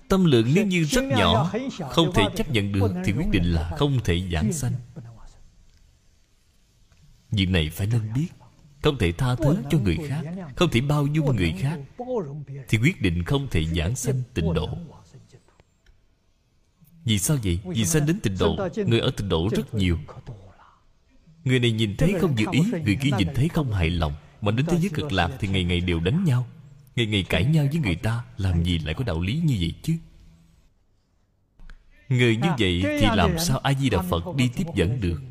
Tâm 0.07 0.25
lượng 0.25 0.51
nếu 0.55 0.65
như 0.65 0.83
rất 0.83 1.03
nhỏ, 1.03 1.51
không 1.89 2.13
thể 2.13 2.23
chấp 2.35 2.49
nhận 2.51 2.71
được, 2.71 2.93
thì 3.05 3.11
quyết 3.11 3.29
định 3.31 3.43
là 3.43 3.71
không 3.77 3.99
thể 4.03 4.29
giảng 4.33 4.53
sanh 4.53 4.73
việc 7.35 7.49
này 7.49 7.69
phải 7.69 7.87
nên 7.87 8.01
biết. 8.15 8.27
Không 8.81 8.97
thể 8.97 9.11
tha 9.11 9.35
thứ 9.35 9.57
cho 9.69 9.77
người 9.79 9.97
khác, 10.07 10.21
không 10.55 10.69
thể 10.69 10.81
bao 10.81 11.07
dung 11.07 11.35
người 11.35 11.53
khác, 11.59 11.79
thì 12.69 12.77
quyết 12.77 13.01
định 13.01 13.23
không 13.23 13.47
thể 13.51 13.65
giảng 13.65 13.95
sanh 13.95 14.21
tịnh 14.33 14.53
độ. 14.53 14.77
Vì 17.05 17.19
sao 17.19 17.37
vậy? 17.43 17.59
Vì 17.65 17.85
sanh 17.85 18.05
đến 18.05 18.19
tịnh 18.19 18.37
độ, 18.39 18.57
Người 18.87 18.99
ở 18.99 19.11
tịnh 19.17 19.29
độ 19.29 19.49
rất 19.51 19.73
nhiều. 19.73 19.97
Người 21.43 21.59
này 21.59 21.71
nhìn 21.71 21.97
thấy 21.97 22.13
không 22.21 22.37
dự 22.37 22.45
ý, 22.51 22.61
Người 22.85 22.97
kia 23.01 23.09
nhìn 23.17 23.27
thấy 23.35 23.47
không 23.49 23.73
hài 23.73 23.89
lòng. 23.89 24.13
Mà 24.41 24.51
đến 24.51 24.65
thế 24.65 24.77
giới 24.79 24.89
cực 24.89 25.11
lạc 25.11 25.31
thì 25.39 25.47
ngày 25.47 25.63
ngày 25.63 25.79
đều 25.79 25.99
đánh 25.99 26.23
nhau, 26.23 26.47
Ngày 26.95 27.05
ngày 27.05 27.25
cãi 27.29 27.45
nhau 27.45 27.67
với 27.71 27.81
người 27.81 27.95
ta, 27.95 28.23
Làm 28.37 28.63
gì 28.63 28.79
lại 28.79 28.93
có 28.93 29.03
đạo 29.03 29.21
lý 29.21 29.41
như 29.45 29.57
vậy 29.59 29.73
chứ? 29.83 29.93
Người 32.09 32.35
như 32.35 32.49
vậy 32.59 32.83
thì 32.83 33.07
làm 33.15 33.39
sao 33.39 33.57
A-di-đà 33.57 34.01
Phật 34.01 34.23
đi 34.35 34.49
tiếp 34.55 34.65
dẫn 34.75 35.01
được? 35.01 35.21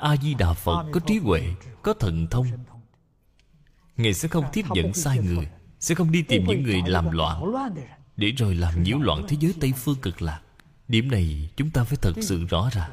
A-di-đà 0.00 0.52
Phật 0.52 0.86
có 0.92 1.00
trí 1.00 1.18
huệ 1.18 1.42
Có 1.82 1.94
thần 1.94 2.26
thông. 2.30 2.46
Ngài 3.96 4.14
sẽ 4.14 4.28
không 4.28 4.44
tiếp 4.52 4.64
dẫn 4.74 4.94
sai 4.94 5.18
người 5.18 5.48
Sẽ 5.80 5.94
không 5.94 6.12
đi 6.12 6.22
tìm 6.22 6.44
những 6.46 6.62
người 6.62 6.82
làm 6.86 7.10
loạn 7.10 7.42
Để 8.16 8.30
rồi 8.30 8.54
làm 8.54 8.82
nhiễu 8.82 8.98
loạn 8.98 9.26
thế 9.28 9.36
giới 9.40 9.54
Tây 9.60 9.72
Phương 9.76 9.96
cực 10.02 10.22
lạc. 10.22 10.40
Điểm 10.88 11.10
này 11.10 11.50
chúng 11.56 11.70
ta 11.70 11.84
phải 11.84 11.98
thật 12.02 12.12
sự 12.22 12.44
rõ 12.44 12.68
ràng 12.72 12.90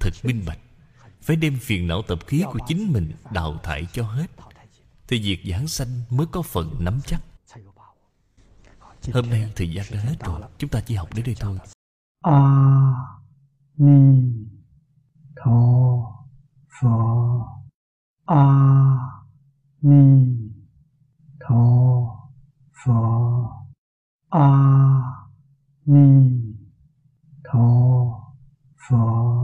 Thật 0.00 0.10
minh 0.22 0.42
bạch. 0.46 0.58
Phải 1.22 1.36
đem 1.36 1.58
phiền 1.58 1.86
não 1.86 2.02
tập 2.02 2.18
khí 2.26 2.44
của 2.52 2.58
chính 2.68 2.92
mình 2.92 3.12
Đào 3.32 3.60
thải 3.62 3.86
cho 3.92 4.02
hết. 4.02 4.26
Thì 5.08 5.20
việc 5.20 5.42
giảng 5.50 5.68
sanh 5.68 6.00
mới 6.10 6.26
có 6.26 6.42
phần 6.42 6.76
nắm 6.78 7.00
chắc. 7.06 7.20
Hôm 9.12 9.30
nay 9.30 9.52
thời 9.56 9.72
gian 9.72 9.86
đã 9.92 10.00
hết 10.00 10.16
rồi 10.24 10.40
Chúng 10.58 10.70
ta 10.70 10.80
chỉ 10.80 10.94
học 10.94 11.14
đến 11.14 11.26
đây 11.26 11.36
thôi. 11.40 11.58
A 12.22 12.92
Ni 13.76 14.32
Tho 15.44 16.11
Phật 16.82 17.44
A 18.26 18.44
Ni 19.82 20.36
Tho 21.40 22.28
Phở 22.84 22.92
A 24.30 24.48
Ni 25.86 26.40
Tho 27.44 28.34
Phở 28.88 29.42